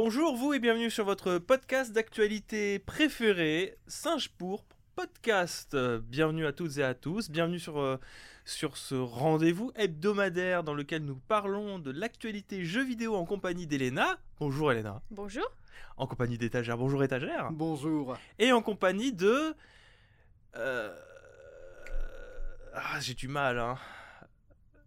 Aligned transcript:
Bonjour 0.00 0.36
vous 0.36 0.54
et 0.54 0.60
bienvenue 0.60 0.90
sur 0.92 1.04
votre 1.04 1.38
podcast 1.38 1.92
d'actualité 1.92 2.78
préféré, 2.78 3.76
Singe 3.88 4.28
Pourpre 4.28 4.76
Podcast. 4.94 5.76
Bienvenue 5.76 6.46
à 6.46 6.52
toutes 6.52 6.78
et 6.78 6.84
à 6.84 6.94
tous, 6.94 7.28
bienvenue 7.28 7.58
sur, 7.58 7.80
euh, 7.80 7.98
sur 8.44 8.76
ce 8.76 8.94
rendez-vous 8.94 9.72
hebdomadaire 9.74 10.62
dans 10.62 10.74
lequel 10.74 11.04
nous 11.04 11.16
parlons 11.16 11.80
de 11.80 11.90
l'actualité 11.90 12.62
jeux 12.64 12.84
vidéo 12.84 13.16
en 13.16 13.24
compagnie 13.24 13.66
d'Elena. 13.66 14.20
Bonjour 14.38 14.70
Elena. 14.70 15.02
Bonjour. 15.10 15.50
En 15.96 16.06
compagnie 16.06 16.38
d'Étagère. 16.38 16.78
Bonjour 16.78 17.02
Étagère. 17.02 17.50
Bonjour. 17.50 18.16
Et 18.38 18.52
en 18.52 18.62
compagnie 18.62 19.12
de... 19.12 19.52
euh, 20.54 20.96
Ah, 22.72 23.00
j'ai 23.00 23.14
du 23.14 23.26
mal, 23.26 23.58
hein. 23.58 23.76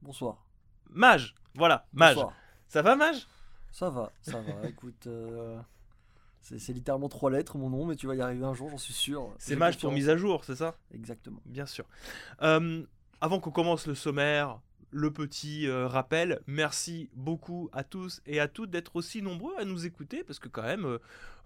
Bonsoir. 0.01 0.45
Mage. 0.89 1.35
Voilà, 1.55 1.85
Mage. 1.91 2.15
Bonsoir. 2.15 2.33
Ça 2.69 2.81
va 2.81 2.95
Mage 2.95 3.27
Ça 3.71 3.89
va, 3.89 4.11
ça 4.21 4.41
va. 4.41 4.53
Écoute, 4.69 5.07
euh, 5.07 5.59
c'est 6.41 6.73
littéralement 6.73 7.09
trois 7.09 7.31
lettres 7.31 7.57
mon 7.57 7.69
nom, 7.69 7.85
mais 7.85 7.95
tu 7.95 8.07
vas 8.07 8.15
y 8.15 8.21
arriver 8.21 8.45
un 8.45 8.53
jour, 8.53 8.69
j'en 8.69 8.77
suis 8.77 8.93
sûr. 8.93 9.33
C'est 9.37 9.55
Mage 9.55 9.77
pour 9.77 9.91
mise 9.91 10.09
à 10.09 10.17
jour, 10.17 10.43
c'est 10.43 10.55
ça? 10.55 10.75
Exactement. 10.93 11.41
Bien 11.45 11.65
sûr. 11.65 11.85
Euh, 12.41 12.83
avant 13.21 13.39
qu'on 13.39 13.51
commence 13.51 13.87
le 13.87 13.95
sommaire, 13.95 14.59
le 14.91 15.11
petit 15.11 15.67
euh, 15.67 15.87
rappel, 15.87 16.41
merci 16.47 17.09
beaucoup 17.15 17.69
à 17.73 17.83
tous 17.83 18.21
et 18.25 18.39
à 18.39 18.47
toutes 18.47 18.69
d'être 18.69 18.95
aussi 18.95 19.21
nombreux 19.21 19.53
à 19.57 19.65
nous 19.65 19.85
écouter, 19.85 20.23
parce 20.23 20.37
que 20.39 20.47
quand 20.49 20.63
même, 20.63 20.85
euh, 20.85 20.97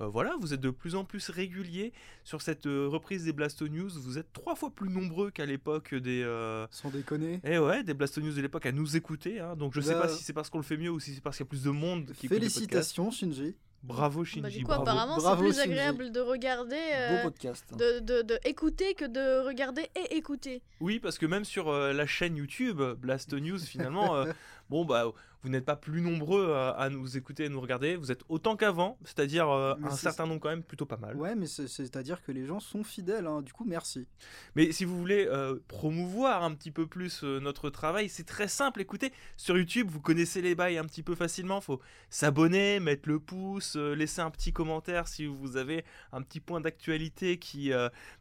euh, 0.02 0.08
voilà, 0.08 0.36
vous 0.40 0.54
êtes 0.54 0.62
de 0.62 0.72
plus 0.72 0.96
en 0.96 1.06
plus 1.06 1.30
réguliers 1.30 1.94
sur 2.24 2.42
cette 2.42 2.66
reprise 2.66 3.24
des 3.26 3.34
Blasto 3.34 3.68
News. 3.68 3.90
Vous 3.96 4.18
êtes 4.18 4.34
trois 4.34 4.56
fois 4.56 4.72
plus 4.72 4.90
nombreux 4.90 5.32
qu'à 5.32 5.46
l'époque 5.46 5.94
des... 5.96 6.24
Sans 6.72 6.90
déconner. 6.90 7.40
Eh 7.44 7.58
ouais, 7.60 7.84
des 7.84 7.94
Blasto 7.94 8.20
News 8.22 8.34
de 8.34 8.42
l'époque 8.42 8.66
à 8.66 8.72
nous 8.72 8.98
écouter. 8.98 9.40
hein. 9.40 9.56
Donc 9.56 9.74
je 9.74 9.82
sais 9.82 9.94
Bah, 9.94 10.02
pas 10.02 10.10
si 10.10 10.24
c'est 10.24 10.34
parce 10.34 10.50
qu'on 10.50 10.58
le 10.58 10.64
fait 10.64 10.78
mieux 10.78 10.90
ou 10.92 11.00
si 11.00 11.14
c'est 11.14 11.22
parce 11.22 11.38
qu'il 11.38 11.46
y 11.46 11.48
a 11.48 11.50
plus 11.50 11.64
de 11.64 11.70
monde 11.70 12.12
qui. 12.18 12.28
Félicitations 12.28 13.12
Shinji. 13.12 13.56
Bravo 13.86 14.22
Bah, 14.22 14.26
Shinji, 14.26 14.58
du 14.60 14.64
coup, 14.64 14.68
bravo. 14.70 14.82
apparemment, 14.84 15.20
c'est 15.20 15.38
plus 15.38 15.54
Shinji. 15.54 15.62
agréable 15.72 16.12
de 16.12 16.20
regarder, 16.20 16.76
euh, 16.94 17.18
Beau 17.18 17.30
podcast. 17.30 17.64
de, 17.78 18.00
de, 18.00 18.22
de 18.24 18.40
écouter 18.46 18.94
que 18.96 19.06
de 19.06 19.46
regarder 19.46 19.90
et 19.96 20.16
écouter. 20.18 20.62
Oui, 20.80 21.00
parce 21.00 21.18
que 21.18 21.26
même 21.26 21.46
sur 21.46 21.70
euh, 21.70 21.94
la 21.94 22.06
chaîne 22.08 22.36
YouTube 22.36 22.82
Blast 22.98 23.34
News, 23.34 23.60
finalement, 23.60 24.16
euh, 24.16 24.26
bon 24.70 24.86
bah 24.86 25.06
vous 25.46 25.52
n'êtes 25.52 25.64
pas 25.64 25.76
plus 25.76 26.02
nombreux 26.02 26.54
à, 26.54 26.72
à 26.72 26.90
nous 26.90 27.18
écouter 27.18 27.46
et 27.46 27.50
nous 27.50 27.62
regarder. 27.62 27.96
Vous 27.98 28.12
êtes 28.12 28.24
autant 28.30 28.56
qu'avant, 28.56 28.98
c'est-à-dire 29.06 29.48
euh, 29.52 29.76
un 29.84 29.92
certain 29.92 30.26
nombre 30.26 30.40
quand 30.42 30.50
même, 30.50 30.64
plutôt 30.64 30.88
pas 30.88 30.98
mal. 30.98 31.16
Ouais, 31.16 31.36
mais 31.36 31.46
c'est- 31.46 31.68
c'est-à-dire 31.68 32.24
que 32.24 32.32
les 32.32 32.48
gens 32.48 32.60
sont 32.60 32.84
fidèles, 32.84 33.28
hein. 33.28 33.44
du 33.44 33.54
coup, 33.54 33.64
merci. 33.64 34.08
Mais 34.56 34.72
si 34.72 34.86
vous 34.86 34.98
voulez 34.98 35.28
euh, 35.28 35.60
promouvoir 35.68 36.44
un 36.44 36.56
petit 36.56 36.72
peu 36.72 36.88
plus 36.88 37.24
euh, 37.24 37.40
notre 37.40 37.70
travail, 37.70 38.10
c'est 38.10 38.24
très 38.24 38.48
simple. 38.48 38.82
Écoutez, 38.82 39.14
sur 39.38 39.56
YouTube, 39.56 39.88
vous 39.92 40.02
connaissez 40.02 40.42
les 40.42 40.56
bails 40.56 40.80
un 40.80 40.86
petit 40.86 41.04
peu 41.04 41.14
facilement. 41.14 41.62
Faut 41.62 41.80
s'abonner, 42.10 42.80
mettre 42.80 43.08
le 43.08 43.20
pouce, 43.20 43.76
laisser 43.76 44.22
un 44.22 44.32
petit 44.32 44.52
commentaire 44.52 45.08
si 45.08 45.28
vous 45.28 45.58
avez 45.58 45.86
un 46.12 46.24
petit 46.24 46.40
point 46.40 46.60
d'actualité 46.60 47.38
qui, 47.38 47.72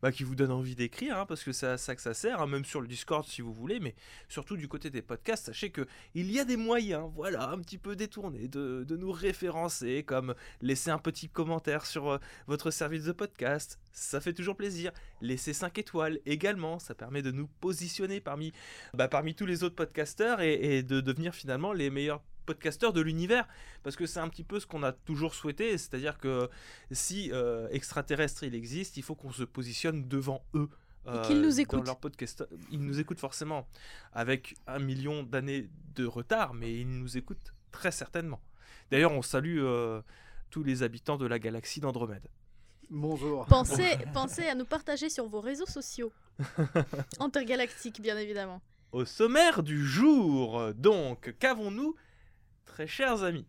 bah, 0.03 0.13
qui 0.13 0.25
vous 0.25 0.35
donne 0.35 0.51
envie 0.51 0.75
d'écrire, 0.75 1.19
hein, 1.19 1.25
parce 1.27 1.43
que 1.43 1.53
c'est 1.53 1.67
à 1.69 1.79
ça 1.79 1.95
que 1.97 2.03
ça 2.03 2.13
sert, 2.13 2.43
hein, 2.43 2.47
même 2.47 2.65
sur 2.67 2.83
le 2.83 2.87
Discord 2.89 3.25
si 3.25 3.41
vous 3.41 3.53
voulez, 3.55 3.81
mais 3.81 3.95
surtout 4.29 4.57
du 4.59 4.69
côté 4.69 4.91
des 4.91 5.01
podcasts, 5.01 5.47
sachez 5.47 5.71
que 5.71 5.87
il 6.15 6.31
y 6.31 6.39
a 6.41 6.45
des 6.45 6.57
moyens, 6.57 7.09
voilà, 7.15 7.49
un 7.51 7.59
petit 7.59 7.79
peu 7.79 7.95
détournés 7.95 8.49
de, 8.49 8.85
nous 8.97 9.13
référencer, 9.13 10.03
comme 10.03 10.35
laisser 10.61 10.91
un 10.91 10.99
petit 10.99 11.29
commentaire 11.29 11.87
sur 11.87 12.11
euh, 12.11 12.19
votre 12.47 12.71
service 12.71 13.05
de 13.05 13.13
podcast, 13.13 13.79
ça 13.93 14.21
fait 14.21 14.33
toujours 14.33 14.57
plaisir. 14.57 14.91
Laisser 15.21 15.53
5 15.53 15.79
étoiles 15.79 16.19
également, 16.27 16.79
ça 16.79 16.95
permet 16.95 17.23
de 17.23 17.31
nous 17.31 17.47
positionner 17.61 18.21
parmi, 18.21 18.53
bah, 18.95 19.09
parmi 19.09 19.35
tous 19.35 19.47
les 19.47 19.63
autres 19.63 19.77
podcasteurs 19.77 20.41
et, 20.41 20.83
de 20.83 21.01
devenir 21.01 21.35
finalement 21.35 21.73
les 21.73 21.91
meilleurs 21.91 22.23
podcasteurs 22.47 22.93
de 22.93 23.01
l'univers 23.01 23.49
parce 23.83 23.97
que 23.97 24.05
c'est 24.05 24.21
un 24.21 24.29
petit 24.29 24.45
peu 24.45 24.61
ce 24.61 24.67
qu'on 24.67 24.83
a 24.83 24.93
toujours 24.93 25.35
souhaité 25.35 25.79
c'est 25.79 25.95
à 25.95 25.99
dire 25.99 26.19
que 26.19 26.51
si 26.91 27.31
euh, 27.33 27.69
extraterrestre 27.71 28.43
il 28.43 28.55
existe 28.55 28.99
il 28.99 29.03
faut 29.03 29.15
qu'on 29.15 29.33
se 29.33 29.45
positionne 29.45 30.09
devant 30.09 30.45
eux 30.55 30.69
qu'ils 31.27 31.41
nous 31.41 31.51
dans 31.51 31.57
écoutent. 31.57 31.87
leur 31.87 31.99
podcast 31.99 32.45
ils 32.71 32.81
nous 32.81 32.99
écoutent 33.01 33.21
forcément 33.21 33.67
avec 34.13 34.57
un 34.67 34.79
million 34.79 35.23
d'années 35.23 35.69
de 35.95 36.07
retard 36.07 36.55
mais 36.55 36.75
ils 36.75 36.89
nous 36.89 37.17
écoutent 37.17 37.53
très 37.73 37.91
certainement 37.91 38.41
d'ailleurs 38.91 39.13
on 39.13 39.23
salue 39.23 39.59
euh, 39.61 40.01
tous 40.51 40.63
les 40.63 40.83
habitants 40.83 41.17
de 41.17 41.27
la 41.27 41.39
galaxie 41.39 41.81
d'Andromède 41.81 42.29
Bonjour. 42.91 43.47
Pensez, 43.47 43.97
pensez 44.13 44.47
à 44.47 44.55
nous 44.55 44.67
partager 44.67 45.09
sur 45.09 45.27
vos 45.27 45.41
réseaux 45.41 45.67
sociaux. 45.67 46.13
Intergalactiques, 47.19 48.01
bien 48.03 48.19
évidemment. 48.19 48.61
Au 48.93 49.07
sommaire 49.07 49.63
du 49.63 49.85
jour, 49.85 50.75
donc, 50.75 51.35
qu'avons-nous, 51.39 51.97
très 52.67 52.87
chers 52.87 53.25
amis? 53.25 53.47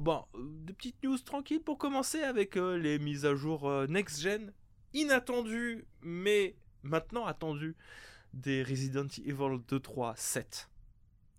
Bon, 0.00 0.24
euh, 0.34 0.38
des 0.64 0.72
petites 0.74 1.02
news 1.02 1.18
tranquilles 1.18 1.62
pour 1.62 1.78
commencer 1.78 2.22
avec 2.22 2.56
euh, 2.56 2.76
les 2.76 2.98
mises 2.98 3.24
à 3.24 3.34
jour 3.34 3.66
euh, 3.68 3.86
next-gen, 3.86 4.52
inattendues, 4.94 5.84
mais 6.02 6.54
maintenant 6.82 7.26
attendues, 7.26 7.76
des 8.34 8.62
Resident 8.62 9.06
Evil 9.24 9.58
2, 9.68 9.80
3, 9.80 10.14
7 10.16 10.68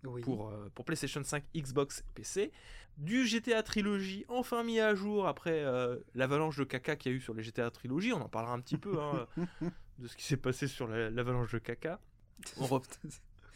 Oui. 0.04 0.22
pour, 0.22 0.48
euh, 0.48 0.68
pour 0.74 0.84
PlayStation 0.84 1.22
5, 1.22 1.44
Xbox 1.56 2.00
et 2.00 2.12
PC. 2.14 2.52
Du 2.96 3.26
GTA 3.28 3.62
Trilogy 3.62 4.24
enfin 4.28 4.64
mis 4.64 4.80
à 4.80 4.92
jour 4.96 5.28
après 5.28 5.62
euh, 5.64 5.98
l'avalanche 6.16 6.56
de 6.56 6.64
caca 6.64 6.96
qu'il 6.96 7.12
y 7.12 7.14
a 7.14 7.18
eu 7.18 7.20
sur 7.20 7.32
les 7.32 7.44
GTA 7.44 7.70
Trilogy. 7.70 8.12
On 8.12 8.20
en 8.20 8.28
parlera 8.28 8.52
un 8.54 8.60
petit 8.60 8.76
peu 8.76 9.00
hein, 9.00 9.28
de 9.98 10.08
ce 10.08 10.16
qui 10.16 10.24
s'est 10.24 10.36
passé 10.36 10.66
sur 10.66 10.88
la- 10.88 11.08
l'avalanche 11.08 11.52
de 11.52 11.58
caca. 11.58 12.00
On 12.56 12.64
re- 12.66 12.82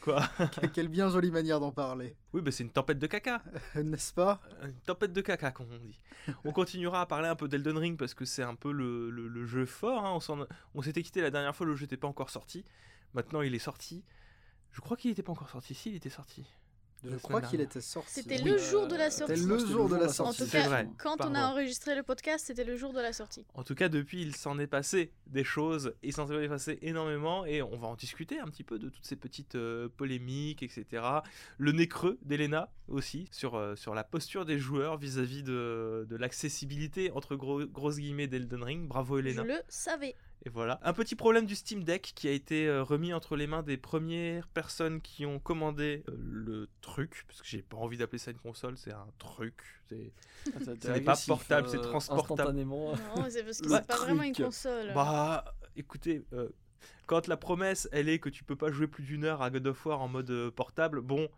Quoi 0.02 0.22
Quelle 0.74 0.88
bien 0.88 1.08
jolie 1.10 1.30
manière 1.30 1.60
d'en 1.60 1.70
parler, 1.70 2.16
Oui, 2.32 2.42
bah 2.42 2.50
c'est 2.50 2.64
une 2.64 2.70
tempête 2.72 2.98
de 2.98 3.06
caca. 3.06 3.40
n'est-ce 3.76 4.12
pas? 4.12 4.40
Une 4.64 4.72
tempête 4.80 5.12
de 5.12 5.20
caca, 5.20 5.50
comme 5.52 5.68
on 5.72 5.78
dit. 5.78 5.98
On 6.44 6.50
continuera 6.52 7.00
à 7.02 7.06
parler 7.06 7.28
un 7.28 7.36
peu 7.36 7.46
d'Elden 7.48 7.78
Ring 7.78 7.96
parce 7.98 8.12
que 8.14 8.24
c'est 8.24 8.42
un 8.42 8.54
peu 8.56 8.72
le, 8.72 9.10
le- 9.10 9.28
le 9.28 9.46
jeu 9.46 9.64
fort. 9.64 10.04
hein. 10.04 10.18
On 10.74 10.82
s'était 10.82 11.02
quitté 11.02 11.20
la 11.20 11.30
dernière 11.30 11.54
fois, 11.54 11.66
le 11.66 11.76
jeu 11.76 11.82
n'était 11.84 11.96
pas 11.96 12.08
encore 12.08 12.30
sorti. 12.30 12.64
Maintenant, 13.14 13.42
il 13.42 13.54
est 13.54 13.58
sorti. 13.60 14.04
Je 14.72 14.80
crois 14.80 14.96
qu'il 14.96 15.10
n'était 15.10 15.22
pas 15.22 15.32
encore 15.32 15.50
sorti. 15.50 15.74
Si, 15.74 15.90
il 15.90 15.96
était 15.96 16.10
sorti. 16.10 16.44
Je 17.04 17.10
La 17.10 17.16
crois 17.18 17.40
qu'il 17.42 17.60
était 17.60 17.80
sorti. 17.80 18.12
C'était 18.12 18.40
Oui. 18.42 18.50
le 18.50 18.58
jour 18.58 18.86
de 18.86 18.94
la 18.94 19.10
C'était 19.10 19.34
sortie. 19.34 19.48
le 19.48 19.58
C'était 19.58 19.72
jour 19.72 19.88
de 19.88 19.96
la 19.96 20.04
En 20.06 20.08
sortie. 20.08 20.38
tout 20.38 20.44
C'est 20.48 20.62
cas, 20.62 20.68
vrai. 20.68 20.88
quand 20.98 21.16
on 21.24 21.34
a 21.34 21.46
enregistré 21.48 21.96
le 21.96 22.02
podcast, 22.04 22.44
c'était 22.46 22.62
le 22.64 22.76
jour 22.76 22.92
de 22.92 23.00
la 23.00 23.12
sortie. 23.12 23.44
En 23.54 23.64
tout 23.64 23.74
cas, 23.74 23.88
depuis, 23.88 24.22
il 24.22 24.36
s'en 24.36 24.56
est 24.60 24.68
passé 24.68 25.10
des 25.26 25.42
choses. 25.42 25.94
Il 26.04 26.12
s'en 26.12 26.30
est 26.30 26.48
passé 26.48 26.78
énormément. 26.80 27.44
Et 27.44 27.60
on 27.60 27.76
va 27.76 27.88
en 27.88 27.96
discuter 27.96 28.38
un 28.38 28.46
petit 28.46 28.62
peu 28.62 28.78
de 28.78 28.88
toutes 28.88 29.04
ces 29.04 29.16
petites 29.16 29.56
euh, 29.56 29.88
polémiques, 29.96 30.62
etc. 30.62 31.02
Le 31.58 31.72
nez 31.72 31.88
creux 31.88 32.18
d'Elena 32.22 32.70
aussi, 32.86 33.28
sur, 33.32 33.56
euh, 33.56 33.74
sur 33.74 33.94
la 33.94 34.04
posture 34.04 34.44
des 34.44 34.58
joueurs 34.58 34.96
vis-à-vis 34.96 35.42
de, 35.42 36.06
de 36.08 36.16
l'accessibilité, 36.16 37.10
entre 37.10 37.34
gros, 37.34 37.64
grosses 37.66 37.96
guillemets, 37.98 38.26
d'Elden 38.28 38.62
Ring. 38.62 38.86
Bravo, 38.86 39.18
Elena. 39.18 39.42
Je 39.42 39.48
le 39.48 39.60
savais. 39.68 40.14
Et 40.44 40.48
voilà. 40.48 40.80
Un 40.82 40.92
petit 40.92 41.14
problème 41.14 41.46
du 41.46 41.54
Steam 41.54 41.84
Deck 41.84 42.12
qui 42.16 42.26
a 42.26 42.32
été 42.32 42.66
euh, 42.66 42.82
remis 42.82 43.12
entre 43.12 43.36
les 43.36 43.46
mains 43.46 43.62
des 43.62 43.76
premières 43.76 44.48
personnes 44.48 45.00
qui 45.00 45.24
ont 45.24 45.38
commandé 45.38 46.02
euh, 46.08 46.16
le 46.18 46.68
truc. 46.80 47.24
Parce 47.28 47.40
que 47.42 47.46
j'ai 47.46 47.62
pas 47.62 47.76
envie 47.76 47.96
d'appeler 47.96 48.18
ça 48.18 48.32
une 48.32 48.38
console, 48.38 48.76
c'est 48.76 48.92
un 48.92 49.06
truc. 49.18 49.62
C'est... 49.88 50.12
N'est 50.88 51.00
pas 51.00 51.16
portable, 51.26 51.68
c'est 51.68 51.80
transportable. 51.80 52.40
Instantanément. 52.40 52.92
Non, 53.16 53.26
c'est 53.28 53.44
parce 53.44 53.60
que 53.60 53.68
c'est 53.68 53.86
pas 53.86 53.96
vraiment 53.96 54.24
une 54.24 54.34
console. 54.34 54.92
Bah, 54.94 55.44
écoutez, 55.76 56.24
euh, 56.32 56.48
quand 57.06 57.28
la 57.28 57.36
promesse, 57.36 57.88
elle 57.92 58.08
est 58.08 58.18
que 58.18 58.28
tu 58.28 58.42
peux 58.42 58.56
pas 58.56 58.70
jouer 58.70 58.86
plus 58.86 59.04
d'une 59.04 59.24
heure 59.24 59.42
à 59.42 59.50
God 59.50 59.66
of 59.68 59.86
War 59.86 60.00
en 60.00 60.08
mode 60.08 60.30
euh, 60.30 60.50
portable, 60.50 61.00
bon, 61.00 61.28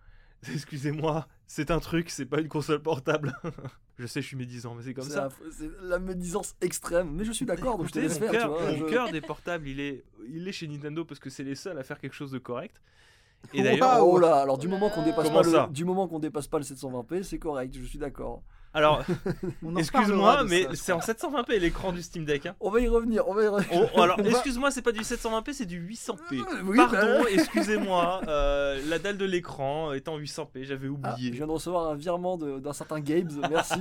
excusez-moi, 0.52 1.26
c'est 1.46 1.70
un 1.70 1.80
truc, 1.80 2.10
c'est 2.10 2.26
pas 2.26 2.40
une 2.40 2.48
console 2.48 2.82
portable. 2.82 3.34
je 3.98 4.06
sais, 4.06 4.20
je 4.22 4.26
suis 4.26 4.36
médisant, 4.36 4.74
mais 4.74 4.82
c'est 4.82 4.94
comme 4.94 5.04
ça. 5.04 5.28
C'est 5.50 5.70
la 5.82 5.98
médisance 5.98 6.54
extrême, 6.60 7.10
mais 7.12 7.24
je 7.24 7.32
suis 7.32 7.46
d'accord, 7.46 7.78
donc 7.78 7.86
je 7.88 7.92
te 7.92 7.98
laisse 7.98 8.18
tu 8.18 8.28
cœur, 8.28 8.50
vois, 8.50 8.74
je- 8.74 8.84
cœur 8.84 9.10
des 9.10 9.20
portables, 9.20 9.68
il 9.68 9.80
est, 9.80 10.04
il 10.28 10.46
est 10.48 10.52
chez 10.52 10.66
Nintendo 10.68 11.04
parce 11.04 11.20
que 11.20 11.30
c'est 11.30 11.44
les 11.44 11.54
seuls 11.54 11.78
à 11.78 11.82
faire 11.82 11.98
quelque 11.98 12.14
chose 12.14 12.30
de 12.30 12.38
correct. 12.38 12.80
Et 13.52 13.58
Waouh, 13.58 13.64
d'ailleurs, 13.64 14.08
oh 14.08 14.18
là, 14.18 14.36
alors 14.40 14.56
du 14.58 14.68
Oh 14.68 14.70
moment 14.70 14.88
qu'on 14.90 15.02
dépasse 15.04 15.28
pas 15.30 15.42
le, 15.42 15.72
du 15.72 15.84
moment 15.84 16.08
qu'on 16.08 16.18
dépasse 16.18 16.46
pas 16.48 16.58
le 16.58 16.64
720p, 16.64 17.22
c'est 17.22 17.38
correct, 17.38 17.76
je 17.78 17.84
suis 17.84 17.98
d'accord. 17.98 18.42
Alors, 18.74 19.04
excuse-moi, 19.78 20.44
mais 20.44 20.66
c'est 20.74 20.92
en 20.92 20.98
crois. 20.98 21.14
720p 21.14 21.58
l'écran 21.58 21.92
du 21.92 22.02
Steam 22.02 22.24
Deck. 22.24 22.46
hein. 22.46 22.56
On 22.60 22.70
va 22.70 22.80
y 22.80 22.88
revenir, 22.88 23.26
on 23.28 23.34
va 23.34 23.42
y 23.44 23.46
revenir. 23.48 23.88
Oh, 23.96 24.00
alors, 24.02 24.18
excuse-moi, 24.24 24.70
c'est 24.70 24.82
pas 24.82 24.92
du 24.92 25.00
720p, 25.00 25.52
c'est 25.52 25.64
du 25.66 25.80
800p. 25.88 26.40
Euh, 26.40 26.62
oui, 26.64 26.76
Pardon, 26.76 26.96
bah- 27.22 27.30
excusez-moi, 27.32 28.20
euh, 28.28 28.80
la 28.88 28.98
dalle 28.98 29.16
de 29.16 29.24
l'écran 29.24 29.92
est 29.92 30.08
en 30.08 30.18
800p, 30.18 30.64
j'avais 30.64 30.88
Ah, 30.88 30.90
oublié. 31.12 31.30
je 31.30 31.36
viens 31.36 31.46
de 31.46 31.52
recevoir 31.52 31.88
un 31.90 31.94
virement 31.94 32.36
de- 32.36 32.58
d'un 32.58 32.72
certain 32.72 33.00
Gabe, 33.00 33.30
merci. 33.48 33.80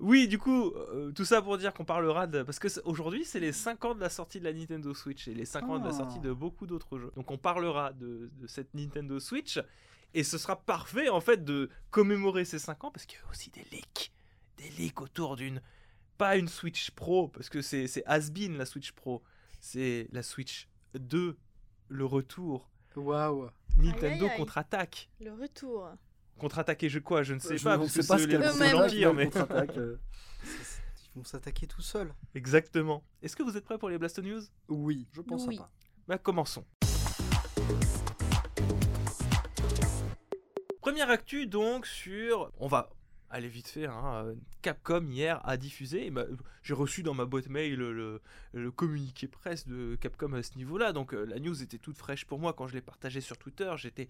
Oui, 0.00 0.26
du 0.28 0.38
coup, 0.38 0.72
euh, 0.74 1.12
tout 1.12 1.24
ça 1.24 1.40
pour 1.40 1.56
dire 1.58 1.72
qu'on 1.72 1.84
parlera 1.84 2.26
de. 2.26 2.42
Parce 2.42 2.58
que 2.58 2.68
c'est- 2.68 2.82
aujourd'hui, 2.84 3.24
c'est 3.24 3.38
les 3.40 3.52
5 3.52 3.84
ans 3.84 3.94
de 3.94 4.00
la 4.00 4.10
sortie 4.10 4.40
de 4.40 4.44
la 4.44 4.52
Nintendo 4.52 4.92
Switch 4.92 5.28
et 5.28 5.34
les 5.34 5.44
5 5.44 5.62
ans 5.68 5.78
de 5.78 5.84
la 5.84 5.90
Ah. 5.94 5.96
sortie 5.98 6.18
de 6.18 6.32
beaucoup 6.32 6.66
d'autres 6.66 6.98
jeux. 6.98 7.12
Donc, 7.16 7.30
on 7.30 7.38
parlera 7.38 7.92
de, 7.92 8.28
de 8.40 8.46
cette 8.46 8.74
Nintendo 8.74 9.20
Switch 9.20 9.60
et 10.18 10.24
ce 10.24 10.38
sera 10.38 10.56
parfait 10.64 11.08
en 11.08 11.20
fait 11.20 11.44
de 11.44 11.68
commémorer 11.90 12.44
ces 12.44 12.58
5 12.58 12.84
ans 12.84 12.90
parce 12.90 13.06
qu'il 13.06 13.18
y 13.18 13.22
a 13.22 13.30
aussi 13.30 13.50
des 13.50 13.64
leaks. 13.70 14.12
Des 14.56 14.68
leaks 14.70 15.00
autour 15.00 15.36
d'une. 15.36 15.60
Pas 16.18 16.36
une 16.36 16.48
Switch 16.48 16.90
Pro, 16.92 17.28
parce 17.28 17.50
que 17.50 17.60
c'est 17.60 17.86
c'est 17.86 18.02
has-been 18.06 18.56
la 18.56 18.64
Switch 18.64 18.92
Pro. 18.92 19.22
C'est 19.60 20.08
la 20.12 20.22
Switch 20.22 20.68
2, 20.94 21.36
le 21.88 22.04
retour. 22.06 22.70
Waouh. 22.96 23.50
Nintendo 23.76 24.06
Aïe, 24.06 24.12
aïe, 24.22 24.30
aïe. 24.30 24.36
contre-attaque. 24.38 25.10
Le 25.20 25.34
retour. 25.34 25.90
Contre-attaquer 26.38 26.88
je 26.88 26.98
quoi 26.98 27.22
Je 27.22 27.34
ne 27.34 27.38
sais 27.38 27.58
Je- 27.58 27.64
pas, 27.64 27.76
sait 27.86 28.00
que 28.00 28.06
pas 28.06 28.16
c'est 28.16 28.22
ce 28.22 28.26
les 28.28 28.32
qu'elle 28.32 28.42
Eux-mêmes. 28.42 28.72
contre-attaque, 28.72 28.92
l'Empire, 28.94 29.14
mais 29.14 29.30
euh, 29.78 29.96
Ils 31.14 31.18
vont 31.18 31.24
s'attaquer 31.24 31.66
tout 31.66 31.82
seuls. 31.82 32.14
Exactement. 32.34 33.04
Est-ce 33.20 33.36
que 33.36 33.42
vous 33.42 33.56
êtes 33.58 33.64
prêts 33.66 33.76
pour 33.78 33.90
les 33.90 33.98
Blast 33.98 34.18
News 34.22 34.40
Oui. 34.68 35.06
Je 35.12 35.20
pense 35.20 35.46
Oui. 35.46 35.58
pas. 35.58 35.70
Bah 36.08 36.16
commençons. 36.18 36.64
Première 40.96 41.10
actu 41.12 41.46
donc 41.46 41.84
sur... 41.86 42.50
On 42.58 42.68
va 42.68 42.88
aller 43.28 43.48
vite 43.48 43.68
fait. 43.68 43.84
hein, 43.84 44.24
euh, 44.28 44.34
Capcom 44.62 45.04
hier 45.10 45.42
a 45.46 45.58
diffusé. 45.58 46.08
bah, 46.10 46.24
J'ai 46.62 46.72
reçu 46.72 47.02
dans 47.02 47.12
ma 47.12 47.26
boîte 47.26 47.48
mail 47.50 47.74
le, 47.74 47.92
le- 47.92 48.22
le 48.54 48.70
communiqué 48.70 49.28
presse 49.28 49.68
de 49.68 49.96
Capcom 49.96 50.32
à 50.32 50.42
ce 50.42 50.56
niveau-là. 50.56 50.94
Donc 50.94 51.12
euh, 51.12 51.26
la 51.26 51.38
news 51.38 51.62
était 51.62 51.76
toute 51.76 51.98
fraîche 51.98 52.24
pour 52.24 52.38
moi 52.38 52.54
quand 52.54 52.66
je 52.66 52.72
l'ai 52.72 52.80
partagé 52.80 53.20
sur 53.20 53.36
Twitter. 53.36 53.70
J'étais... 53.76 54.08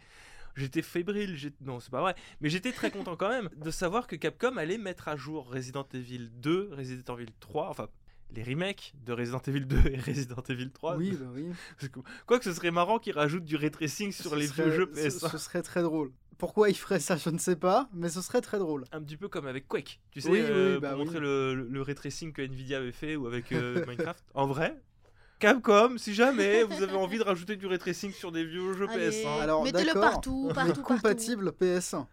J'étais 0.54 0.80
fébrile, 0.80 1.36
non 1.60 1.80
c'est 1.80 1.90
pas 1.90 2.00
vrai, 2.00 2.14
mais 2.40 2.48
j'étais 2.50 2.70
très 2.72 2.90
content 2.92 3.14
quand 3.16 3.28
même 3.30 3.50
de 3.56 3.70
savoir 3.72 4.06
que 4.06 4.14
Capcom 4.16 4.56
allait 4.56 4.78
mettre 4.78 5.08
à 5.08 5.16
jour 5.16 5.50
Resident 5.50 5.86
Evil 5.92 6.30
2, 6.34 6.70
Resident 6.72 7.18
Evil 7.18 7.32
3, 7.40 7.68
enfin 7.68 7.88
les 8.30 8.42
remakes 8.42 8.92
de 9.04 9.12
Resident 9.12 9.42
Evil 9.48 9.66
2 9.66 9.76
et 9.90 9.98
Resident 10.00 10.42
Evil 10.48 10.70
3. 10.70 10.96
Oui, 10.96 11.10
bah 11.20 11.26
oui. 11.34 11.48
Quoique 12.26 12.44
ce 12.44 12.54
serait 12.54 12.70
marrant 12.70 12.98
qu'ils 12.98 13.12
rajoutent 13.12 13.44
du 13.44 13.56
ray 13.56 13.70
tracing 13.70 14.12
sur 14.12 14.30
Ce 14.30 14.34
les 14.36 14.46
serait- 14.46 14.62
vieux 14.70 14.72
jeux 14.72 14.90
ce- 14.94 15.00
PS1. 15.26 15.30
Ce, 15.32 15.36
serait 15.38 15.62
très 15.62 15.82
drôle. 15.82 16.10
Pourquoi 16.38 16.68
ils 16.68 16.74
feraient 16.76 17.00
ça, 17.00 17.16
je 17.16 17.30
ne 17.30 17.38
sais 17.38 17.56
pas, 17.56 17.88
mais 17.94 18.08
ce 18.10 18.20
serait 18.20 18.40
très 18.42 18.58
drôle. 18.58 18.84
Un 18.92 19.02
petit 19.02 19.16
peu 19.16 19.28
comme 19.28 19.46
avec 19.46 19.66
Quake, 19.68 20.00
tu 20.10 20.20
sais, 20.20 20.28
Oui, 20.28 20.40
oui, 20.42 20.48
euh, 20.50 20.80
bah 20.80 20.90
pour 20.90 20.98
oui. 20.98 21.04
montrer 21.06 21.20
le, 21.20 21.54
le, 21.54 21.62
le 21.68 21.82
ray 21.82 21.94
tracing 21.94 22.32
que 22.32 22.42
Nvidia 22.42 22.78
avait 22.78 22.92
fait 22.92 23.16
ou 23.16 23.26
avec 23.26 23.52
euh, 23.52 23.84
Minecraft. 23.88 24.22
En 24.34 24.46
vrai, 24.46 24.82
Capcom, 25.38 25.96
si 25.98 26.14
jamais 26.14 26.62
vous 26.62 26.82
avez 26.82 26.94
envie 26.96 27.18
de 27.18 27.22
rajouter 27.24 27.56
du 27.56 27.66
ray 27.66 27.78
tracing 27.78 28.12
sur 28.12 28.32
des 28.32 28.44
vieux 28.44 28.74
jeux 28.74 28.86
Allez, 28.90 29.10
PS1. 29.10 29.40
Alors, 29.42 29.64
mettez-le 29.64 29.94
partout, 29.94 30.44
Mais 30.48 30.54
partout, 30.54 30.68
partout. 30.74 30.82
compatible 30.82 31.48
PS1. 31.58 32.06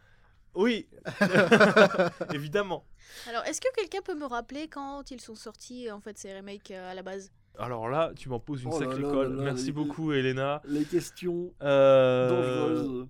Oui, 0.56 0.88
évidemment. 2.34 2.86
Alors, 3.28 3.44
est-ce 3.46 3.60
que 3.62 3.68
quelqu'un 3.76 4.02
peut 4.04 4.16
me 4.16 4.26
rappeler 4.26 4.68
quand 4.68 5.10
ils 5.12 5.20
sont 5.22 5.36
sortis 5.36 5.90
en 5.92 6.00
fait 6.00 6.18
ces 6.18 6.34
remakes 6.36 6.72
euh, 6.72 6.92
à 6.92 6.94
la 6.94 7.02
base? 7.02 7.32
Alors 7.60 7.88
là, 7.90 8.12
tu 8.16 8.30
m'en 8.30 8.40
poses 8.40 8.64
une 8.64 8.72
Oh 8.74 8.80
sacrée 8.80 9.02
colle. 9.02 9.36
là, 9.36 9.44
Merci 9.44 9.68
les- 9.68 9.72
beaucoup, 9.72 10.12
Elena. 10.12 10.62
Les 10.66 10.86
questions 10.86 11.54
Euh, 11.62 12.30
dangereuses. 12.30 13.08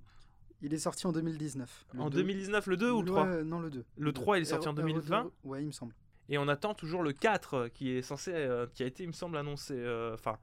Il 0.63 0.73
est 0.73 0.79
sorti 0.79 1.05
en 1.05 1.11
2019. 1.11 1.85
Le 1.93 1.99
En 2.01 2.09
2. 2.09 2.17
2019, 2.17 2.67
le 2.67 2.77
2 2.77 2.89
ou 2.91 3.01
le 3.01 3.07
3 3.11 3.23
Ouais, 3.25 3.43
Non, 3.43 3.59
le 3.59 3.69
2. 3.69 3.85
Le 3.97 4.13
3, 4.13 4.37
il 4.37 4.41
est 4.41 4.45
sorti 4.45 4.67
en 4.67 4.73
R- 4.73 4.77
2020 4.77 5.23
R2, 5.25 5.31
Ouais, 5.43 5.61
il 5.61 5.67
me 5.67 5.71
semble. 5.71 5.93
Et 6.29 6.37
on 6.37 6.47
attend 6.47 6.73
toujours 6.73 7.03
le 7.03 7.11
4 7.11 7.53
euh, 7.53 7.67
qui 7.69 7.91
est 7.91 8.01
censé, 8.01 8.31
euh, 8.33 8.65
qui 8.73 8.81
a 8.81 8.85
été, 8.85 9.03
il 9.03 9.07
me 9.07 9.13
semble, 9.13 9.37
annoncé. 9.37 9.73
euh, 9.75 10.13
Enfin, 10.13 10.37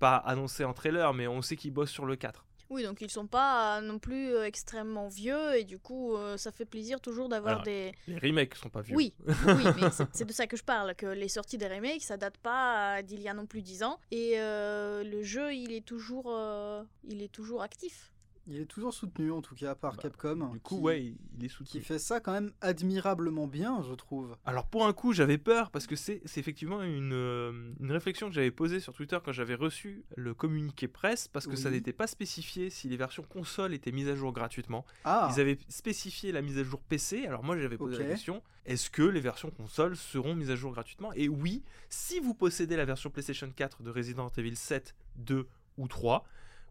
pas 0.00 0.16
annoncé 0.16 0.64
en 0.64 0.72
trailer, 0.74 1.14
mais 1.14 1.28
on 1.28 1.42
sait 1.42 1.54
qu'il 1.56 1.70
bosse 1.72 1.90
sur 1.90 2.04
le 2.06 2.16
4. 2.16 2.44
Oui, 2.70 2.82
donc 2.84 3.02
ils 3.02 3.10
sont 3.10 3.26
pas 3.26 3.78
euh, 3.78 3.80
non 3.82 3.98
plus 3.98 4.30
euh, 4.34 4.44
extrêmement 4.46 5.06
vieux 5.08 5.56
et 5.56 5.64
du 5.64 5.78
coup, 5.78 6.16
euh, 6.16 6.36
ça 6.38 6.50
fait 6.50 6.64
plaisir 6.64 7.00
toujours 7.02 7.28
d'avoir 7.28 7.62
des. 7.62 7.92
Les 8.08 8.18
remakes 8.18 8.54
sont 8.56 8.70
pas 8.70 8.80
vieux. 8.80 8.96
Oui, 8.96 9.12
oui, 9.28 9.64
mais 9.80 9.90
c'est- 9.90 10.24
de 10.24 10.32
ça 10.32 10.46
que 10.46 10.56
je 10.56 10.64
parle, 10.64 10.94
que 10.96 11.06
les 11.06 11.28
sorties 11.28 11.58
des 11.58 11.68
remakes, 11.68 12.02
ça 12.02 12.16
date 12.16 12.38
pas 12.38 13.02
d'il 13.02 13.20
y 13.20 13.28
a 13.28 13.34
non 13.34 13.44
plus 13.46 13.60
10 13.62 13.82
ans 13.84 14.00
et 14.10 14.40
euh, 14.40 15.04
le 15.04 15.22
jeu, 15.22 15.54
il 15.54 15.70
est 15.72 15.84
toujours, 15.84 16.34
euh, 16.34 16.82
il 17.04 17.22
est 17.22 17.30
toujours 17.30 17.62
actif. 17.62 18.10
Il 18.48 18.60
est 18.60 18.66
toujours 18.66 18.92
soutenu, 18.92 19.30
en 19.30 19.40
tout 19.40 19.54
cas, 19.54 19.74
par 19.76 19.92
Bah, 19.94 20.02
Capcom. 20.02 20.48
Du 20.52 20.58
coup, 20.60 20.76
qui- 20.76 20.80
ouais, 20.82 21.02
il- 21.04 21.44
est 21.44 21.48
Qui 21.48 21.48
soutenu. 21.48 21.80
fait 21.80 21.98
ça 22.00 22.18
quand 22.18 22.32
même 22.32 22.52
admirablement 22.60 23.46
bien, 23.46 23.82
je 23.82 23.94
trouve. 23.94 24.36
Alors 24.44 24.66
pour 24.66 24.84
un 24.86 24.92
coup, 24.92 25.12
j'avais 25.12 25.38
peur 25.38 25.70
parce 25.70 25.86
que 25.86 25.94
c'est 25.94 26.20
effectivement 26.36 26.82
une, 26.82 27.12
euh, 27.12 27.72
une 27.80 27.92
réflexion 27.92 28.28
que 28.28 28.34
j'avais 28.34 28.50
posée 28.50 28.80
sur 28.80 28.92
Twitter 28.94 29.18
quand 29.24 29.30
j'avais 29.32 29.54
reçu 29.54 30.04
le 30.16 30.34
communiqué 30.34 30.88
presse 30.88 31.28
parce 31.28 31.46
que 31.46 31.54
ça 31.56 31.70
n'était 31.70 31.92
pas 31.92 32.06
spécifié 32.08 32.68
si 32.68 32.88
les 32.88 32.96
versions 32.96 33.22
console 33.22 33.74
étaient 33.74 33.92
mises 33.92 34.08
à 34.08 34.16
jour 34.16 34.32
gratuitement. 34.32 34.84
Ah, 35.04 35.30
Ils 35.32 35.40
avaient 35.40 35.58
spécifié 35.68 36.32
la 36.32 36.42
mise 36.42 36.58
à 36.58 36.64
jour 36.64 36.80
PC. 36.80 37.26
Alors 37.26 37.44
moi 37.44 37.56
j'avais 37.56 37.76
posé 37.78 37.98
la 38.02 38.08
question 38.08 38.42
est-ce 38.64 38.90
que 38.90 39.02
les 39.02 39.20
versions 39.20 39.50
console 39.50 39.96
seront 39.96 40.34
mises 40.34 40.50
à 40.50 40.56
jour 40.56 40.72
gratuitement? 40.72 41.12
Et 41.14 41.28
oui, 41.28 41.62
si 41.88 42.20
vous 42.20 42.34
possédez 42.34 42.76
la 42.76 42.84
version 42.84 43.10
PlayStation 43.10 43.50
4 43.54 43.82
de 43.82 43.90
Resident 43.90 44.30
Evil 44.36 44.54
7, 44.56 44.94
2 45.16 45.46
ou 45.78 45.88
3, 45.88 46.24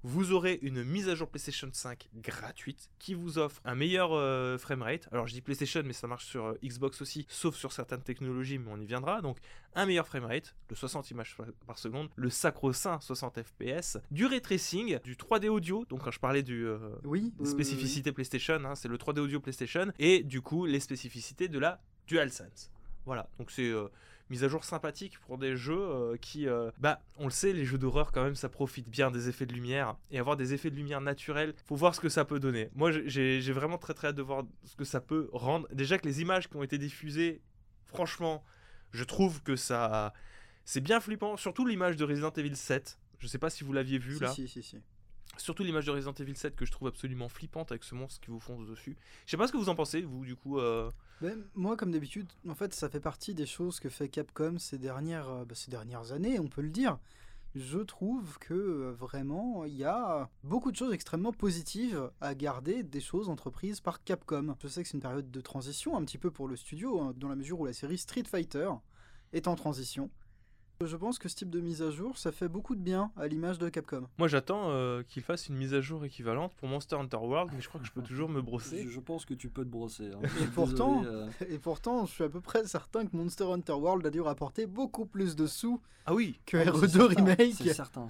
vous 0.03 0.31
aurez 0.31 0.59
une 0.61 0.83
mise 0.83 1.09
à 1.09 1.15
jour 1.15 1.29
PlayStation 1.29 1.69
5 1.71 2.09
gratuite 2.15 2.89
qui 2.99 3.13
vous 3.13 3.37
offre 3.37 3.61
un 3.65 3.75
meilleur 3.75 4.13
euh, 4.13 4.57
framerate. 4.57 5.07
Alors 5.11 5.27
je 5.27 5.33
dis 5.33 5.41
PlayStation, 5.41 5.81
mais 5.85 5.93
ça 5.93 6.07
marche 6.07 6.25
sur 6.25 6.45
euh, 6.45 6.59
Xbox 6.63 7.01
aussi, 7.01 7.25
sauf 7.29 7.55
sur 7.55 7.71
certaines 7.71 8.01
technologies, 8.01 8.57
mais 8.57 8.71
on 8.71 8.79
y 8.79 8.85
viendra. 8.85 9.21
Donc 9.21 9.37
un 9.75 9.85
meilleur 9.85 10.07
framerate, 10.07 10.55
de 10.69 10.75
60 10.75 11.11
images 11.11 11.37
par- 11.67 11.77
seconde, 11.77 12.09
le 12.15 12.29
sacro-saint 12.29 12.99
60 12.99 13.41
FPS, 13.43 13.97
du 14.09 14.25
ray 14.25 14.41
tracing, 14.41 14.99
du 15.03 15.15
3D 15.15 15.47
audio. 15.47 15.85
Donc 15.89 16.03
quand 16.03 16.11
je 16.11 16.19
parlais 16.19 16.43
du 16.43 16.65
euh, 16.65 16.77
oui. 17.03 17.33
des 17.39 17.45
spécificités 17.45 18.11
PlayStation, 18.11 18.55
hein, 18.65 18.75
c'est 18.75 18.87
le 18.87 18.97
3D 18.97 19.19
audio 19.19 19.39
PlayStation, 19.39 19.91
et 19.99 20.23
du 20.23 20.41
coup 20.41 20.65
les 20.65 20.79
spécificités 20.79 21.47
de 21.47 21.59
la 21.59 21.81
DualSense. 22.07 22.71
Voilà, 23.05 23.29
donc 23.39 23.49
c'est 23.51 23.71
mise 24.31 24.43
à 24.45 24.47
jour 24.47 24.63
sympathique 24.63 25.19
pour 25.19 25.37
des 25.37 25.55
jeux 25.55 25.77
euh, 25.77 26.15
qui, 26.17 26.47
euh, 26.47 26.71
bah, 26.79 27.01
on 27.17 27.25
le 27.25 27.31
sait, 27.31 27.51
les 27.51 27.65
jeux 27.65 27.77
d'horreur 27.77 28.11
quand 28.11 28.23
même, 28.23 28.35
ça 28.35 28.49
profite 28.49 28.89
bien 28.89 29.11
des 29.11 29.27
effets 29.29 29.45
de 29.45 29.53
lumière 29.53 29.97
et 30.09 30.17
avoir 30.19 30.37
des 30.37 30.53
effets 30.53 30.71
de 30.71 30.75
lumière 30.75 31.01
naturels, 31.01 31.53
faut 31.65 31.75
voir 31.75 31.93
ce 31.93 31.99
que 31.99 32.09
ça 32.09 32.23
peut 32.25 32.39
donner. 32.39 32.69
Moi, 32.73 32.91
j'ai 32.91 33.41
j'ai 33.41 33.51
vraiment 33.51 33.77
très 33.77 33.93
très 33.93 34.07
hâte 34.07 34.15
de 34.15 34.21
voir 34.21 34.43
ce 34.63 34.75
que 34.75 34.85
ça 34.85 35.01
peut 35.01 35.29
rendre. 35.33 35.67
Déjà 35.73 35.97
que 35.99 36.07
les 36.07 36.21
images 36.21 36.47
qui 36.49 36.55
ont 36.55 36.63
été 36.63 36.77
diffusées, 36.77 37.41
franchement, 37.85 38.43
je 38.91 39.03
trouve 39.03 39.43
que 39.43 39.55
ça, 39.55 40.13
c'est 40.63 40.81
bien 40.81 40.99
flippant. 41.01 41.35
Surtout 41.37 41.65
l'image 41.67 41.97
de 41.97 42.05
Resident 42.05 42.31
Evil 42.31 42.55
7. 42.55 42.97
Je 43.19 43.27
sais 43.27 43.37
pas 43.37 43.49
si 43.49 43.63
vous 43.63 43.73
l'aviez 43.73 43.99
vu 43.99 44.15
Si, 44.15 44.21
là. 44.21 44.31
si, 44.31 44.47
si, 44.47 44.63
si. 44.63 44.77
Surtout 45.37 45.63
l'image 45.63 45.85
de 45.85 45.91
Resident 45.91 46.13
Evil 46.13 46.35
7 46.35 46.55
que 46.55 46.65
je 46.65 46.71
trouve 46.71 46.87
absolument 46.89 47.29
flippante 47.29 47.71
avec 47.71 47.83
ce 47.83 47.95
monstre 47.95 48.19
qui 48.21 48.29
vous 48.29 48.39
fonce 48.39 48.67
dessus. 48.67 48.97
Je 49.25 49.31
sais 49.31 49.37
pas 49.37 49.47
ce 49.47 49.51
que 49.51 49.57
vous 49.57 49.69
en 49.69 49.75
pensez, 49.75 50.01
vous, 50.01 50.23
du 50.25 50.35
coup. 50.35 50.59
euh, 50.59 50.91
Mais 51.21 51.33
moi, 51.55 51.77
comme 51.77 51.91
d'habitude, 51.91 52.27
en 52.47 52.53
fait, 52.53 52.73
ça 52.73 52.89
fait 52.89 52.99
partie 52.99 53.33
des 53.33 53.45
choses 53.45 53.79
que 53.79 53.89
fait 53.89 54.09
Capcom 54.09 54.57
ces 54.59 54.77
dernières, 54.77 55.29
euh, 55.29 55.45
bah, 55.45 55.55
ces 55.55 55.71
dernières 55.71 56.11
années, 56.11 56.39
on 56.39 56.47
peut 56.47 56.61
le 56.61 56.69
dire. 56.69 56.99
Je 57.55 57.79
trouve 57.79 58.37
que 58.39 58.53
euh, 58.53 58.91
vraiment, 58.91 59.65
il 59.65 59.75
y 59.75 59.83
a 59.83 60.29
beaucoup 60.43 60.71
de 60.71 60.75
choses 60.77 60.93
extrêmement 60.93 61.33
positives 61.33 62.09
à 62.21 62.35
garder 62.35 62.83
des 62.83 63.01
choses 63.01 63.27
entreprises 63.27 63.81
par 63.81 64.03
Capcom. 64.03 64.55
Je 64.61 64.67
sais 64.67 64.83
que 64.83 64.87
c'est 64.89 64.95
une 64.95 65.01
période 65.01 65.31
de 65.31 65.41
transition 65.41 65.97
un 65.97 66.03
petit 66.05 66.17
peu 66.17 66.29
pour 66.29 66.47
le 66.47 66.55
studio, 66.55 66.99
hein, 67.01 67.13
dans 67.17 67.29
la 67.29 67.35
mesure 67.35 67.59
où 67.59 67.65
la 67.65 67.73
série 67.73 67.97
Street 67.97 68.23
Fighter 68.29 68.69
est 69.33 69.47
en 69.47 69.55
transition. 69.55 70.09
Je 70.85 70.97
pense 70.97 71.19
que 71.19 71.29
ce 71.29 71.35
type 71.35 71.49
de 71.49 71.59
mise 71.59 71.81
à 71.81 71.91
jour, 71.91 72.17
ça 72.17 72.31
fait 72.31 72.47
beaucoup 72.47 72.75
de 72.75 72.81
bien 72.81 73.11
à 73.17 73.27
l'image 73.27 73.57
de 73.59 73.69
Capcom. 73.69 74.07
Moi, 74.17 74.27
j'attends 74.27 74.69
euh, 74.71 75.03
qu'il 75.03 75.21
fasse 75.23 75.47
une 75.47 75.55
mise 75.55 75.73
à 75.73 75.81
jour 75.81 76.03
équivalente 76.05 76.53
pour 76.55 76.67
Monster 76.67 76.95
Hunter 76.95 77.17
World, 77.17 77.51
mais 77.55 77.61
je 77.61 77.67
crois 77.69 77.79
que 77.81 77.87
je 77.87 77.91
peux 77.91 78.01
toujours 78.01 78.29
me 78.29 78.41
brosser. 78.41 78.83
Je, 78.83 78.89
je 78.89 78.99
pense 78.99 79.25
que 79.25 79.33
tu 79.33 79.49
peux 79.49 79.63
te 79.63 79.69
brosser. 79.69 80.11
hein. 80.13 80.19
Et 80.41 80.45
pourtant- 80.47 81.01
désolé, 81.01 81.15
euh, 81.15 81.29
Et 81.49 81.59
pourtant, 81.59 82.05
je 82.05 82.11
suis 82.11 82.23
à 82.23 82.29
peu 82.29 82.41
près 82.41 82.65
certain 82.65 83.05
que 83.05 83.15
Monster 83.15 83.45
Hunter 83.45 83.73
World 83.73 84.05
a 84.05 84.09
dû 84.09 84.21
rapporter 84.21 84.65
beaucoup 84.65 85.05
plus 85.05 85.35
de 85.35 85.45
sous 85.47 85.81
Ah 86.05 86.13
oui, 86.13 86.39
que 86.45 86.57
ah, 86.57 86.65
mais 86.65 86.71
c'est 86.71 86.77
RE2 86.87 86.89
certain, 86.89 87.15
Remake. 87.15 87.53
C'est 87.53 87.73
certain, 87.73 88.07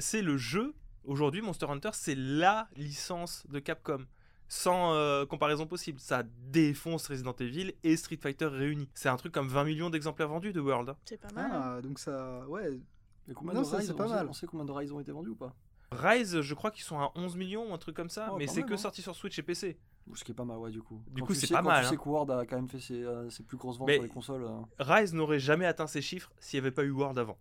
c'est 0.00 0.22
le 0.22 0.36
jeu. 0.36 0.74
Aujourd'hui, 1.04 1.40
Monster 1.40 1.66
Hunter, 1.70 1.90
c'est 1.92 2.16
la 2.16 2.68
licence 2.76 3.44
de 3.48 3.58
Capcom. 3.60 4.04
Sans 4.48 4.92
euh, 4.94 5.26
comparaison 5.26 5.66
possible. 5.66 5.98
Ça 5.98 6.22
défonce 6.50 7.08
Resident 7.08 7.34
Evil 7.40 7.74
et 7.82 7.96
Street 7.96 8.18
Fighter 8.20 8.46
réunis. 8.46 8.88
C'est 8.94 9.08
un 9.08 9.16
truc 9.16 9.32
comme 9.32 9.48
20 9.48 9.64
millions 9.64 9.90
d'exemplaires 9.90 10.28
vendus 10.28 10.52
de 10.52 10.60
World. 10.60 10.90
hein. 10.90 10.96
C'est 11.04 11.20
pas 11.20 11.32
mal. 11.32 11.50
hein. 11.52 11.60
Ah, 11.78 11.82
donc 11.82 11.98
ça, 11.98 12.46
ouais, 12.48 12.80
Mais 13.26 13.34
combien 13.34 13.54
Non, 13.54 13.62
de 13.62 13.66
ça, 13.66 13.78
Rise, 13.78 13.86
c'est 13.88 13.92
on 13.92 13.96
pas 13.96 14.06
sait- 14.08 14.14
mal. 14.14 14.26
On 14.28 14.32
sait 14.32 14.46
combien 14.46 14.64
de 14.64 14.72
Rise 14.72 14.92
ont 14.92 15.00
été 15.00 15.10
vendus 15.12 15.30
ou 15.30 15.36
pas? 15.36 15.52
Rise, 15.92 16.40
je 16.40 16.54
crois 16.54 16.70
qu'ils 16.70 16.84
sont 16.84 16.98
à 16.98 17.10
11 17.16 17.36
millions 17.36 17.70
ou 17.70 17.74
un 17.74 17.78
truc 17.78 17.94
comme 17.96 18.08
ça, 18.10 18.30
Oh, 18.32 18.36
mais 18.38 18.46
c'est 18.46 18.62
que 18.62 18.74
hein. 18.74 18.76
sorti 18.76 19.02
sur 19.02 19.14
Switch 19.16 19.38
et 19.38 19.42
PC. 19.42 19.78
Ce 20.14 20.22
qui 20.22 20.30
est 20.30 20.34
pas 20.34 20.44
mal, 20.44 20.58
ouais, 20.58 20.70
du 20.70 20.80
coup. 20.82 21.02
Du 21.10 21.20
Quand 21.22 21.26
coup, 21.28 21.34
c'est 21.34 21.48
pas 21.48 21.58
quand 21.62 21.64
mal, 21.68 21.80
Tu 21.82 21.86
hein. 21.86 21.90
sais 21.90 21.96
que 21.96 22.08
Ward 22.08 22.30
a 22.30 22.46
quand 22.46 22.54
même 22.56 22.68
fait 22.68 22.78
ses, 22.78 23.02
euh, 23.02 23.28
ses 23.30 23.42
plus 23.42 23.56
grosses 23.56 23.78
ventes 23.78 23.88
Mais- 23.88 23.94
sur 23.94 24.02
les 24.04 24.08
consoles. 24.08 24.44
euh, 24.44 24.60
Rise 24.78 25.12
n'aurait 25.14 25.40
jamais 25.40 25.66
atteint 25.66 25.88
ces 25.88 26.02
chiffres 26.02 26.30
s'il 26.38 26.60
n'y 26.60 26.66
avait 26.66 26.74
pas 26.74 26.84
eu 26.84 26.90
World 26.90 27.18
avant. 27.18 27.36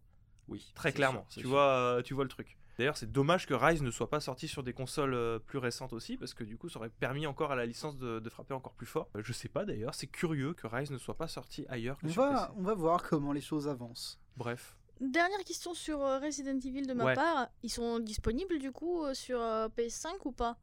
Oui. 0.48 0.72
Très 0.76 0.92
clairement. 0.92 1.26
sûr, 1.30 1.34
tu, 1.36 1.40
sûr. 1.42 1.50
vois, 1.50 1.68
euh, 1.70 2.02
tu 2.02 2.14
vois 2.16 2.24
le 2.24 2.30
truc. 2.30 2.58
D'ailleurs, 2.78 2.98
c'est 2.98 3.12
dommage 3.12 3.46
que 3.48 3.54
Rise 3.54 3.82
ne 3.82 3.90
soit 3.92 4.10
pas 4.10 4.20
sorti 4.20 4.48
sur 4.48 4.62
des 4.64 4.74
consoles 4.74 5.14
euh, 5.14 5.40
plus 5.40 5.60
récentes 5.60 5.94
aussi, 5.94 6.18
parce 6.18 6.34
que 6.34 6.44
du 6.44 6.58
coup, 6.58 6.68
ça 6.70 6.80
aurait 6.80 6.90
permis 6.90 7.26
encore 7.26 7.52
à 7.52 7.56
la 7.56 7.66
licence 7.66 7.98
de, 7.98 8.20
de 8.20 8.30
frapper 8.30 8.54
encore 8.54 8.74
plus 8.74 8.86
fort. 8.86 9.10
Euh, 9.16 9.22
Je 9.24 9.32
sais 9.34 9.48
pas 9.50 9.64
d'ailleurs, 9.66 9.96
c'est 9.96 10.08
curieux 10.08 10.54
que 10.54 10.68
Rise 10.68 10.92
ne 10.92 10.98
soit 10.98 11.16
pas 11.18 11.28
sorti 11.30 11.66
ailleurs 11.70 11.98
que 12.00 12.08
on 12.08 12.10
sur 12.10 12.22
va, 12.24 12.48
PC. 12.48 12.54
on 12.58 12.64
va 12.64 12.74
voir 12.74 13.04
comment 13.04 13.32
les 13.32 13.42
choses 13.42 13.68
avancent. 13.68 14.20
Bref. 14.36 14.76
Dernière 15.00 15.44
question 15.46 15.74
sur 15.74 16.02
euh, 16.02 16.20
Resident 16.20 16.58
Evil 16.60 16.84
de 16.88 16.94
ma 16.94 17.06
Ouais. 17.06 17.14
part. 17.16 17.48
Ils 17.64 17.70
sont 17.70 18.00
disponibles 18.00 18.60
du 18.60 18.72
coup 18.72 19.04
sur 19.14 19.40
euh, 19.42 19.68
PS5 19.70 20.14
ou 20.26 20.32
pas? 20.32 20.58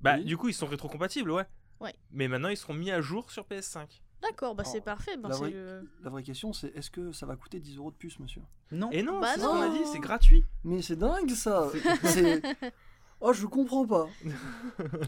Bah, 0.00 0.16
Oui. 0.16 0.24
du 0.24 0.36
coup, 0.36 0.48
ils 0.48 0.54
sont 0.54 0.66
rétrocompatibles, 0.66 1.30
ouais. 1.30 1.46
Ouais. 1.80 1.94
Mais 2.10 2.28
maintenant, 2.28 2.48
ils 2.48 2.56
seront 2.56 2.74
mis 2.74 2.90
à 2.90 3.00
jour 3.00 3.30
sur 3.30 3.44
PS5. 3.44 4.02
D'accord, 4.22 4.54
bah 4.54 4.64
c'est 4.64 4.80
parfait. 4.82 5.16
bah, 5.16 5.28
la 5.30 5.36
vraie- 5.36 5.50
le- 5.50 5.88
La 6.04 6.10
vraie 6.10 6.22
question, 6.22 6.52
c'est 6.52 6.68
est-ce 6.76 6.90
que 6.90 7.10
ça 7.12 7.24
va 7.26 7.36
coûter 7.36 7.58
10 7.58 7.76
euros 7.78 7.90
de 7.90 7.96
plus, 7.96 8.18
monsieur? 8.20 8.42
Non. 8.70 8.90
Et 8.92 9.02
non, 9.02 9.18
Bah 9.20 9.28
c'est 9.34 9.40
ce 9.40 9.46
qu'on 9.46 9.60
a 9.62 9.68
dit, 9.70 9.80
c'est 9.92 9.98
gratuit. 9.98 10.44
Mais 10.64 10.82
c'est 10.82 10.96
dingue 10.96 11.30
ça 11.30 11.68
C'est- 12.04 12.42
Oh, 13.22 13.32
je 13.34 13.44
comprends 13.46 13.86
pas. 13.86 14.08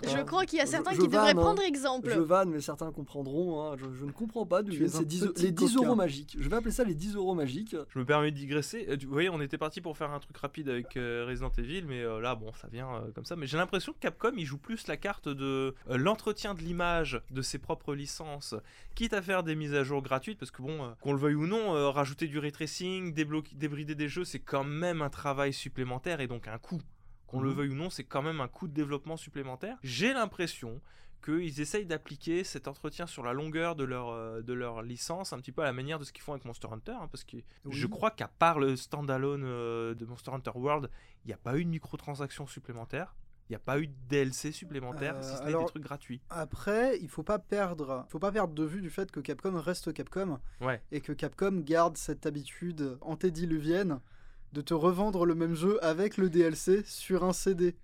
Je 0.02 0.23
crois 0.23 0.45
qu'il 0.45 0.59
y 0.59 0.62
a 0.62 0.66
certains 0.66 0.92
je 0.92 0.99
qui 1.00 1.07
devraient 1.09 1.28
vanne, 1.33 1.38
hein. 1.38 1.40
prendre 1.42 1.62
exemple. 1.62 2.11
Je 2.12 2.21
vanne, 2.21 2.50
mais 2.50 2.61
certains 2.61 2.92
comprendront. 2.92 3.62
hein. 3.62 3.76
Je, 3.78 3.87
je 3.99 4.04
ne 4.04 4.11
comprends 4.11 4.45
pas 4.45 4.62
d'où 4.62 4.71
viennent 4.73 4.85
es 4.90 4.95
un 4.95 4.99
ces 4.99 5.04
10 5.07 5.26
petit 5.28 5.42
les 5.45 5.52
10 5.52 5.75
coquin. 5.75 5.87
euros 5.87 5.97
magiques. 5.97 6.37
Je 6.38 6.49
vais 6.49 6.57
appeler 6.57 6.73
ça 6.73 6.85
les 6.85 6.95
10 6.95 7.14
euros 7.16 7.35
magiques. 7.35 7.75
Je 7.88 7.99
me 7.99 8.04
permets 8.04 8.31
de 8.31 8.37
digresser. 8.37 8.85
Euh, 8.90 8.97
Vous 9.02 9.11
voyez, 9.12 9.31
on 9.31 9.40
était 9.40 9.57
parti 9.57 9.81
pour 9.81 9.97
faire 9.97 10.11
un 10.11 10.19
truc 10.21 10.37
rapide 10.37 10.69
avec 10.69 10.97
euh, 10.99 11.25
Resident 11.26 11.50
Evil, 11.57 11.85
mais 11.88 12.02
euh, 12.02 12.21
là, 12.21 12.35
bon, 12.35 12.52
ça 12.61 12.69
vient 12.69 12.95
euh, 12.97 13.11
comme 13.14 13.25
ça. 13.25 13.35
Mais 13.35 13.47
j'ai 13.47 13.57
l'impression 13.57 13.92
que 13.95 13.99
Capcom, 13.99 14.33
il 14.37 14.45
joue 14.45 14.59
plus 14.59 14.87
la 14.88 14.99
carte 14.99 15.28
de 15.28 15.75
euh, 15.88 15.97
l'entretien 15.97 16.54
de 16.54 16.61
l'image 16.61 17.21
de 17.31 17.40
ses 17.40 17.59
propres 17.59 17.95
licences, 17.95 18.54
quitte 18.95 19.14
à 19.14 19.23
faire 19.23 19.42
des 19.42 19.54
mises 19.54 19.75
à 19.75 19.85
jour 19.85 20.02
gratuites, 20.02 20.38
parce 20.38 20.50
que 20.50 20.61
bon, 20.61 20.83
euh, 20.85 20.88
qu'on 21.00 21.12
le 21.14 21.19
veuille 21.19 21.35
ou 21.35 21.47
non, 21.47 21.75
euh, 21.75 21.88
rajouter 21.88 22.26
du 22.26 22.38
ray 22.38 22.52
tracing, 22.52 23.14
débloquer- 23.14 23.54
débrider 23.57 23.95
des 23.95 24.09
jeux, 24.09 24.25
c'est 24.25 24.38
quand 24.40 24.64
même 24.64 25.00
un 25.00 25.11
travail 25.11 25.54
supplémentaire 25.54 26.21
et 26.21 26.26
donc 26.26 26.47
un 26.47 26.59
coût. 26.59 26.83
Qu'on 27.33 27.41
le 27.41 27.51
Mhm. 27.51 27.57
veuille 27.57 27.71
ou 27.71 27.75
non, 27.75 27.91
c'est 27.91 28.05
quand 28.05 28.23
même 28.23 28.41
un 28.41 28.47
coût 28.49 28.69
de 28.69 28.73
développement 28.75 29.17
supplémentaire. 29.17 29.77
J'ai 29.83 30.12
l'impression 30.12 30.81
qu'ils 31.25 31.61
essayent 31.61 31.87
d'appliquer 31.87 32.43
cet 32.45 32.67
entretien 32.69 33.07
sur 33.07 33.23
la 33.23 33.33
longueur 33.33 33.75
de 33.77 33.85
leur, 33.85 34.09
euh, 34.11 34.43
de 34.43 34.53
leur 34.53 34.83
licence, 34.83 35.33
un 35.33 35.39
petit 35.39 35.53
peu 35.53 35.62
à 35.62 35.65
la 35.67 35.73
manière 35.73 35.99
de 35.99 36.05
ce 36.05 36.12
qu'ils 36.12 36.23
font 36.23 36.33
avec 36.33 36.45
Monster 36.45 36.69
Hunter, 36.71 36.93
hein, 37.01 37.09
parce 37.11 37.25
que 37.25 37.37
je 37.71 37.87
crois 37.87 38.11
qu'à 38.11 38.29
part 38.29 38.59
le 38.59 38.77
standalone 38.77 39.45
euh, 39.45 39.95
de 39.95 40.05
Monster 40.05 40.33
Hunter 40.33 40.51
World, 40.57 40.91
il 41.25 41.29
n'y 41.29 41.33
a 41.33 41.37
pas 41.39 41.57
eu 41.59 41.65
de 41.65 41.71
microtransaction 41.71 42.47
supplémentaire, 42.49 43.15
il 43.49 43.53
n'y 43.53 43.57
a 43.57 43.61
pas 43.61 43.79
eu 43.79 43.87
de 43.87 43.95
DLC 44.09 44.51
supplémentaire, 44.51 45.15
Euh, 45.17 45.23
si 45.23 45.37
ce 45.37 45.43
n'est 45.45 45.57
des 45.57 45.65
trucs 45.67 45.83
gratuits. 45.85 46.21
Après, 46.29 46.99
il 47.01 47.09
faut 47.09 47.23
pas 47.23 47.39
perdre, 47.39 48.05
faut 48.09 48.19
pas 48.19 48.33
perdre 48.33 48.55
de 48.55 48.65
vue 48.65 48.81
du 48.83 48.91
fait 48.91 49.11
que 49.12 49.21
Capcom 49.21 49.55
reste 49.61 49.93
Capcom 49.93 50.41
Ouais, 50.61 50.83
et 50.91 51.01
que 51.01 51.12
Capcom 51.12 51.61
garde 51.61 51.97
cette 51.97 52.27
habitude 52.27 52.99
antédiluvienne 53.01 54.01
de 54.53 54.61
te 54.61 54.75
revendre 54.75 55.25
le 55.27 55.35
même 55.35 55.55
jeu 55.55 55.83
avec 55.85 56.17
le 56.17 56.31
DLC 56.31 56.83
sur 56.85 57.25
un 57.25 57.33
CD. 57.33 57.75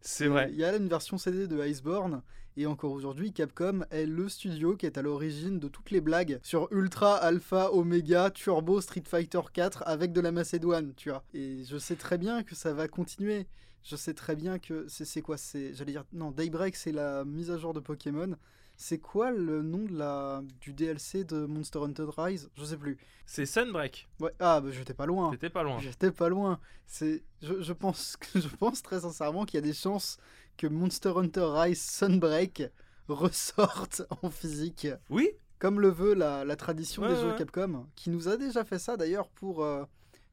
c'est 0.00 0.28
vrai. 0.28 0.50
Il 0.52 0.58
y 0.58 0.64
a 0.64 0.76
une 0.76 0.88
version 0.88 1.18
CD 1.18 1.46
de 1.46 1.64
Iceborne 1.64 2.22
et 2.56 2.66
encore 2.66 2.92
aujourd'hui, 2.92 3.32
Capcom 3.32 3.84
est 3.90 4.06
le 4.06 4.28
studio 4.28 4.76
qui 4.76 4.86
est 4.86 4.96
à 4.96 5.02
l'origine 5.02 5.58
de 5.58 5.66
toutes 5.66 5.90
les 5.90 6.00
blagues 6.00 6.38
sur 6.42 6.68
Ultra, 6.70 7.16
Alpha, 7.16 7.72
Omega, 7.72 8.30
Turbo, 8.30 8.80
Street 8.80 9.02
Fighter 9.04 9.40
4 9.52 9.82
avec 9.86 10.12
de 10.12 10.20
la 10.20 10.30
Macédoine, 10.30 10.92
tu 10.94 11.10
vois. 11.10 11.24
Et 11.34 11.64
je 11.64 11.76
sais 11.78 11.96
très 11.96 12.16
bien 12.16 12.44
que 12.44 12.54
ça 12.54 12.72
va 12.72 12.86
continuer. 12.86 13.48
Je 13.82 13.96
sais 13.96 14.14
très 14.14 14.36
bien 14.36 14.60
que 14.60 14.86
c'est 14.88 15.04
c'est 15.04 15.20
quoi 15.20 15.36
C'est 15.36 15.74
j'allais 15.74 15.92
dire 15.92 16.04
non 16.12 16.30
Daybreak 16.30 16.76
c'est 16.76 16.92
la 16.92 17.24
mise 17.24 17.50
à 17.50 17.58
jour 17.58 17.74
de 17.74 17.80
Pokémon. 17.80 18.36
C'est 18.76 18.98
quoi 18.98 19.30
le 19.30 19.62
nom 19.62 19.84
de 19.84 19.96
la 19.96 20.42
du 20.60 20.72
DLC 20.72 21.24
de 21.24 21.46
Monster 21.46 21.78
Hunter 21.80 22.06
Rise? 22.16 22.50
Je 22.56 22.64
sais 22.64 22.76
plus. 22.76 22.98
C'est 23.26 23.46
Sunbreak, 23.46 24.08
Ouais 24.20 24.34
ah 24.40 24.60
bah 24.60 24.70
j'étais 24.70 24.94
pas 24.94 25.06
loin. 25.06 25.30
t'étais 25.30 25.48
pas 25.50 25.62
loin. 25.62 25.78
J'étais 25.78 26.10
pas 26.12 26.28
loin. 26.28 26.60
C'est, 26.86 27.24
je, 27.42 27.62
je 27.62 27.72
pense, 27.72 28.16
je 28.34 28.48
pense 28.48 28.82
très 28.82 29.00
sincèrement 29.00 29.44
qu'il 29.44 29.54
y 29.56 29.58
a 29.58 29.66
des 29.66 29.72
chances 29.72 30.18
que 30.56 30.66
Monster 30.66 31.12
Hunter 31.16 31.46
Rise 31.46 31.80
Sunbreak 31.80 32.64
ressorte 33.08 34.02
en 34.22 34.30
physique, 34.30 34.88
Oui, 35.08 35.30
comme 35.58 35.80
le 35.80 35.88
veut 35.88 36.14
la, 36.14 36.44
la 36.44 36.56
tradition 36.56 37.02
Ouais, 37.02 37.08
des 37.08 37.14
ouais, 37.14 37.20
jeux. 37.20 37.34
Capcom, 37.36 37.86
qui 37.94 38.10
nous 38.10 38.28
a 38.28 38.36
déjà 38.36 38.64
fait 38.64 38.78
ça 38.78 38.96
d'ailleurs 38.96 39.28
pour, 39.28 39.62
euh, 39.64 39.84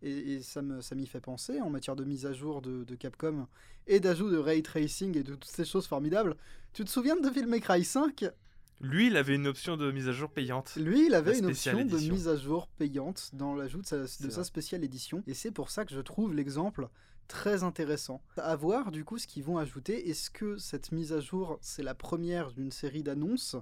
et, 0.02 0.34
et 0.36 0.42
ça 0.42 0.62
me, 0.62 0.82
ça 0.82 0.96
m'y 0.96 1.06
fait 1.06 1.22
penser 1.22 1.62
en 1.62 1.70
matière 1.70 1.96
de 1.96 2.04
mise 2.04 2.26
à 2.26 2.34
jour 2.34 2.62
de, 2.62 2.84
de 2.84 2.96
Capcom 2.96 3.48
et 3.88 4.00
d'ajout 4.00 4.30
de 4.30 4.38
ray 4.38 4.62
tracing 4.64 5.18
et 5.18 5.24
de 5.24 5.34
toutes 5.36 5.46
ces 5.46 5.66
choses 5.66 5.88
formidables. 5.88 6.36
Tu 6.74 6.86
te 6.86 6.90
souviens 6.90 7.18
de 7.18 7.22
Devil 7.22 7.48
May 7.48 7.60
Cry 7.60 7.84
5 7.84 8.26
lui, 8.84 9.08
il 9.08 9.16
avait 9.16 9.36
une 9.36 9.46
option 9.46 9.78
de 9.78 9.92
mise 9.92 10.08
à 10.08 10.12
jour 10.12 10.32
payante. 10.32 10.74
Lui, 10.76 11.06
il 11.06 11.14
avait 11.14 11.38
une 11.38 11.46
option 11.46 11.86
de 11.86 11.98
mise 11.98 12.28
à 12.28 12.36
jour 12.36 12.68
payante 12.80 13.30
dans 13.34 13.54
l'ajout 13.54 13.84
de 13.84 13.86
sa, 13.86 13.98
de 13.98 14.30
sa 14.32 14.44
spéciale 14.44 14.84
édition. 14.84 15.24
Et 15.28 15.36
c'est 15.36 15.52
pour 15.52 15.70
ça 15.70 15.86
que 15.86 15.94
je 15.94 16.00
trouve 16.00 16.34
l'exemple 16.34 16.90
très 17.28 17.62
intéressant. 17.62 18.24
À 18.38 18.56
voir 18.56 18.90
du 18.90 19.06
coup 19.06 19.20
ce 19.20 19.28
qu'ils 19.28 19.44
vont 19.44 19.60
ajouter. 19.60 20.10
Est-ce 20.10 20.32
que 20.32 20.58
cette 20.58 20.92
mise 20.92 21.14
à 21.14 21.20
jour, 21.20 21.60
c'est 21.62 21.84
la 21.84 21.94
première 21.94 22.54
d'une 22.54 22.72
série 22.72 23.04
d'annonces? 23.04 23.56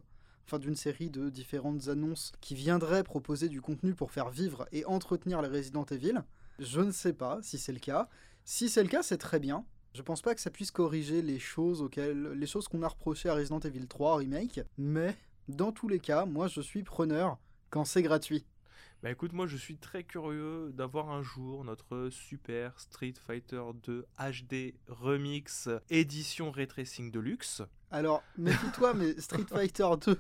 Enfin, 0.46 0.58
d'une 0.58 0.78
série 0.78 1.10
de 1.10 1.30
différentes 1.30 1.90
annonces 1.90 2.32
qui 2.40 2.56
viendraient 2.56 3.04
proposer 3.04 3.50
du 3.50 3.62
contenu 3.62 3.94
pour 3.94 4.12
faire 4.12 4.30
vivre 4.30 4.70
et 4.72 4.86
entretenir 4.86 5.42
les 5.42 5.50
Resident 5.50 5.86
Evil? 5.92 6.24
Je 6.60 6.80
ne 6.80 6.92
sais 6.92 7.14
pas 7.14 7.40
si 7.42 7.58
c'est 7.58 7.74
le 7.74 7.80
cas. 7.80 8.08
Si 8.46 8.70
c'est 8.70 8.84
le 8.84 8.90
cas, 8.90 9.04
c'est 9.04 9.18
très 9.18 9.40
bien. 9.40 9.66
Je 9.94 10.02
pense 10.02 10.22
pas 10.22 10.36
que 10.36 10.42
ça 10.42 10.52
puisse 10.52 10.72
corriger 10.72 11.22
les 11.22 11.40
choses 11.40 11.82
auxquelles 11.82 12.34
les 12.34 12.48
choses 12.48 12.68
qu'on 12.68 12.84
a 12.84 12.88
reprochées 12.88 13.30
à 13.30 13.34
Resident 13.34 13.60
Evil 13.60 13.88
3 13.88 14.18
remake, 14.18 14.62
mais 14.78 15.16
dans 15.48 15.72
tous 15.72 15.88
les 15.88 16.00
cas, 16.00 16.26
moi 16.26 16.48
je 16.48 16.62
suis 16.62 16.84
preneur 16.84 17.38
quand 17.70 17.86
c'est 17.86 18.04
gratuit. 18.04 18.46
Bah 19.02 19.10
écoute, 19.10 19.32
moi 19.32 19.48
je 19.48 19.56
suis 19.56 19.78
très 19.78 20.04
curieux 20.04 20.72
d'avoir 20.74 21.10
un 21.10 21.24
jour 21.24 21.64
notre 21.64 22.10
super 22.12 22.78
Street 22.80 23.14
Fighter 23.16 23.64
2 23.84 24.06
HD 24.20 24.76
Remix 24.88 25.70
édition 25.90 26.52
Ray 26.52 26.68
Tracing 26.68 27.10
Deluxe. 27.10 27.62
Alors, 27.92 28.22
méfie-toi, 28.38 28.94
mais 28.94 29.14
Street 29.22 29.46
Fighter 29.48 29.88
2. 30.06 30.20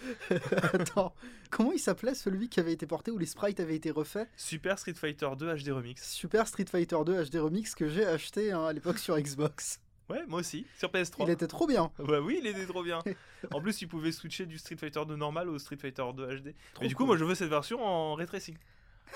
Attends, 0.72 1.14
comment 1.50 1.72
il 1.72 1.78
s'appelait 1.78 2.14
celui 2.14 2.48
qui 2.48 2.60
avait 2.60 2.72
été 2.72 2.86
porté 2.86 3.10
où 3.10 3.18
les 3.18 3.26
sprites 3.26 3.60
avaient 3.60 3.76
été 3.76 3.90
refaits? 3.90 4.28
Super 4.36 4.78
Street 4.78 4.94
Fighter 4.94 5.28
2 5.36 5.56
HD 5.56 5.68
Remix. 5.68 6.10
Super 6.10 6.46
Street 6.46 6.66
Fighter 6.70 6.98
2 7.04 7.24
HD 7.24 7.36
Remix 7.36 7.74
que 7.74 7.88
j'ai 7.88 8.06
acheté 8.06 8.52
hein, 8.52 8.64
à 8.64 8.72
l'époque 8.72 8.98
sur 8.98 9.18
Xbox. 9.18 9.80
Ouais, 10.08 10.24
moi 10.26 10.40
aussi, 10.40 10.66
sur 10.78 10.90
PS3. 10.90 11.24
Il 11.24 11.30
était 11.30 11.46
trop 11.46 11.66
bien. 11.66 11.90
Bah 11.98 12.20
oui, 12.20 12.38
il 12.40 12.46
était 12.46 12.66
trop 12.66 12.82
bien. 12.82 13.00
En 13.52 13.60
plus, 13.60 13.76
tu 13.76 13.86
pouvais 13.86 14.10
switcher 14.10 14.46
du 14.46 14.58
Street 14.58 14.76
Fighter 14.76 15.00
2 15.06 15.14
normal 15.14 15.48
au 15.48 15.58
Street 15.60 15.76
Fighter 15.76 16.02
2 16.16 16.26
HD. 16.26 16.54
Trop 16.74 16.82
Mais 16.82 16.88
du 16.88 16.94
coup, 16.96 17.02
cool. 17.04 17.06
moi 17.08 17.16
je 17.16 17.24
veux 17.24 17.36
cette 17.36 17.50
version 17.50 17.84
en 17.84 18.14
ray 18.14 18.26
tracing. 18.26 18.56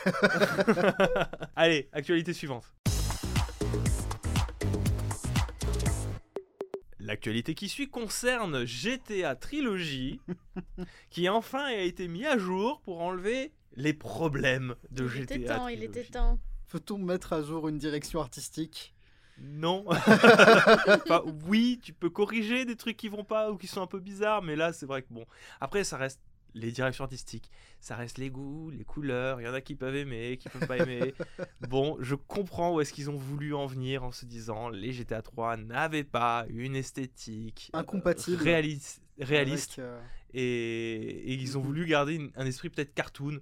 Allez, 1.57 1.89
actualité 1.93 2.33
suivante. 2.33 2.73
L'actualité 7.02 7.54
qui 7.56 7.68
suit 7.68 7.88
concerne 7.88 8.64
GTA 8.64 9.35
Trilogy, 9.35 10.21
qui 11.11 11.28
enfin 11.28 11.64
a 11.64 11.75
été 11.75 12.06
mis 12.06 12.25
à 12.25 12.38
jour 12.38 12.80
pour 12.82 13.00
enlever 13.00 13.52
les 13.75 13.92
problèmes 13.92 14.76
de 14.92 15.04
il 15.04 15.11
GTA 15.11 15.35
était 15.35 15.44
temps, 15.47 15.66
il 15.66 15.78
Trilogy. 15.78 15.99
était 15.99 16.11
temps. 16.12 16.38
Peut-on 16.68 16.99
mettre 16.99 17.32
à 17.32 17.42
jour 17.42 17.68
une 17.68 17.78
direction 17.78 18.21
artistique? 18.21 18.94
Non. 19.40 19.85
Enfin, 19.90 21.23
oui, 21.47 21.80
tu 21.82 21.92
peux 21.92 22.09
corriger 22.11 22.64
des 22.64 22.76
trucs 22.76 22.97
qui 22.97 23.09
vont 23.09 23.25
pas 23.25 23.50
ou 23.50 23.56
qui 23.56 23.66
sont 23.66 23.82
un 23.82 23.88
peu 23.88 23.99
bizarres, 23.99 24.42
mais 24.42 24.54
là, 24.54 24.73
c'est 24.73 24.87
vrai 24.87 25.02
que 25.02 25.09
bon. 25.11 25.26
Après, 25.61 25.82
ça 25.82 25.97
reste 25.97 26.21
les 26.54 26.71
directions 26.73 27.04
artistiques, 27.04 27.50
ça 27.80 27.97
reste 27.97 28.18
les 28.18 28.30
goûts, 28.30 28.71
les 28.71 28.85
couleurs. 28.85 29.40
Il 29.40 29.44
y 29.44 29.49
en 29.49 29.54
a 29.54 29.61
qui 29.61 29.75
peuvent 29.75 29.97
aimer, 29.97 30.37
qui 30.38 30.49
peuvent 30.49 30.66
pas 30.66 30.78
aimer. 30.78 31.14
Bon, 31.68 31.97
je 32.00 32.14
comprends 32.14 32.75
où 32.75 32.80
est-ce 32.80 32.92
qu'ils 32.92 33.09
ont 33.11 33.16
voulu 33.16 33.54
en 33.54 33.66
venir 33.66 34.04
en 34.04 34.12
se 34.12 34.25
disant 34.26 34.68
les 34.68 34.92
GTA 34.92 35.23
3 35.23 35.56
n'avaient 35.56 36.04
pas 36.04 36.44
une 36.49 36.76
esthétique 36.76 37.71
euh, 37.75 37.78
Incompatible 37.78 38.42
réalis- 38.42 39.00
réaliste 39.18 39.78
avec, 39.78 39.88
euh, 39.90 40.00
et, 40.35 41.30
et 41.32 41.35
ils 41.35 41.56
ont 41.56 41.61
voulu 41.61 41.87
garder 41.87 42.14
une- 42.14 42.30
un 42.37 42.47
esprit 42.47 42.68
peut-être 42.71 42.94
cartoon. 42.94 43.40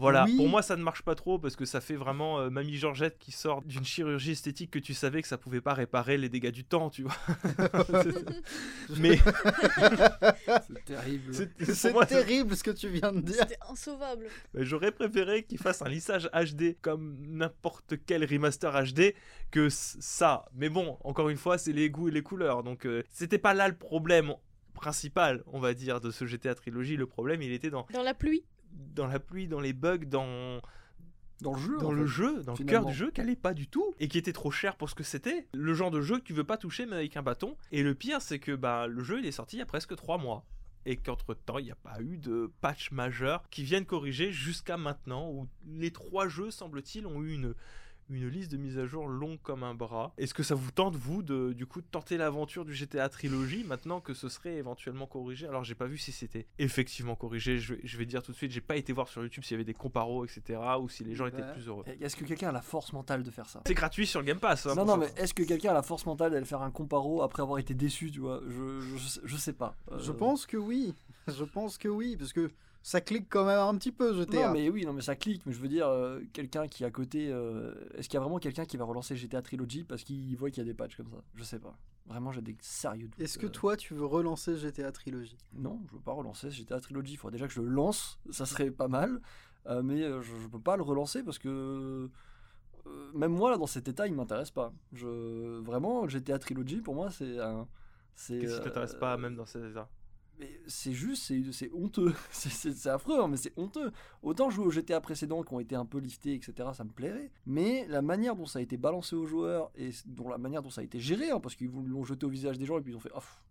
Voilà, 0.00 0.24
Oui. 0.24 0.36
pour 0.36 0.48
moi 0.48 0.62
ça 0.62 0.76
ne 0.76 0.82
marche 0.82 1.02
pas 1.02 1.14
trop 1.14 1.38
parce 1.38 1.56
que 1.56 1.64
ça 1.64 1.80
fait 1.80 1.94
vraiment 1.94 2.40
euh, 2.40 2.48
Mamie 2.50 2.76
Georgette 2.76 3.18
qui 3.18 3.32
sort 3.32 3.62
d'une 3.62 3.84
chirurgie 3.84 4.32
esthétique 4.32 4.70
que 4.70 4.78
tu 4.78 4.94
savais 4.94 5.20
que 5.22 5.28
ça 5.28 5.36
pouvait 5.38 5.60
pas 5.60 5.74
réparer 5.74 6.16
les 6.16 6.28
dégâts 6.28 6.50
du 6.50 6.64
temps, 6.64 6.88
tu 6.90 7.02
vois. 7.02 7.14
Mais 8.98 9.16
C'est 10.66 10.84
terrible. 10.84 11.34
c'est- 11.34 11.92
moi, 11.92 12.06
terrible 12.06 12.56
ce 12.56 12.62
que 12.62 12.70
tu 12.70 12.88
viens 12.88 13.12
de 13.12 13.20
dire. 13.20 13.36
C'était 13.40 13.58
insauvable. 13.68 14.26
Mais 14.54 14.64
J'aurais 14.64 14.92
préféré 14.92 15.44
qu'ils 15.44 15.58
fassent 15.58 15.82
un 15.82 15.88
lissage 15.88 16.28
HD 16.32 16.76
comme 16.80 17.16
n'importe 17.20 17.94
quel 18.06 18.24
remaster 18.24 18.72
HD 18.72 19.14
que 19.50 19.68
ça. 19.70 20.46
Mais 20.54 20.68
bon, 20.68 20.96
encore 21.04 21.28
une 21.28 21.36
fois, 21.36 21.58
c'est 21.58 21.72
les 21.72 21.90
goûts 21.90 22.08
et 22.08 22.12
les 22.12 22.22
couleurs. 22.22 22.62
Donc 22.62 22.86
euh, 22.86 23.02
c'était 23.10 23.38
pas 23.38 23.54
là 23.54 23.68
le 23.68 23.76
problème 23.76 24.34
principal, 24.74 25.42
on 25.46 25.60
va 25.60 25.74
dire, 25.74 26.00
de 26.00 26.10
ce 26.10 26.24
GTA 26.24 26.54
trilogie. 26.54 26.96
Le 26.96 27.06
problème, 27.06 27.42
il 27.42 27.52
était 27.52 27.70
dans, 27.70 27.86
Dans 27.92 28.02
la 28.02 28.14
pluie. 28.14 28.44
Dans 28.72 29.06
la 29.06 29.18
pluie, 29.20 29.46
dans 29.48 29.60
les 29.60 29.72
bugs, 29.72 29.98
dans, 30.06 30.60
Dans 31.40 31.52
le 31.54 31.58
jeu. 31.60 31.78
dans 31.78 31.92
le 31.92 32.06
fait. 32.06 32.12
jeu, 32.12 32.42
dans 32.42 32.52
le 32.52 32.56
finalement. 32.56 32.82
cœur 32.82 32.84
du 32.86 32.94
jeu, 32.94 33.10
qui 33.10 33.20
allait 33.20 33.36
pas 33.36 33.54
du 33.54 33.66
tout 33.66 33.94
et 33.98 34.08
qui 34.08 34.18
était 34.18 34.32
trop 34.32 34.50
cher 34.50 34.76
pour 34.76 34.90
ce 34.90 34.94
que 34.94 35.02
c'était. 35.04 35.46
Le 35.52 35.74
genre 35.74 35.90
de 35.90 36.00
jeu 36.00 36.18
que 36.18 36.24
tu 36.24 36.32
veux 36.34 36.44
pas 36.44 36.56
toucher 36.56 36.86
mais 36.86 36.96
avec 36.96 37.16
un 37.16 37.22
bâton. 37.22 37.56
Et 37.72 37.82
le 37.82 37.94
pire, 37.94 38.20
c'est 38.22 38.38
que 38.38 38.52
bah, 38.52 38.86
le 38.86 39.02
jeu 39.02 39.18
il 39.20 39.26
est 39.26 39.32
sorti 39.32 39.56
il 39.56 39.58
y 39.60 39.62
a 39.62 39.66
presque 39.66 39.94
3 39.96 40.18
mois. 40.18 40.44
Et 40.86 40.96
qu'entre 40.96 41.34
temps, 41.34 41.58
il 41.58 41.66
n'y 41.66 41.70
a 41.70 41.74
pas 41.76 42.00
eu 42.00 42.16
de 42.16 42.50
patch 42.62 42.90
majeur 42.90 43.42
qui 43.50 43.64
viennent 43.64 43.84
corriger 43.84 44.32
jusqu'à 44.32 44.78
maintenant, 44.78 45.28
où 45.30 45.46
les 45.66 45.90
trois 45.90 46.26
jeux, 46.26 46.50
semble-t-il, 46.50 47.06
ont 47.06 47.20
eu 47.22 47.34
une, 47.34 47.54
une 48.10 48.28
liste 48.28 48.50
de 48.52 48.56
mises 48.56 48.78
à 48.78 48.86
jour 48.86 49.06
longue 49.06 49.38
comme 49.42 49.62
un 49.62 49.74
bras. 49.74 50.12
Est-ce 50.18 50.34
que 50.34 50.42
ça 50.42 50.54
vous 50.54 50.70
tente, 50.70 50.96
vous, 50.96 51.22
de, 51.22 51.52
du 51.52 51.66
coup, 51.66 51.80
de 51.80 51.86
tenter 51.86 52.16
l'aventure 52.16 52.64
du 52.64 52.74
GTA 52.74 53.08
Trilogy 53.08 53.64
maintenant 53.64 54.00
que 54.00 54.14
ce 54.14 54.28
serait 54.28 54.54
éventuellement 54.56 55.06
corrigé? 55.06 55.46
Alors, 55.46 55.64
j'ai 55.64 55.74
pas 55.74 55.86
vu 55.86 55.98
si 55.98 56.12
c'était 56.12 56.46
effectivement 56.58 57.14
corrigé. 57.16 57.58
Je 57.58 57.74
vais, 57.74 57.80
je 57.84 57.96
vais 57.98 58.06
dire 58.06 58.22
tout 58.22 58.32
de 58.32 58.36
suite, 58.36 58.50
j'ai 58.52 58.60
pas 58.60 58.76
été 58.76 58.92
voir 58.92 59.08
sur 59.08 59.22
YouTube 59.22 59.44
s'il 59.44 59.54
y 59.54 59.56
avait 59.56 59.64
des 59.64 59.74
comparos, 59.74 60.24
etc., 60.24 60.58
ou 60.80 60.88
si 60.88 61.04
les 61.04 61.14
gens 61.14 61.26
étaient 61.26 61.52
plus 61.52 61.68
heureux. 61.68 61.84
Est-ce 62.00 62.16
que 62.16 62.24
quelqu'un 62.24 62.48
a 62.48 62.52
la 62.52 62.62
force 62.62 62.92
mentale 62.92 63.22
de 63.22 63.30
faire 63.30 63.48
ça? 63.48 63.62
C'est 63.66 63.74
gratuit 63.74 64.06
sur 64.06 64.20
le 64.20 64.26
Game 64.26 64.38
Pass. 64.38 64.66
hein, 64.66 64.74
Non, 64.74 64.84
non, 64.84 64.96
mais 64.96 65.08
est-ce 65.16 65.34
que 65.34 65.42
quelqu'un 65.42 65.70
a 65.70 65.74
la 65.74 65.82
force 65.82 66.06
mentale 66.06 66.32
d'aller 66.32 66.44
faire 66.46 66.62
un 66.62 66.70
comparo 66.70 67.22
après 67.22 67.42
avoir 67.42 67.58
été 67.58 67.74
déçu, 67.74 68.10
tu 68.10 68.20
vois? 68.20 68.40
Je, 68.48 68.80
je, 68.80 69.20
je 69.24 69.36
sais 69.36 69.52
pas. 69.52 69.76
Euh, 69.92 69.98
Je 69.98 70.12
pense 70.12 70.46
que 70.46 70.56
oui. 70.56 70.94
Je 71.28 71.44
pense 71.44 71.78
que 71.78 71.88
oui, 71.88 72.16
parce 72.16 72.32
que 72.32 72.50
ça 72.82 73.00
clique 73.00 73.26
quand 73.28 73.44
même 73.44 73.58
un 73.58 73.74
petit 73.76 73.92
peu 73.92 74.14
GTA. 74.14 74.46
Non, 74.46 74.52
mais 74.52 74.70
oui, 74.70 74.86
non, 74.86 74.92
mais 74.92 75.02
ça 75.02 75.14
clique. 75.14 75.42
Mais 75.46 75.52
je 75.52 75.60
veux 75.60 75.68
dire, 75.68 75.86
euh, 75.88 76.20
quelqu'un 76.32 76.66
qui 76.66 76.82
est 76.82 76.86
à 76.86 76.90
côté. 76.90 77.28
euh, 77.30 77.74
Est-ce 77.94 78.08
qu'il 78.08 78.14
y 78.14 78.16
a 78.16 78.20
vraiment 78.20 78.38
quelqu'un 78.38 78.64
qui 78.64 78.76
va 78.76 78.84
relancer 78.84 79.16
GTA 79.16 79.42
Trilogy 79.42 79.84
parce 79.84 80.02
qu'il 80.02 80.34
voit 80.36 80.50
qu'il 80.50 80.62
y 80.62 80.66
a 80.66 80.68
des 80.70 80.74
patchs 80.74 80.96
comme 80.96 81.10
ça? 81.10 81.22
Je 81.34 81.44
sais 81.44 81.58
pas. 81.58 81.76
Vraiment, 82.06 82.32
j'ai 82.32 82.40
des 82.40 82.56
sérieux 82.60 83.08
doutes. 83.08 83.20
Est-ce 83.20 83.38
que 83.38 83.46
euh. 83.46 83.50
toi, 83.50 83.76
tu 83.76 83.94
veux 83.94 84.06
relancer 84.06 84.56
GTA 84.56 84.92
Trilogy? 84.92 85.36
Non, 85.52 85.80
je 85.88 85.92
veux 85.92 86.00
pas 86.00 86.12
relancer 86.12 86.50
GTA 86.50 86.80
Trilogy. 86.80 87.12
Il 87.12 87.16
faudrait 87.16 87.32
déjà 87.36 87.46
que 87.46 87.52
je 87.54 87.60
le 87.60 87.68
lance. 87.68 88.18
Ça 88.30 88.46
serait 88.46 88.70
pas 88.70 88.88
mal. 88.88 89.20
Euh, 89.66 89.82
mais 89.82 90.00
je, 90.02 90.22
je 90.22 90.48
peux 90.48 90.58
pas 90.58 90.76
le 90.76 90.82
relancer 90.82 91.22
parce 91.22 91.38
que. 91.38 92.08
même 93.14 93.32
moi, 93.32 93.50
là, 93.50 93.58
dans 93.58 93.66
cet 93.66 93.88
état, 93.88 94.06
il 94.06 94.14
m'intéresse 94.14 94.50
pas. 94.50 94.72
Je... 94.94 95.60
Vraiment, 95.60 96.08
GTA 96.08 96.38
Trilogy, 96.38 96.80
pour 96.80 96.94
moi, 96.94 97.10
c'est 97.10 97.38
un. 97.38 97.68
c'est, 98.14 98.38
Qu'est-ce 98.38 98.54
qui 98.54 98.60
euh, 98.60 98.64
t'intéresse 98.64 98.94
pas 98.94 99.16
même 99.18 99.36
dans 99.36 99.46
ces 99.46 99.64
états 99.70 99.88
mais 100.40 100.60
c'est 100.66 100.92
juste, 100.92 101.32
c'est, 101.52 101.70
honteux. 101.72 102.14
C'est, 102.30 102.86
affreux, 102.88 103.20
hein, 103.20 103.28
mais 103.28 103.36
c'est 103.36 103.52
honteux. 103.58 103.92
Autant 104.22 104.50
jouer 104.50 104.64
aux 104.66 104.70
GTA 104.70 105.00
précédents 105.00 105.42
qui 105.42 105.52
ont 105.54 105.60
été 105.60 105.76
un 105.76 105.84
peu 105.84 105.98
liftés, 105.98 106.34
etc., 106.34 106.70
ça 106.72 106.84
me 106.84 106.90
plairait. 106.90 107.30
Mais 107.46 107.86
la 107.88 108.02
manière 108.02 108.34
dont 108.34 108.46
ça 108.46 108.58
a 108.58 108.62
été 108.62 108.76
balancé 108.76 109.14
aux 109.14 109.26
joueurs 109.26 109.70
et 109.76 109.90
dont 110.06 110.28
la 110.28 110.38
manière 110.38 110.62
dont 110.62 110.70
ça 110.70 110.80
a 110.80 110.84
été 110.84 110.98
géré, 110.98 111.30
hein, 111.30 111.40
parce 111.40 111.54
qu'ils 111.54 111.70
l'ont 111.70 112.04
jeté 112.04 112.24
au 112.26 112.30
visage 112.30 112.58
des 112.58 112.66
gens 112.66 112.78
et 112.78 112.82
puis 112.82 112.92
ils 112.92 112.96
ont 112.96 113.00
fait. 113.00 113.10
Pff. 113.10 113.42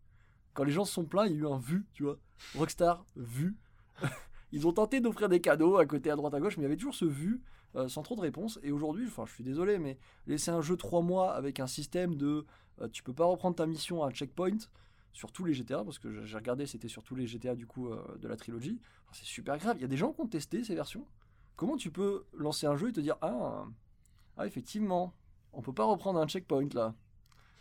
Quand 0.53 0.63
les 0.63 0.71
gens 0.71 0.83
se 0.83 0.93
sont 0.93 1.05
plaints, 1.05 1.27
il 1.27 1.33
y 1.33 1.35
a 1.35 1.39
eu 1.39 1.47
un 1.47 1.59
vu, 1.59 1.85
tu 1.93 2.03
vois. 2.03 2.17
Rockstar, 2.55 3.05
vu. 3.15 3.55
ils 4.51 4.67
ont 4.67 4.73
tenté 4.73 4.99
d'offrir 4.99 5.29
des 5.29 5.39
cadeaux 5.41 5.77
à 5.77 5.85
côté, 5.85 6.09
à 6.09 6.15
droite, 6.15 6.33
à 6.33 6.39
gauche, 6.39 6.57
mais 6.57 6.63
il 6.63 6.65
y 6.65 6.67
avait 6.67 6.77
toujours 6.77 6.95
ce 6.95 7.05
vu. 7.05 7.41
euh, 7.75 7.87
sans 7.87 8.01
trop 8.01 8.15
de 8.15 8.21
réponses 8.21 8.59
et 8.63 8.71
aujourd'hui 8.71 9.05
enfin 9.05 9.25
je 9.27 9.33
suis 9.33 9.43
désolé 9.43 9.77
mais 9.77 9.99
laisser 10.25 10.49
un 10.49 10.61
jeu 10.61 10.75
3 10.75 11.03
mois 11.03 11.33
avec 11.35 11.59
un 11.59 11.67
système 11.67 12.15
de 12.15 12.45
euh, 12.81 12.87
tu 12.91 13.03
peux 13.03 13.13
pas 13.13 13.25
reprendre 13.25 13.55
ta 13.55 13.67
mission 13.67 14.03
à 14.03 14.07
un 14.07 14.11
checkpoint 14.11 14.57
sur 15.13 15.31
tous 15.31 15.45
les 15.45 15.53
GTA, 15.53 15.83
parce 15.83 15.99
que 15.99 16.25
j'ai 16.25 16.37
regardé, 16.37 16.65
c'était 16.65 16.87
sur 16.87 17.03
tous 17.03 17.15
les 17.15 17.27
GTA 17.27 17.55
du 17.55 17.65
coup 17.65 17.89
euh, 17.89 18.17
de 18.19 18.27
la 18.27 18.37
trilogie. 18.37 18.79
C'est 19.11 19.25
super 19.25 19.57
grave. 19.57 19.77
Il 19.77 19.81
y 19.81 19.85
a 19.85 19.87
des 19.87 19.97
gens 19.97 20.13
qui 20.13 20.21
ont 20.21 20.27
testé 20.27 20.63
ces 20.63 20.75
versions. 20.75 21.05
Comment 21.55 21.77
tu 21.77 21.91
peux 21.91 22.25
lancer 22.33 22.67
un 22.67 22.75
jeu 22.75 22.89
et 22.89 22.93
te 22.93 22.99
dire 22.99 23.17
ah, 23.21 23.65
ah 24.37 24.47
effectivement, 24.47 25.13
on 25.51 25.61
peut 25.61 25.73
pas 25.73 25.85
reprendre 25.85 26.19
un 26.19 26.27
checkpoint 26.27 26.69
là. 26.73 26.95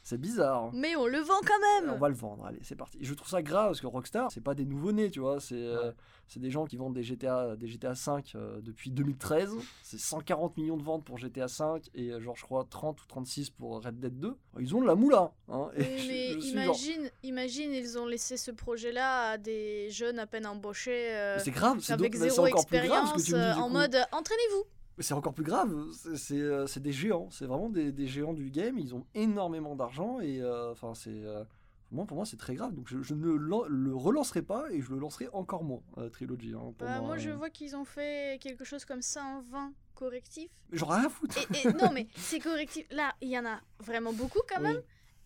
C'est 0.08 0.16
bizarre. 0.18 0.70
Mais 0.72 0.96
on 0.96 1.06
le 1.06 1.18
vend 1.18 1.38
quand 1.46 1.82
même 1.82 1.90
On 1.94 1.98
va 1.98 2.08
le 2.08 2.14
vendre, 2.14 2.46
allez, 2.46 2.60
c'est 2.62 2.76
parti. 2.76 2.96
Je 3.02 3.12
trouve 3.12 3.28
ça 3.28 3.42
grave 3.42 3.66
parce 3.66 3.80
que 3.82 3.86
Rockstar, 3.86 4.32
c'est 4.32 4.40
pas 4.40 4.54
des 4.54 4.64
nouveau-nés, 4.64 5.10
tu 5.10 5.20
vois, 5.20 5.38
c'est 5.38 5.54
euh, 5.54 5.92
c'est 6.28 6.40
des 6.40 6.50
gens 6.50 6.64
qui 6.64 6.78
vendent 6.78 6.94
des 6.94 7.02
GTA, 7.02 7.56
des 7.56 7.68
GTA 7.68 7.94
5 7.94 8.32
euh, 8.34 8.58
depuis 8.62 8.90
2013. 8.90 9.52
C'est 9.82 9.98
140 9.98 10.56
millions 10.56 10.78
de 10.78 10.82
ventes 10.82 11.04
pour 11.04 11.18
GTA 11.18 11.46
5 11.46 11.90
et 11.94 12.08
euh, 12.10 12.20
genre, 12.22 12.36
je 12.36 12.42
crois, 12.44 12.66
30 12.70 13.02
ou 13.02 13.06
36 13.06 13.50
pour 13.50 13.84
Red 13.84 14.00
Dead 14.00 14.18
2. 14.18 14.34
Ils 14.60 14.74
ont 14.74 14.80
de 14.80 14.86
la 14.86 14.94
moula, 14.94 15.30
hein. 15.50 15.68
et 15.76 15.82
Oui, 15.82 15.98
je- 15.98 16.08
mais 16.08 16.32
je 16.32 16.38
suis 16.40 16.52
genre, 16.54 16.62
imagine, 16.64 17.10
imagine, 17.22 17.72
ils 17.74 17.98
ont 17.98 18.06
laissé 18.06 18.38
ce 18.38 18.50
projet-là 18.50 19.32
à 19.32 19.36
des 19.36 19.90
jeunes 19.90 20.18
à 20.18 20.26
peine 20.26 20.46
embauchés 20.46 21.10
euh, 21.16 21.38
c'est 21.38 21.50
grave, 21.50 21.80
c'est 21.82 21.92
avec 21.92 22.14
zéro 22.14 22.46
encore 22.46 22.64
plus 22.64 22.78
grave 22.78 23.08
ce 23.08 23.12
expérience 23.12 23.12
que 23.12 23.26
tu 23.26 23.34
me 23.34 23.46
dis, 23.46 23.54
du 23.54 23.60
en 23.60 23.66
coup. 23.66 23.72
mode 23.74 23.96
entraînez-vous. 24.12 24.64
Mais 24.98 25.02
c'est 25.04 25.14
encore 25.14 25.32
plus 25.32 25.44
grave, 25.44 25.72
c'est- 26.16 26.34
euh, 26.40 26.66
des 26.76 26.92
géants, 26.92 27.30
c'est 27.30 27.46
vraiment 27.46 27.70
des, 27.70 27.92
des 27.92 28.06
géants 28.06 28.34
du 28.34 28.50
game, 28.50 28.78
ils 28.78 28.94
ont 28.94 29.06
énormément 29.14 29.74
d'argent 29.76 30.18
et 30.20 30.42
euh, 30.42 30.72
enfin 30.72 30.92
c'est 30.94 31.22
euh, 31.24 31.44
moi 31.92 32.04
pour 32.04 32.16
moi 32.16 32.26
c'est 32.26 32.36
très 32.36 32.54
grave 32.56 32.74
donc 32.74 32.88
je, 32.88 33.00
je 33.00 33.14
ne 33.14 33.30
le 33.32 33.94
relancerai 33.94 34.42
pas 34.42 34.70
et 34.72 34.80
je 34.82 34.90
le 34.90 34.98
lancerai 34.98 35.28
encore 35.32 35.62
moins 35.64 35.82
euh, 35.98 36.10
Trilogy. 36.10 36.52
hein, 36.52 36.74
Bah, 36.80 37.00
moi, 37.00 37.16
je 37.16 37.30
euh. 37.30 37.36
vois 37.36 37.48
qu'ils 37.48 37.76
ont 37.76 37.84
fait 37.84 38.38
quelque 38.42 38.64
chose 38.64 38.84
comme 38.84 39.00
ça 39.02 39.24
en 39.24 39.40
20 39.40 39.72
correctifs. 39.94 40.50
Mais 40.70 40.78
J'en 40.78 40.90
ai 40.90 40.94
rien 40.96 41.06
à 41.06 41.08
foutre. 41.08 41.38
Et, 41.38 41.68
et- 41.68 41.72
non, 41.72 41.90
mais 41.92 42.08
ces 42.16 42.40
correctifs, 42.40 42.86
là, 42.90 43.14
il 43.20 43.28
y 43.30 43.38
en 43.38 43.46
a 43.46 43.60
vraiment 43.80 44.12
beaucoup 44.12 44.40
quand 44.48 44.60
Oui. 44.60 44.68
même. 44.74 44.82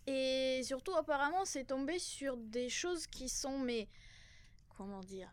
Et 0.07 0.61
surtout, 0.65 0.95
apparemment, 0.95 1.45
c'est 1.45 1.65
tombé 1.65 1.99
sur 1.99 2.37
des 2.37 2.69
choses 2.69 3.07
qui 3.07 3.29
sont, 3.29 3.59
mais. 3.59 3.89
Comment 4.77 5.01
dire 5.01 5.33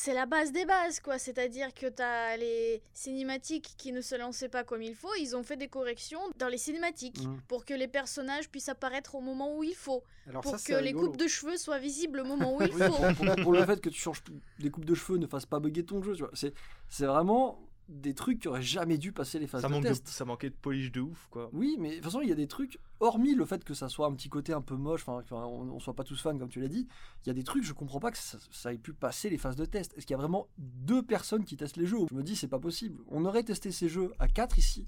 C'est 0.00 0.14
la 0.14 0.26
base 0.26 0.52
des 0.52 0.64
bases, 0.64 1.00
quoi. 1.00 1.18
C'est-à-dire 1.18 1.74
que 1.74 1.86
t'as 1.88 2.36
les 2.36 2.80
cinématiques 2.92 3.74
qui 3.76 3.90
ne 3.90 4.00
se 4.00 4.14
lançaient 4.14 4.48
pas 4.48 4.62
comme 4.62 4.80
il 4.80 4.94
faut. 4.94 5.12
Ils 5.18 5.34
ont 5.34 5.42
fait 5.42 5.56
des 5.56 5.66
corrections 5.66 6.20
dans 6.38 6.46
les 6.46 6.56
cinématiques 6.56 7.20
Mhm. 7.24 7.40
pour 7.48 7.64
que 7.64 7.74
les 7.74 7.88
personnages 7.88 8.48
puissent 8.48 8.68
apparaître 8.68 9.16
au 9.16 9.20
moment 9.20 9.56
où 9.56 9.64
il 9.64 9.74
faut. 9.74 10.04
Alors 10.28 10.42
pour 10.42 10.56
ça, 10.56 10.64
que 10.72 10.78
les 10.78 10.90
rigolo. 10.90 11.08
coupes 11.08 11.16
de 11.16 11.26
cheveux 11.26 11.56
soient 11.56 11.80
visibles 11.80 12.20
au 12.20 12.24
moment 12.32 12.56
où 12.56 12.62
il 12.62 12.70
faut. 12.72 12.78
pour, 12.78 13.26
pour- 13.26 13.36
pour 13.42 13.52
le 13.52 13.64
fait 13.66 13.80
que 13.80 13.88
tu 13.88 13.98
changes 14.00 14.22
des 14.60 14.70
coupes 14.70 14.84
de 14.84 14.94
cheveux 14.94 15.18
ne 15.18 15.26
fasse 15.26 15.46
pas 15.46 15.58
bugger 15.58 15.84
ton 15.84 16.00
jeu, 16.00 16.14
tu 16.14 16.22
vois. 16.22 16.30
C'est 16.32 16.54
c'est 16.88 17.06
vraiment 17.06 17.58
des 17.88 18.12
trucs 18.14 18.40
qui 18.40 18.48
auraient 18.48 18.60
jamais 18.62 18.98
dû 18.98 19.12
passer 19.12 19.38
les 19.38 19.46
phases 19.46 19.62
ça, 19.62 19.68
de 19.68 19.72
manque 19.72 19.82
de- 19.84 19.88
test. 19.88 20.06
ça 20.08 20.24
manquait 20.26 20.50
de 20.50 20.54
polish 20.54 20.92
de 20.92 21.00
ouf, 21.00 21.26
quoi. 21.30 21.48
Oui, 21.54 21.76
mais 21.80 21.90
de 21.90 21.94
toute 21.96 22.04
façon, 22.04 22.20
il 22.20 22.28
y 22.28 22.32
a 22.32 22.34
des 22.34 22.46
trucs, 22.46 22.78
hormis 23.00 23.34
le 23.34 23.44
fait 23.46 23.64
que 23.64 23.72
ça 23.74 23.88
soit 23.88 24.06
un 24.06 24.12
petit 24.12 24.28
côté 24.28 24.52
un 24.52 24.60
peu 24.60 24.76
moche, 24.76 25.02
enfin, 25.06 25.22
qu'on 25.28 25.36
on 25.70 25.78
soit 25.80 25.94
pas 25.94 26.04
tous 26.04 26.20
fans, 26.20 26.36
comme 26.38 26.50
tu 26.50 26.60
l'as 26.60 26.68
dit, 26.68 26.86
il 27.24 27.28
y 27.28 27.30
a 27.30 27.34
des 27.34 27.44
trucs, 27.44 27.64
je 27.64 27.72
comprends 27.72 27.98
pas 28.00 28.10
que 28.10 28.18
ça, 28.18 28.36
ça 28.50 28.72
ait 28.74 28.78
pu 28.78 28.92
passer 28.92 29.30
les 29.30 29.38
phases 29.38 29.56
de 29.56 29.64
test. 29.64 29.94
Est-ce 29.96 30.04
qu'il 30.06 30.12
y 30.14 30.18
a 30.18 30.18
vraiment 30.18 30.48
deux 30.58 31.02
personnes 31.02 31.44
qui 31.44 31.56
testent 31.56 31.78
les 31.78 31.86
jeux? 31.86 31.98
Je 32.10 32.14
me 32.14 32.22
dis, 32.22 32.36
c'est 32.36 32.46
pas 32.48 32.58
possible. 32.60 33.00
On 33.08 33.24
aurait 33.24 33.42
testé 33.42 33.72
ces 33.72 33.88
jeux 33.88 34.12
à 34.18 34.28
4 34.28 34.58
ici. 34.58 34.86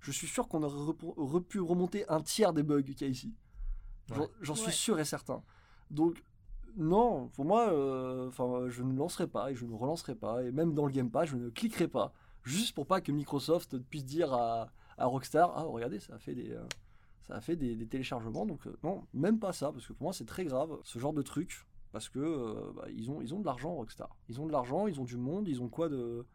Je 0.00 0.10
suis 0.10 0.26
sûr 0.26 0.48
qu'on 0.48 0.64
aurait 0.64 1.40
pu 1.42 1.60
remonter 1.60 2.08
un 2.08 2.20
tiers 2.22 2.52
des 2.52 2.64
bugs 2.64 2.82
qu'il 2.82 3.00
y 3.02 3.04
a 3.04 3.06
ici. 3.08 3.32
J'en 4.08 4.22
Ouais. 4.22 4.28
j'en 4.40 4.54
suis 4.56 4.66
Ouais. 4.66 4.72
sûr 4.72 4.98
et 4.98 5.04
certain. 5.04 5.44
Donc, 5.92 6.24
non, 6.76 7.28
pour 7.28 7.44
moi, 7.44 7.68
euh, 7.70 8.26
enfin, 8.28 8.68
je 8.68 8.82
ne 8.82 8.96
lancerai 8.96 9.28
pas 9.28 9.52
et 9.52 9.54
je 9.54 9.64
ne 9.64 9.74
relancerai 9.74 10.16
pas. 10.16 10.42
Et 10.42 10.50
même 10.50 10.74
dans 10.74 10.86
le 10.86 10.92
Game 10.92 11.08
Pass, 11.10 11.28
je 11.28 11.36
ne 11.36 11.50
cliquerai 11.50 11.86
pas. 11.86 12.12
Juste 12.44 12.74
pour 12.74 12.86
pas 12.86 13.00
que 13.00 13.12
Microsoft 13.12 13.78
puisse 13.78 14.04
dire 14.04 14.32
à, 14.32 14.70
à 14.98 15.06
Rockstar 15.06 15.52
Ah, 15.56 15.62
regardez, 15.62 16.00
ça 16.00 16.14
a 16.14 16.18
fait 16.18 16.34
des, 16.34 16.50
euh, 16.52 16.64
ça 17.22 17.34
a 17.36 17.40
fait 17.40 17.56
des, 17.56 17.76
des 17.76 17.86
téléchargements. 17.86 18.46
Donc, 18.46 18.66
euh, 18.66 18.76
non, 18.82 19.06
même 19.14 19.38
pas 19.38 19.52
ça, 19.52 19.72
parce 19.72 19.86
que 19.86 19.92
pour 19.92 20.04
moi, 20.04 20.12
c'est 20.12 20.24
très 20.26 20.44
grave, 20.44 20.76
ce 20.82 20.98
genre 20.98 21.12
de 21.12 21.22
truc. 21.22 21.66
Parce 21.92 22.08
que 22.08 22.18
euh, 22.20 22.72
bah, 22.74 22.86
ils, 22.94 23.10
ont, 23.10 23.20
ils 23.20 23.34
ont 23.34 23.40
de 23.40 23.44
l'argent, 23.44 23.74
Rockstar. 23.74 24.16
Ils 24.30 24.40
ont 24.40 24.46
de 24.46 24.52
l'argent, 24.52 24.86
ils 24.86 24.98
ont 25.00 25.04
du 25.04 25.16
monde, 25.18 25.46
ils 25.46 25.60
ont 25.62 25.68
quoi 25.68 25.88
de 25.90 26.26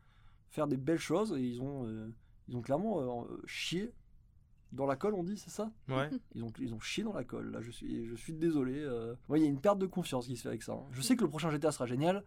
faire 0.50 0.68
des 0.68 0.78
belles 0.78 1.00
choses 1.00 1.34
et 1.34 1.42
ils 1.42 1.62
ont, 1.62 1.86
euh, 1.88 2.14
ils 2.48 2.56
ont 2.56 2.62
clairement 2.62 3.24
euh, 3.24 3.42
chié 3.46 3.92
dans 4.72 4.86
la 4.86 4.96
colle, 4.96 5.14
on 5.16 5.24
dit, 5.24 5.38
c'est 5.38 5.50
ça? 5.50 5.72
Ouais. 5.90 6.10
ils 6.36 6.44
ont, 6.44 6.52
ils 6.60 6.74
ont 6.74 6.80
chié 6.80 7.04
dans 7.04 7.14
la 7.14 7.24
colle, 7.24 7.52
là, 7.52 7.62
je 7.62 7.72
suis, 7.72 8.06
je 8.06 8.16
suis 8.16 8.34
désolé. 8.34 8.76
euh. 8.78 9.16
Il 9.36 9.42
y 9.42 9.44
a 9.46 9.48
une 9.48 9.60
perte 9.60 9.80
de 9.80 9.88
confiance 9.88 10.28
qui 10.28 10.38
se 10.38 10.44
fait 10.44 10.50
avec 10.50 10.62
ça. 10.62 10.74
hein. 10.74 10.86
Je 10.92 11.02
sais 11.02 11.16
que 11.16 11.24
le 11.24 11.30
prochain 11.30 11.50
GTA 11.50 11.72
sera 11.72 11.86
génial. 11.88 12.24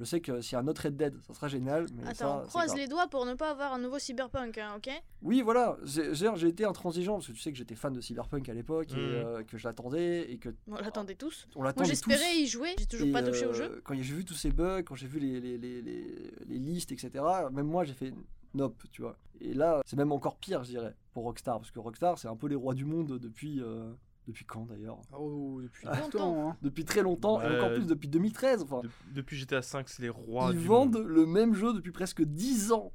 Je 0.00 0.06
sais 0.06 0.22
que 0.22 0.40
s'il 0.40 0.54
y 0.54 0.56
a 0.56 0.60
un 0.60 0.66
autre 0.66 0.80
Red 0.84 0.96
Dead, 0.96 1.14
ça 1.26 1.34
sera 1.34 1.46
génial. 1.46 1.84
Mais 1.94 2.04
Attends, 2.04 2.14
ça, 2.14 2.42
on 2.42 2.46
croise 2.46 2.74
les 2.74 2.88
doigts 2.88 3.06
pour 3.08 3.26
ne 3.26 3.34
pas 3.34 3.50
avoir 3.50 3.74
un 3.74 3.78
nouveau 3.78 3.98
cyberpunk, 3.98 4.56
hein, 4.56 4.72
ok? 4.78 4.90
Oui, 5.20 5.42
voilà. 5.42 5.76
J'ai 5.84 6.48
été 6.48 6.64
intransigeant 6.64 7.16
parce 7.16 7.26
que 7.26 7.32
tu 7.32 7.38
sais 7.38 7.52
que 7.52 7.58
j'étais 7.58 7.74
fan 7.74 7.92
de 7.92 8.00
Cyberpunk 8.00 8.48
à 8.48 8.54
l'époque 8.54 8.90
et 8.92 8.96
Mhm. 8.96 9.14
euh, 9.26 9.42
que 9.44 9.58
je 9.58 9.68
l'attendais 9.68 10.32
et 10.32 10.38
que 10.38 10.48
On 10.68 10.76
l'attendait 10.76 11.16
tous. 11.16 11.46
on 11.54 11.58
Moi 11.58 11.66
l'attendait 11.68 11.88
j'espérais 11.90 12.32
tous. 12.32 12.38
y 12.40 12.46
jouer, 12.46 12.74
j'ai 12.78 12.86
toujours 12.86 13.08
Et, 13.08 13.12
pas 13.12 13.22
touché 13.22 13.44
au 13.44 13.50
euh, 13.50 13.52
jeu. 13.52 13.80
Quand 13.84 13.94
j'ai 13.94 14.14
vu 14.14 14.24
tous 14.24 14.32
ces 14.32 14.50
bugs, 14.50 14.82
quand 14.84 14.94
j'ai 14.94 15.06
vu 15.06 15.18
les, 15.18 15.38
les, 15.38 15.58
les, 15.58 15.82
les, 15.82 16.32
les 16.46 16.58
listes, 16.58 16.92
etc., 16.92 17.22
même 17.52 17.66
moi 17.66 17.84
j'ai 17.84 17.92
fait 17.92 18.14
nope, 18.54 18.82
tu 18.90 19.02
vois. 19.02 19.18
Et 19.42 19.52
là, 19.52 19.82
c'est 19.84 19.96
même 19.96 20.12
encore 20.12 20.36
pire, 20.38 20.64
je 20.64 20.70
dirais, 20.70 20.94
pour 21.12 21.24
Rockstar, 21.24 21.58
parce 21.58 21.70
que 21.70 21.78
Rockstar, 21.78 22.18
c'est 22.18 22.28
un 22.28 22.36
peu 22.36 22.46
les 22.48 22.56
rois 22.56 22.72
du 22.74 22.86
monde 22.86 23.18
depuis. 23.18 23.60
euh, 23.60 23.92
depuis 24.30 24.44
quand 24.44 24.66
d'ailleurs 24.66 25.00
Oh, 25.16 25.60
depuis 25.62 25.86
Ah, 25.90 26.00
longtemps. 26.00 26.48
hein. 26.50 26.56
Depuis 26.62 26.84
très 26.84 27.02
longtemps, 27.02 27.40
et 27.42 27.46
encore 27.56 27.72
plus 27.74 27.86
depuis 27.86 28.08
2013. 28.08 28.62
Enfin, 28.62 28.80
De- 28.82 28.90
depuis 29.14 29.36
GTA 29.36 29.62
5, 29.62 29.88
c'est 29.88 30.02
les 30.02 30.08
rois 30.08 30.50
ils 30.52 30.58
du 30.58 30.66
vendent 30.66 30.94
monde. 30.98 31.06
le 31.06 31.26
même 31.26 31.54
jeu 31.54 31.72
depuis 31.72 31.92
presque 31.92 32.22
10 32.22 32.72
ans. 32.72 32.92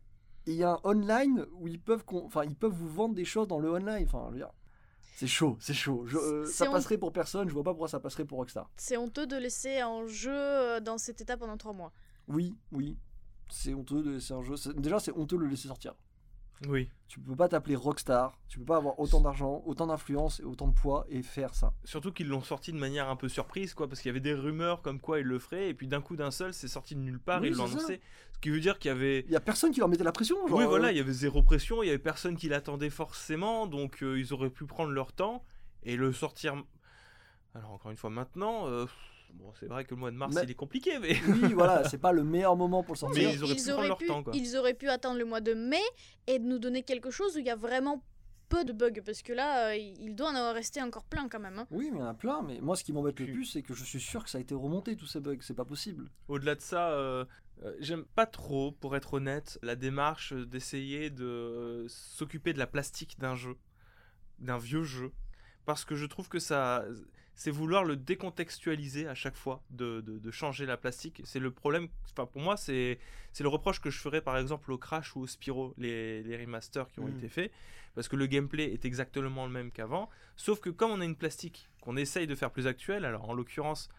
Et 0.47 0.51
il 0.51 0.57
y 0.57 0.63
a 0.63 0.73
un 0.73 0.79
online 0.83 1.45
où 1.53 1.67
ils 1.67 1.79
peuvent, 1.79 2.03
enfin, 2.23 2.43
ils 2.43 2.55
peuvent 2.55 2.71
vous 2.73 2.87
vendre 2.89 3.15
des 3.15 3.25
choses 3.25 3.47
dans 3.47 3.59
le 3.59 3.69
online. 3.71 4.03
Enfin, 4.05 4.25
je 4.27 4.33
veux 4.33 4.37
dire, 4.39 4.51
c'est 5.15 5.27
chaud, 5.27 5.57
c'est 5.59 5.73
chaud. 5.73 6.03
Je- 6.05 6.17
euh, 6.17 6.45
ça 6.45 6.65
passerait 6.69 6.97
pour 6.97 7.11
personne. 7.13 7.47
Je 7.49 7.53
vois 7.53 7.63
pas 7.63 7.71
pourquoi 7.71 7.87
ça 7.87 7.99
passerait 7.99 8.25
pour 8.25 8.37
Rockstar. 8.37 8.69
C'est 8.77 8.97
honteux 8.97 9.25
de 9.25 9.35
laisser 9.37 9.79
un 9.79 10.05
jeu 10.07 10.31
euh, 10.31 10.79
dans 10.81 10.97
cet 10.97 11.21
état 11.21 11.35
pendant 11.37 11.57
trois 11.57 11.73
mois. 11.73 11.91
Oui, 12.27 12.55
oui. 12.71 12.97
C'est 13.49 13.73
honteux 13.73 14.01
de 14.03 14.11
laisser 14.11 14.33
un 14.33 14.41
jeu. 14.43 14.55
Déjà, 14.75 14.99
c'est 14.99 15.11
honteux 15.17 15.37
de 15.37 15.41
le 15.43 15.47
laisser 15.49 15.67
sortir. 15.67 15.95
Oui. 16.67 16.89
Tu 17.07 17.19
peux 17.19 17.35
pas 17.35 17.47
t'appeler 17.47 17.75
Rockstar. 17.75 18.37
Tu 18.47 18.59
peux 18.59 18.65
pas 18.65 18.77
avoir 18.77 18.99
autant 18.99 19.21
d'argent, 19.21 19.61
autant 19.65 19.87
d'influence 19.87 20.39
et 20.39 20.43
autant 20.43 20.67
de 20.67 20.73
poids 20.73 21.05
et 21.09 21.21
faire 21.21 21.53
ça. 21.53 21.73
Surtout 21.83 22.11
qu'ils 22.11 22.27
l'ont 22.27 22.41
sorti 22.41 22.71
de 22.71 22.77
manière 22.77 23.09
un 23.09 23.15
peu 23.15 23.29
surprise, 23.29 23.73
quoi, 23.73 23.87
parce 23.87 24.01
qu'il 24.01 24.09
y 24.09 24.11
avait 24.11 24.19
des 24.19 24.33
rumeurs 24.33 24.81
comme 24.81 24.99
quoi 24.99 25.19
ils 25.19 25.25
le 25.25 25.39
feraient, 25.39 25.69
et 25.69 25.73
puis 25.73 25.87
d'un 25.87 26.01
coup 26.01 26.15
d'un 26.15 26.31
seul, 26.31 26.53
c'est 26.53 26.67
sorti 26.67 26.95
de 26.95 27.01
nulle 27.01 27.19
part, 27.19 27.41
Oui, 27.41 27.49
ils 27.49 27.55
l'ont 27.55 27.65
annoncé. 27.65 28.01
Ce 28.33 28.39
qui 28.39 28.49
veut 28.49 28.59
dire 28.59 28.79
qu'il 28.79 28.89
y 28.89 28.91
avait. 28.91 29.19
Il 29.27 29.31
y 29.31 29.35
a 29.35 29.41
personne 29.41 29.71
qui 29.71 29.79
leur 29.79 29.89
mettait 29.89 30.03
la 30.03 30.11
pression. 30.11 30.35
Genre, 30.47 30.57
oui, 30.57 30.63
euh, 30.63 30.67
voilà, 30.67 30.91
il 30.91 30.97
y 30.97 31.01
avait 31.01 31.13
zéro 31.13 31.43
pression, 31.43 31.83
il 31.83 31.87
y 31.87 31.89
avait 31.89 31.99
personne 31.99 32.35
qui 32.35 32.49
l'attendait 32.49 32.89
forcément, 32.89 33.67
donc 33.67 34.01
euh, 34.01 34.19
ils 34.19 34.33
auraient 34.33 34.49
pu 34.49 34.65
prendre 34.65 34.91
leur 34.91 35.13
temps 35.13 35.43
et 35.83 35.95
le 35.95 36.11
sortir. 36.11 36.55
Alors, 37.53 37.71
encore 37.71 37.91
une 37.91 37.97
fois, 37.97 38.09
maintenant, 38.09 38.67
euh, 38.67 38.85
bon, 39.35 39.51
c'est 39.59 39.67
vrai 39.67 39.83
que 39.85 39.91
le 39.93 39.99
mois 39.99 40.11
de 40.11 40.15
mars, 40.17 40.33
Mais- 40.35 40.43
il 40.43 40.51
est 40.51 40.55
compliqué, 40.55 40.97
mais. 40.99 41.15
Oui, 41.27 41.53
voilà, 41.53 41.83
c'est 41.89 41.97
pas 41.97 42.11
le 42.11 42.23
meilleur 42.23 42.55
moment 42.55 42.83
pour 42.83 42.95
le 42.95 42.99
sortir. 42.99 43.29
Mais 43.29 43.35
ils 43.35 43.43
auraient 43.43 43.55
pu 43.55 43.63
prendre 43.71 43.87
leur 43.87 43.97
pu, 43.97 44.07
temps, 44.07 44.23
quoi. 44.23 44.33
ils 44.35 44.57
auraient 44.57 44.73
pu 44.73 44.89
attendre 44.89 45.17
le 45.19 45.25
mois 45.25 45.41
de 45.41 45.53
mai 45.53 45.81
et 46.27 46.39
de 46.39 46.45
nous 46.45 46.59
donner 46.59 46.83
quelque 46.83 47.11
chose 47.11 47.35
où 47.35 47.39
il 47.39 47.45
y 47.45 47.49
a 47.49 47.55
vraiment 47.55 48.03
peu 48.49 48.63
de 48.63 48.73
bugs. 48.73 49.01
Parce 49.05 49.21
que 49.21 49.33
là, 49.33 49.69
euh, 49.69 49.75
il 49.75 50.15
doit 50.15 50.29
en 50.31 50.53
rester 50.53 50.81
encore 50.81 51.03
plein 51.05 51.27
quand 51.29 51.39
même. 51.39 51.57
hein. 51.59 51.67
Oui, 51.71 51.89
mais 51.91 51.97
il 51.97 52.01
y 52.01 52.03
en 52.03 52.07
a 52.09 52.13
plein. 52.13 52.41
Mais 52.43 52.59
moi, 52.61 52.75
ce 52.75 52.83
qui 52.83 52.93
m'embête 52.93 53.19
le 53.19 53.25
plus, 53.27 53.45
c'est 53.45 53.61
que 53.61 53.73
je 53.73 53.83
suis 53.83 53.99
sûr 53.99 54.23
que 54.23 54.29
ça 54.29 54.37
a 54.37 54.41
été 54.41 54.53
remonté 54.55 54.95
tous 54.95 55.07
ces 55.07 55.19
bugs. 55.19 55.37
C'est 55.41 55.55
pas 55.55 55.65
possible. 55.65 56.09
Au-delà 56.27 56.53
de 56.55 56.61
ça, 56.61 56.91
euh, 56.91 57.25
euh, 57.63 57.73
j'aime 57.79 58.05
pas 58.15 58.25
trop, 58.27 58.71
pour 58.71 58.95
être 58.95 59.15
honnête, 59.15 59.57
la 59.63 59.75
démarche 59.75 60.33
d'essayer 60.33 61.09
de 61.09 61.25
euh, 61.25 61.85
s'occuper 61.87 62.53
de 62.53 62.59
la 62.59 62.67
plastique 62.67 63.17
d'un 63.19 63.35
jeu, 63.35 63.55
d'un 64.39 64.57
vieux 64.57 64.83
jeu, 64.83 65.11
parce 65.65 65.83
que 65.85 65.95
je 65.95 66.05
trouve 66.05 66.27
que 66.29 66.37
ça, 66.39 66.85
c'est 67.35 67.51
vouloir 67.51 67.83
le 67.83 67.95
décontextualiser 67.95 69.07
à 69.07 69.15
chaque 69.15 69.35
fois, 69.35 69.61
de, 69.69 70.01
de- 70.01 70.19
de 70.19 70.31
changer 70.31 70.65
la 70.65 70.77
plastique. 70.77 71.21
C'est 71.25 71.39
le 71.39 71.51
problème, 71.51 71.87
enfin 72.11 72.25
pour 72.25 72.41
moi, 72.41 72.57
c'est 72.57 72.97
le 73.39 73.47
reproche 73.47 73.81
que 73.81 73.89
je 73.89 73.99
ferais 73.99 74.21
par 74.21 74.37
exemple 74.37 74.71
au 74.71 74.77
Crash 74.77 75.15
ou 75.15 75.21
au 75.21 75.27
Spyro, 75.27 75.73
les, 75.77 76.23
les 76.23 76.37
remasters 76.37 76.87
qui 76.89 76.99
ont 76.99 77.07
Mhm. 77.07 77.17
été 77.17 77.27
faits, 77.29 77.51
parce 77.93 78.07
que 78.07 78.15
le 78.15 78.25
gameplay 78.27 78.71
est 78.73 78.85
exactement 78.85 79.45
le 79.45 79.51
même 79.51 79.71
qu'avant, 79.71 80.09
sauf 80.35 80.59
que 80.59 80.69
comme 80.69 80.91
on 80.91 81.01
a 81.01 81.05
une 81.05 81.15
plastique 81.17 81.69
qu'on 81.81 81.97
essaye 81.97 82.27
de 82.27 82.35
faire 82.35 82.51
plus 82.51 82.67
actuelle, 82.67 83.03
alors 83.05 83.29
en 83.29 83.33
l'occurrence, 83.33 83.89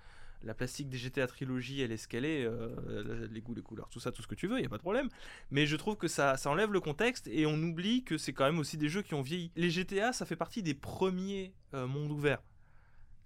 la 0.42 0.54
plastique 0.54 0.88
des 0.90 0.98
GTA 0.98 1.26
Trilogy, 1.26 1.80
elle 1.80 1.92
est 1.92 1.96
ce 1.96 2.06
qu'elle 2.08 2.24
est, 2.26 2.44
euh, 2.44 3.26
les 3.32 3.40
goûts, 3.40 3.54
les 3.54 3.62
couleurs, 3.62 3.88
tout 3.88 4.00
ça, 4.00 4.12
tout 4.12 4.22
ce 4.22 4.26
que 4.28 4.34
tu 4.34 4.46
veux, 4.46 4.58
il 4.58 4.62
y 4.62 4.66
a 4.66 4.68
pas 4.68 4.76
de 4.76 4.82
problème. 4.82 5.08
Mais 5.50 5.66
je 5.66 5.76
trouve 5.76 5.96
que 5.96 6.08
ça, 6.08 6.36
ça 6.36 6.50
enlève 6.50 6.72
le 6.72 6.80
contexte 6.80 7.26
et 7.26 7.46
on 7.46 7.54
oublie 7.54 8.04
que 8.04 8.16
c'est 8.18 8.32
quand 8.34 8.44
même 8.44 8.58
aussi 8.58 8.76
des 8.76 8.88
jeux 8.90 9.02
qui 9.02 9.14
ont 9.14 9.22
vieilli. 9.22 9.50
Les 9.56 9.70
GTA, 9.70 10.12
ça 10.12 10.26
fait 10.26 10.36
partie 10.36 10.62
des 10.62 10.74
premiers 10.74 11.52
euh, 11.74 11.86
mondes 11.86 12.12
ouverts. 12.12 12.42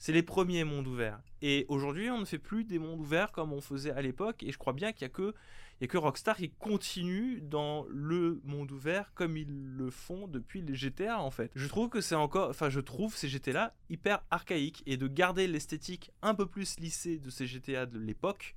C'est 0.01 0.13
les 0.13 0.23
premiers 0.23 0.65
mondes 0.65 0.87
ouverts. 0.87 1.21
Et 1.43 1.67
aujourd'hui, 1.69 2.09
on 2.09 2.19
ne 2.21 2.25
fait 2.25 2.39
plus 2.39 2.65
des 2.65 2.79
mondes 2.79 3.01
ouverts 3.01 3.33
comme 3.33 3.53
on 3.53 3.61
faisait 3.61 3.91
à 3.91 4.01
l'époque. 4.01 4.43
Et 4.43 4.51
je 4.51 4.57
crois 4.57 4.73
bien 4.73 4.93
qu'il 4.93 5.07
n'y 5.07 5.13
a, 5.13 5.15
que- 5.15 5.35
y 5.83 5.85
a 5.85 5.89
que 5.89 5.99
Rockstar 5.99 6.39
qui 6.39 6.51
continue 6.53 7.43
dans 7.43 7.85
le 7.91 8.41
monde 8.45 8.73
ouvert 8.73 9.13
comme 9.13 9.37
ils 9.37 9.77
le 9.77 9.91
font 9.91 10.27
depuis 10.27 10.63
les 10.63 10.75
GTA 10.75 11.21
en 11.21 11.31
fait. 11.31 11.53
Je 11.55 11.69
trouve 11.69 11.91
que 11.91 12.01
c'est 12.01 12.15
encore. 12.15 12.49
Enfin, 12.49 12.71
je 12.71 12.81
trouve 12.81 13.15
ces 13.15 13.29
GTA 13.29 13.75
hyper 13.91 14.25
archaïques. 14.31 14.83
Et 14.87 14.97
de 14.97 15.07
garder 15.07 15.47
l'esthétique 15.47 16.11
un 16.23 16.35
peu 16.35 16.47
plus 16.47 16.81
lissée 16.81 17.19
de 17.19 17.29
ces 17.29 17.47
GTA 17.47 17.85
de 17.85 17.99
l'époque 17.99 18.57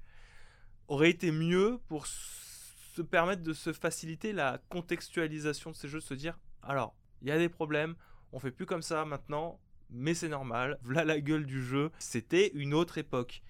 aurait 0.88 1.10
été 1.10 1.29
mieux 1.34 1.77
pour 1.89 2.08
se 2.08 3.01
permettre 3.01 3.43
de 3.43 3.51
se 3.51 3.73
faciliter 3.73 4.32
la 4.32 4.62
contextualisation 4.69 5.71
de 5.71 5.75
ces 5.75 5.89
jeux, 5.89 5.99
de 5.99 6.03
se 6.06 6.13
dire 6.13 6.39
alors, 6.62 6.95
il 7.21 7.27
y 7.27 7.32
a 7.32 7.38
des 7.38 7.49
problèmes, 7.49 7.95
on 8.32 8.39
fait 8.39 8.51
plus 8.51 8.65
comme 8.65 8.82
ça 8.82 9.03
maintenant, 9.03 9.60
mais 9.93 10.13
c'est 10.13 10.29
normal, 10.29 10.77
voilà 10.84 11.06
la 11.06 11.19
gueule 11.21 11.45
du 11.45 11.63
jeu, 11.63 11.91
c'était 11.99 12.49
une 12.56 12.73
autre 12.73 12.97
époque. 12.97 13.41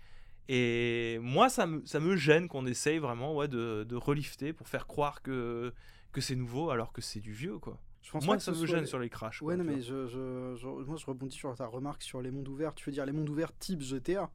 Et 0.49 1.19
moi, 1.21 1.47
ça 1.49 1.65
me, 1.67 1.85
ça 1.85 1.99
me 1.99 2.15
gêne 2.17 2.47
qu'on 2.47 2.65
essaye 2.65 2.97
vraiment 2.99 3.33
ouais, 3.35 3.47
de, 3.47 3.85
de 3.87 3.95
relifter 3.95 4.51
pour 4.53 4.67
faire 4.67 4.87
croire 4.87 5.21
que, 5.21 5.73
que 6.11 6.19
c'est 6.21 6.35
nouveau 6.35 6.69
alors 6.69 6.91
que 6.91 7.01
c'est 7.01 7.21
du 7.21 7.31
vieux, 7.31 7.57
quoi. 7.59 7.79
Je 8.01 8.11
pense 8.11 8.25
Moi, 8.25 8.35
que 8.35 8.43
ça 8.43 8.51
me 8.51 8.65
gêne 8.65 8.81
les- 8.81 8.85
sur 8.85 8.99
les 8.99 9.09
crashs. 9.09 9.41
Ouais, 9.41 9.55
quoi, 9.55 9.63
non, 9.63 9.71
mais 9.71 9.81
je, 9.81 10.07
je- 10.07 10.55
je- 10.57 10.67
moi 10.85 10.97
je 10.97 11.05
rebondis 11.05 11.37
sur 11.37 11.55
ta 11.55 11.65
remarque 11.67 12.03
sur 12.03 12.21
les 12.21 12.31
mondes 12.31 12.49
ouverts. 12.49 12.73
Tu 12.75 12.83
veux 12.85 12.91
dire 12.91 13.05
les 13.05 13.13
mondes 13.13 13.29
ouverts 13.29 13.57
type 13.57 13.81
GTA 13.81 14.29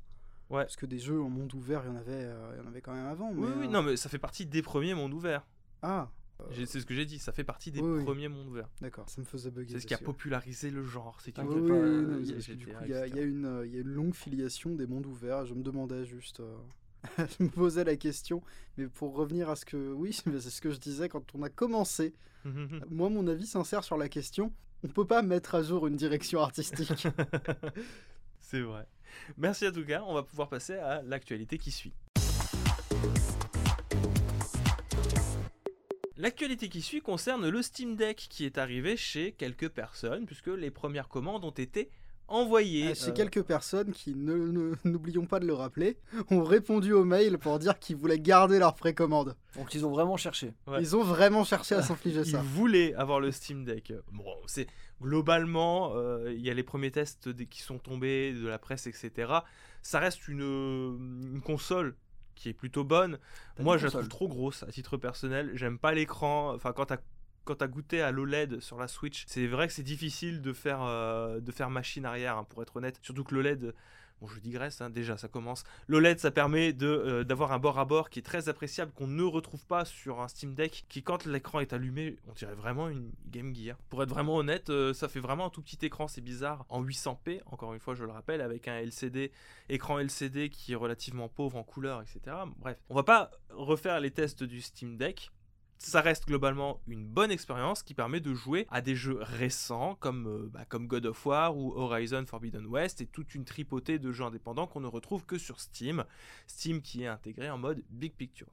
Ouais. 0.49 0.63
Parce 0.63 0.77
que 0.77 0.87
des 0.87 0.99
jeux 0.99 1.21
en 1.21 1.29
monde 1.29 1.53
ouvert, 1.53 1.83
il 1.85 1.89
y 1.89 1.93
en 1.93 1.97
avait, 1.97 2.13
euh, 2.25 2.53
il 2.55 2.63
y 2.63 2.65
en 2.65 2.67
avait 2.67 2.81
quand 2.81 2.95
même 2.95 3.05
avant. 3.07 3.31
Mais, 3.35 3.43
Oui, 3.47 3.53
oui, 3.59 3.67
euh, 3.67 3.69
non, 3.69 3.83
mais 3.83 3.97
ça 3.99 4.09
fait 4.09 4.19
partie 4.19 4.47
des 4.47 4.63
premiers 4.63 4.95
mondes 4.95 5.13
ouverts. 5.13 5.47
Ah, 5.83 6.09
C'est 6.53 6.67
ce 6.81 6.87
que 6.87 6.95
j'ai 6.95 7.05
dit, 7.07 7.19
ça 7.19 7.33
fait 7.33 7.45
partie 7.45 7.71
des 7.71 7.81
Oui, 7.81 7.99
oui. 7.99 8.05
premiers 8.05 8.29
mondes 8.29 8.47
ouverts. 8.49 8.69
d'accord, 8.81 9.09
ça 9.09 9.21
me 9.21 9.27
faisait 9.27 9.51
bugger. 9.51 9.75
C'est 9.75 9.81
ce 9.81 9.87
qui 9.87 9.95
a 9.95 9.99
popularisé 9.99 10.71
le 10.71 10.85
genre, 10.85 11.21
si 11.21 11.33
tu 11.33 11.41
Oui, 11.41 11.47
Oui, 11.49 11.55
veux. 11.55 11.67
T'inquiète 11.69 11.77
oui, 11.77 11.81
pas, 11.81 11.99
oui, 11.99 12.07
non, 12.07 12.19
il 12.21 12.27
y 12.31 12.33
a 12.33 12.55
du 12.55 12.67
coup, 12.67 12.73
il 12.85 12.89
y, 12.89 13.19
y 13.21 13.23
une, 13.23 13.63
il 13.67 13.75
y 13.75 13.77
a 13.77 13.81
une 13.81 13.89
longue 13.89 14.15
filiation 14.15 14.75
des 14.75 14.87
mondes 14.87 15.07
ouverts. 15.07 15.47
Je 15.47 15.55
me 15.55 15.63
demandais 15.63 16.05
juste. 16.05 16.41
euh, 16.41 16.57
je 17.19 17.43
me 17.45 17.49
posais 17.49 17.85
la 17.85 17.97
question. 17.97 18.43
Mais 18.77 18.87
pour 18.87 19.15
revenir 19.15 19.51
à 19.51 19.57
ce 19.57 19.65
que. 19.65 19.93
Oui, 19.93 20.13
c'est 20.25 20.41
ce 20.51 20.61
que 20.61 20.71
je 20.71 20.79
disais 20.79 21.09
quand 21.09 21.25
on 21.35 21.43
a 21.43 21.49
commencé. 21.49 22.15
Moi, 22.91 23.09
mon 23.11 23.27
avis 23.27 23.47
sincère 23.47 23.83
sur 23.85 23.97
la 23.97 24.09
question, 24.09 24.53
on 24.85 24.89
peut 24.89 25.07
pas 25.07 25.23
mettre 25.23 25.55
à 25.57 25.63
jour 25.63 25.87
une 25.89 25.97
direction 25.97 26.41
artistique. 26.41 27.07
C'est 28.41 28.61
vrai. 28.61 28.87
Merci 29.37 29.67
à 29.67 29.73
tout 29.73 29.85
cas, 29.85 30.03
on 30.07 30.15
va 30.15 30.23
pouvoir 30.23 30.49
passer 30.49 30.75
à 30.75 31.03
l'actualité 31.03 31.59
qui 31.59 31.71
suit. 31.73 31.93
L'actualité 36.19 36.69
qui 36.69 36.83
suit 36.83 37.01
concerne 37.01 37.49
le 37.49 37.63
Steam 37.63 37.97
Deck 37.97 38.27
qui 38.29 38.45
est 38.45 38.59
arrivé 38.59 38.97
chez 38.97 39.33
quelques 39.33 39.69
personnes 39.69 40.27
puisque 40.27 40.49
les 40.49 40.71
premières 40.71 41.09
commandes 41.09 41.45
ont 41.45 41.51
été 41.51 41.89
envoyées. 42.27 42.89
Ah, 42.91 42.95
Chez 42.95 43.09
euh, 43.11 43.13
quelques 43.15 43.43
personnes 43.43 43.93
qui, 43.93 44.15
ne, 44.15 44.35
ne- 44.37 44.75
n'oublions 44.85 45.25
pas 45.27 45.39
de 45.41 45.47
le 45.47 45.55
rappeler, 45.55 45.97
ont 46.31 46.43
répondu 46.43 46.93
au 46.93 47.05
mail 47.05 47.39
pour 47.39 47.59
dire 47.59 47.79
qu'ils 47.79 47.97
voulaient 47.97 48.19
garder 48.19 48.59
leur 48.59 48.75
précommande. 48.75 49.35
Donc 49.57 49.75
ils 49.75 49.87
ont 49.87 49.91
vraiment 49.91 50.17
cherché. 50.19 50.53
Ouais. 50.67 50.81
Ils 50.81 50.95
ont 50.97 51.03
vraiment 51.05 51.45
cherché 51.45 51.75
à 51.77 51.83
s'infliger 51.83 52.21
Ils 52.21 52.33
ça. 52.33 52.43
voulaient 52.43 52.93
avoir 52.95 53.21
le 53.21 53.31
Steam 53.31 53.65
Deck. 53.65 53.95
Bon, 54.13 54.35
c'est 54.47 54.67
globalement, 55.01 55.93
euh, 55.95 56.33
il 56.35 56.41
y 56.45 56.51
a 56.51 56.55
les 56.55 56.63
premiers 56.65 56.91
tests 56.91 57.33
qui 57.49 57.63
sont 57.63 57.79
tombés 57.79 58.33
de 58.35 58.47
la 58.47 58.59
presse, 58.59 58.87
etc. 58.87 59.33
Ça 59.83 59.99
reste 60.01 60.29
une, 60.29 60.43
une 61.33 61.41
console 61.41 61.97
qui 62.39 62.49
est 62.49 62.55
plutôt 62.55 62.85
bonne. 62.85 63.19
Moi, 63.59 63.77
je 63.77 63.85
la 63.85 63.91
trouve 63.91 64.09
trop 64.09 64.29
grosse 64.29 64.63
à 64.63 64.67
titre 64.67 64.97
personnel. 64.97 65.51
J'aime 65.55 65.79
pas 65.79 65.93
l'écran. 65.93 66.55
Enfin, 66.55 66.73
quand 66.73 66.87
t'as 66.87 66.99
quand 67.49 67.55
t'as 67.55 67.67
goûté 67.67 68.03
à 68.03 68.11
l'OLED 68.11 68.61
sur 68.61 68.79
la 68.79 68.89
Switch, 68.89 69.25
c'est 69.27 69.47
vrai 69.47 69.69
que 69.69 69.73
c'est 69.73 69.83
difficile 69.83 70.43
de 70.43 70.53
faire, 70.53 70.83
euh, 70.83 71.41
machine 71.71 72.05
arrière, 72.05 72.37
hein, 72.37 72.45
pour 72.45 72.61
être 72.61 72.77
honnête. 72.77 72.99
Surtout 73.01 73.25
que 73.25 73.35
l'OLED, 73.35 73.73
bon, 74.21 74.29
je 74.29 74.39
digresse, 74.39 74.83
hein, 74.83 74.91
déjà, 74.91 75.17
ça 75.17 75.29
commence. 75.29 75.65
L'OLED, 75.87 76.19
ça 76.19 76.31
permet 76.31 76.75
de, 76.75 76.87
euh, 76.87 77.25
d'avoir 77.25 77.53
un 77.53 77.59
bord 77.59 77.79
à 77.79 77.87
bord 77.87 78.11
qui 78.11 78.19
est 78.19 78.23
très 78.23 78.51
appréciable, 78.51 78.93
qu'on 78.93 79.07
ne 79.07 79.23
retrouve 79.23 79.65
pas 79.65 79.87
sur 79.87 80.21
un 80.21 80.29
Steam 80.29 80.55
Deck, 80.55 80.85
qui, 80.91 81.03
quand 81.03 81.25
l'écran 81.25 81.61
est 81.61 81.73
allumé, 81.73 82.19
on 82.29 82.35
dirait 82.35 82.55
vraiment 82.55 82.91
une 82.91 83.13
Game 83.31 83.55
Gear. 83.55 83.79
Pour 83.89 84.03
être 84.03 84.11
vraiment 84.11 84.37
honnête, 84.37 84.69
euh, 84.69 84.93
ça 84.93 85.09
fait 85.09 85.21
vraiment 85.21 85.47
un 85.47 85.51
tout 85.51 85.63
petit 85.63 85.79
écran, 85.87 86.07
c'est 86.07 86.21
bizarre, 86.21 86.67
en 86.69 86.85
800p, 86.85 87.41
encore 87.47 87.73
une 87.73 87.81
fois, 87.81 87.95
je 87.95 88.05
le 88.05 88.13
rappelle, 88.13 88.43
avec 88.43 88.69
un 88.69 88.77
LCD, 88.77 89.33
écran 89.71 89.99
LCD 89.99 90.51
qui 90.51 90.73
est 90.73 90.77
relativement 90.77 91.31
pauvre 91.31 91.57
en 91.57 91.65
couleur, 91.65 92.03
etc. 92.03 92.37
Bref, 92.59 92.77
on 92.91 92.95
va 92.95 93.05
pas 93.05 93.31
refaire 93.49 94.01
les 94.01 94.11
tests 94.11 94.45
du 94.45 94.61
Steam 94.61 94.99
Deck. 94.99 95.31
Ça 95.79 96.01
reste 96.01 96.27
globalement 96.27 96.81
une 96.89 97.07
bonne 97.07 97.31
expérience 97.31 97.85
qui 97.85 97.95
permet 97.95 98.19
de 98.19 98.35
jouer 98.35 98.67
à 98.69 98.81
des 98.81 98.97
jeux 98.97 99.19
récents 99.21 99.95
comme, 100.01 100.27
euh, 100.27 100.51
bah, 100.53 100.65
comme 100.69 100.89
God 100.89 101.07
of 101.07 101.25
War 101.25 101.57
ou 101.57 101.73
Horizon 101.73 102.27
Forbidden 102.27 102.67
West 102.67 103.01
et 103.01 103.07
toute 103.07 103.35
une 103.37 103.45
tripotée 103.45 104.01
de 104.01 104.11
jeux 104.11 104.25
indépendants 104.25 104.67
qu'on 104.67 104.81
ne 104.81 104.89
retrouve 104.89 105.25
que 105.25 105.39
sur 105.39 105.61
Steam. 105.61 106.05
Steam 106.49 106.83
qui 106.83 107.05
est 107.05 107.07
intégré 107.07 107.49
en 107.49 107.59
mode 107.59 107.85
Big 107.91 108.13
Pictures. 108.13 108.53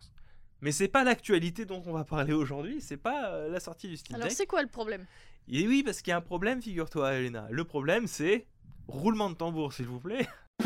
Mais 0.61 0.71
c'est 0.71 0.87
pas 0.87 1.03
l'actualité 1.03 1.65
dont 1.65 1.81
on 1.85 1.93
va 1.93 2.03
parler 2.03 2.33
aujourd'hui, 2.33 2.79
c'est 2.79 2.97
pas 2.97 3.31
euh, 3.31 3.49
la 3.49 3.59
sortie 3.59 3.87
du 3.87 3.97
Steam 3.97 4.15
Alors 4.15 4.31
c'est 4.31 4.45
quoi 4.45 4.61
le 4.61 4.69
problème? 4.69 5.05
Et 5.47 5.67
oui, 5.67 5.83
parce 5.83 6.01
qu'il 6.01 6.11
y 6.11 6.13
a 6.13 6.17
un 6.17 6.21
problème, 6.21 6.61
figure-toi, 6.61 7.13
Elena. 7.13 7.47
Le 7.51 7.63
problème, 7.63 8.07
c'est. 8.07 8.47
Roulement 8.87 9.29
de 9.31 9.35
tambour, 9.35 9.73
s'il 9.73 9.87
vous 9.87 9.99
plaît. 9.99 10.27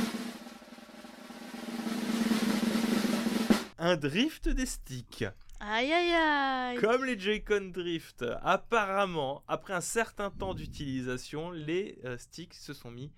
Un 3.78 3.96
drift 3.96 4.50
des 4.50 4.66
sticks. 4.66 5.24
Aïe 5.62 5.92
aïe 5.92 6.14
aïe 6.14 6.78
Comme 6.78 7.04
les 7.06 7.20
Joy-Con 7.20 7.72
Drift, 7.74 8.24
apparemment, 8.42 9.44
après 9.48 9.74
un 9.74 9.82
certain 9.82 10.32
temps 10.32 10.54
d'utilisation, 10.54 11.52
les 11.52 12.00
euh, 12.06 12.18
sticks 12.18 12.54
se 12.54 12.74
sont 12.74 12.92
mis 12.92 13.12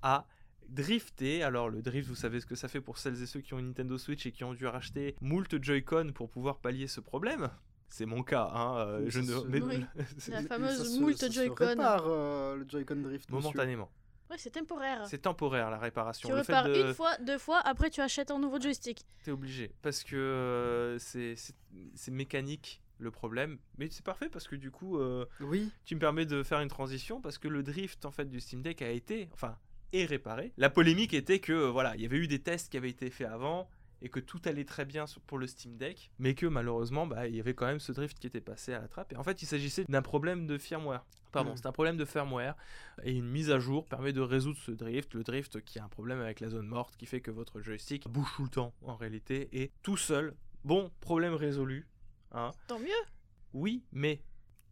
à 0.00 0.26
drifter. 0.68 1.42
Alors 1.42 1.68
le 1.68 1.82
drift, 1.82 2.08
vous 2.08 2.14
savez 2.14 2.40
ce 2.40 2.46
que 2.46 2.54
ça 2.54 2.68
fait 2.68 2.80
pour 2.80 2.96
celles 2.96 3.22
et 3.22 3.26
ceux 3.26 3.40
qui 3.40 3.52
ont 3.52 3.58
une 3.58 3.68
Nintendo 3.68 3.98
Switch 3.98 4.24
et 4.24 4.32
qui 4.32 4.42
ont 4.44 4.54
dû 4.54 4.66
racheter 4.66 5.16
moult 5.20 5.54
Joy-Con 5.62 6.12
pour 6.14 6.30
pouvoir 6.30 6.58
pallier 6.60 6.86
ce 6.86 7.00
problème? 7.00 7.50
C'est 7.88 8.06
mon 8.06 8.22
cas, 8.22 8.50
hein. 8.54 8.78
euh, 8.78 9.04
je 9.08 9.20
ne... 9.20 9.26
se- 9.26 9.46
mais- 9.48 9.60
Oui. 9.60 9.84
c'est- 10.16 10.30
La 10.32 10.42
fameuse 10.42 10.98
moult 10.98 11.30
Joy-Con. 11.30 11.76
euh, 11.78 12.56
le 12.56 12.64
Joy-Con 12.66 12.96
Drift. 13.02 13.28
monsieur. 13.48 13.58
Ouais, 14.32 14.38
c'est 14.38 14.50
temporaire. 14.50 15.06
C'est 15.06 15.18
temporaire 15.18 15.70
la 15.70 15.78
réparation. 15.78 16.26
Tu 16.30 16.34
le 16.34 16.42
fait 16.42 16.52
répares 16.54 16.72
de... 16.72 16.88
une 16.88 16.94
fois, 16.94 17.16
deux 17.18 17.36
fois, 17.38 17.58
après 17.60 17.90
tu 17.90 18.00
achètes 18.00 18.30
un 18.30 18.38
nouveau 18.38 18.58
joystick. 18.58 19.04
T'es 19.24 19.30
obligé. 19.30 19.70
Parce 19.82 20.02
que 20.04 20.16
euh, 20.16 20.98
c'est 20.98 21.36
c'est- 21.36 21.54
c'est 21.94 22.10
mécanique 22.10 22.80
le 22.98 23.10
problème. 23.10 23.58
Mais 23.76 23.88
c'est 23.90 24.04
parfait 24.04 24.30
parce 24.30 24.48
que 24.48 24.56
du 24.56 24.70
coup, 24.70 24.98
euh, 24.98 25.26
Oui, 25.40 25.70
tu 25.84 25.94
me 25.96 26.00
permets 26.00 26.24
de 26.24 26.42
faire 26.42 26.60
une 26.60 26.68
transition 26.68 27.20
parce 27.20 27.36
que 27.36 27.48
le 27.48 27.62
drift 27.62 28.04
en 28.06 28.10
fait 28.10 28.24
du 28.30 28.40
Steam 28.40 28.62
Deck 28.62 28.80
a 28.80 28.88
été, 28.90 29.28
enfin, 29.34 29.58
est 29.92 30.06
réparé. 30.06 30.52
La 30.56 30.70
polémique 30.70 31.12
était 31.12 31.38
que 31.40 31.52
euh, 31.52 31.70
voilà, 31.70 31.94
il 31.96 32.00
y 32.02 32.06
avait 32.06 32.16
eu 32.16 32.26
des 32.28 32.38
tests 32.40 32.70
qui 32.70 32.78
avaient 32.78 32.88
été 32.90 33.10
faits 33.10 33.28
avant 33.28 33.68
et 34.02 34.08
que 34.08 34.20
tout 34.20 34.40
allait 34.44 34.64
très 34.64 34.84
bien 34.84 35.04
pour 35.26 35.38
le 35.38 35.46
Steam 35.46 35.76
Deck, 35.76 36.10
mais 36.18 36.34
que 36.34 36.46
malheureusement, 36.46 37.06
bah, 37.06 37.28
il 37.28 37.36
y 37.36 37.40
avait 37.40 37.54
quand 37.54 37.66
même 37.66 37.80
ce 37.80 37.92
drift 37.92 38.18
qui 38.18 38.26
était 38.26 38.40
passé 38.40 38.74
à 38.74 38.80
la 38.80 38.88
trappe. 38.88 39.12
Et 39.12 39.16
en 39.16 39.22
fait, 39.22 39.40
il 39.42 39.46
s'agissait 39.46 39.84
d'un 39.88 40.02
problème 40.02 40.46
de 40.46 40.58
firmware. 40.58 41.04
Pardon, 41.30 41.52
Mm. 41.52 41.56
c'est 41.56 41.66
un 41.66 41.72
problème 41.72 41.96
de 41.96 42.04
firmware 42.04 42.54
et 43.04 43.12
une 43.12 43.28
mise 43.28 43.50
à 43.50 43.58
jour 43.58 43.86
permet 43.86 44.12
de 44.12 44.20
résoudre 44.20 44.58
ce 44.58 44.70
drift. 44.72 45.14
Le 45.14 45.22
drift 45.22 45.62
qui 45.64 45.78
a 45.78 45.84
un 45.84 45.88
problème 45.88 46.20
avec 46.20 46.40
la 46.40 46.50
zone 46.50 46.66
morte 46.66 46.96
qui 46.96 47.06
fait 47.06 47.20
que 47.22 47.30
votre 47.30 47.60
joystick 47.62 48.06
bouge 48.08 48.30
tout 48.36 48.42
le 48.42 48.50
temps 48.50 48.74
en 48.82 48.96
réalité 48.96 49.48
et 49.52 49.70
tout 49.82 49.96
seul. 49.96 50.34
Bon, 50.64 50.90
problème 51.00 51.32
résolu. 51.34 51.86
Hein. 52.32 52.50
Tant 52.66 52.78
mieux. 52.78 52.88
Oui, 53.54 53.82
mais 53.92 54.20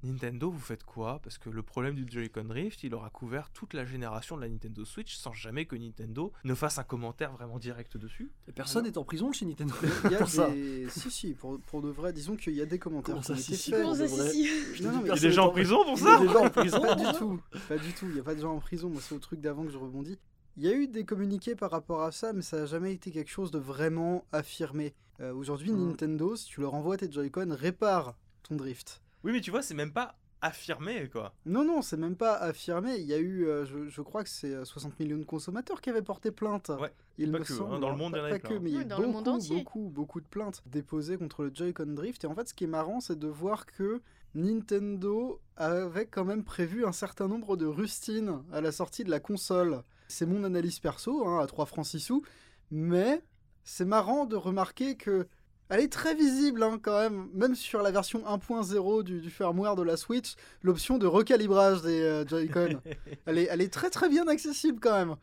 Nintendo, 0.02 0.50
vous 0.50 0.58
faites 0.58 0.84
quoi? 0.84 1.20
Parce 1.22 1.36
que 1.38 1.50
le 1.50 1.62
problème 1.62 1.94
du 1.94 2.06
Joy-Con 2.10 2.44
Drift, 2.44 2.82
il 2.84 2.94
aura 2.94 3.10
couvert 3.10 3.50
toute 3.50 3.74
la 3.74 3.84
génération 3.84 4.36
de 4.36 4.42
la 4.42 4.48
Nintendo 4.48 4.84
Switch 4.84 5.14
sans 5.16 5.32
jamais 5.32 5.66
que 5.66 5.76
Nintendo 5.76 6.32
ne 6.44 6.54
fasse 6.54 6.78
un 6.78 6.84
commentaire 6.84 7.32
vraiment 7.32 7.58
direct 7.58 7.96
dessus. 7.96 8.30
Et 8.48 8.52
personne 8.52 8.84
n'est 8.84 8.96
en 8.96 9.04
prison 9.04 9.30
chez 9.32 9.44
Nintendo. 9.46 9.74
il 10.06 10.10
y 10.12 10.14
a 10.14 10.18
pour 10.18 10.28
ça. 10.28 10.48
Si, 10.88 11.10
si, 11.10 11.34
pour, 11.34 11.60
pour 11.60 11.82
de 11.82 11.90
vrai, 11.90 12.12
disons 12.12 12.36
qu'il 12.36 12.54
y 12.54 12.62
a 12.62 12.66
des 12.66 12.78
commentaires 12.78 13.14
Comment 13.14 13.22
ça, 13.22 13.36
si, 13.36 13.56
si? 13.56 13.70
Comment 13.72 13.94
ça, 13.94 14.08
si, 14.08 14.30
si? 14.30 14.46
Je 14.74 14.78
te 14.78 14.82
Non, 14.84 14.90
dis 14.90 14.96
non, 14.96 15.02
mais 15.02 15.08
Il 15.08 15.14
y 15.14 15.18
a 15.18 15.20
des 15.20 15.30
gens 15.32 15.46
en 15.46 15.50
prison 15.50 15.84
pour 15.84 15.94
Il 15.96 16.00
y 16.00 16.02
ça? 16.04 16.16
a 16.16 16.20
des 16.20 16.28
gens 16.28 16.44
en 16.46 16.50
prison. 16.50 16.80
Pas 16.80 16.88
ça 16.88 16.94
du 17.12 17.18
tout, 17.18 17.40
pas 17.68 17.78
du 17.78 17.92
tout. 17.92 18.06
Il 18.06 18.14
n'y 18.14 18.20
a 18.20 18.24
pas 18.24 18.34
de 18.34 18.40
gens 18.40 18.54
en 18.54 18.60
prison. 18.60 18.88
Moi, 18.88 19.00
c'est 19.02 19.14
au 19.14 19.18
truc 19.18 19.40
d'avant 19.40 19.64
que 19.64 19.70
je 19.70 19.78
rebondis. 19.78 20.18
Il 20.56 20.64
y 20.64 20.68
a 20.68 20.72
eu 20.74 20.88
des 20.88 21.04
communiqués 21.04 21.54
par 21.54 21.70
rapport 21.70 22.02
à 22.02 22.10
ça, 22.12 22.32
mais 22.32 22.42
ça 22.42 22.58
n'a 22.60 22.66
jamais 22.66 22.92
été 22.92 23.10
quelque 23.10 23.30
chose 23.30 23.50
de 23.50 23.58
vraiment 23.58 24.24
affirmé. 24.32 24.94
Euh, 25.20 25.32
Aujourd'hui, 25.34 25.70
Mm. 25.72 25.88
Nintendo, 25.88 26.34
si 26.36 26.46
tu 26.46 26.60
leur 26.62 26.74
envoies 26.74 26.96
tes 26.96 27.10
Joy-Con, 27.10 27.54
répare 27.58 28.16
ton 28.42 28.56
drift. 28.56 29.02
Oui, 29.24 29.32
mais 29.32 29.40
tu 29.40 29.50
vois, 29.50 29.62
c'est 29.62 29.74
même 29.74 29.92
pas 29.92 30.16
affirmé, 30.42 31.08
quoi. 31.10 31.34
Non, 31.44 31.64
non, 31.64 31.82
c'est 31.82 31.96
même 31.96 32.16
pas 32.16 32.34
affirmé. 32.34 32.96
Il 32.96 33.06
y 33.06 33.12
a 33.12 33.18
eu, 33.18 33.46
euh, 33.46 33.64
je, 33.66 33.88
je 33.88 34.00
crois 34.02 34.24
que 34.24 34.30
c'est 34.30 34.54
euh, 34.54 34.64
60 34.64 34.98
millions 34.98 35.18
de 35.18 35.24
consommateurs 35.24 35.80
qui 35.80 35.90
avaient 35.90 36.02
porté 36.02 36.30
plainte. 36.30 36.70
Ouais, 36.80 36.92
il 37.18 37.30
pas 37.30 37.40
me 37.40 37.44
que, 37.44 37.52
hein, 37.52 37.56
semble. 37.56 37.80
dans 37.80 37.90
le 37.90 37.96
monde, 37.96 38.14
il 38.16 38.18
y 38.18 38.20
en 38.20 38.38
plein. 38.38 38.38
que, 38.38 38.54
mais 38.54 38.70
il 38.70 38.76
y 38.76 38.80
a 38.80 38.96
beaucoup, 38.96 39.10
monde 39.12 39.28
entier. 39.28 39.56
beaucoup, 39.58 39.90
beaucoup 39.90 40.20
de 40.20 40.26
plaintes 40.26 40.62
déposées 40.66 41.18
contre 41.18 41.44
le 41.44 41.50
Joy-Con 41.54 41.94
Drift. 41.94 42.24
Et 42.24 42.26
en 42.26 42.34
fait, 42.34 42.48
ce 42.48 42.54
qui 42.54 42.64
est 42.64 42.68
marrant, 42.68 43.00
c'est 43.00 43.18
de 43.18 43.28
voir 43.28 43.66
que 43.66 44.00
Nintendo 44.34 45.40
avait 45.56 46.06
quand 46.06 46.24
même 46.24 46.44
prévu 46.44 46.86
un 46.86 46.92
certain 46.92 47.28
nombre 47.28 47.56
de 47.56 47.66
rustines 47.66 48.42
à 48.52 48.60
la 48.60 48.72
sortie 48.72 49.04
de 49.04 49.10
la 49.10 49.20
console. 49.20 49.82
C'est 50.08 50.26
mon 50.26 50.44
analyse 50.44 50.78
perso, 50.78 51.26
hein, 51.26 51.40
à 51.40 51.46
3 51.46 51.66
francs 51.66 51.86
6 51.86 52.00
sous. 52.00 52.22
Mais 52.70 53.22
c'est 53.64 53.84
marrant 53.84 54.24
de 54.24 54.36
remarquer 54.36 54.96
que 54.96 55.26
elle 55.70 55.80
est 55.80 55.92
très 55.92 56.14
visible 56.14 56.62
hein, 56.62 56.78
quand 56.82 57.00
même, 57.00 57.28
même 57.32 57.54
sur 57.54 57.80
la 57.80 57.90
version 57.92 58.20
1.0 58.20 59.04
du, 59.04 59.20
du 59.20 59.30
firmware 59.30 59.76
de 59.76 59.82
la 59.82 59.96
Switch, 59.96 60.34
l'option 60.62 60.98
de 60.98 61.06
recalibrage 61.06 61.80
des 61.82 62.02
euh, 62.02 62.26
Joy-Con. 62.26 62.80
elle, 63.26 63.38
est, 63.38 63.48
elle 63.50 63.60
est 63.60 63.72
très 63.72 63.88
très 63.88 64.08
bien 64.08 64.26
accessible 64.28 64.80
quand 64.80 64.92
même. 64.92 65.16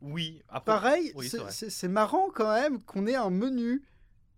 Oui, 0.00 0.42
après. 0.48 0.72
Pareil, 0.72 1.12
oui, 1.14 1.30
c'est 1.50 1.88
marrant 1.88 2.30
quand 2.32 2.54
même 2.54 2.82
qu'on 2.84 3.06
ait 3.06 3.16
un 3.16 3.30
menu 3.30 3.82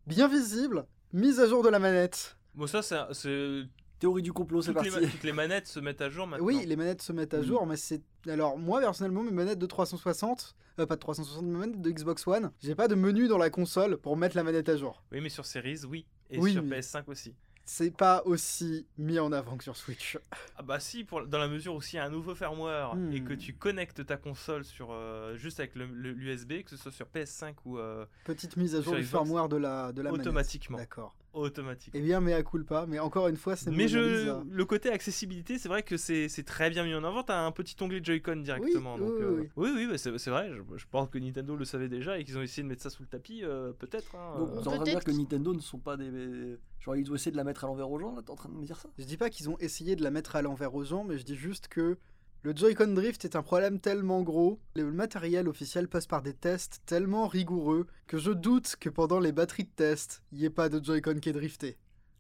bien 0.07 0.27
visible, 0.27 0.87
mise 1.13 1.39
à 1.39 1.47
jour 1.47 1.63
de 1.63 1.69
la 1.69 1.79
manette. 1.79 2.37
Bon, 2.55 2.67
ça, 2.67 2.83
c'est. 2.83 3.63
Théorie 4.03 4.23
du 4.23 4.33
complot, 4.33 4.63
c'est 4.63 4.71
les, 4.71 4.75
parti. 4.91 5.09
toutes 5.11 5.23
les 5.23 5.33
manettes 5.33 5.69
se 5.69 5.79
mettent 5.81 6.01
à 6.01 6.11
jour 6.11 6.27
maintenant. 6.27 6.45
Oui, 6.45 6.65
les 6.67 6.75
manettes 6.77 7.03
se 7.03 7.13
mettent 7.13 7.35
à 7.35 7.39
Mm. 7.41 7.45
jour, 7.45 7.67
mais 7.67 7.77
c'est. 7.77 8.03
Alors, 8.29 8.59
moi 8.59 8.81
personnellement, 8.81 9.23
mes 9.23 9.31
manettes 9.31 9.59
de 9.61 9.67
360, 9.67 10.57
euh, 10.81 10.87
pas 10.87 10.97
de 10.97 11.01
360, 11.01 11.45
mes 11.45 11.57
manettes 11.59 11.81
de 11.81 11.91
Xbox 11.91 12.27
One, 12.27 12.51
j'ai 12.63 12.75
pas 12.75 12.89
de 12.89 12.95
menu 12.97 13.29
dans 13.29 13.39
la 13.39 13.49
console 13.51 13.97
pour 13.99 14.17
mettre 14.17 14.37
la 14.37 14.43
manette 14.43 14.69
à 14.69 14.77
jour. 14.77 15.03
Oui, 15.13 15.21
mais 15.21 15.29
sur 15.29 15.47
Series, 15.47 15.81
oui. 15.89 16.05
Et 16.31 16.39
Oui, 16.39 16.53
sur 16.53 16.63
mais- 16.65 16.81
PS5 16.81 17.05
aussi. 17.09 17.35
C'est 17.65 17.97
pas 17.97 18.23
aussi 18.25 18.89
mis 18.99 19.21
en 19.21 19.31
avant 19.31 19.57
que 19.57 19.63
sur 19.63 19.77
Switch. 19.77 20.19
Ah 20.57 20.63
bah 20.65 20.81
si, 20.81 21.05
pour, 21.05 21.25
dans 21.25 21.39
la 21.39 21.47
mesure 21.47 21.77
où 21.77 21.81
s'il 21.81 21.99
y 21.99 22.01
a 22.01 22.05
un 22.05 22.11
nouveau 22.11 22.35
firmware 22.35 22.97
Hmm. 22.97 23.13
et 23.13 23.23
que 23.23 23.35
tu 23.35 23.55
connectes 23.55 24.05
ta 24.05 24.17
console 24.17 24.65
sur 24.65 24.89
euh, 24.91 25.37
juste 25.37 25.61
avec 25.61 25.77
l'USB, 25.77 26.65
que 26.65 26.71
ce 26.71 26.77
soit 26.77 26.91
sur 26.91 27.07
PS5 27.07 27.55
ou 27.65 27.79
euh, 27.79 28.05
Petite 28.25 28.57
mise 28.57 28.75
à 28.75 28.81
jour 28.83 28.95
du 28.97 29.03
Xbox, 29.03 29.11
firmware 29.25 29.49
de 29.49 29.57
la, 29.59 29.93
de 29.93 30.03
la 30.03 30.11
manette. 30.11 30.27
automatiquement. 30.27 30.77
D'accord. 30.79 31.15
Automatiquement. 31.35 31.99
Eh 31.99 32.03
bien, 32.05 32.21
mais 32.21 32.35
à 32.35 32.43
culpa, 32.43 32.85
mais 32.87 32.99
encore 32.99 33.27
une 33.29 33.37
fois, 33.37 33.57
c'est 33.57 33.71
mon 33.71 33.77
Mais 33.77 33.89
je, 33.89 34.43
le 34.51 34.65
côté 34.67 34.91
accessibilité, 34.91 35.59
c'est 35.59 35.69
vrai 35.69 35.83
que 35.83 35.97
c'est 35.97 36.29
très 36.45 36.69
bien 36.71 36.85
mis 36.85 36.95
en 36.95 37.05
avant. 37.05 37.23
T'as 37.23 37.41
un 37.41 37.53
petit 37.53 37.75
onglet 37.81 38.01
Joy-Con 38.03 38.37
directement. 38.37 38.95
Oui, 38.97 39.01
donc, 39.01 39.13
oui, 39.17 39.23
euh, 39.23 39.41
oui. 39.41 39.49
oui, 39.57 39.71
oui, 39.75 39.87
bah, 39.87 39.97
c'est 39.99 40.31
vrai. 40.31 40.51
Je, 40.53 40.77
je 40.77 40.85
pense 40.91 41.09
que 41.09 41.19
Nintendo 41.19 41.57
le 41.57 41.65
savait 41.65 41.89
déjà 41.89 42.19
et 42.19 42.25
qu'ils 42.25 42.37
ont 42.37 42.43
essayé 42.43 42.63
de 42.63 42.69
mettre 42.69 42.83
ça 42.83 42.91
sous 42.91 43.03
le 43.03 43.09
tapis, 43.09 43.43
euh, 43.45 43.73
peut-être. 43.73 44.15
hein, 44.15 44.39
Donc, 44.39 44.49
euh. 44.51 44.53
vous 44.55 44.61
êtes 44.61 44.67
en 44.69 44.71
train 44.73 44.79
de 44.85 44.91
dire 44.91 45.05
que 45.05 45.11
qu'- 45.11 45.17
Nintendo 45.17 45.55
ne 45.55 45.61
sont 45.61 45.79
pas 45.79 45.97
des. 45.97 46.59
Genre, 46.81 46.97
ils 46.97 47.11
ont 47.11 47.15
essayé 47.15 47.31
de 47.33 47.37
la 47.37 47.45
mettre 47.45 47.65
à 47.65 47.69
l'envers 47.69 47.91
aux 47.91 47.99
gens, 47.99 48.15
là, 48.15 48.23
t'es 48.23 48.31
en 48.31 48.37
train 48.37 48.49
de 48.49 48.55
me 48.55 48.65
dire 48.67 48.77
ça? 48.77 48.89
Je 48.99 49.05
dis 49.05 49.17
pas 49.17 49.31
qu'ils 49.31 49.49
ont 49.49 49.57
essayé 49.59 49.97
de 49.97 50.03
la 50.03 50.11
mettre 50.11 50.37
à 50.37 50.43
l'envers 50.43 50.75
aux 50.75 50.85
gens, 50.85 51.05
mais 51.05 51.17
je 51.17 51.25
dis 51.25 51.37
juste 51.37 51.69
que 51.69 51.97
le 52.43 52.55
Joy-Con 52.57 52.89
Drift 52.95 53.25
est 53.25 53.37
un 53.37 53.43
problème 53.43 53.79
tellement 53.79 54.23
gros, 54.23 54.61
le 54.75 54.91
matériel 54.91 55.49
officiel 55.49 55.89
passe 55.89 56.07
par 56.07 56.23
des 56.23 56.35
tests 56.35 56.83
tellement 56.87 57.29
rigoureux 57.29 57.87
que 58.07 58.19
je 58.19 58.33
doute 58.33 58.77
que 58.81 58.89
pendant 58.89 59.21
les 59.21 59.33
batteries 59.33 59.65
de 59.65 59.71
test, 59.71 60.23
il 60.33 60.39
n'y 60.39 60.45
ait 60.47 60.51
pas 60.51 60.69
de 60.69 60.83
Joy-Con 60.85 61.21
qui 61.21 61.29
est 61.29 61.33
drifté. 61.33 61.79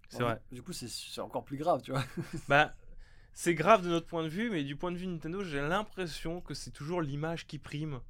C'est 0.08 0.18
Bon, 0.18 0.24
vrai. 0.26 0.40
Du 0.52 0.62
coup, 0.62 0.72
c'est- 0.72 0.88
c'est 0.88 1.20
encore 1.20 1.44
plus 1.44 1.56
grave, 1.56 1.82
tu 1.82 1.90
vois. 1.90 2.04
Bah, 2.48 2.74
c'est 3.35 3.54
grave 3.54 3.82
de 3.82 3.88
notre 3.88 4.06
point 4.06 4.22
de 4.22 4.28
vue, 4.28 4.50
mais 4.50 4.62
du 4.62 4.76
point 4.76 4.92
de 4.92 4.96
vue 4.96 5.06
Nintendo, 5.06 5.42
j'ai 5.42 5.61
l'impression 5.61 6.40
que 6.40 6.54
c'est 6.54 6.70
toujours 6.70 7.00
l'image 7.02 7.46
qui 7.46 7.58
prime. 7.58 8.00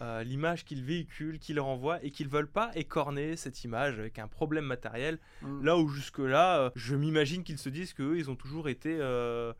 Euh, 0.00 0.22
l'image 0.22 0.64
qu'ils 0.64 0.82
véhiculent, 0.82 1.38
qu'ils 1.38 1.60
renvoient 1.60 2.02
et 2.02 2.10
qu'ils 2.10 2.28
veulent 2.28 2.50
pas 2.50 2.70
écorner 2.74 3.36
cette 3.36 3.64
image 3.64 3.98
avec 3.98 4.18
un 4.18 4.28
problème 4.28 4.64
matériel. 4.64 5.18
Mm. 5.42 5.62
Là 5.62 5.76
où 5.76 5.88
jusque-là, 5.88 6.58
euh, 6.60 6.70
je 6.74 6.96
m'imagine 6.96 7.44
qu'ils 7.44 7.58
se 7.58 7.68
disent 7.68 7.92
qu'eux, 7.92 8.16
ils 8.16 8.30
ont 8.30 8.36
toujours 8.36 8.70
été 8.70 8.96
euh, 8.98 9.52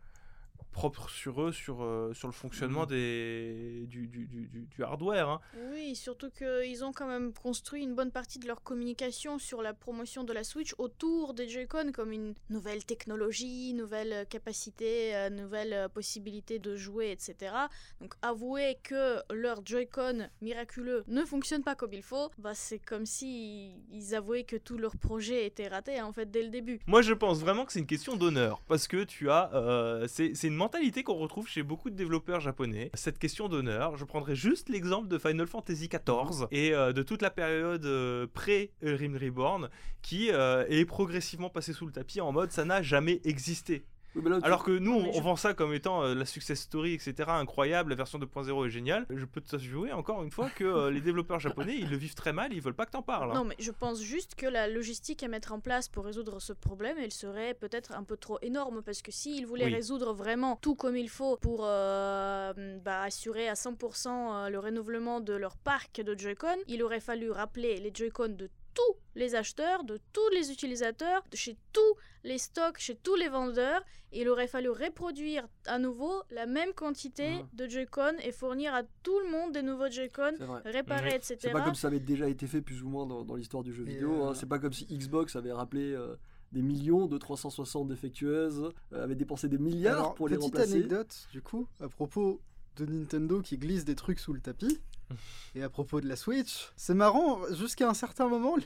propres 0.73 1.09
sur 1.11 1.43
eux, 1.43 1.53
sur, 1.53 1.83
euh, 1.83 2.13
sur 2.15 2.29
le 2.29 2.33
fonctionnement 2.33 2.83
Mhm. 2.83 2.87
des, 2.89 3.85
du, 3.87 4.07
du, 4.07 4.27
du- 4.27 4.47
du- 4.71 4.83
hardware. 4.83 5.29
hein. 5.29 5.41
Oui, 5.73 5.95
surtout 5.97 6.31
qu'ils 6.31 6.85
ont 6.85 6.93
quand 6.93 7.07
même 7.09 7.33
construit 7.33 7.83
une 7.83 7.95
bonne 7.95 8.11
partie 8.13 8.39
de 8.39 8.47
leur 8.47 8.63
communication 8.63 9.39
sur 9.39 9.63
la 9.63 9.75
promotion 9.75 10.25
de 10.25 10.33
la 10.33 10.45
Switch 10.45 10.75
autour 10.79 11.35
des 11.35 11.49
Joy-Con 11.49 11.93
comme 11.93 12.13
une 12.13 12.35
nouvelle 12.49 12.85
technologie, 12.85 13.75
nouvelle 13.75 14.27
capacité, 14.29 15.15
euh, 15.17 15.31
nouvelle 15.31 15.73
euh, 15.73 15.89
possibilité 15.89 16.59
de 16.59 16.77
jouer, 16.77 17.11
etc. 17.11 17.53
Donc 18.01 18.15
avouer 18.23 18.79
que 18.83 19.19
leur 19.33 19.65
Joy-Con 19.67 20.29
miraculeux 20.41 21.05
ne 21.09 21.25
fonctionne 21.25 21.63
pas 21.63 21.75
comme 21.75 21.93
il 21.93 22.03
faut, 22.03 22.31
bah, 22.39 22.55
c'est 22.55 22.79
comme 22.79 23.07
si 23.07 23.75
ils 23.93 24.15
avouaient 24.15 24.45
que 24.45 24.57
tout 24.57 24.79
leur 24.79 24.97
projet 24.97 25.47
était 25.47 25.69
raté 25.69 26.01
en 26.01 26.13
fait 26.13 26.31
dès 26.31 26.43
le 26.43 26.49
début. 26.49 26.81
Moi, 26.87 27.03
je 27.03 27.13
pense 27.13 27.41
vraiment 27.41 27.65
que 27.67 27.73
c'est 27.73 27.81
une 27.81 27.87
question 27.87 28.17
d'honneur 28.17 28.61
parce 28.69 28.87
que 28.89 29.05
tu 29.05 29.31
as, 29.31 29.51
euh, 29.55 30.07
c'est 30.09 30.35
c'est 30.35 30.47
une 30.49 30.57
mentalité 30.61 31.03
qu'on 31.03 31.15
retrouve 31.15 31.49
chez 31.49 31.63
beaucoup 31.63 31.89
de 31.89 31.97
développeurs 31.97 32.41
japonais. 32.41 32.91
Cette 32.93 33.19
question 33.19 33.49
d'honneur, 33.49 33.97
je 33.97 34.05
prendrai 34.05 34.37
juste 34.37 34.69
l'exemple 34.69 35.09
de 35.09 35.17
Final 35.17 35.47
Fantasy 35.47 35.89
XIV 35.89 36.49
et 36.51 36.75
euh, 36.75 36.93
de 36.93 37.03
toute 37.03 37.23
la 37.23 37.31
période 37.31 37.87
euh, 37.87 38.27
pré 38.27 38.71
Rim 38.83 39.17
Reborn 39.17 39.71
qui 40.03 40.31
euh, 40.31 40.67
est 40.69 40.85
progressivement 40.85 41.49
passée 41.49 41.73
sous 41.73 41.87
le 41.87 41.93
tapis 41.93 42.21
en 42.21 42.31
mode 42.31 42.53
ça 42.53 42.67
n'a 42.67 42.83
jamais 42.83 43.23
existé. 43.25 43.87
Oui, 44.17 44.23
mais 44.25 44.31
là, 44.31 44.39
tu- 44.41 44.45
Alors 44.47 44.65
que 44.65 44.73
nous, 44.73 44.93
on, 44.93 45.21
vend 45.21 45.37
ça 45.37 45.55
comme 45.55 45.73
étant 45.73 46.03
euh, 46.03 46.15
la 46.15 46.25
success 46.25 46.61
story, 46.61 46.95
etc. 46.95 47.15
Incroyable, 47.29 47.91
la 47.91 47.97
version 47.97 48.19
2.0 48.19 48.67
est 48.67 48.71
géniale. 48.71 49.07
Je 49.09 49.25
peux 49.25 49.41
te 49.41 49.57
jouer 49.59 49.93
encore 49.93 50.23
une 50.25 50.31
fois 50.33 50.51
que 50.51 50.65
euh, 50.65 50.91
les 50.91 51.01
développeurs 51.01 51.39
japonais, 51.39 51.77
ils 51.79 51.89
le 51.89 51.97
vivent 51.97 52.15
très 52.15 52.33
mal, 52.33 52.53
ils 52.53 52.61
veulent 52.61 52.75
pas 52.75 52.87
que 52.87 52.91
t'en 52.91 53.03
parles. 53.03 53.31
hein. 53.31 53.35
Non, 53.35 53.45
mais 53.45 53.55
je 53.61 53.71
pense 53.71 54.01
juste 54.03 54.35
que 54.35 54.47
la 54.47 54.67
logistique 54.69 55.23
à 55.23 55.29
mettre 55.29 55.53
en 55.53 55.61
place 55.61 55.89
pour 55.89 56.05
résoudre 56.05 56.41
ce 56.41 56.53
problème, 56.53 56.97
elle 56.99 57.13
serait 57.13 57.55
peut-être 57.55 57.93
un 57.93 58.03
peu 58.03 58.17
trop 58.17 58.39
énorme 58.43 58.83
parce 58.83 59.01
que 59.03 59.13
s'ils 59.13 59.47
voulaient 59.47 59.67
Oui. 59.67 59.75
résoudre 59.75 60.13
vraiment 60.13 60.57
tout 60.61 60.75
comme 60.75 60.97
il 60.97 61.09
faut 61.09 61.37
pour 61.37 61.65
euh, 61.65 62.53
bah, 62.85 63.03
assurer 63.03 63.49
à 63.49 63.55
100% 63.55 64.09
euh, 64.09 64.49
le 64.49 64.59
renouvellement 64.59 65.21
de 65.21 65.35
leur 65.35 65.57
parc 65.57 66.01
de 66.01 66.19
Joy-Con, 66.19 66.57
il 66.67 66.83
aurait 66.83 67.01
fallu 67.01 67.31
rappeler 67.31 67.79
les 67.79 67.93
Joy-Con 67.95 68.31
de 68.37 68.51
tous 68.89 68.97
les 69.15 69.35
acheteurs, 69.35 69.85
de 69.85 69.99
tous 70.13 70.29
les 70.33 70.51
utilisateurs, 70.53 71.23
de 71.31 71.37
chez 71.37 71.57
tous 71.73 71.95
les 72.25 72.39
stocks, 72.39 72.79
chez 72.79 72.95
tous 72.95 73.15
les 73.17 73.29
vendeurs. 73.29 73.83
Et 74.13 74.23
il 74.23 74.29
aurait 74.29 74.47
fallu 74.49 74.69
reproduire 74.71 75.47
à 75.67 75.79
nouveau 75.79 76.23
la 76.31 76.47
même 76.47 76.73
quantité 76.73 77.31
Mhm. 77.37 77.49
de 77.53 77.69
Joy-Con 77.69 78.15
et 78.25 78.33
fournir 78.33 78.75
à 78.75 78.83
tout 79.03 79.19
le 79.21 79.31
monde 79.31 79.53
des 79.53 79.63
nouveaux 79.63 79.89
Joy-Con, 79.91 80.35
réparés, 80.65 81.15
etc. 81.15 81.37
C'est 81.41 81.51
pas 81.53 81.63
comme 81.63 81.75
ça 81.75 81.89
avait 81.89 82.01
déjà 82.01 82.29
été 82.29 82.47
fait 82.47 82.61
plus 82.63 82.83
ou 82.83 82.89
moins 82.89 83.07
dans, 83.07 83.25
dans 83.25 83.37
l'histoire 83.37 83.63
du 83.63 83.73
jeu 83.73 83.85
Et, 83.87 83.91
vidéo. 83.95 84.25
hein. 84.25 84.31
euh, 84.31 84.35
C'est 84.35 84.47
pas 84.47 84.59
comme 84.59 84.73
si 84.73 84.87
Xbox 84.87 85.37
avait 85.37 85.53
rappelé 85.53 85.93
euh, 85.93 86.17
des 86.53 86.63
millions 86.63 87.07
de 87.07 87.19
360 87.19 87.89
défectueuses, 87.89 88.71
euh, 88.93 89.05
avait 89.05 89.15
dépensé 89.15 89.49
des 89.49 89.59
milliards 89.59 89.95
Alors, 89.99 90.15
pour 90.15 90.29
les 90.29 90.37
petite 90.37 90.53
remplacer. 90.55 90.73
anecdote, 90.75 91.29
du 91.33 91.41
coup, 91.43 91.67
à 91.81 91.89
propos 91.89 92.41
de 92.77 92.87
Nintendo 92.87 93.41
qui 93.43 93.59
glisse 93.59 93.85
des 93.85 93.95
trucs 93.95 94.19
sous 94.21 94.33
le 94.33 94.41
tapis. 94.41 94.81
Et 95.55 95.63
à 95.63 95.69
propos 95.69 96.01
de 96.01 96.09
la 96.09 96.17
Switch, 96.17 96.71
c'est 96.77 96.95
marrant, 96.95 97.41
jusqu'à 97.53 97.89
un 97.89 97.95
certain 97.95 98.29
moment, 98.29 98.57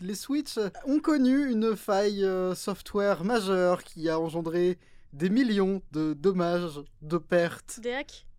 les, 0.00 0.14
Switch 0.14 0.58
ont 0.86 1.00
connu 1.00 1.50
une 1.50 1.76
faille 1.76 2.24
euh, 2.24 2.54
software 2.54 3.24
majeure 3.24 3.82
qui 3.82 4.08
a 4.08 4.18
engendré 4.18 4.78
des 5.12 5.30
millions 5.30 5.82
de 5.92 6.12
dommages, 6.12 6.80
de 7.02 7.18
pertes, 7.18 7.80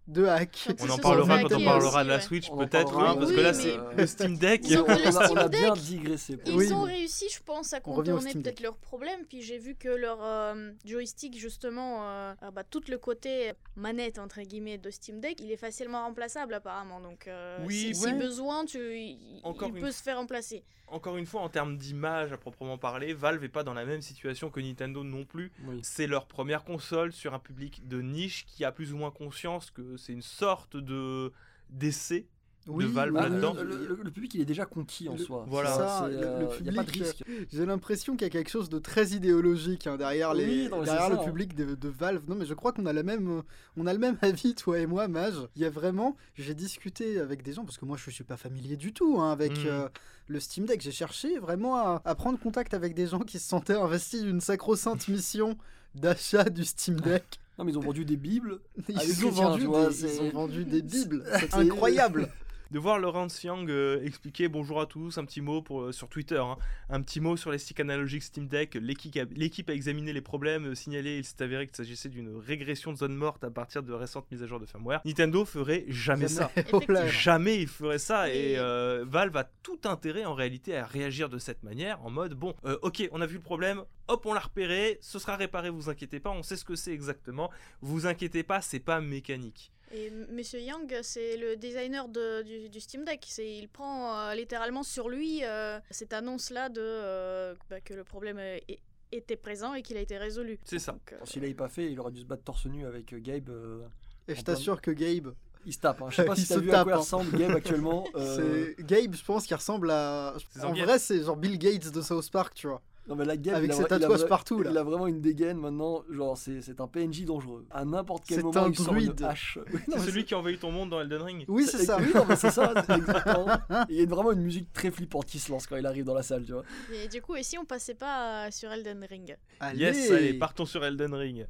de. 0.10 0.26
Quand 0.26 0.74
On 0.82 0.90
en 0.90 0.98
parlera 0.98 1.42
quand 1.42 1.52
on 1.56 1.64
parlera 1.64 2.04
de 2.04 2.10
la. 2.10 2.20
Switch, 2.20 2.50
peut-être, 2.50 2.98
hein, 3.00 3.16
parce 3.16 3.30
oui, 3.30 3.36
que 3.38 3.42
là, 3.42 3.54
c'est 3.54 3.78
le 3.96 4.06
Steam 4.08 4.38
Deck. 4.38 4.62
Ils 4.70 4.78
ont- 4.80 4.86
on, 4.88 4.90
a, 4.90 5.32
on 5.32 5.36
a 5.38 5.48
Steam 5.48 5.50
bien 5.50 5.74
digressé. 5.74 6.38
Ils 6.46 6.54
Oui, 6.56 6.72
ont 6.74 6.86
mais- 6.86 6.94
réussi, 6.94 7.28
je 7.32 7.40
pense, 7.44 7.74
à 7.74 7.80
contourner 7.80 8.34
peut-être 8.34 8.60
leurs 8.62 8.78
problèmes. 8.78 9.26
Puis 9.28 9.42
j'ai 9.42 9.58
vu 9.58 9.76
que 9.76 9.90
leur 9.90 10.20
euh, 10.24 10.72
joystick, 10.86 11.38
justement, 11.38 12.04
euh, 12.10 12.34
ah 12.42 12.52
bah, 12.52 12.64
tout 12.64 12.82
le 12.90 12.98
côté 12.98 13.54
manette, 13.76 14.20
entre 14.20 14.42
guillemets, 14.42 14.78
de 14.78 14.90
Steam 14.90 15.20
Deck, 15.22 15.40
il 15.42 15.52
est 15.52 15.58
facilement 15.58 16.04
remplaçable 16.06 16.54
apparemment. 16.54 17.00
Donc 17.00 17.28
euh, 17.28 17.58
Oui, 17.66 17.94
si, 17.94 17.96
si 17.96 18.06
ouais. 18.06 18.14
besoin, 18.14 18.66
tu, 18.66 18.78
il, 18.98 19.40
Encore 19.44 19.70
il 19.70 19.76
une 19.76 19.82
peut 19.82 19.92
se 19.92 20.04
faire 20.04 20.18
remplacer. 20.18 20.64
Encore 20.92 21.18
une 21.18 21.26
fois, 21.26 21.42
en 21.42 21.50
termes 21.50 21.78
d'image 21.78 22.32
à 22.34 22.38
proprement 22.38 22.78
parler, 22.78 23.14
Valve 23.14 23.44
est 23.44 23.50
pas 23.50 23.64
dans 23.64 23.74
la 23.74 23.86
même 23.86 24.02
situation 24.02 24.50
que 24.50 24.60
Nintendo 24.60 25.04
non 25.04 25.26
plus. 25.26 25.52
Oui. 25.66 25.80
C'est 25.84 26.08
leur 26.08 26.26
première 26.28 26.64
console 26.64 27.12
sur 27.14 27.34
un 27.34 27.40
public 27.40 27.88
de 27.88 28.02
niche 28.02 28.46
qui 28.48 28.66
a 28.66 28.72
plus 28.72 28.94
ou 28.94 28.98
moins 28.98 29.12
conscience 29.12 29.72
que 29.72 29.98
c'est 29.98 30.14
une 30.14 30.22
sorte 30.22 30.78
de 30.78 31.32
d'essai. 31.70 32.28
Oui, 32.68 32.86
Valve 32.86 33.14
Bah, 33.14 33.30
là-dedans. 33.30 33.54
le, 33.56 33.64
le- 33.64 33.88
le- 33.88 34.00
le 34.04 34.12
public 34.12 34.34
il 34.36 34.42
est 34.42 34.46
déjà 34.46 34.66
conquis 34.66 35.08
en 35.10 35.14
Le- 35.14 35.18
soi. 35.20 35.46
Voilà. 35.48 35.74
Ça, 35.74 36.08
le- 36.08 36.18
euh, 36.18 36.46
y 36.62 36.70
a 36.70 36.74
pas 36.74 36.84
de 36.84 36.92
risque. 36.92 37.24
J'ai 37.52 37.66
l'impression 37.66 38.14
qu'il 38.16 38.24
y 38.24 38.26
a 38.26 38.30
quelque 38.30 38.50
chose 38.52 38.70
de 38.70 38.78
très 38.80 39.08
idéologique 39.12 39.88
hein, 39.88 39.96
derrière, 39.98 40.34
les, 40.36 40.46
Oui, 40.46 40.70
non, 40.70 40.80
mais 40.80 40.86
derrière 40.86 41.10
le 41.10 41.16
ça, 41.16 41.22
hein. 41.22 41.26
public 41.26 41.56
de, 41.56 41.74
de 41.74 41.90
Valve. 41.90 42.22
Non, 42.28 42.36
mais 42.36 42.46
je 42.46 42.54
crois 42.54 42.72
qu'on 42.74 42.86
a, 42.86 42.94
la 42.94 43.02
même, 43.02 43.42
on 43.78 43.88
a 43.88 43.94
le 43.94 43.98
même 43.98 44.18
avis, 44.22 44.54
toi 44.56 44.78
et 44.78 44.86
moi, 44.86 45.08
Mage. 45.08 45.36
Il 45.56 45.62
y 45.62 45.66
a 45.66 45.70
vraiment. 45.70 46.16
J'ai 46.36 46.54
discuté 46.54 47.20
avec 47.20 47.42
des 47.44 47.54
gens, 47.54 47.64
parce 47.66 47.78
que 47.78 47.86
moi, 47.86 47.98
je 47.98 48.10
suis 48.12 48.24
pas 48.26 48.38
familier 48.38 48.76
du 48.78 48.94
tout 48.94 49.20
hein, 49.20 49.32
avec 49.32 49.52
Mhm. 49.54 49.66
euh, 49.68 49.90
le 50.30 50.40
Steam 50.40 50.66
Deck. 50.66 50.80
J'ai 50.82 50.92
cherché 50.92 51.38
vraiment 51.40 51.76
à, 51.76 52.02
à 52.06 52.16
prendre 52.16 52.40
contact 52.40 52.74
avec 52.74 52.94
des 52.96 53.08
gens 53.08 53.20
qui 53.20 53.40
se 53.40 53.48
sentaient 53.50 53.74
investis 53.76 54.22
d'une 54.24 54.40
sacro-sainte 54.40 55.08
mission 55.10 55.58
d'achat 55.96 56.46
du 56.46 56.64
Steam 56.64 57.00
Deck. 57.02 57.40
Non, 57.58 57.66
mais 57.66 57.72
ils 57.74 57.78
ont 57.78 57.82
vendu 57.82 58.06
des 58.06 58.16
bibles. 58.16 58.60
Ils, 58.88 58.96
Ah, 58.98 59.04
les 59.04 59.24
ont, 59.26 59.32
vendu 59.32 59.68
des, 59.68 60.16
ils 60.16 60.22
ont 60.22 60.30
vendu 60.30 60.64
des 60.64 60.82
bibles. 60.82 61.26
C'est- 61.40 61.54
incroyable. 61.56 62.30
de 62.72 62.78
voir 62.78 63.00
Laurence 63.00 63.44
Young 63.44 63.70
euh, 63.70 64.04
expliquer 64.04 64.48
bonjour 64.48 64.80
à 64.80 64.86
tous, 64.86 65.18
un 65.18 65.26
petit 65.26 65.42
mot 65.42 65.62
pour, 65.62 65.82
euh, 65.82 65.92
sur 65.92 66.08
Twitter, 66.08 66.38
hein. 66.38 66.58
un 66.90 67.02
petit 67.02 67.20
mot 67.20 67.36
sur 67.36 67.52
les 67.52 67.58
sticks 67.58 67.80
analogiques 67.80 68.24
Steam 68.24 68.48
Deck. 68.48 68.76
L'équipe 68.76 69.16
a, 69.18 69.24
l'équipe 69.36 69.70
a 69.70 69.74
examiné 69.74 70.14
les 70.14 70.22
problèmes 70.22 70.68
euh, 70.68 70.76
signalés. 70.76 71.18
Il 71.18 71.24
s'est 71.24 71.42
avéré 71.42 71.66
qu'il 71.66 71.76
s'agissait 71.76 72.10
d'une 72.10 72.38
régression 72.38 72.92
de 72.92 72.98
zone 72.98 73.16
morte 73.16 73.44
à 73.44 73.50
partir 73.50 73.82
de 73.82 73.92
récentes 73.94 74.30
mises 74.32 74.44
à 74.44 74.48
jour 74.48 74.60
de 74.60 74.66
firmware. 74.66 75.02
Nintendo 75.04 75.46
ferait 75.46 75.86
jamais, 75.88 76.28
ça. 76.28 76.52
Oh. 76.72 76.82
Jamais 77.08 77.62
il 77.62 77.68
ferait 77.68 77.98
ça 77.98 78.30
et 78.30 78.58
euh, 78.58 79.04
Valve 79.08 79.36
a 79.38 79.44
tout 79.64 79.80
intérêt 79.86 80.26
en 80.26 80.36
réalité 80.36 80.78
à 80.78 80.86
réagir 80.86 81.30
de 81.30 81.40
cette 81.40 81.64
manière 81.64 82.04
en 82.06 82.12
mode 82.12 82.34
bon 82.36 82.54
ok 82.84 83.10
on 83.12 83.22
a 83.22 83.26
vu 83.26 83.36
le 83.36 83.42
problème 83.42 83.84
hop 84.08 84.26
on 84.26 84.34
l'a 84.34 84.40
repéré 84.40 85.00
ce 85.02 85.18
sera 85.18 85.36
réparé 85.36 85.70
vous 85.70 85.90
inquiétez 85.90 86.20
pas 86.20 86.30
on 86.30 86.44
sait 86.44 86.58
ce 86.58 86.66
que 86.66 86.76
c'est 86.76 86.92
exactement 86.92 87.50
vous 87.82 88.06
inquiétez 88.06 88.44
pas 88.44 88.62
c'est 88.62 88.80
pas 88.80 89.02
mécanique 89.02 89.72
Et 89.92 90.08
M- 90.08 90.28
Monsieur 90.32 90.60
Yang, 90.60 91.00
c'est 91.02 91.36
le 91.38 91.56
designer 91.56 92.08
de- 92.08 92.42
du, 92.44 92.70
du 92.70 92.80
Steam 92.80 93.04
Deck. 93.06 93.26
C'est, 93.28 93.50
il 93.52 93.68
prend 93.70 94.14
euh, 94.30 94.36
littéralement 94.36 94.84
sur 94.84 95.10
lui 95.10 95.44
euh, 95.44 95.80
cette 95.90 96.14
annonce-là 96.14 96.70
de 96.70 96.82
euh, 96.82 97.56
bah, 97.70 97.82
que 97.82 97.94
le 97.94 98.04
problème 98.04 98.38
est- 98.40 98.80
était 99.12 99.36
présent 99.38 99.74
et 99.74 99.82
qu'il 99.82 99.98
a 99.98 100.02
été 100.02 100.18
résolu. 100.18 100.60
C'est 100.64 100.78
ça. 100.80 100.92
Donc, 100.92 101.14
euh, 101.14 101.18
S'il 101.26 101.42
l'avait 101.42 101.54
pas 101.56 101.70
fait, 101.70 101.92
il 101.92 102.00
aurait 102.00 102.12
dû 102.12 102.22
se 102.22 102.26
battre 102.26 102.44
torse 102.44 102.66
nu 102.68 102.86
avec 102.86 103.14
Gabe. 103.24 103.50
euh, 103.50 103.82
Et 104.28 104.36
je 104.36 104.42
t'assure 104.44 104.82
que 104.82 104.92
Gabe, 104.92 105.34
Il 105.66 105.74
se 105.74 105.80
tape. 105.80 106.02
Hein. 106.04 106.08
Je 106.12 106.16
sais 106.18 106.26
pas 106.26 106.36
Il 106.36 106.42
si 106.44 106.48
t'as 106.48 106.56
se 106.56 106.60
vu 106.60 106.70
à 106.70 106.74
tape, 106.74 106.84
quoi 106.86 106.94
hein. 106.94 106.98
ressemble 107.00 107.38
Gabe 107.38 107.56
actuellement. 107.56 108.06
euh, 108.16 108.74
c'est 108.78 108.84
Gabe, 108.86 109.16
je 109.16 109.26
pense, 109.26 109.46
qui 109.48 109.54
ressemble 109.56 109.90
à. 109.92 110.36
C'est 110.52 110.64
En 110.64 110.74
vrai, 110.74 111.00
c'est 111.00 111.24
genre 111.24 111.36
Bill 111.36 111.58
Gates 111.58 111.92
de 111.92 112.02
South 112.04 112.30
Park, 112.32 112.54
tu 112.54 112.68
vois. 112.68 112.82
Non 113.10 113.16
mais 113.16 113.26
là, 113.26 113.36
Gabe, 113.36 113.56
Avec 113.56 113.74
ses 113.74 113.86
tatouages 113.86 114.28
partout, 114.28 114.62
là. 114.62 114.70
Il 114.72 114.78
a 114.78 114.84
vraiment 114.84 115.08
une 115.08 115.20
dégaine 115.20 115.58
maintenant. 115.58 116.04
Genre, 116.12 116.38
c'est 116.38 116.62
c'est 116.62 116.80
un 116.80 116.88
PNJ 116.88 117.26
dangereux. 117.26 117.66
À 117.72 117.84
n'importe 117.84 118.24
quel 118.28 118.38
C'est 118.38 118.44
moment, 118.44 118.66
un 118.66 118.70
il 118.70 118.78
sort 118.78 118.94
une 118.94 119.06
druide. 119.08 119.24
hache. 119.24 119.58
Oui, 119.74 119.80
non, 119.88 119.98
c'est 119.98 120.06
celui 120.12 120.26
qui 120.26 120.34
a 120.36 120.38
envahi 120.38 120.58
ton 120.58 120.72
monde 120.72 120.92
dans 120.92 121.02
Elden 121.02 121.22
Ring 121.24 121.46
Oui, 121.48 121.66
c'est 121.66 121.84
ça. 121.86 121.98
Oui, 122.00 122.12
non, 122.14 122.26
mais 122.28 122.36
c'est 122.36 122.52
ça, 122.52 122.72
c'est 122.86 122.94
exactement. 122.98 123.48
Et 123.90 123.94
Il 123.94 124.00
y 124.00 124.04
a 124.04 124.06
vraiment 124.06 124.32
une 124.32 124.42
musique 124.42 124.72
très 124.72 124.92
flippante 124.92 125.26
qui 125.26 125.40
se 125.40 125.52
lance 125.52 125.66
quand 125.68 125.76
il 125.78 125.86
arrive 125.86 126.06
dans 126.06 126.14
la 126.14 126.24
salle, 126.24 126.46
tu 126.46 126.54
vois. 126.54 126.64
Et 126.94 127.08
du 127.08 127.22
coup, 127.22 127.36
et 127.36 127.44
si 127.44 127.58
on 127.58 127.66
passait 127.66 127.96
pas 127.96 128.46
euh, 128.46 128.52
sur 128.52 128.72
Elden 128.72 129.04
Ring? 129.10 129.36
Allez. 129.60 129.80
yes 129.80 130.12
allez 130.12 130.34
partons 130.36 130.66
sur 130.66 130.86
Elden 130.86 131.14
Ring 131.14 131.48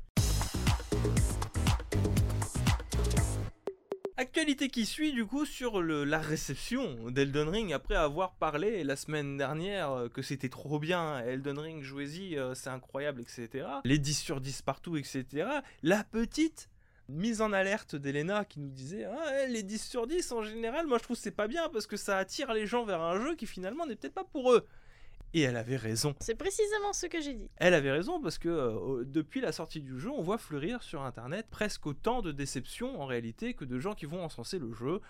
Actualité 4.20 4.68
qui 4.68 4.86
suit 4.86 5.14
du 5.14 5.26
coup 5.26 5.46
sur 5.46 5.82
la 5.82 6.20
réception 6.20 7.10
d'Elden 7.10 7.48
Ring 7.48 7.72
après 7.72 7.96
avoir 7.96 8.34
parlé 8.34 8.84
la 8.84 8.98
semaine 8.98 9.38
dernière 9.38 9.92
euh, 9.92 10.10
que 10.10 10.22
c'était 10.22 10.50
trop 10.50 10.78
bien, 10.78 11.20
Elden 11.20 11.58
Ring 11.58 11.82
jouez-y, 11.82 12.38
euh, 12.38 12.54
c'est 12.54 12.70
incroyable, 12.70 13.22
etc. 13.22 13.66
Les 13.86 13.98
10 13.98 14.20
sur 14.20 14.42
10 14.42 14.62
partout, 14.64 14.98
etc. 14.98 15.48
La 15.84 16.04
petite 16.04 16.68
mise 17.08 17.40
en 17.40 17.54
alerte 17.54 17.96
d'Elena 17.96 18.44
qui 18.44 18.60
nous 18.60 18.72
disait 18.72 19.06
ah, 19.06 19.26
ouais, 19.28 19.48
les 19.48 19.64
10 19.64 19.82
sur 19.82 20.06
10 20.06 20.34
en 20.34 20.44
général, 20.44 20.86
moi 20.86 20.98
je 20.98 21.04
trouve 21.04 21.16
c'est 21.16 21.32
pas 21.32 21.48
bien 21.48 21.70
parce 21.70 21.88
que 21.88 21.96
ça 21.96 22.18
attire 22.18 22.52
les 22.54 22.68
gens 22.68 22.84
vers 22.84 23.02
un 23.02 23.24
jeu 23.24 23.38
qui 23.38 23.48
finalement 23.48 23.86
n'est 23.86 23.96
peut-être 23.96 24.16
pas 24.16 24.26
pour 24.26 24.52
eux. 24.52 24.68
Et 25.34 25.42
elle 25.42 25.58
avait 25.58 25.76
raison. 25.78 26.16
C'est 26.22 26.36
précisément 26.36 26.92
ce 26.94 27.06
que 27.06 27.22
j'ai 27.22 27.34
dit. 27.36 27.50
Elle 27.58 27.74
avait 27.76 27.92
raison 27.92 28.20
parce 28.22 28.38
que 28.40 28.50
euh, 28.50 29.04
depuis 29.06 29.42
la 29.42 29.52
sortie 29.52 29.82
du 29.82 30.00
jeu, 30.00 30.10
on 30.10 30.22
voit 30.24 30.38
fleurir 30.40 30.82
sur 30.82 31.04
internet 31.04 31.46
presque 31.52 31.86
autant 31.86 32.22
de 32.22 32.32
déceptions 32.32 33.00
en 33.02 33.06
réalité 33.06 33.54
que 33.54 33.64
de 33.66 33.78
gens 33.80 33.94
qui 33.94 34.06
vont 34.08 34.24
encenser 34.24 34.58
le 34.58 34.74
jeu. 34.74 35.02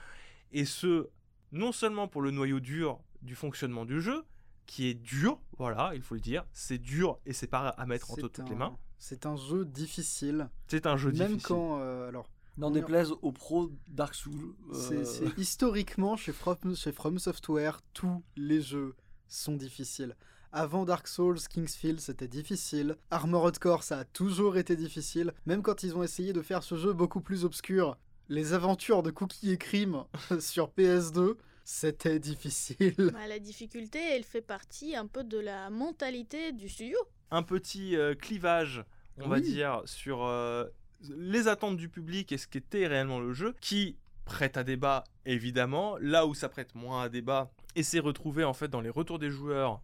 Et 0.51 0.65
ce, 0.65 1.07
non 1.53 1.71
seulement 1.71 2.07
pour 2.07 2.21
le 2.21 2.31
noyau 2.31 2.59
dur 2.59 2.99
du 3.21 3.35
fonctionnement 3.35 3.85
du 3.85 4.01
jeu, 4.01 4.23
qui 4.65 4.87
est 4.87 4.93
dur, 4.93 5.39
voilà, 5.57 5.91
il 5.95 6.01
faut 6.01 6.15
le 6.15 6.21
dire, 6.21 6.45
c'est 6.53 6.77
dur 6.77 7.19
et 7.25 7.33
c'est 7.33 7.47
pas 7.47 7.69
à 7.69 7.85
mettre 7.85 8.11
entre 8.11 8.15
C'est 8.15 8.21
toutes 8.21 8.39
un- 8.41 8.49
les 8.49 8.55
mains. 8.55 8.77
C'est 8.97 9.25
un 9.25 9.37
jeu 9.37 9.63
difficile. 9.65 10.49
C'est 10.67 10.85
un 10.85 10.97
jeu 10.97 11.11
Même 11.11 11.27
difficile. 11.27 11.41
quand. 11.47 11.79
euh, 11.79 12.09
alors, 12.09 12.29
N'en 12.57 12.71
déplaise 12.71 13.11
aux 13.21 13.31
pros 13.31 13.71
Dark 13.87 14.13
Souls. 14.13 14.53
euh, 14.69 14.73
c'est 14.73 15.05
c'est- 15.05 15.37
historiquement, 15.39 16.17
chez 16.17 16.33
From, 16.33 16.75
chez 16.75 16.91
From 16.91 17.17
Software, 17.17 17.79
tous 17.93 18.21
les 18.35 18.61
jeux 18.61 18.95
sont 19.29 19.55
difficiles. 19.55 20.15
Avant 20.51 20.83
Dark 20.83 21.07
Souls, 21.07 21.39
Kingsfield, 21.47 21.99
c'était 21.99 22.27
difficile. 22.27 22.95
Armored 23.11 23.59
Core, 23.59 23.83
ça 23.83 23.99
a 23.99 24.03
toujours 24.03 24.57
été 24.57 24.75
difficile. 24.75 25.31
Même 25.45 25.61
quand 25.61 25.83
ils 25.83 25.95
ont 25.95 26.01
essayé 26.01 26.33
de 26.33 26.41
faire 26.41 26.63
ce 26.63 26.75
jeu 26.75 26.91
beaucoup 26.91 27.21
plus 27.21 27.45
obscur. 27.45 27.97
Les 28.29 28.53
aventures 28.53 29.03
de 29.03 29.11
Cookie 29.11 29.51
et 29.51 29.57
Cream 29.57 30.03
sur 30.39 30.69
PS2, 30.69 31.35
c'était 31.63 32.17
difficile. 32.17 33.11
Bah, 33.13 33.27
la 33.27 33.37
difficulté, 33.37 33.99
elle 33.99 34.23
fait 34.23 34.41
partie 34.41 34.95
un 34.95 35.05
peu 35.05 35.23
de 35.23 35.37
la 35.37 35.69
mentalité 35.69 36.51
du 36.51 36.67
studio. 36.67 36.97
un 37.29 37.43
petit 37.43 37.95
euh, 37.95 38.15
clivage, 38.15 38.83
on 39.17 39.27
va 39.27 39.39
dire, 39.39 39.83
sur 39.85 40.25
euh, 40.25 40.65
les 41.01 41.47
attentes 41.47 41.77
du 41.77 41.89
public 41.89 42.31
et 42.31 42.37
ce 42.37 42.47
qu'était 42.47 42.87
réellement 42.87 43.19
le 43.19 43.33
jeu, 43.33 43.53
qui 43.61 43.97
prête 44.29 44.57
à 44.57 44.63
débat, 44.63 45.03
évidemment, 45.25 45.97
là 45.99 46.27
où 46.27 46.35
ça 46.35 46.49
prête 46.49 46.75
moins 46.75 47.01
à 47.01 47.09
débat, 47.09 47.51
et 47.75 47.81
c'est 47.81 47.99
retrouvé 47.99 48.43
en 48.43 48.53
fait 48.53 48.67
dans 48.67 48.79
les 48.79 48.91
retours 48.91 49.17
des 49.17 49.31
joueurs, 49.31 49.81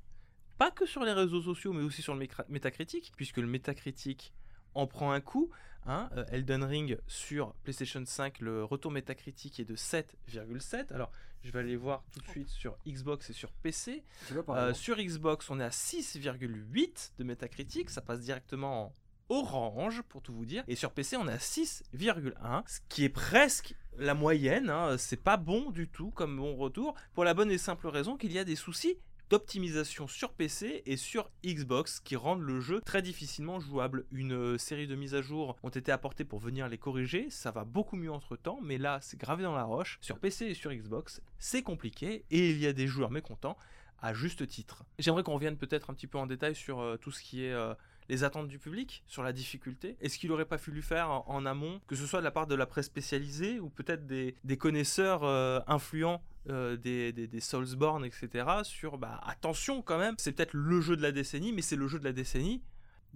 pas 0.60 0.70
que 0.70 0.86
sur 0.86 1.04
les 1.04 1.14
réseaux 1.14 1.42
sociaux, 1.42 1.74
mais 1.74 1.82
aussi 1.82 2.04
sur 2.04 2.14
le 2.14 2.28
métacritique, 2.48 3.12
puisque 3.16 3.38
le 3.38 3.48
métacritique 3.48 4.34
en 4.76 4.86
prend 4.86 5.12
un 5.12 5.20
coup. 5.20 5.50
hein. 5.88 6.10
Euh, 6.16 6.26
Elden 6.32 6.64
Ring 6.64 6.98
sur 7.08 7.54
PlayStation 7.64 8.04
5, 8.06 8.40
le 8.40 8.64
retour 8.64 8.92
métacritique 8.92 9.60
est 9.60 9.66
de 9.66 9.76
7,7. 9.76 10.94
Alors, 10.94 11.12
je 11.44 11.52
vais 11.52 11.60
aller 11.60 11.76
voir 11.76 12.04
tout 12.14 12.20
de 12.22 12.28
suite 12.28 12.50
sur 12.50 12.78
Xbox 12.88 13.30
et 13.32 13.34
sur 13.34 13.52
PC. 13.52 14.04
Euh, 14.32 14.70
exemple. 14.70 14.76
sur 14.76 14.98
Xbox, 14.98 15.50
on 15.50 15.60
est 15.60 15.64
à 15.64 15.70
6,8 15.70 17.12
de 17.18 17.24
métacritique, 17.24 17.90
ça 17.90 18.02
passe 18.02 18.22
directement 18.22 18.86
en 18.86 18.94
orange 19.30 20.02
pour 20.04 20.22
tout 20.22 20.34
vous 20.34 20.46
dire. 20.46 20.64
Et 20.68 20.76
sur 20.76 20.92
PC, 20.92 21.18
on 21.18 21.28
à 21.28 21.38
6,1, 21.38 22.64
ce 22.68 22.80
qui 22.90 23.04
est 23.04 23.10
presque 23.10 23.76
la 23.98 24.14
moyenne. 24.14 24.70
hein. 24.70 24.98
C'est 24.98 25.22
pas 25.22 25.38
bon 25.38 25.72
du 25.72 25.88
tout 25.88 26.12
comme 26.12 26.38
bon 26.38 26.56
retour, 26.56 26.96
pour 27.14 27.24
la 27.24 27.34
bonne 27.34 27.52
et 27.52 27.58
simple 27.58 27.88
raison 27.88 28.18
qu'il 28.18 28.32
y 28.32 28.40
a 28.40 28.44
des 28.44 28.56
soucis 28.56 28.98
d'optimisation 29.30 30.08
sur 30.08 30.34
PC 30.34 30.84
et 30.86 30.98
sur 30.98 31.32
Xbox 31.44 32.00
qui 32.00 32.16
rendent 32.16 32.44
le 32.44 32.62
jeu 32.62 32.82
très 32.86 33.02
difficilement 33.02 33.60
jouable. 33.60 34.06
Une 34.12 34.34
euh, 34.34 34.58
série 34.58 34.88
de 34.88 34.96
mises 34.96 35.16
à 35.16 35.22
jour 35.22 35.56
ont 35.64 35.70
été 35.70 35.92
apportées 35.92 36.26
pour 36.26 36.40
venir 36.40 36.68
les 36.68 36.78
corriger, 36.78 37.30
ça 37.30 37.52
va 37.52 37.64
beaucoup 37.64 37.96
mieux 37.96 38.12
entre 38.12 38.36
temps, 38.36 38.60
mais 38.62 38.78
là 38.78 39.00
c'est 39.02 39.18
gravé 39.18 39.44
dans 39.44 39.56
la 39.56 39.64
roche. 39.64 39.98
Sur 40.02 40.20
PC 40.20 40.46
et 40.46 40.54
sur 40.54 40.72
Xbox, 40.72 41.22
c'est 41.40 41.64
compliqué 41.64 42.24
et 42.30 42.52
il 42.52 42.60
y 42.60 42.68
a 42.68 42.74
des 42.74 42.88
joueurs 42.88 43.10
mécontents 43.12 43.58
à 44.00 44.14
juste 44.14 44.46
titre. 44.46 44.84
J'aimerais 45.00 45.24
qu'on 45.24 45.34
revienne 45.34 45.58
peut-être 45.58 45.90
un 45.90 45.96
petit 45.96 46.08
peu 46.08 46.20
en 46.20 46.28
détail 46.28 46.54
sur 46.54 46.80
euh, 46.80 46.98
tout 46.98 47.12
ce 47.12 47.24
qui 47.24 47.46
est 47.46 47.54
euh, 47.54 47.74
les 48.10 48.24
attentes 48.24 48.48
du 48.48 48.60
public, 48.60 49.04
sur 49.08 49.24
la 49.24 49.34
difficulté. 49.34 49.98
Est-ce 50.02 50.18
qu'il 50.20 50.32
aurait 50.32 50.46
pas 50.46 50.58
fallu 50.58 50.82
faire 50.82 51.10
en, 51.10 51.26
en 51.28 51.46
amont, 51.46 51.80
que 51.88 51.96
ce 51.96 52.06
soit 52.06 52.20
de 52.20 52.24
la 52.26 52.32
part 52.32 52.48
de 52.48 52.56
la 52.56 52.66
presse 52.66 52.86
spécialisée 52.86 53.60
ou 53.60 53.70
peut-être 53.70 54.06
des, 54.06 54.36
des 54.44 54.58
connaisseurs 54.58 55.24
euh, 55.24 55.60
influents 55.68 56.22
euh, 56.50 56.78
des, 56.78 57.12
des, 57.12 57.26
des 57.28 57.40
Soulsborne, 57.40 58.06
etc. 58.06 58.46
sur 58.64 58.98
bah 59.00 59.20
attention 59.26 59.82
quand 59.82 59.98
même, 59.98 60.14
c'est 60.20 60.32
peut-être 60.34 60.54
le 60.54 60.80
jeu 60.82 60.96
de 60.96 61.02
la 61.02 61.12
décennie, 61.12 61.52
mais 61.54 61.64
c'est 61.64 61.76
le 61.76 61.88
jeu 61.88 61.98
de 61.98 62.04
la 62.04 62.14
décennie 62.14 62.62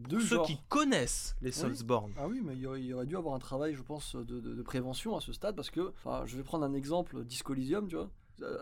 pour 0.02 0.22
ceux 0.22 0.42
qui 0.44 0.58
connaissent 0.70 1.36
les 1.42 1.52
Soulsborne. 1.52 2.14
Ah 2.18 2.28
oui, 2.28 2.42
mais 2.44 2.54
il 2.56 2.62
y, 2.62 2.66
aurait, 2.66 2.80
il 2.82 2.88
y 2.88 2.94
aurait 2.94 3.06
dû 3.06 3.16
avoir 3.18 3.36
un 3.36 3.40
travail, 3.40 3.76
je 3.76 3.82
pense, 3.84 4.16
de, 4.16 4.24
de- 4.40 4.56
de 4.56 4.62
prévention 4.64 5.16
à 5.16 5.22
ce 5.22 5.34
stade, 5.34 5.56
parce 5.56 5.70
que, 5.70 5.94
enfin, 5.98 6.24
je 6.26 6.38
vais 6.38 6.44
prendre 6.44 6.64
un 6.66 6.74
exemple, 6.74 7.24
Disco 7.26 7.54
Elysium, 7.54 7.88
tu 7.88 7.96
vois. 7.98 8.10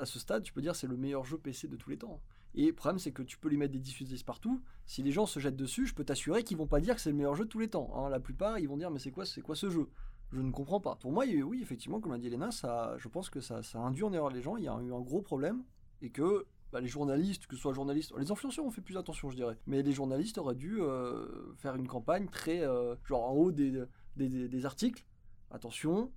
À 0.01 0.05
ce 0.07 0.17
stade, 0.19 0.41
tu 0.43 0.51
peux 0.51 0.61
dire 0.61 0.75
c'est 0.75 0.87
le 0.87 0.97
meilleur 0.97 1.23
jeu 1.23 1.37
PC 1.37 1.67
de 1.67 1.75
tous 1.77 1.91
les 1.91 1.97
temps. 1.97 2.19
Et 2.57 2.65
le 2.67 2.73
problème, 2.73 2.97
c'est 2.99 3.11
que 3.11 3.21
tu 3.21 3.37
peux 3.37 3.47
lui 3.49 3.55
mettre 3.57 3.71
des 3.71 3.79
10 3.79 3.91
sur 3.91 4.05
10 4.05 4.23
partout. 4.23 4.61
Si 4.85 5.03
les 5.03 5.11
gens 5.11 5.25
se 5.25 5.39
jettent 5.39 5.55
dessus, 5.55 5.85
je 5.85 5.93
peux 5.93 6.03
t'assurer 6.03 6.43
qu'ils 6.43 6.57
vont 6.57 6.67
pas 6.67 6.79
dire 6.81 6.95
que 6.95 7.01
c'est 7.01 7.11
le 7.11 7.15
meilleur 7.15 7.35
jeu 7.35 7.45
de 7.45 7.49
tous 7.49 7.59
les 7.59 7.69
temps. 7.69 7.91
hein. 7.95 8.09
La 8.09 8.19
plupart, 8.19 8.57
ils 8.59 8.67
vont 8.67 8.77
dire 8.77 8.89
mais 8.91 8.99
c'est 8.99 9.11
quoi, 9.11 9.25
c'est 9.25 9.41
quoi 9.41 9.55
ce 9.55 9.69
jeu? 9.69 9.87
Je 10.33 10.41
ne 10.41 10.51
comprends 10.51 10.81
pas. 10.81 10.95
Pour 10.95 11.11
moi, 11.11 11.23
oui, 11.25 11.61
effectivement, 11.61 12.01
comme 12.01 12.11
l'a 12.11 12.17
dit 12.17 12.27
Elena, 12.27 12.51
ça, 12.51 12.95
je 12.97 13.07
pense 13.07 13.29
que 13.29 13.39
ça, 13.39 13.63
ça 13.63 13.79
induit 13.79 14.03
en 14.03 14.11
erreur 14.11 14.29
les 14.31 14.41
gens. 14.41 14.57
Il 14.57 14.63
y 14.63 14.67
a 14.67 14.73
eu 14.81 14.91
un 14.93 14.99
gros 15.01 15.21
problème 15.21 15.63
et 16.01 16.09
que 16.09 16.45
bah, 16.73 16.81
les 16.81 16.87
journalistes, 16.87 17.47
que 17.47 17.55
ce 17.55 17.61
soit 17.61 17.73
journalistes, 17.73 18.11
les 18.17 18.29
influenceurs 18.31 18.65
ont 18.65 18.71
fait 18.71 18.81
plus 18.81 18.97
attention, 18.97 19.29
je 19.29 19.35
dirais. 19.35 19.57
Mais 19.67 19.83
les 19.83 19.93
journalistes 19.93 20.37
auraient 20.37 20.55
dû 20.55 20.81
euh, 20.81 21.53
faire 21.57 21.75
une 21.75 21.87
campagne 21.87 22.27
très, 22.27 22.61
euh, 22.63 22.95
genre 23.05 23.23
en 23.23 23.33
haut 23.33 23.51
des, 23.51 23.83
des- 24.17 24.49
des 24.49 24.65
articles. 24.65 25.05
Attention, 25.51 26.11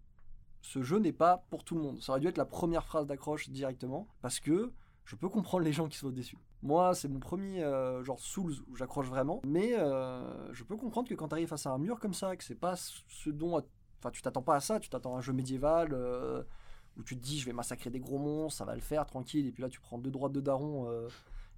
ce 0.62 0.83
jeu 0.83 0.98
n'est 0.98 1.12
pas 1.12 1.44
pour 1.50 1.64
tout 1.64 1.74
le 1.76 1.83
monde. 1.83 2.03
Ça 2.03 2.12
aurait 2.12 2.20
dû 2.20 2.26
être 2.26 2.38
la 2.38 2.44
première 2.46 2.85
phrase 2.87 3.07
d'accroche 3.07 3.48
directement, 3.50 4.09
parce 4.22 4.40
que 4.40 4.72
je 5.11 5.16
peux 5.16 5.29
comprendre 5.29 5.64
les 5.64 5.73
gens 5.73 5.88
qui 5.88 5.99
sont 5.99 6.11
déçus. 6.11 6.38
Moi, 6.62 6.94
c'est 6.94 7.09
mon 7.09 7.18
premier 7.18 7.64
euh, 7.64 8.05
genre 8.05 8.20
Souls 8.20 8.55
où 8.68 8.77
j'accroche 8.77 9.09
vraiment, 9.09 9.40
mais 9.44 9.75
euh, 9.77 10.53
je 10.53 10.62
peux 10.62 10.77
comprendre 10.77 11.09
que 11.09 11.14
quand 11.16 11.27
tu 11.27 11.35
arrives 11.35 11.49
face 11.49 11.66
à 11.66 11.73
un 11.73 11.79
mur 11.79 11.99
comme 11.99 12.14
ça, 12.14 12.37
que 12.37 12.44
c'est 12.44 12.55
pas 12.55 12.77
ce 12.77 13.29
dont, 13.29 13.61
enfin, 13.99 14.11
tu 14.12 14.23
t'attends 14.23 14.42
pas 14.42 14.55
à 14.55 14.61
ça, 14.61 14.79
tu 14.79 14.88
t'attends 14.88 15.16
à 15.16 15.18
un 15.18 15.20
jeu 15.20 15.33
médiéval 15.33 15.88
euh, 15.94 16.44
où 16.96 17.03
tu 17.03 17.16
te 17.16 17.20
dis 17.25 17.40
je 17.40 17.46
vais 17.46 17.53
massacrer 17.53 17.90
des 17.90 17.99
gros 17.99 18.18
monstres, 18.18 18.59
ça 18.59 18.64
va 18.64 18.77
le 18.77 18.81
faire 18.81 19.05
tranquille, 19.05 19.49
et 19.49 19.51
puis 19.51 19.64
là 19.64 19.68
tu 19.68 19.81
prends 19.81 19.99
deux 19.99 20.12
droites 20.12 20.31
de 20.31 20.40
daron 20.40 20.88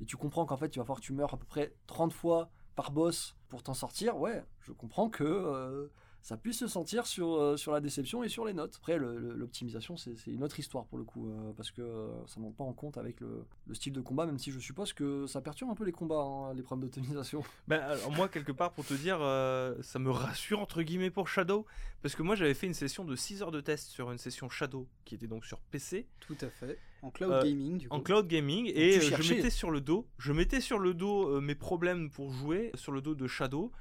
et 0.00 0.06
tu 0.06 0.16
comprends 0.16 0.46
qu'en 0.46 0.56
fait 0.56 0.70
tu 0.70 0.78
vas 0.78 0.86
falloir 0.86 1.00
que 1.00 1.04
tu 1.04 1.12
meurs 1.12 1.34
à 1.34 1.36
peu 1.36 1.44
près 1.44 1.74
30 1.88 2.14
fois 2.14 2.48
par 2.74 2.90
boss 2.90 3.36
pour 3.50 3.62
t'en 3.62 3.74
sortir. 3.74 4.16
Ouais, 4.16 4.42
je 4.60 4.72
comprends 4.72 5.10
que 5.10 5.90
ça 6.22 6.36
puisse 6.36 6.58
se 6.58 6.68
sentir 6.68 7.06
sur, 7.06 7.34
euh, 7.34 7.56
sur 7.56 7.72
la 7.72 7.80
déception 7.80 8.22
et 8.22 8.28
sur 8.28 8.44
les 8.44 8.52
notes. 8.54 8.76
Après, 8.80 8.96
l'optimisation, 8.96 9.96
c'est 9.96 10.14
une 10.28 10.44
autre 10.44 10.58
histoire 10.58 10.84
pour 10.86 10.96
le 10.98 11.04
coup, 11.04 11.28
euh, 11.28 11.52
parce 11.56 11.70
que 11.70 11.82
euh, 11.82 12.08
ça 12.26 12.38
ne 12.38 12.44
monte 12.44 12.56
pas 12.56 12.64
en 12.64 12.72
compte 12.72 12.96
avec 12.96 13.20
le, 13.20 13.44
le 13.66 13.74
style 13.74 13.92
de 13.92 14.00
combat, 14.00 14.24
même 14.24 14.38
si 14.38 14.50
je 14.52 14.58
suppose 14.60 14.92
que 14.92 15.26
ça 15.26 15.40
perturbe 15.40 15.70
un 15.70 15.74
peu 15.74 15.84
les 15.84 15.92
combats, 15.92 16.22
hein, 16.22 16.54
les 16.54 16.62
problèmes 16.62 16.88
d'optimisation. 16.88 17.42
Ben, 17.68 17.80
alors, 17.80 18.10
moi, 18.12 18.28
quelque 18.28 18.52
part, 18.52 18.72
pour 18.72 18.84
te 18.84 18.94
dire, 18.94 19.18
euh, 19.20 19.74
ça 19.82 19.98
me 19.98 20.10
rassure, 20.10 20.60
entre 20.60 20.82
guillemets, 20.82 21.10
pour 21.10 21.28
Shadow. 21.28 21.66
Parce 22.02 22.14
que 22.16 22.22
moi, 22.22 22.34
j'avais 22.34 22.54
fait 22.54 22.66
une 22.66 22.74
session 22.74 23.04
de 23.04 23.14
6 23.14 23.42
heures 23.42 23.50
de 23.52 23.60
test 23.60 23.88
sur 23.88 24.10
une 24.10 24.18
session 24.18 24.48
Shadow, 24.48 24.86
qui 25.04 25.14
était 25.14 25.26
donc 25.28 25.44
sur 25.44 25.58
PC, 25.58 26.06
Tout 26.20 26.36
à 26.40 26.48
fait. 26.48 26.78
En 27.02 27.10
cloud 27.10 27.32
Euh, 27.32 27.42
gaming, 27.42 27.78
du 27.78 27.88
coup. 27.88 27.94
en 27.94 28.00
cloud 28.00 28.28
gaming, 28.28 28.70
et 28.74 29.00
je 29.00 29.34
mettais 29.34 29.50
sur 29.50 29.70
le 29.72 29.80
dos, 29.80 30.06
je 30.18 30.32
mettais 30.32 30.60
sur 30.60 30.78
le 30.78 30.94
dos 30.94 31.28
euh, 31.36 31.40
mes 31.40 31.56
problèmes 31.56 32.10
pour 32.10 32.30
jouer, 32.32 32.70
sur 32.74 32.92
le 32.92 33.00
dos 33.00 33.14
de 33.16 33.26
Shadow. 33.26 33.72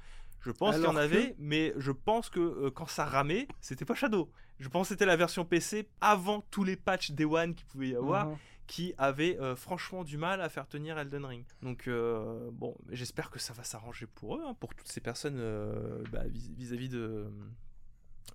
Je 0.44 0.50
pense 0.50 0.74
qu'il 0.76 0.84
y 0.84 0.86
en 0.86 0.92
que- 0.94 0.98
avait, 0.98 1.34
mais 1.38 1.72
je 1.76 1.92
pense 1.92 2.28
que 2.30 2.40
euh, 2.40 2.70
quand 2.70 2.86
ça 2.88 3.04
ramait, 3.04 3.46
c'était 3.60 3.84
pas 3.84 3.94
Shadow. 3.94 4.30
Je 4.58 4.68
pense 4.68 4.88
que 4.88 4.94
c'était 4.94 5.06
la 5.06 5.16
version 5.16 5.44
PC 5.44 5.88
avant 6.00 6.40
tous 6.50 6.64
les 6.64 6.76
patchs 6.76 7.10
Day 7.12 7.24
One 7.24 7.54
qu'il 7.54 7.66
pouvait 7.66 7.88
y 7.88 7.96
avoir. 7.96 8.26
Mhm. 8.28 8.36
qui 8.68 8.94
avait 8.96 9.38
euh, 9.38 9.54
franchement 9.56 10.02
du 10.04 10.16
mal 10.16 10.40
à 10.40 10.48
faire 10.48 10.66
tenir 10.66 10.96
Elden 10.96 11.24
Ring. 11.26 11.44
Donc 11.62 11.88
euh, 11.88 12.48
bon, 12.52 12.74
j'espère 12.90 13.28
que 13.30 13.38
ça 13.38 13.52
va 13.52 13.64
s'arranger 13.64 14.06
pour 14.06 14.36
eux, 14.36 14.42
hein, 14.46 14.54
pour 14.60 14.74
toutes 14.74 14.88
ces 14.88 15.00
personnes 15.00 15.38
bah, 16.10 16.22
vis- 16.28 16.54
vis-à-vis 16.56 16.88
de 16.88 17.26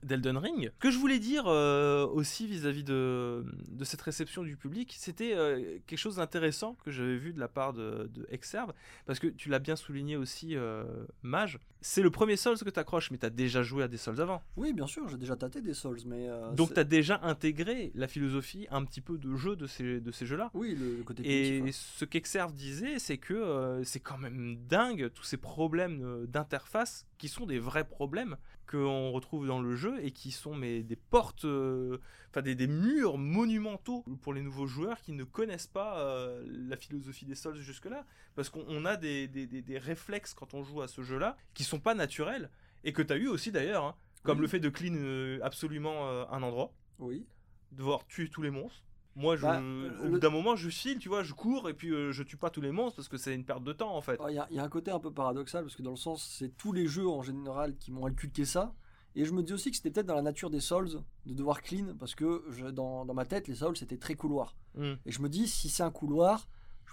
d'Elden 0.04 0.38
Ring. 0.38 0.70
Ce 0.76 0.80
que 0.80 0.92
je 0.92 0.98
voulais 1.00 1.18
dire 1.18 1.46
euh, 1.48 2.06
aussi 2.06 2.46
vis-à-vis 2.46 2.84
de, 2.84 3.44
de 3.70 3.84
cette 3.84 4.02
réception 4.02 4.44
du 4.44 4.56
public, 4.56 4.94
c'était 4.96 5.34
euh, 5.34 5.80
quelque 5.88 5.98
chose 5.98 6.18
d'intéressant 6.18 6.76
que 6.86 6.92
j'avais 6.92 7.18
vu 7.18 7.34
de 7.34 7.40
la 7.40 7.48
part 7.48 7.74
de, 7.74 8.08
de 8.14 8.28
Exerve, 8.30 8.74
parce 9.08 9.18
que 9.18 9.26
tu 9.28 9.50
l'as 9.50 9.58
bien 9.60 9.76
souligné 9.76 10.16
aussi, 10.16 10.56
euh, 10.56 10.84
Mage, 11.24 11.58
c'est 11.82 12.02
le 12.02 12.10
premier 12.10 12.36
Souls 12.38 12.58
que 12.58 12.70
tu 12.70 12.80
accroches, 12.80 13.12
mais 13.12 13.18
tu 13.18 13.26
as 13.26 13.30
déjà 13.30 13.64
joué 13.64 13.84
à 13.84 13.88
des 13.88 13.98
Souls 13.98 14.20
avant. 14.22 14.42
Oui, 14.56 14.74
bien 14.74 14.88
sûr, 14.88 15.08
j'ai 15.10 15.18
déjà 15.18 15.36
tâté 15.36 15.62
des 15.62 15.74
Souls, 15.74 16.00
mais. 16.06 16.28
euh, 16.30 16.52
Donc 16.54 16.74
tu 16.74 16.80
as 16.80 16.84
déjà 16.84 17.20
intégré 17.24 17.92
la 17.96 18.08
philosophie 18.08 18.68
un 18.72 18.84
petit 18.86 19.02
peu 19.02 19.18
de 19.18 19.36
jeu 19.36 19.56
de 19.56 19.68
ces, 19.68 20.00
de 20.00 20.12
ces 20.12 20.26
jeux-là. 20.26 20.50
Oui, 20.54 20.76
le, 20.76 20.98
le 20.98 21.04
côté 21.04 21.24
Et 21.26 21.60
positif, 21.60 21.94
ce 21.98 22.06
qu'Exerve 22.06 22.54
disait, 22.54 23.00
c'est 23.00 23.18
que 23.18 23.34
euh, 23.34 23.84
c'est 23.84 24.00
quand 24.00 24.18
même 24.18 24.58
dingue 24.68 25.12
tous 25.14 25.24
ces 25.24 25.38
problèmes 25.38 26.02
euh, 26.04 26.26
d'interface 26.28 27.06
qui 27.18 27.28
sont 27.28 27.46
des 27.46 27.60
vrais 27.60 27.88
problèmes 27.88 28.38
qu'on 28.70 29.12
retrouve 29.12 29.48
dans 29.48 29.62
le 29.62 29.76
jeu 29.76 29.94
et 30.04 30.12
qui 30.12 30.32
sont 30.32 30.54
mais, 30.54 30.84
des 30.84 30.98
portes, 30.98 31.46
euh, 31.46 32.00
enfin 32.30 32.42
des, 32.42 32.54
des 32.54 32.68
murs 32.68 33.18
monumentaux 33.18 34.04
pour 34.22 34.34
les 34.34 34.42
nouveaux 34.42 34.68
joueurs 34.68 35.00
qui 35.00 35.14
ne 35.14 35.24
connaissent 35.24 35.68
pas 35.68 36.00
euh, 36.00 36.44
la 36.68 36.76
philosophie 36.76 37.26
des 37.26 37.36
Souls 37.36 37.56
jusque-là. 37.56 38.06
Parce 38.36 38.50
qu'on 38.50 38.66
on 38.68 38.84
a 38.86 38.98
des, 38.98 39.28
des- 39.30 39.48
des- 39.48 39.62
des 39.62 39.78
réflexes 39.78 40.34
quand 40.34 40.54
on 40.54 40.64
joue 40.64 40.82
à 40.82 40.88
ce 40.90 41.02
jeu-là 41.02 41.38
qui 41.54 41.64
sont 41.68 41.80
pas 41.80 41.94
naturels 41.96 42.50
et 42.84 42.94
que 42.94 43.02
tu 43.02 43.14
as 43.14 43.18
eu 43.18 43.28
aussi 43.28 43.52
d'ailleurs, 43.52 43.84
hein, 43.86 43.96
comme 44.24 44.38
Oui. 44.38 44.44
le 44.44 44.48
fait 44.48 44.60
de 44.60 44.70
clean 44.70 44.94
euh, 44.96 45.40
absolument 45.44 46.08
euh, 46.10 46.26
un 46.32 46.42
endroit 46.44 46.74
Oui. 47.00 47.26
devoir 47.72 48.06
tuer 48.08 48.30
tous 48.30 48.42
les 48.42 48.52
monstres. 48.52 48.84
Moi, 49.16 49.36
je, 49.36 49.42
Bah, 49.42 49.58
au 49.60 49.62
le- 50.04 50.10
bout 50.12 50.20
d'un 50.20 50.30
moment, 50.30 50.56
je 50.56 50.70
file, 50.70 51.00
tu 51.00 51.10
vois, 51.10 51.24
je 51.24 51.34
cours 51.34 51.70
et 51.70 51.74
puis 51.74 51.90
euh, 51.90 52.12
je 52.12 52.22
tue 52.22 52.38
pas 52.38 52.52
tous 52.52 52.62
les 52.62 52.72
monstres 52.72 52.98
parce 52.98 53.08
que 53.08 53.18
c'est 53.18 53.34
une 53.34 53.46
perte 53.46 53.64
de 53.64 53.74
temps 53.74 53.96
en 53.96 54.02
fait. 54.02 54.20
Il 54.30 54.36
y, 54.36 54.38
a- 54.40 54.48
y 54.52 54.60
a 54.60 54.64
un 54.64 54.70
côté 54.70 54.92
un 54.92 55.00
peu 55.00 55.12
paradoxal 55.12 55.64
parce 55.64 55.76
que 55.76 55.82
dans 55.82 55.90
le 55.92 55.96
sens, 55.98 56.24
c'est 56.38 56.56
tous 56.56 56.72
les 56.72 56.86
jeux 56.88 57.08
en 57.08 57.24
général 57.24 57.76
qui 57.78 57.92
m'ont 57.92 58.06
inculqué 58.06 58.46
ça. 58.46 58.74
Et 59.16 59.26
je 59.26 59.32
me 59.34 59.42
dis 59.42 59.54
aussi 59.54 59.72
que 59.72 59.78
c'était 59.78 59.90
peut-être 59.90 60.06
dans 60.06 60.14
la 60.16 60.22
nature 60.22 60.52
des 60.52 60.60
Souls 60.60 61.02
de 61.26 61.34
devoir 61.34 61.64
clean 61.64 61.96
parce 61.98 62.14
que 62.14 62.44
je- 62.52 62.68
dans, 62.68 63.06
dans 63.06 63.16
ma 63.16 63.26
tête, 63.26 63.48
les 63.48 63.56
Souls 63.56 63.76
c'était 63.76 63.98
très 63.98 64.14
couloir. 64.14 64.56
Hmm. 64.76 64.94
Et 65.08 65.12
je 65.12 65.20
me 65.24 65.30
dis, 65.30 65.48
si 65.48 65.70
c'est 65.70 65.82
un 65.82 65.90
couloir, 65.90 66.48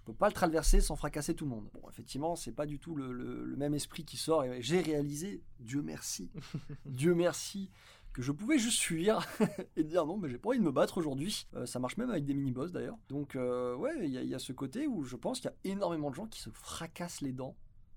peux 0.05 0.15
pas 0.15 0.29
le 0.29 0.35
traverser 0.35 0.81
sans 0.81 0.97
fracasser 0.97 1.35
tout 1.35 1.45
le 1.45 1.51
monde. 1.51 1.69
Bon, 1.75 1.81
effectivement, 1.89 2.37
c'est 2.37 2.53
pas 2.53 2.67
du 2.67 2.79
tout 2.79 2.95
le, 2.95 3.13
le- 3.13 3.45
le 3.45 3.57
même 3.57 3.75
esprit 3.75 4.05
qui 4.05 4.17
sort. 4.17 4.45
Et 4.45 4.63
j'ai 4.63 4.81
réalisé, 4.81 5.43
Dieu 5.61 5.83
merci, 5.83 6.31
Dieu 6.87 7.15
merci, 7.15 7.71
que 8.13 8.23
je 8.23 8.31
pouvais 8.33 8.59
juste 8.59 8.81
fuir 8.81 9.27
et 9.77 9.83
dire 9.85 10.07
non, 10.07 10.17
mais 10.19 10.29
j'ai 10.29 10.39
pas 10.39 10.51
envie 10.51 10.59
de 10.59 10.65
me 10.65 10.71
battre 10.71 10.99
aujourd'hui. 10.99 11.47
Euh, 11.55 11.67
ça 11.67 11.79
marche 11.79 11.97
même 11.97 12.11
avec 12.11 12.25
des 12.25 12.35
mini-boss 12.35 12.71
d'ailleurs. 12.73 12.97
Donc, 13.09 13.35
euh, 13.37 13.75
ouais, 13.77 13.93
il 14.05 14.11
y, 14.11 14.19
a- 14.19 14.23
il 14.23 14.29
y 14.29 14.35
a 14.35 14.39
ce 14.39 14.53
côté 14.53 14.87
où 14.87 15.03
je 15.05 15.17
pense 15.17 15.41
qu'il 15.41 15.51
y 15.65 15.69
a 15.69 15.73
énormément 15.73 16.11
de 16.11 16.15
gens 16.15 16.27
qui 16.27 16.41
se 16.41 16.51
fracassent 16.51 17.21
les 17.23 17.33
dents 17.33 17.57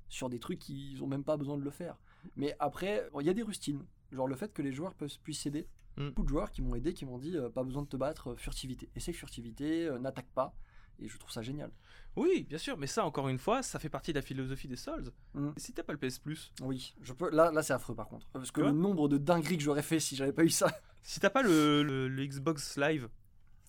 sur 0.09 0.29
des 0.29 0.39
trucs 0.39 0.59
qu'ils 0.59 1.03
ont 1.03 1.07
même 1.07 1.23
pas 1.23 1.37
besoin 1.37 1.57
de 1.57 1.63
le 1.63 1.69
faire. 1.71 1.97
Mais 2.35 2.55
après, 2.59 3.09
bon, 3.13 3.19
il 3.19 3.27
y 3.27 3.29
a 3.29 3.33
des 3.33 3.43
rustines. 3.43 3.83
Genre 4.11 4.27
le 4.27 4.35
fait 4.35 4.53
que 4.53 4.61
les 4.61 4.71
joueurs 4.71 4.93
peuvent, 4.95 5.19
puissent 5.21 5.41
s'aider. 5.41 5.67
Mm. 5.97 6.07
Beaucoup 6.07 6.23
de 6.23 6.29
joueurs 6.29 6.51
qui 6.51 6.61
m'ont 6.61 6.75
aidé, 6.75 6.93
qui 6.93 7.05
m'ont 7.05 7.17
dit 7.17 7.35
euh, 7.35 7.49
pas 7.49 7.63
besoin 7.63 7.81
de 7.83 7.87
te 7.87 7.97
battre, 7.97 8.35
furtivité. 8.35 8.89
Essaye 8.95 9.13
furtivité, 9.13 9.89
n'attaque 9.99 10.29
pas. 10.33 10.55
Et 10.99 11.07
je 11.07 11.17
trouve 11.17 11.31
ça 11.31 11.41
génial. 11.41 11.71
Oui, 12.15 12.45
bien 12.49 12.57
sûr, 12.57 12.77
mais 12.77 12.87
ça, 12.87 13.05
encore 13.05 13.27
une 13.29 13.37
fois, 13.37 13.61
ça 13.61 13.77
fait 13.77 13.89
partie 13.89 14.11
de 14.11 14.17
la 14.17 14.23
philosophie 14.23 14.67
des 14.67 14.75
Souls. 14.75 15.11
Mm. 15.35 15.49
Si 15.57 15.71
t'as 15.73 15.83
pas 15.83 15.93
le 15.93 15.99
PS 15.99 16.17
Plus, 16.17 16.51
Oui, 16.61 16.95
je 17.01 17.13
peux. 17.13 17.29
Là, 17.29 17.51
là 17.51 17.61
c'est 17.61 17.73
affreux 17.73 17.93
par 17.95 18.07
contre. 18.07 18.27
Parce 18.33 18.49
que 18.51 18.61
le 18.61 18.71
nombre 18.71 19.07
de 19.07 19.17
dingueries 19.17 19.57
que 19.57 19.63
j'aurais 19.63 19.83
fait 19.83 19.99
si 19.99 20.15
j'avais 20.15 20.33
pas 20.33 20.43
eu 20.43 20.49
ça. 20.49 20.67
si 21.03 21.19
t'as 21.19 21.29
pas 21.29 21.43
le, 21.43 21.83
le- 21.83 22.07
le 22.07 22.25
Xbox 22.25 22.77
Live, 22.77 23.07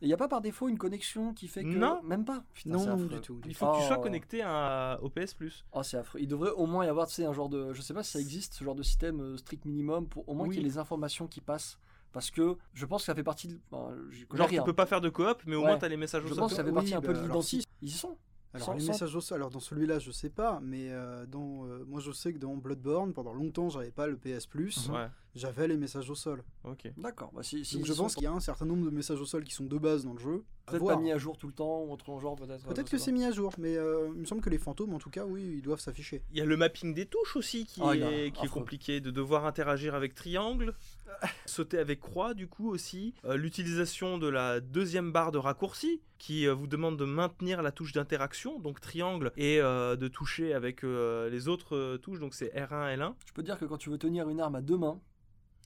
Il 0.01 0.09
n'y 0.09 0.15
a 0.15 0.17
pas 0.17 0.29
par 0.29 0.41
défaut 0.41 0.69
une 0.69 0.79
connexion 0.79 1.35
qui 1.35 1.47
fait 1.49 1.63
que. 1.63 1.69
Non. 1.69 2.01
Même 2.05 2.25
pas? 2.25 2.43
Putain, 2.55 2.71
non, 2.71 2.79
c'est 2.79 2.89
affreux. 2.91 3.09
du 3.09 3.21
tout. 3.21 3.41
il 3.45 3.55
faut 3.55 3.71
que 3.73 3.79
tu 3.81 3.87
sois 3.87 3.97
Oh. 3.99 4.03
connecté 4.03 4.41
à- 4.43 4.99
au 5.03 5.11
PS 5.11 5.35
Plus. 5.35 5.67
Oh, 5.73 5.83
c'est 5.83 5.99
affreux. 5.99 6.21
Il 6.21 6.29
devrait 6.29 6.53
au 6.53 6.65
moins 6.67 6.87
y 6.87 6.89
avoir, 6.89 7.07
tu 7.09 7.15
sais, 7.15 7.27
un 7.27 7.33
genre 7.35 7.51
de. 7.51 7.75
Je 7.75 7.83
sais 7.83 7.93
pas 7.93 8.03
si 8.03 8.13
ça 8.13 8.21
existe, 8.21 8.55
ce 8.55 8.65
genre 8.65 8.77
de 8.77 8.83
système 8.83 9.21
euh, 9.21 9.37
strict 9.37 9.67
minimum 9.67 10.09
pour 10.09 10.27
au 10.27 10.35
moins 10.35 10.47
Oui. 10.47 10.55
qu'il 10.55 10.63
y 10.63 10.67
ait 10.67 10.69
les 10.71 10.79
informations 10.79 11.27
qui 11.27 11.41
passent. 11.43 11.79
Parce 12.13 12.31
que 12.31 12.57
je 12.75 12.87
pense 12.87 13.03
que 13.03 13.07
ça 13.07 13.15
fait 13.15 13.23
partie 13.23 13.49
de. 13.49 13.59
Enfin, 13.71 13.95
Genre, 14.35 14.49
rien. 14.49 14.63
tu 14.63 14.67
peux 14.67 14.73
pas 14.75 14.87
faire 14.87 15.01
de 15.01 15.09
coop, 15.11 15.43
mais 15.47 15.57
au 15.57 15.61
Ouais. 15.61 15.67
moins 15.67 15.79
t'as 15.79 15.89
les 15.89 15.97
messages 15.97 16.25
au 16.25 16.29
Je 16.29 16.35
sol. 16.35 16.41
pense 16.43 16.51
que 16.53 16.57
ça 16.57 16.63
fait 16.65 16.71
Oui, 16.71 16.75
partie 16.75 16.95
un 16.95 17.01
peu 17.01 17.09
bah, 17.09 17.13
de 17.15 17.19
alors 17.19 17.29
l'identité. 17.29 17.63
si. 17.63 17.69
Ils 17.83 17.89
y 17.89 17.93
sont. 17.93 18.17
Alors 18.55 18.67
Sans- 18.69 18.73
les 18.73 18.81
sans- 18.81 18.93
messages 18.93 19.15
au 19.15 19.21
sol, 19.21 19.37
alors 19.37 19.51
dans 19.51 19.61
celui-là 19.61 19.99
je 19.99 20.11
sais 20.11 20.31
pas, 20.31 20.59
mais 20.63 20.89
euh, 20.91 21.27
dans, 21.27 21.67
euh, 21.67 21.85
moi 21.87 22.01
je 22.01 22.11
sais 22.13 22.33
que 22.33 22.39
dans 22.39 22.57
Bloodborne 22.57 23.13
pendant 23.13 23.35
longtemps 23.35 23.69
j'avais 23.69 23.91
pas 23.91 24.07
le 24.07 24.17
PS 24.17 24.47
Plus, 24.47 24.89
Ouais, 24.89 25.07
j'avais 25.39 25.69
les 25.69 25.77
messages 25.77 26.11
au 26.11 26.15
sol. 26.15 26.43
ok. 26.65 26.93
D'accord. 26.97 27.31
Bah, 27.35 27.43
si, 27.43 27.65
si 27.65 27.77
Donc 27.77 27.85
ils 27.85 27.89
je 27.89 27.93
pense 27.95 28.15
qu'il 28.15 28.25
y 28.25 28.27
a 28.27 28.33
un 28.33 28.41
certain 28.41 28.67
nombre 28.67 28.85
de 28.85 28.91
messages 28.91 29.21
au 29.21 29.25
sol 29.25 29.45
qui 29.45 29.55
sont 29.55 29.65
de 29.67 29.79
base 29.79 30.05
dans 30.05 30.13
le 30.13 30.19
jeu. 30.19 30.45
Peut-être 30.67 30.85
pas 30.85 30.97
mis 30.97 31.11
à 31.13 31.17
jour 31.19 31.39
tout 31.39 31.47
le 31.47 31.55
temps 31.55 31.83
ou 31.85 31.93
autre 31.93 32.19
genre 32.21 32.37
peut-être. 32.37 32.67
Peut-être 32.67 32.87
je 32.89 32.93
que 32.93 32.99
c'est 32.99 33.13
mis 33.13 33.25
à 33.25 33.31
jour, 33.33 33.55
mais 33.57 33.77
euh, 33.77 34.09
il 34.15 34.21
me 34.21 34.25
semble 34.27 34.43
que 34.43 34.51
les 34.51 34.59
fantômes 34.59 34.93
en 34.93 34.99
tout 34.99 35.09
cas 35.09 35.25
oui 35.25 35.43
ils 35.57 35.63
doivent 35.63 35.81
s'afficher. 35.81 36.23
Il 36.31 36.37
y 36.37 36.43
a 36.43 36.45
le 36.45 36.57
mapping 36.59 36.93
des 36.93 37.07
touches 37.07 37.37
aussi 37.37 37.65
qui, 37.65 37.81
Oh, 37.83 37.93
il 37.95 38.01
y 38.01 38.03
a- 38.03 38.11
est, 38.27 38.31
qui 38.33 38.41
est 38.41 38.45
affreux. 38.45 38.61
compliqué, 38.61 39.01
de 39.01 39.11
devoir 39.11 39.47
interagir 39.47 39.95
avec 39.95 40.15
triangle, 40.15 40.75
sauter 41.47 41.79
avec 41.79 42.01
croix 42.01 42.35
du 42.35 42.49
coup 42.49 42.69
aussi, 42.71 43.15
Euh, 43.25 43.37
l'utilisation 43.37 44.19
de 44.19 44.29
la 44.29 44.61
deuxième 44.61 45.11
barre 45.13 45.33
de 45.33 45.39
raccourci 45.39 46.03
qui 46.19 46.47
euh, 46.47 46.53
vous 46.55 46.67
demande 46.67 46.99
de 46.99 47.05
maintenir 47.05 47.63
la 47.63 47.71
touche 47.73 47.93
d'interaction, 47.93 48.59
donc 48.59 48.81
triangle, 48.81 49.33
et 49.37 49.61
euh, 49.61 49.97
de 49.97 50.09
toucher 50.09 50.53
avec 50.53 50.85
euh, 50.85 51.31
les 51.31 51.49
autres 51.49 51.77
euh, 51.77 51.97
touches, 51.97 52.19
donc 52.21 52.35
c'est 52.35 52.53
R1, 52.55 52.95
L1. 52.97 52.99
pas. 52.99 53.17
Je 53.27 53.33
peux 53.33 53.43
dire 53.43 53.59
que 53.59 53.65
quand 53.65 53.79
tu 53.79 53.89
veux 53.89 53.99
tenir 53.99 54.29
une 54.29 54.41
arme 54.41 54.57
à 54.57 54.61
deux 54.61 54.77
mains, 54.77 55.01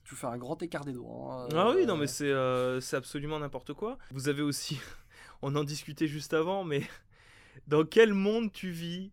tu 0.03 0.15
fais 0.15 0.27
un 0.27 0.37
grand 0.37 0.61
écart 0.61 0.83
des 0.85 0.93
doigts. 0.93 1.43
hein. 1.45 1.47
Ah 1.55 1.71
oui, 1.71 1.83
Euh, 1.83 1.85
non 1.85 1.97
mais 1.97 2.07
c'est 2.07 2.29
euh, 2.29 2.79
c'est 2.81 2.95
absolument 2.97 3.39
n'importe 3.39 3.73
quoi. 3.73 3.97
Vous 4.11 4.27
avez 4.29 4.41
aussi, 4.41 4.79
on 5.41 5.55
en 5.55 5.63
discutait 5.63 6.07
juste 6.07 6.33
avant, 6.33 6.63
mais 6.63 6.81
dans 7.67 7.85
quel 7.85 8.13
monde 8.13 8.51
tu 8.51 8.69
vis? 8.71 9.11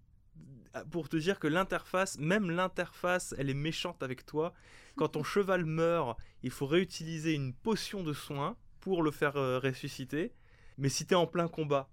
Pour 0.92 1.08
te 1.08 1.16
dire 1.16 1.40
que 1.40 1.48
l'interface, 1.48 2.16
même 2.20 2.48
l'interface, 2.48 3.34
elle 3.38 3.50
est 3.50 3.54
méchante 3.54 4.04
avec 4.04 4.24
toi. 4.24 4.54
Quand 4.96 5.08
ton 5.08 5.24
cheval 5.32 5.64
meurt, 5.64 6.16
il 6.44 6.50
faut 6.52 6.66
réutiliser 6.66 7.34
une 7.34 7.52
potion 7.52 8.04
de 8.04 8.12
soin 8.12 8.56
pour 8.78 9.02
le 9.02 9.10
faire 9.10 9.36
euh, 9.36 9.58
ressusciter. 9.58 10.32
Mais 10.78 10.88
si 10.88 11.06
tu 11.06 11.14
es 11.14 11.16
en 11.16 11.26
plein 11.26 11.48
combat 11.48 11.88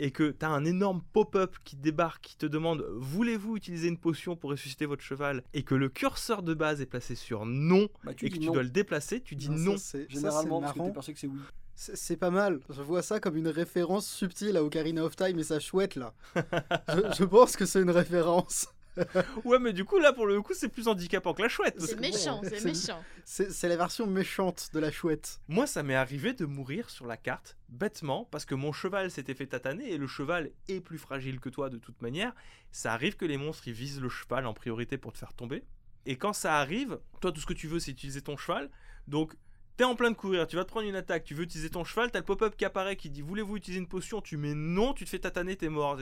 et 0.00 0.10
que 0.10 0.30
tu 0.30 0.44
as 0.44 0.48
un 0.48 0.64
énorme 0.64 1.02
pop-up 1.12 1.56
qui 1.62 1.76
débarque, 1.76 2.22
qui 2.24 2.36
te 2.36 2.46
demande 2.46 2.84
voulez-vous 2.96 3.56
utiliser 3.56 3.86
une 3.88 3.98
potion 3.98 4.34
pour 4.34 4.50
ressusciter 4.50 4.86
votre 4.86 5.02
cheval? 5.02 5.44
Et 5.54 5.62
que 5.62 5.74
le 5.74 5.88
curseur 5.88 6.42
de 6.42 6.54
base 6.54 6.80
est 6.80 6.86
placé 6.86 7.14
sur 7.14 7.44
non 7.46 7.88
Bah, 8.02 8.14
tu 8.14 8.26
et 8.26 8.30
que 8.30 8.38
tu 8.38 8.46
dois 8.46 8.62
le 8.62 8.70
déplacer, 8.70 9.20
tu 9.20 9.36
dis 9.36 9.50
non. 9.50 9.76
ça, 9.76 9.98
Généralement 10.08 10.60
parce 10.60 10.72
que 10.72 10.90
persuadé 10.90 11.18
c'est 11.20 11.26
oui. 11.26 11.38
C'est 11.74 11.96
c'est 11.96 12.16
pas 12.16 12.30
mal. 12.30 12.60
Je 12.70 12.82
vois 12.82 13.02
ça 13.02 13.20
comme 13.20 13.36
une 13.36 13.48
référence 13.48 14.06
subtile 14.06 14.56
à 14.56 14.64
Ocarina 14.64 15.04
of 15.04 15.16
Time 15.16 15.38
et 15.38 15.44
sa 15.44 15.60
chouette 15.60 15.96
là. 15.96 16.14
je, 16.34 17.14
je 17.18 17.24
pense 17.24 17.56
que 17.56 17.66
c'est 17.66 17.80
une 17.80 17.90
référence. 17.90 18.68
Ouais, 19.44 19.58
mais 19.58 19.72
du 19.72 19.84
coup, 19.84 19.98
là, 19.98 20.12
pour 20.12 20.26
le 20.26 20.40
coup, 20.42 20.54
c'est 20.54 20.68
plus 20.68 20.88
handicapant 20.88 21.34
que 21.34 21.42
la 21.42 21.48
chouette. 21.48 21.80
C'est 21.80 22.00
méchant, 22.00 22.40
bon, 22.42 22.48
c'est 22.48 22.64
méchant. 22.64 23.02
C'est 23.24 23.52
c'est 23.52 23.68
la 23.68 23.76
version 23.76 24.06
méchante 24.06 24.70
de 24.72 24.80
la 24.80 24.90
chouette. 24.90 25.40
Moi, 25.48 25.66
ça 25.66 25.82
m'est 25.82 25.94
arrivé 25.94 26.32
de 26.32 26.46
mourir 26.46 26.90
sur 26.90 27.06
la 27.06 27.16
carte, 27.16 27.56
bêtement, 27.68 28.26
parce 28.30 28.44
que 28.44 28.54
mon 28.54 28.72
cheval 28.72 29.10
s'était 29.10 29.34
fait 29.34 29.46
tataner, 29.46 29.92
et 29.92 29.98
le 29.98 30.06
cheval 30.06 30.50
est 30.68 30.80
plus 30.80 30.98
fragile 30.98 31.40
que 31.40 31.48
toi 31.48 31.70
de 31.70 31.78
toute 31.78 32.02
manière. 32.02 32.34
Ça 32.72 32.92
arrive 32.92 33.16
que 33.16 33.24
les 33.24 33.36
monstres, 33.36 33.68
ils 33.68 33.74
visent 33.74 34.00
le 34.00 34.08
cheval 34.08 34.46
en 34.46 34.54
priorité 34.54 34.98
pour 34.98 35.12
te 35.12 35.18
faire 35.18 35.34
tomber. 35.34 35.64
Et 36.06 36.16
quand 36.16 36.32
ça 36.32 36.58
arrive, 36.58 36.98
toi, 37.20 37.32
tout 37.32 37.40
ce 37.40 37.46
que 37.46 37.52
tu 37.52 37.66
veux, 37.66 37.78
c'est 37.78 37.90
utiliser 37.90 38.22
ton 38.22 38.36
cheval. 38.36 38.70
Donc, 39.06 39.34
t'es 39.76 39.84
en 39.84 39.94
plein 39.94 40.10
de 40.10 40.16
courir, 40.16 40.46
tu 40.46 40.56
vas 40.56 40.64
te 40.64 40.70
prendre 40.70 40.88
une 40.88 40.96
attaque, 40.96 41.24
tu 41.24 41.34
veux 41.34 41.44
utiliser 41.44 41.70
ton 41.70 41.84
cheval, 41.84 42.10
t'as 42.10 42.18
le 42.18 42.24
pop-up 42.24 42.56
qui 42.56 42.64
apparaît 42.64 42.96
qui 42.96 43.10
dit 43.10 43.22
Voulez-vous 43.22 43.56
utiliser 43.56 43.80
une 43.80 43.88
potion? 43.88 44.20
Tu 44.20 44.36
mets 44.36 44.54
non, 44.54 44.92
tu 44.92 45.04
te 45.04 45.10
fais 45.10 45.18
tataner, 45.18 45.56
t'es 45.56 45.68
mort. 45.68 45.98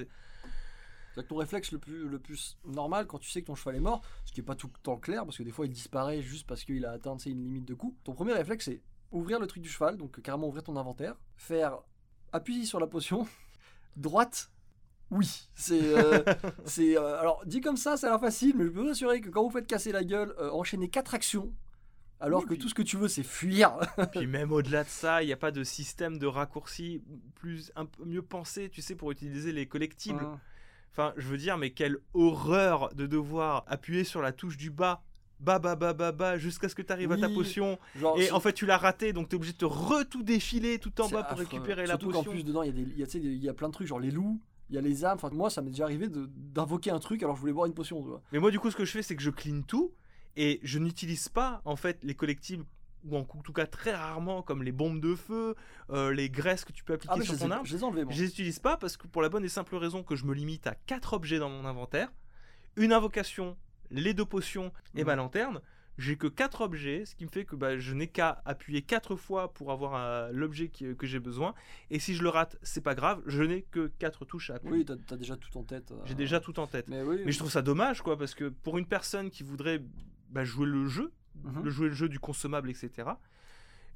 Ton 1.23 1.37
réflexe 1.37 1.73
le 1.73 1.79
plus, 1.79 2.09
le 2.09 2.19
plus 2.19 2.57
normal 2.65 3.07
quand 3.07 3.19
tu 3.19 3.31
sais 3.31 3.41
que 3.43 3.47
ton 3.47 3.55
cheval 3.55 3.77
est 3.77 3.81
mort, 3.81 4.03
ce 4.25 4.33
qui 4.33 4.41
est 4.41 4.45
pas 4.45 4.55
tout 4.55 4.69
le 4.73 4.81
temps 4.83 4.97
clair 4.99 5.25
parce 5.25 5.37
que 5.39 5.43
des 5.43 5.51
fois 5.51 5.67
il 5.67 5.73
disparaît 5.73 6.23
juste 6.23 6.47
parce 6.47 6.65
qu'il 6.65 6.85
a 6.87 6.93
atteint 6.93 7.17
une 7.17 7.43
limite 7.45 7.65
de 7.65 7.75
coup. 7.75 7.97
Ton 8.05 8.13
premier 8.15 8.33
réflexe 8.35 8.67
c'est 8.67 8.81
ouvrir 9.11 9.41
le 9.41 9.47
truc 9.47 9.63
du 9.63 9.69
cheval, 9.69 9.97
donc 9.97 10.21
carrément 10.21 10.49
ouvrir 10.49 10.63
ton 10.63 10.77
inventaire, 10.77 11.17
faire 11.37 11.79
appuyer 12.33 12.65
sur 12.67 12.79
la 12.79 12.87
potion, 12.87 13.27
droite, 13.97 14.51
oui. 15.11 15.49
C'est. 15.55 15.81
euh, 15.83 16.23
euh, 16.79 17.21
alors 17.21 17.43
dit 17.47 17.61
comme 17.63 17.77
ça, 17.79 17.97
ça 17.97 18.09
a 18.09 18.11
l'air 18.11 18.21
facile, 18.21 18.55
mais 18.57 18.65
je 18.65 18.71
peux 18.71 18.81
vous 18.83 18.91
assurer 18.91 19.21
que 19.21 19.31
quand 19.31 19.43
vous 19.43 19.51
faites 19.51 19.67
casser 19.67 19.93
la 19.93 20.05
gueule, 20.05 20.35
euh, 20.39 20.51
enchaîner 20.51 20.91
quatre 20.91 21.15
actions 21.15 21.55
Alors 22.21 22.41
Oui, 22.41 22.45
que 22.45 22.55
puis- 22.55 22.59
tout 22.59 22.69
ce 22.69 22.75
que 22.75 22.83
tu 22.83 22.97
veux, 22.99 23.09
c'est 23.09 23.23
fuir. 23.23 23.79
Puis 24.13 24.27
même 24.27 24.53
au-delà 24.53 24.85
de 24.85 24.89
ça, 24.91 25.23
il 25.23 25.27
n'y 25.27 25.33
a 25.33 25.37
pas 25.39 25.51
de 25.53 25.65
système 25.65 26.19
de 26.19 26.27
raccourci 26.27 27.03
plus 27.37 27.73
un 27.77 27.87
peu 27.87 28.05
mieux 28.05 28.21
pensé, 28.23 28.69
tu 28.69 28.83
sais, 28.83 28.95
pour 28.95 29.11
utiliser 29.11 29.53
les 29.53 29.67
collectibles. 29.67 30.23
Hein. 30.23 30.39
Enfin, 30.93 31.13
je 31.17 31.27
veux 31.29 31.37
dire, 31.39 31.59
mais 31.59 31.71
quelle 31.71 31.99
horreur 32.15 32.93
de 32.95 33.07
devoir 33.07 33.65
appuyer 33.67 34.05
sur 34.05 34.21
la 34.23 34.33
touche 34.33 34.57
du 34.57 34.71
bas, 34.71 35.03
bas, 35.41 35.59
bas, 35.59 35.77
bas, 35.77 35.93
bas, 35.93 36.11
bas, 36.13 36.39
jusqu'à 36.39 36.69
ce 36.69 36.75
que 36.75 36.83
tu 36.83 36.93
arrives 36.93 37.13
à 37.13 37.17
ta 37.17 37.29
potion. 37.29 37.79
Genre, 37.95 38.19
Et 38.19 38.31
en 38.33 38.41
fait, 38.41 38.53
tu 38.53 38.67
l'as 38.67 38.79
raté, 38.79 39.13
donc 39.13 39.29
tu 39.29 39.35
es 39.35 39.37
obligé 39.37 39.53
de 39.53 39.59
te 39.59 39.65
re-tout 39.65 40.23
défiler 40.25 40.79
tout 40.79 41.01
en 41.01 41.09
bas 41.09 41.23
pour 41.25 41.39
récupérer 41.39 41.83
la 41.83 41.91
Surtout 41.91 42.07
qu'en 42.11 42.19
potion. 42.19 42.33
plus, 42.33 42.45
dedans, 42.45 42.63
il 42.63 42.67
y, 42.67 42.71
a 43.03 43.07
des- 43.07 43.19
y, 43.19 43.29
a, 43.29 43.33
y 43.45 43.49
a 43.49 43.55
plein 43.55 43.69
de 43.69 43.73
trucs, 43.75 43.87
genre 43.87 44.01
les 44.01 44.11
loups, 44.11 44.41
il 44.71 44.75
y 44.75 44.79
a 44.79 44.81
les 44.81 45.05
âmes. 45.05 45.17
Enfin, 45.23 45.31
moi, 45.33 45.51
ça 45.51 45.63
m'est 45.63 45.71
déjà 45.71 45.85
arrivé 45.85 46.09
d'invoquer 46.11 46.91
un 46.91 46.99
truc 46.99 47.23
alors 47.23 47.37
je 47.37 47.41
voulais 47.41 47.53
boire 47.53 47.67
une 47.67 47.75
potion, 47.75 48.03
tu 48.03 48.09
vois. 48.09 48.23
Mais 48.33 48.39
moi, 48.41 48.51
du 48.51 48.59
coup, 48.59 48.71
ce 48.71 48.77
que 48.77 48.85
je 48.85 48.91
fais, 48.93 49.03
c'est 49.03 49.15
que 49.17 49.23
je 49.23 49.31
clean 49.31 49.63
tout 49.63 49.93
et 50.37 50.59
je 50.63 50.79
n'utilise 50.79 51.29
pas, 51.29 51.63
en 51.65 51.77
fait, 51.77 52.03
les 52.03 52.15
collectibles 52.15 52.65
ou 53.05 53.17
en 53.17 53.25
tout 53.25 53.53
cas 53.53 53.67
très 53.67 53.95
rarement, 53.95 54.43
comme 54.43 54.63
les 54.63 54.73
bombes 54.73 55.01
de 55.01 55.15
feu, 55.15 55.55
euh, 55.91 56.13
les 56.13 56.29
graisses 56.31 56.65
que 56.65 56.73
tu 56.73 56.85
peux 56.85 56.95
appliquer 56.95 57.15
Ah, 57.19 57.23
sur 57.23 57.39
ton 57.39 57.51
arme. 57.51 57.67
je 57.67 57.77
les 57.77 57.83
moi. 57.83 58.13
Je 58.15 58.23
les 58.23 58.29
utilise 58.29 58.59
pas 58.59 58.77
parce 58.77 58.97
que 58.97 59.07
pour 59.07 59.23
la 59.23 59.29
bonne 59.29 59.45
et 59.45 59.49
simple 59.49 59.77
raison 59.77 60.03
que 60.03 60.17
je 60.17 60.25
me 60.25 60.35
limite 60.35 60.67
à 60.67 60.75
4 60.75 61.13
objets 61.15 61.39
dans 61.39 61.51
mon 61.51 61.65
inventaire, 61.65 62.13
une 62.77 62.93
invocation, 62.93 63.57
les 63.91 64.15
deux 64.15 64.25
potions 64.27 64.73
et 64.95 65.05
ma 65.05 65.13
Mhm. 65.13 65.19
lanterne. 65.19 65.61
J'ai 65.97 66.17
que 66.17 66.29
4 66.29 66.61
objets, 66.61 67.05
ce 67.07 67.17
qui 67.17 67.25
me 67.25 67.29
fait 67.31 67.45
que 67.45 67.57
bah, 67.57 67.77
je 67.77 67.93
n'ai 67.93 68.07
qu'à 68.07 68.41
appuyer 68.45 68.83
4 68.83 69.17
fois 69.17 69.53
pour 69.53 69.73
avoir 69.73 69.97
euh, 69.97 70.31
l'objet 70.33 70.69
que 70.69 71.07
j'ai 71.09 71.19
besoin. 71.19 71.55
Et 71.91 71.99
si 71.99 72.15
je 72.15 72.23
le 72.23 72.29
rate, 72.29 72.57
c'est 72.63 72.83
pas 72.83 72.95
grave, 72.95 73.21
je 73.27 73.43
n'ai 73.43 73.63
que 73.63 73.89
4 73.99 74.25
touches 74.25 74.51
à 74.51 74.55
appuyer. 74.57 74.77
Oui, 74.77 74.85
t'as 74.85 74.95
as 75.13 75.17
déjà 75.17 75.37
tout 75.37 75.57
en 75.59 75.65
tête. 75.65 75.91
euh. 75.91 75.97
J'ai 76.05 76.15
déjà 76.15 76.39
tout 76.39 76.61
en 76.61 76.69
tête. 76.69 76.87
Mais 76.87 77.03
oui. 77.03 77.23
Mais 77.27 77.33
je 77.33 77.39
trouve 77.39 77.51
ça 77.51 77.63
dommage, 77.63 78.01
quoi, 78.03 78.17
parce 78.17 78.37
que 78.37 78.49
pour 78.49 78.79
une 78.79 78.87
personne 78.87 79.29
qui 79.31 79.43
voudrait 79.43 79.83
bah, 80.31 80.45
jouer 80.45 80.67
le 80.67 80.87
jeu, 80.87 81.11
Mhm. 81.45 81.65
le 81.65 81.71
jouer 81.71 81.89
le 81.89 81.95
jeu 81.95 82.09
du 82.09 82.19
consommable, 82.19 82.71
etc. 82.71 83.09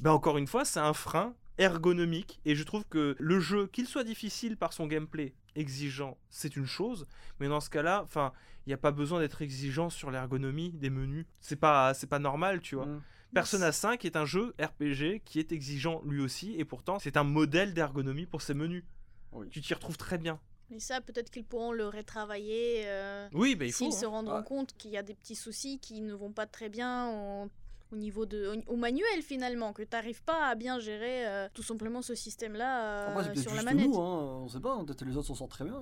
Bah 0.00 0.12
encore 0.12 0.38
une 0.38 0.46
fois, 0.46 0.64
c'est 0.64 0.80
un 0.80 0.94
frein 0.94 1.34
ergonomique 1.58 2.40
et 2.44 2.54
je 2.54 2.64
trouve 2.64 2.84
que 2.88 3.14
le 3.18 3.40
jeu, 3.40 3.66
qu'il 3.66 3.86
soit 3.86 4.04
difficile 4.04 4.56
par 4.56 4.72
son 4.72 4.86
gameplay, 4.86 5.34
exigeant, 5.54 6.18
c'est 6.30 6.56
une 6.56 6.66
chose, 6.66 7.06
mais 7.40 7.48
dans 7.48 7.60
ce 7.60 7.70
cas-là, 7.70 8.02
enfin, 8.04 8.32
il 8.66 8.70
n'y 8.70 8.74
a 8.74 8.78
pas 8.78 8.90
besoin 8.90 9.20
d'être 9.20 9.42
exigeant 9.42 9.90
sur 9.90 10.10
l'ergonomie 10.10 10.72
des 10.72 10.90
menus. 10.90 11.26
C'est 11.40 11.56
pas, 11.56 11.94
c'est 11.94 12.06
pas 12.06 12.18
normal, 12.18 12.60
tu 12.60 12.76
vois. 12.76 12.86
Mhm. 12.86 13.02
Persona 13.34 13.72
5 13.72 14.04
est 14.04 14.16
un 14.16 14.26
jeu 14.26 14.54
RPG 14.60 15.22
qui 15.24 15.38
est 15.38 15.52
exigeant 15.52 16.02
lui 16.04 16.20
aussi 16.20 16.54
et 16.58 16.64
pourtant 16.66 16.98
c'est 16.98 17.16
un 17.16 17.24
modèle 17.24 17.72
d'ergonomie 17.72 18.26
pour 18.26 18.42
ses 18.42 18.54
menus. 18.54 18.84
Oui. 19.32 19.48
Tu 19.50 19.60
t'y 19.62 19.72
retrouves 19.72 19.96
très 19.96 20.18
bien. 20.18 20.38
Mais 20.70 20.80
ça, 20.80 21.00
peut-être 21.02 21.30
qu'ils 21.30 21.44
pourront 21.44 21.72
le 21.72 21.86
retravailler 21.88 22.84
euh, 22.86 23.28
Oui, 23.32 23.54
bah 23.56 23.66
il 23.66 23.72
faut. 23.72 23.84
s'ils 23.84 23.92
se 23.92 24.06
hein. 24.06 24.10
rendront 24.10 24.36
Ah. 24.38 24.42
compte 24.42 24.74
qu'il 24.78 24.90
y 24.90 24.96
a 24.96 25.02
des 25.02 25.14
petits 25.14 25.34
soucis 25.34 25.78
qui 25.78 26.00
ne 26.00 26.14
vont 26.14 26.32
pas 26.32 26.46
très 26.46 26.68
bien 26.70 27.06
en- 27.06 27.48
au 27.92 27.96
niveau 27.96 28.24
de 28.24 28.46
au, 28.66 28.72
au 28.72 28.76
manuel 28.76 29.20
finalement, 29.22 29.74
que 29.74 29.82
tu 29.82 29.88
n'arrives 29.92 30.22
pas 30.22 30.46
à 30.46 30.54
bien 30.54 30.78
gérer 30.78 31.26
euh, 31.28 31.48
tout 31.52 31.62
simplement 31.62 32.00
ce 32.00 32.14
système-là 32.14 33.08
Après, 33.08 33.24
c'est 33.24 33.38
euh, 33.40 33.42
sur 33.42 33.54
la 33.54 33.62
manette. 33.62 33.86
nous, 33.86 34.00
hein, 34.00 34.40
on 34.44 34.48
sait 34.48 34.60
pas, 34.60 34.82
peut-être 34.82 35.04
les 35.04 35.14
autres 35.16 35.26
s'en 35.26 35.34
sortent 35.34 35.50
très 35.50 35.64
bien. 35.66 35.78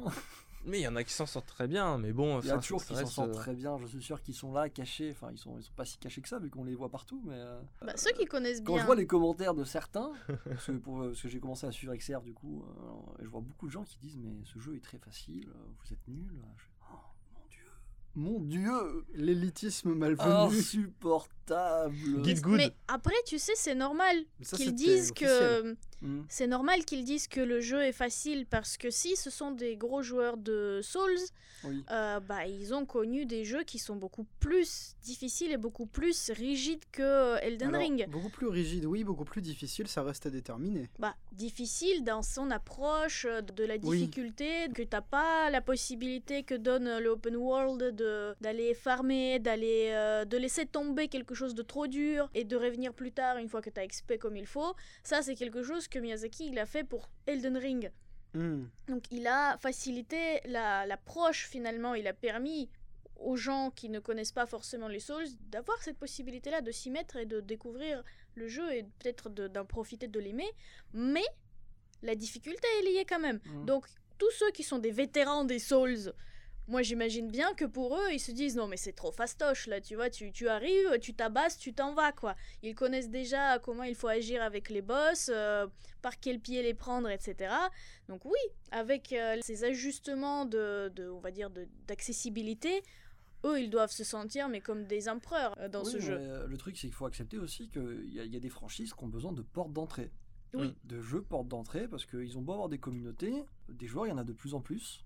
Mais 0.66 0.80
il 0.80 0.82
y 0.82 0.88
en 0.88 0.94
a 0.96 1.02
qui 1.04 1.12
s'en 1.14 1.24
sortent 1.24 1.46
très 1.46 1.66
bien, 1.66 1.96
mais 1.96 2.12
bon, 2.12 2.38
Il 2.40 2.48
y 2.48 2.50
a 2.50 2.58
toujours 2.58 2.84
qui 2.84 2.94
s'en 2.94 3.06
sortent 3.06 3.30
euh, 3.30 3.34
très 3.34 3.54
bien, 3.54 3.78
je 3.78 3.86
suis 3.86 4.02
sûr 4.02 4.20
qu'ils 4.20 4.34
sont 4.34 4.52
là, 4.52 4.68
cachés, 4.68 5.10
enfin 5.12 5.28
ils 5.32 5.38
sont, 5.38 5.56
ils 5.58 5.62
sont 5.64 5.72
pas 5.74 5.86
si 5.86 5.96
cachés 5.96 6.20
que 6.20 6.28
ça 6.28 6.38
vu 6.38 6.50
qu'on 6.50 6.64
les 6.64 6.74
voit 6.74 6.90
partout, 6.90 7.22
mais... 7.24 7.34
euh, 7.36 7.60
Bah, 7.80 7.94
ceux 7.96 8.12
qui 8.12 8.26
connaissent 8.26 8.60
Quand 8.60 8.74
bien. 8.74 8.82
je 8.82 8.86
vois 8.86 8.94
les 8.96 9.06
commentaires 9.06 9.54
de 9.54 9.64
certains, 9.64 10.12
parce 10.44 10.66
que, 10.66 11.28
j'ai 11.28 11.40
commencé 11.40 11.66
à 11.66 11.72
suivre 11.72 11.94
XR 11.96 12.20
du 12.20 12.34
coup, 12.34 12.62
euh, 12.62 13.22
et 13.22 13.24
je 13.24 13.28
vois 13.30 13.40
beaucoup 13.40 13.66
de 13.68 13.72
gens 13.72 13.84
qui 13.84 13.96
disent 14.02 14.18
mais 14.18 14.34
ce 14.44 14.58
jeu 14.58 14.74
est 14.76 14.84
très 14.84 14.98
facile, 14.98 15.48
euh, 15.48 15.58
vous 15.82 15.92
êtes 15.94 16.06
nuls. 16.08 16.42
Je 16.58 16.64
oh 16.92 16.96
mon 17.34 17.48
dieu, 17.48 17.62
mon 18.14 18.40
dieu, 18.40 19.04
L'élitisme 19.14 19.94
malvenu. 19.94 20.30
insupportable. 20.30 22.22
Guide 22.22 22.40
good. 22.42 22.56
Mais 22.58 22.74
après, 22.88 23.14
tu 23.26 23.38
sais, 23.38 23.52
c'est 23.56 23.74
normal 23.74 24.24
qu'ils 24.54 24.74
disent 24.74 25.10
officiel. 25.12 25.28
que 25.74 25.76
Hmm. 26.02 26.22
c'est 26.30 26.46
normal 26.46 26.84
qu'ils 26.86 27.04
disent 27.04 27.28
que 27.28 27.40
le 27.42 27.60
jeu 27.60 27.82
est 27.82 27.92
facile 27.92 28.46
parce 28.46 28.78
que 28.78 28.88
si 28.90 29.16
ce 29.16 29.28
sont 29.28 29.50
des 29.50 29.76
gros 29.76 30.00
joueurs 30.02 30.38
de 30.38 30.80
Souls, 30.82 31.18
Oui. 31.64 31.84
euh, 31.90 32.20
bah 32.20 32.46
ils 32.46 32.72
ont 32.72 32.86
connu 32.86 33.26
des 33.26 33.44
jeux 33.44 33.64
qui 33.64 33.78
sont 33.78 33.96
beaucoup 33.96 34.24
plus 34.38 34.94
difficiles 35.02 35.52
et 35.52 35.58
beaucoup 35.58 35.84
plus 35.84 36.30
rigides 36.30 36.84
que 36.90 37.36
Elden 37.42 37.68
Alors, 37.68 37.80
Ring. 37.82 38.08
Beaucoup 38.08 38.30
plus 38.30 38.46
rigide, 38.48 38.86
oui, 38.86 39.04
beaucoup 39.04 39.26
plus 39.26 39.42
difficile, 39.42 39.88
ça 39.88 40.02
reste 40.02 40.24
à 40.24 40.30
déterminer. 40.30 40.88
Bah 40.98 41.14
difficile 41.32 42.02
dans 42.02 42.22
son 42.22 42.50
approche 42.50 43.26
euh, 43.28 43.42
de 43.42 43.64
la 43.64 43.74
Oui. 43.82 43.98
difficulté, 43.98 44.68
que 44.74 44.82
t'as 44.82 45.00
pas 45.02 45.50
la 45.50 45.60
possibilité 45.60 46.44
que 46.44 46.54
donne 46.54 46.98
le 46.98 47.10
open 47.10 47.36
world 47.36 47.94
d'aller 48.40 48.72
farmer, 48.74 49.38
d'aller 49.38 49.90
euh, 49.90 50.24
de 50.24 50.36
laisser 50.38 50.64
tomber 50.64 51.08
quelque 51.08 51.34
chose 51.34 51.54
de 51.54 51.62
trop 51.62 51.86
dur 51.86 52.30
et 52.34 52.44
de 52.44 52.56
revenir 52.56 52.94
plus 52.94 53.12
tard 53.12 53.36
une 53.36 53.48
fois 53.48 53.60
que 53.60 53.68
t'as 53.70 53.86
XP 53.86 54.16
comme 54.18 54.36
il 54.36 54.46
faut. 54.46 54.74
Ça 55.02 55.20
c'est 55.22 55.34
quelque 55.34 55.62
chose 55.62 55.88
que 55.90 55.98
Miyazaki 55.98 56.48
il 56.48 56.58
a 56.58 56.66
fait 56.66 56.84
pour 56.84 57.08
Elden 57.26 57.56
Ring. 57.56 57.90
Hmm. 58.34 58.64
Donc 58.88 59.04
il 59.10 59.26
a 59.26 59.58
facilité 59.58 60.40
la- 60.46 60.86
l'approche 60.86 61.46
finalement, 61.48 61.94
il 61.94 62.06
a 62.06 62.12
permis 62.14 62.70
aux 63.16 63.36
gens 63.36 63.70
qui 63.70 63.88
ne 63.90 63.98
connaissent 63.98 64.32
pas 64.32 64.46
forcément 64.46 64.88
les 64.88 65.00
Souls 65.00 65.26
d'avoir 65.50 65.82
cette 65.82 65.98
possibilité-là 65.98 66.60
de 66.62 66.70
s'y 66.70 66.90
mettre 66.90 67.16
et 67.16 67.26
de 67.26 67.40
découvrir 67.40 68.02
le 68.34 68.48
jeu 68.48 68.72
et 68.72 68.84
peut-être 68.84 69.28
de- 69.28 69.48
d'en 69.48 69.66
profiter, 69.66 70.08
de 70.08 70.18
l'aimer. 70.20 70.48
Mais 70.94 71.24
la 72.02 72.14
difficulté 72.14 72.66
est 72.82 73.04
quand 73.04 73.18
même. 73.20 73.40
Hmm. 73.44 73.66
Donc 73.66 73.86
tous 74.16 74.30
ceux 74.30 74.50
qui 74.52 74.62
sont 74.62 74.78
des 74.78 74.90
vétérans 74.92 75.44
des 75.44 75.58
Souls, 75.58 76.12
moi 76.70 76.82
j'imagine 76.82 77.28
bien 77.30 77.52
que 77.54 77.64
pour 77.64 77.96
eux 77.96 78.10
ils 78.12 78.18
se 78.20 78.32
disent 78.32 78.56
non 78.56 78.66
mais 78.66 78.76
c'est 78.78 78.92
trop 78.94 79.12
fastoche 79.12 79.66
là, 79.66 79.80
tu 79.80 79.94
vois, 79.96 80.08
tu, 80.08 80.32
tu 80.32 80.48
arrives, 80.48 80.98
tu 81.00 81.14
tabasses, 81.14 81.58
tu 81.58 81.74
t'en 81.74 81.92
vas 81.94 82.12
quoi. 82.12 82.34
Ils 82.62 82.74
connaissent 82.74 83.10
déjà 83.10 83.58
comment 83.58 83.82
il 83.82 83.94
faut 83.94 84.08
agir 84.08 84.42
avec 84.42 84.70
les 84.70 84.80
boss, 84.82 85.30
euh, 85.32 85.66
par 86.00 86.18
quel 86.18 86.40
pied 86.40 86.62
les 86.62 86.72
prendre, 86.74 87.08
etc. 87.10 87.52
Donc 88.08 88.24
oui, 88.24 88.38
avec 88.70 89.12
euh, 89.12 89.36
ces 89.42 89.64
ajustements 89.64 90.44
de, 90.46 90.90
de, 90.94 91.08
on 91.10 91.20
va 91.20 91.30
dire, 91.30 91.50
d'accessibilité, 91.86 92.82
eux, 93.44 93.60
ils 93.60 93.70
doivent 93.70 93.90
se 93.90 94.04
sentir 94.04 94.48
mais 94.48 94.60
comme 94.60 94.84
des 94.86 95.08
empereurs 95.08 95.54
euh, 95.58 95.68
dans 95.68 95.82
Oui, 95.84 95.92
ce 95.92 95.98
jeu. 96.00 96.46
le 96.46 96.56
truc 96.56 96.76
c'est 96.76 96.86
qu'il 96.86 96.94
faut 96.94 97.06
accepter 97.06 97.38
aussi 97.38 97.68
qu'il 97.68 98.04
y, 98.08 98.26
y 98.28 98.36
a 98.36 98.40
des 98.40 98.48
franchises 98.48 98.94
qui 98.94 99.04
ont 99.04 99.08
besoin 99.08 99.32
de 99.32 99.42
portes 99.42 99.72
d'entrée. 99.72 100.10
Oui. 100.52 100.74
De 100.84 101.00
jeux 101.00 101.22
portes 101.22 101.46
d'entrée 101.48 101.86
parce 101.86 102.04
qu'ils 102.06 102.36
ont 102.36 102.42
beau 102.42 102.52
avoir 102.54 102.68
des 102.68 102.78
communautés, 102.78 103.44
des 103.68 103.86
joueurs 103.86 104.06
il 104.06 104.10
y 104.10 104.12
en 104.12 104.18
a 104.18 104.24
de 104.24 104.32
plus 104.32 104.54
en 104.54 104.60
plus 104.60 105.04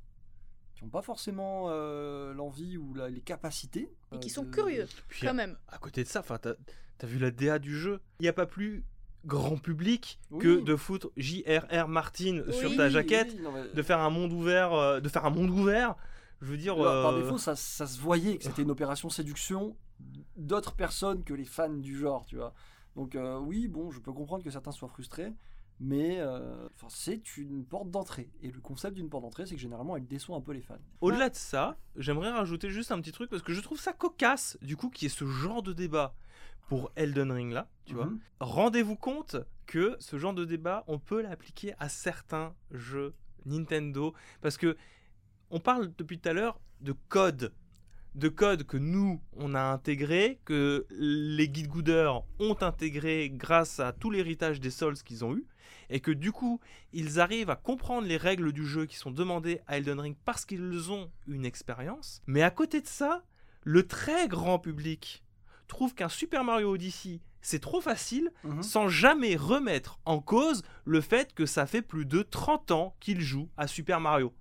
qui 0.75 0.85
n'ont 0.85 0.91
pas 0.91 1.03
forcément 1.03 1.67
euh, 1.69 2.35
l'envie 2.35 2.77
ou 2.77 2.95
la- 2.95 3.09
les 3.09 3.21
capacités. 3.21 3.91
Et 4.13 4.19
qui 4.19 4.31
euh, 4.31 4.35
sont 4.35 4.43
de- 4.45 4.51
curieux, 4.51 4.87
Puis, 5.09 5.27
quand 5.27 5.35
même. 5.35 5.57
à 5.69 5.79
côté 5.79 6.03
de 6.03 6.09
ça, 6.09 6.21
enfin, 6.21 6.39
t'as 6.39 6.55
as 7.03 7.07
vu 7.07 7.19
la 7.19 7.31
DA 7.31 7.59
du 7.59 7.77
jeu 7.77 8.01
Il 8.19 8.23
n'y 8.23 8.29
a 8.29 8.33
pas 8.33 8.47
plus 8.47 8.85
grand 9.25 9.57
public 9.57 10.21
Oui. 10.31 10.43
que 10.43 10.61
de 10.61 10.77
foutre 10.77 11.11
J.R.R. 11.17 11.89
Martin 11.89 12.43
sur 12.51 12.75
ta 12.77 12.89
jaquette, 12.91 13.33
oui, 13.37 13.43
non, 13.43 13.53
mais- 13.53 13.69
de 13.73 13.83
faire 13.83 14.01
un 14.01 14.11
monde 14.11 14.33
ouvert, 14.33 14.73
euh, 14.75 15.01
de 15.01 15.09
faire 15.09 15.25
un 15.25 15.31
monde 15.31 15.51
ouvert. 15.51 15.95
Je 16.43 16.47
veux 16.51 16.57
dire, 16.59 16.77
Par- 16.77 17.03
Par 17.05 17.17
défaut, 17.17 17.39
ça, 17.39 17.57
ça 17.57 17.87
se 17.87 17.99
voyait 18.01 18.37
que 18.37 18.45
c'était 18.45 18.63
une 18.63 18.71
opération 18.71 19.09
séduction 19.09 19.77
d'autres 20.37 20.75
personnes 20.75 21.23
que 21.25 21.33
les 21.33 21.45
fans 21.45 21.69
du 21.73 21.97
genre, 21.97 22.25
tu 22.27 22.37
vois. 22.37 22.53
Donc 22.97 23.15
euh, 23.15 23.39
oui, 23.39 23.69
bon, 23.69 23.91
je 23.91 24.01
peux 24.01 24.13
comprendre 24.13 24.45
que 24.45 24.51
certains 24.51 24.73
soient 24.73 24.89
frustrés, 24.89 25.33
mais 25.81 26.21
euh, 26.21 26.69
c'est 26.89 27.37
une 27.37 27.65
porte 27.65 27.91
d'entrée. 27.91 28.31
Et 28.43 28.51
le 28.51 28.61
concept 28.61 28.97
d'une 28.97 29.09
porte 29.09 29.25
d'entrée, 29.25 29.47
c'est 29.47 29.55
que 29.55 29.61
généralement, 29.61 29.97
elle 29.97 30.07
déçoit 30.07 30.37
un 30.37 30.41
peu 30.41 30.53
les 30.53 30.63
fans. 30.63 30.79
Au-delà 31.01 31.31
de 31.31 31.35
ça, 31.35 31.77
j'aimerais 31.97 32.31
rajouter 32.31 32.71
juste 32.71 32.93
un 32.93 33.01
petit 33.01 33.13
truc 33.13 33.31
parce 33.31 33.43
que 33.43 33.53
je 33.53 33.61
trouve 33.61 33.81
ça 33.81 33.93
cocasse, 33.93 34.57
du 34.63 34.77
coup, 34.77 34.91
qu'il 34.91 35.07
y 35.07 35.13
ait 35.13 35.15
ce 35.15 35.27
genre 35.27 35.63
de 35.63 35.73
débat 35.73 36.15
pour 36.69 36.91
Elden 36.97 37.31
Ring 37.31 37.53
là, 37.53 37.69
tu 37.85 37.95
vois. 37.95 38.07
Mhm. 38.07 38.21
Rendez-vous 38.41 38.97
compte 38.97 39.37
que 39.67 39.97
ce 39.99 40.19
genre 40.19 40.35
de 40.35 40.45
débat, 40.45 40.85
on 40.87 40.99
peut 40.99 41.21
l'appliquer 41.21 41.75
à 41.79 41.89
certains 41.89 42.55
jeux 42.71 43.15
Nintendo 43.45 44.15
parce 44.41 44.57
que 44.57 44.77
on 45.51 45.61
parle 45.61 45.93
depuis 45.97 46.19
tout 46.19 46.29
à 46.29 46.33
l'heure 46.33 46.61
de 46.81 46.95
code 47.09 47.53
de 48.15 48.29
code 48.29 48.65
que 48.65 48.77
nous 48.77 49.21
on 49.37 49.55
a 49.55 49.61
intégré 49.63 50.39
que 50.45 50.87
les 50.91 51.49
guide 51.49 51.69
gooders 51.69 52.23
ont 52.39 52.57
intégré 52.61 53.31
grâce 53.31 53.81
à 53.81 53.93
tout 53.93 54.11
l'héritage 54.11 54.61
des 54.61 54.71
Souls 54.71 54.95
qu'ils 55.03 55.25
ont 55.25 55.37
eu 55.37 55.45
et 55.91 56.01
que 56.01 56.11
du 56.13 56.31
coup 56.33 56.61
ils 56.93 57.19
arrivent 57.21 57.51
à 57.51 57.57
comprendre 57.57 58.07
les 58.07 58.17
règles 58.17 58.53
du 58.53 58.65
jeu 58.67 58.87
qui 58.87 58.97
sont 58.97 59.11
demandées 59.11 59.61
à 59.67 59.79
Elden 59.79 59.99
Ring 60.01 60.17
parce 60.25 60.45
qu'ils 60.45 60.91
ont 60.93 61.11
une 61.27 61.45
expérience 61.45 62.23
mais 62.27 62.43
à 62.43 62.51
côté 62.51 62.81
de 62.81 62.87
ça 62.87 63.25
le 63.65 63.87
très 63.87 64.29
grand 64.29 64.59
public 64.59 65.25
trouve 65.67 65.95
qu'un 65.95 66.09
Super 66.09 66.45
Mario 66.45 66.71
Odyssey 66.73 67.21
c'est 67.41 67.61
trop 67.61 67.81
facile 67.81 68.31
Mhm. 68.45 68.63
sans 68.63 68.89
jamais 68.89 69.37
remettre 69.37 69.99
en 70.05 70.21
cause 70.21 70.63
le 70.85 71.01
fait 71.01 71.35
que 71.35 71.47
ça 71.47 71.67
fait 71.67 71.83
plus 71.83 72.07
de 72.07 72.23
30 72.23 72.71
ans 72.71 72.97
qu'ils 73.01 73.21
jouent 73.21 73.51
à 73.59 73.67
Super 73.67 74.01
Mario. 74.01 74.33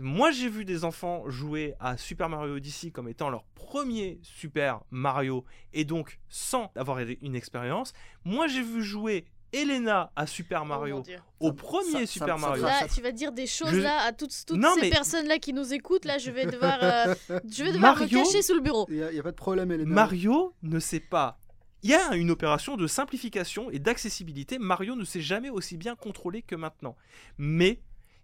Moi, 0.00 0.30
j'ai 0.30 0.48
vu 0.48 0.64
des 0.64 0.84
enfants 0.84 1.28
jouer 1.28 1.74
à 1.78 1.96
Super 1.96 2.28
Mario 2.28 2.54
Odyssey 2.56 2.90
comme 2.90 3.08
étant 3.08 3.28
leur 3.30 3.44
premier 3.54 4.18
Super 4.22 4.80
Mario 4.90 5.44
et 5.72 5.84
donc 5.84 6.18
sans 6.28 6.70
avoir 6.74 6.98
une 6.98 7.36
expérience. 7.36 7.92
Moi, 8.24 8.46
j'ai 8.48 8.62
vu 8.62 8.82
jouer 8.82 9.26
Elena 9.52 10.12
à 10.16 10.26
Super 10.26 10.62
Oh 10.62 10.66
Mario 10.66 11.02
au 11.40 11.52
premier 11.52 12.06
ça- 12.06 12.06
Super 12.06 12.38
ça- 12.38 12.46
Mario. 12.48 12.62
Là, 12.64 12.86
tu 12.92 13.02
vas 13.02 13.10
dire 13.12 13.32
des 13.32 13.46
choses 13.46 13.70
Je- 13.70 13.80
là 13.80 14.02
à 14.02 14.12
toutes, 14.12 14.32
toutes 14.46 14.56
Non, 14.58 14.74
ces 14.76 14.82
mais- 14.82 14.90
personnes-là 14.90 15.38
qui 15.38 15.52
nous 15.52 15.74
écoutent. 15.74 16.04
Là, 16.04 16.18
je 16.18 16.30
vais 16.30 16.46
devoir, 16.46 16.78
euh, 16.82 17.14
je 17.50 17.64
vais 17.64 17.72
devoir 17.72 17.96
Mario- 17.98 18.18
me 18.20 18.24
cacher 18.24 18.42
sous 18.42 18.54
le 18.54 18.60
bureau. 18.60 18.86
Il 18.88 18.96
n'y 19.12 19.18
a 19.18 19.22
pas 19.22 19.32
de 19.32 19.36
problème, 19.36 19.70
Elena. 19.72 19.92
Mario 19.92 20.54
ne 20.62 20.78
sait 20.78 21.00
pas 21.00 21.38
Il 21.82 21.88
y 21.90 21.94
a 21.94 22.14
une 22.14 22.30
opération 22.30 22.76
de 22.76 22.86
simplification 22.86 23.70
et 23.70 23.78
d'accessibilité. 23.78 24.58
Mario 24.58 24.94
ne 24.96 25.04
s'est 25.04 25.22
jamais 25.22 25.48
aussi 25.48 25.78
bien 25.78 25.96
contrôlé 25.96 26.42
que 26.42 26.54
maintenant. 26.54 26.94
Mais 27.38 27.80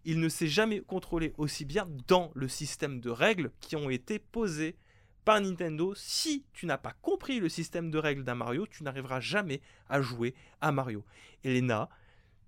il 0.07 0.21
ne 0.21 0.29
s'est 0.29 0.47
jamais 0.47 0.81
contrôlé 0.81 1.35
aussi 1.37 1.65
bien 1.65 1.89
dans 2.07 2.31
le 2.35 2.47
système 2.47 3.01
de 3.01 3.11
règles 3.11 3.51
qui 3.61 3.75
ont 3.75 3.91
été 3.91 4.21
posées 4.21 4.77
par 5.25 5.41
Nintendo. 5.41 5.95
Si 5.97 6.45
tu 6.53 6.65
n'as 6.65 6.79
pas 6.79 6.95
compris 7.03 7.41
le 7.41 7.49
système 7.49 7.91
de 7.91 7.99
règles 7.99 8.23
d'un 8.23 8.37
Mario, 8.37 8.69
tu 8.69 8.85
n'arriveras 8.85 9.19
jamais 9.19 9.61
à 9.89 10.01
jouer 10.01 10.35
à 10.61 10.71
Mario. 10.71 11.05
Elena 11.43 11.89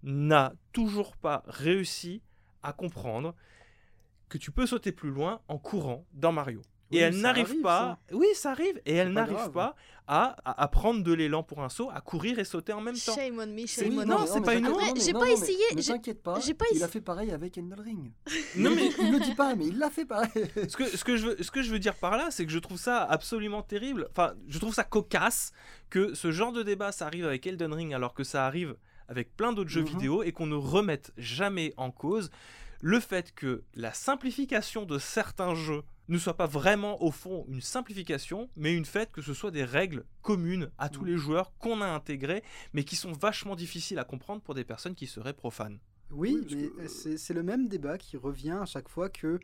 n'a 0.04 0.54
toujours 0.72 1.16
pas 1.16 1.42
réussi 1.48 2.22
à 2.62 2.72
comprendre 2.72 3.34
que 4.28 4.38
tu 4.38 4.52
peux 4.52 4.66
sauter 4.66 4.92
plus 4.92 5.10
loin 5.10 5.40
en 5.48 5.58
courant 5.58 6.06
dans 6.12 6.30
Mario. 6.30 6.62
Oui, 6.90 6.98
et 6.98 7.00
elle 7.02 7.18
n'arrive 7.20 7.46
arrive, 7.50 7.60
pas. 7.62 7.98
Oui, 8.12 8.26
ça 8.34 8.52
arrive. 8.52 8.80
Et 8.86 8.94
elle 8.94 9.08
pas 9.08 9.20
n'arrive 9.20 9.34
grave. 9.36 9.52
pas 9.52 9.76
à, 10.06 10.36
à, 10.44 10.62
à 10.62 10.68
prendre 10.68 11.02
de 11.04 11.12
l'élan 11.12 11.42
pour 11.42 11.62
un 11.62 11.68
saut, 11.68 11.90
à 11.92 12.00
courir 12.00 12.38
et 12.38 12.44
sauter 12.44 12.72
en 12.72 12.80
même 12.80 12.94
temps. 12.96 13.14
Shame 13.14 13.38
on 13.38 13.46
me, 13.46 13.66
shame 13.66 13.98
on 13.98 14.06
non, 14.06 14.26
c'est 14.26 14.40
pas 14.40 14.54
une 14.54 14.66
J'ai 14.96 15.12
pas 15.12 15.28
essayé, 15.28 15.62
Ne 15.76 15.82
t'inquiète 15.82 16.22
pas, 16.22 16.40
j'ai 16.40 16.54
pas 16.54 16.64
il 16.74 16.82
a 16.82 16.88
fait 16.88 17.02
pareil 17.02 17.30
avec 17.30 17.58
Elden 17.58 17.78
Ring. 17.78 18.10
Non, 18.56 18.70
Il- 18.70 18.76
mais- 18.76 18.90
il 19.00 19.12
le 19.12 19.20
dit 19.20 19.34
pas, 19.34 19.54
mais 19.54 19.66
il 19.66 19.78
l'a 19.78 19.90
fait 19.90 20.06
pareil. 20.06 20.30
ce 20.66 20.76
que, 20.78 20.84
ce, 20.86 21.04
que 21.04 21.16
je 21.18 21.26
veux, 21.26 21.42
ce 21.42 21.50
que 21.50 21.60
je 21.62 21.70
veux 21.70 21.78
dire 21.78 21.94
par 21.94 22.16
là, 22.16 22.28
c'est 22.30 22.46
que 22.46 22.52
je 22.52 22.58
trouve 22.58 22.78
ça 22.78 23.02
absolument 23.04 23.60
terrible. 23.62 24.08
Enfin, 24.12 24.32
je 24.48 24.58
trouve 24.58 24.72
ça 24.72 24.84
cocasse 24.84 25.52
que 25.90 26.14
ce 26.14 26.30
genre 26.32 26.52
de 26.52 26.62
débat, 26.62 26.90
ça 26.90 27.04
arrive 27.06 27.26
avec 27.26 27.46
Elden 27.46 27.74
Ring 27.74 27.92
alors 27.92 28.14
que 28.14 28.24
ça 28.24 28.46
arrive 28.46 28.76
avec 29.08 29.36
plein 29.36 29.52
d'autres 29.52 29.68
jeux 29.70 29.82
Mhm. 29.82 29.88
vidéo 29.88 30.22
et 30.22 30.32
qu'on 30.32 30.46
ne 30.46 30.54
remette 30.54 31.12
jamais 31.18 31.74
en 31.76 31.90
cause 31.90 32.30
le 32.80 33.00
fait 33.00 33.34
que 33.34 33.62
la 33.74 33.92
simplification 33.92 34.86
de 34.86 34.98
certains 34.98 35.54
jeux 35.54 35.82
ne 36.08 36.18
soit 36.18 36.36
pas 36.36 36.46
vraiment 36.46 37.02
au 37.02 37.10
fond 37.10 37.44
une 37.48 37.60
simplification, 37.60 38.48
mais 38.56 38.74
une 38.74 38.84
fait 38.84 39.10
que 39.12 39.20
ce 39.22 39.34
soit 39.34 39.50
des 39.50 39.64
règles 39.64 40.04
communes 40.22 40.70
à 40.78 40.88
tous 40.88 41.02
Mhm. 41.02 41.08
les 41.08 41.16
joueurs 41.18 41.52
qu'on 41.58 41.80
a 41.82 41.86
intégrées, 41.86 42.42
mais 42.72 42.84
qui 42.84 42.96
sont 42.96 43.12
vachement 43.12 43.56
difficiles 43.56 43.98
à 43.98 44.04
comprendre 44.04 44.40
pour 44.42 44.54
des 44.54 44.64
personnes 44.64 44.94
qui 44.94 45.06
seraient 45.06 45.34
profanes. 45.34 45.78
Oui, 46.10 46.38
mais 46.50 46.68
que, 46.68 46.80
euh, 46.80 47.16
c'est 47.18 47.34
le 47.34 47.42
même 47.42 47.68
débat 47.68 47.98
qui 47.98 48.16
revient 48.16 48.56
à 48.62 48.64
chaque 48.66 48.88
fois 48.88 49.10
que 49.10 49.38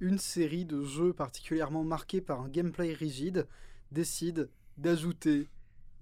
une 0.00 0.18
série 0.18 0.64
de 0.66 0.82
jeux 0.82 1.12
particulièrement 1.14 1.84
marqués 1.84 2.20
par 2.20 2.42
un 2.42 2.48
gameplay 2.48 2.92
rigide 2.92 3.46
décide 3.90 4.50
d'ajouter 4.76 5.48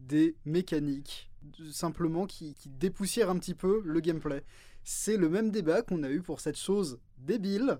des 0.01 0.35
mécaniques 0.45 1.31
simplement 1.71 2.27
qui, 2.27 2.55
qui 2.55 2.69
dépoussièrent 2.69 3.31
un 3.31 3.39
petit 3.39 3.55
peu 3.55 3.83
le 3.85 4.01
gameplay. 4.01 4.43
C'est 4.83 5.17
le 5.17 5.29
même 5.29 5.51
débat 5.51 5.83
qu'on 5.83 6.03
a 6.03 6.11
eu 6.11 6.23
pour 6.23 6.41
cette 6.41 6.59
chose 6.59 6.99
débile 7.19 7.79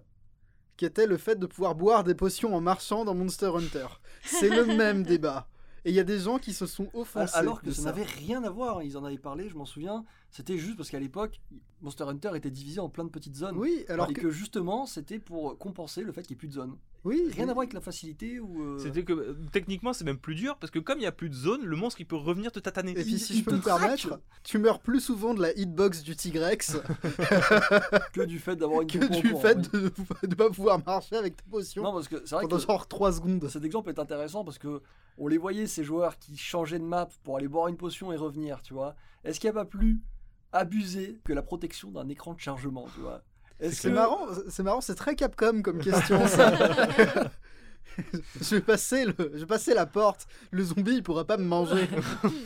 qui 0.83 0.87
était 0.87 1.07
le 1.07 1.17
fait 1.17 1.39
de 1.39 1.47
pouvoir 1.47 1.77
boire 1.77 2.03
des 2.03 2.17
potions 2.17 2.57
en 2.57 2.61
marchant 2.61 3.05
dans 3.05 3.15
Monster 3.15 3.53
Hunter. 3.55 3.87
C'est 4.25 4.49
le 4.49 4.65
même 4.65 5.03
débat. 5.05 5.47
Et 5.85 5.91
il 5.91 5.95
y 5.95 6.01
a 6.01 6.03
des 6.03 6.19
gens 6.19 6.39
qui 6.39 6.53
se 6.53 6.67
sont 6.67 6.89
offensés. 6.93 7.37
Alors 7.37 7.63
que 7.63 7.71
ça. 7.71 7.85
n'avait 7.85 8.03
rien 8.03 8.43
à 8.43 8.51
voir, 8.51 8.83
ils 8.83 8.97
en 8.97 9.05
avaient 9.05 9.17
parlé, 9.17 9.49
je 9.49 9.55
m'en 9.55 9.65
souviens. 9.65 10.05
C'était 10.35 10.57
juste 10.57 10.79
parce 10.79 10.89
qu'à 10.89 10.99
l'époque, 10.99 11.41
Monster 11.83 12.05
Hunter 12.05 12.31
était 12.35 12.51
divisé 12.51 12.81
en 12.81 12.89
plein 12.89 13.05
de 13.05 13.11
petites 13.11 13.37
zones. 13.37 13.55
Oui, 13.59 13.85
alors 13.89 14.09
et 14.11 14.15
que... 14.15 14.23
que, 14.23 14.31
justement, 14.31 14.87
c'était 14.87 15.19
pour 15.19 15.59
compenser 15.59 16.03
le 16.03 16.11
fait 16.11 16.23
qu'il 16.23 16.31
n'y 16.35 16.39
ait 16.39 16.39
plus 16.39 16.49
de 16.49 16.55
zones. 16.55 16.77
Oui, 17.05 17.21
Rien 17.33 17.45
oui. 17.45 17.51
à 17.51 17.53
voir 17.53 17.59
avec 17.59 17.73
la 17.75 17.81
facilité 17.83 18.41
ou. 18.41 18.63
euh, 18.63 18.79
C'était 18.79 19.05
que 19.05 19.13
euh, 19.13 19.37
techniquement 19.53 19.93
c'est 19.93 20.05
même 20.05 20.17
plus 20.19 20.35
dur 20.37 20.57
parce 20.57 20.71
que 20.71 20.79
comme 20.79 20.99
il 20.99 21.03
n'y 21.03 21.07
a 21.07 21.13
plus 21.13 21.29
de 21.29 21.35
zone, 21.35 21.63
le 21.65 21.77
monstre 21.77 22.01
il 22.01 22.07
peut 22.07 22.17
revenir 22.17 22.51
te 22.53 22.61
tataner. 22.61 22.93
Et 22.93 22.95
puis 23.03 23.19
si 23.19 23.35
il 23.35 23.39
je 23.41 23.45
peux 23.45 23.57
me 23.57 23.61
traque. 23.61 23.81
permettre, 23.81 24.21
tu 24.45 24.59
meurs 24.59 24.81
plus 24.81 25.01
souvent 25.01 25.35
de 25.35 25.43
la 25.43 25.53
hitbox 25.59 26.03
du 26.03 26.15
Tigrex 26.17 26.77
que 28.13 28.23
du 28.25 28.39
fait 28.39 28.57
d'avoir 28.57 28.83
une 28.83 28.89
que 28.89 29.21
du 29.21 29.31
courant, 29.31 29.41
fait 29.43 29.57
oui. 29.75 29.91
de 30.23 30.29
ne 30.29 30.35
pas 30.35 30.49
pouvoir 30.51 30.81
marcher 30.85 31.17
avec 31.17 31.37
tes 31.37 31.45
potions 31.51 31.83
Non, 31.83 31.93
parce 31.93 32.09
que 32.09 32.23
c'est 32.25 32.35
vrai 32.37 32.43
pendant 32.45 32.57
que 32.57 32.63
genre 32.63 32.87
3 32.87 33.13
secondes. 33.13 33.49
cet 33.49 33.65
exemple 33.65 33.91
est 33.91 33.99
intéressant 33.99 34.45
parce 34.45 34.59
que 34.59 34.81
on 35.19 35.27
les 35.29 35.39
voyait 35.39 35.67
ces 35.67 35.85
joueurs 35.85 36.19
qui 36.19 36.37
changeaient 36.37 36.79
de 36.79 36.85
map 36.85 37.09
pour 37.25 37.37
aller 37.37 37.49
boire 37.49 37.69
une 37.69 37.77
potion 37.77 38.13
et 38.13 38.17
revenir, 38.17 38.63
tu 38.63 38.73
vois. 38.75 38.95
Est-ce 39.25 39.41
qu'il 39.41 39.49
n'y 39.51 39.57
a 39.57 39.61
pas 39.61 39.65
plus 39.69 40.01
abusé 40.53 41.21
que 41.25 41.33
la 41.33 41.43
protection 41.43 41.91
d'un 41.91 42.09
écran 42.09 42.35
de 42.35 42.41
chargement, 42.41 42.87
tu 42.95 43.01
vois 43.01 43.23
C'est 43.61 43.89
que- 43.89 43.95
marrant, 43.95 44.27
c'est 44.49 44.63
marrant, 44.63 44.81
c'est 44.81 44.95
très 44.95 45.15
Capcom 45.17 45.63
comme 45.63 45.79
question 45.81 46.27
ça. 46.27 46.53
je 48.41 48.55
vais 48.55 48.61
passer 48.63 49.05
le, 49.05 49.15
je 49.35 49.39
vais 49.41 49.47
passer 49.47 49.75
la 49.75 49.87
porte, 49.87 50.27
le 50.51 50.65
zombie 50.65 50.95
il 50.95 51.03
pourra 51.03 51.25
pas 51.27 51.37
me 51.37 51.45
manger. 51.45 51.89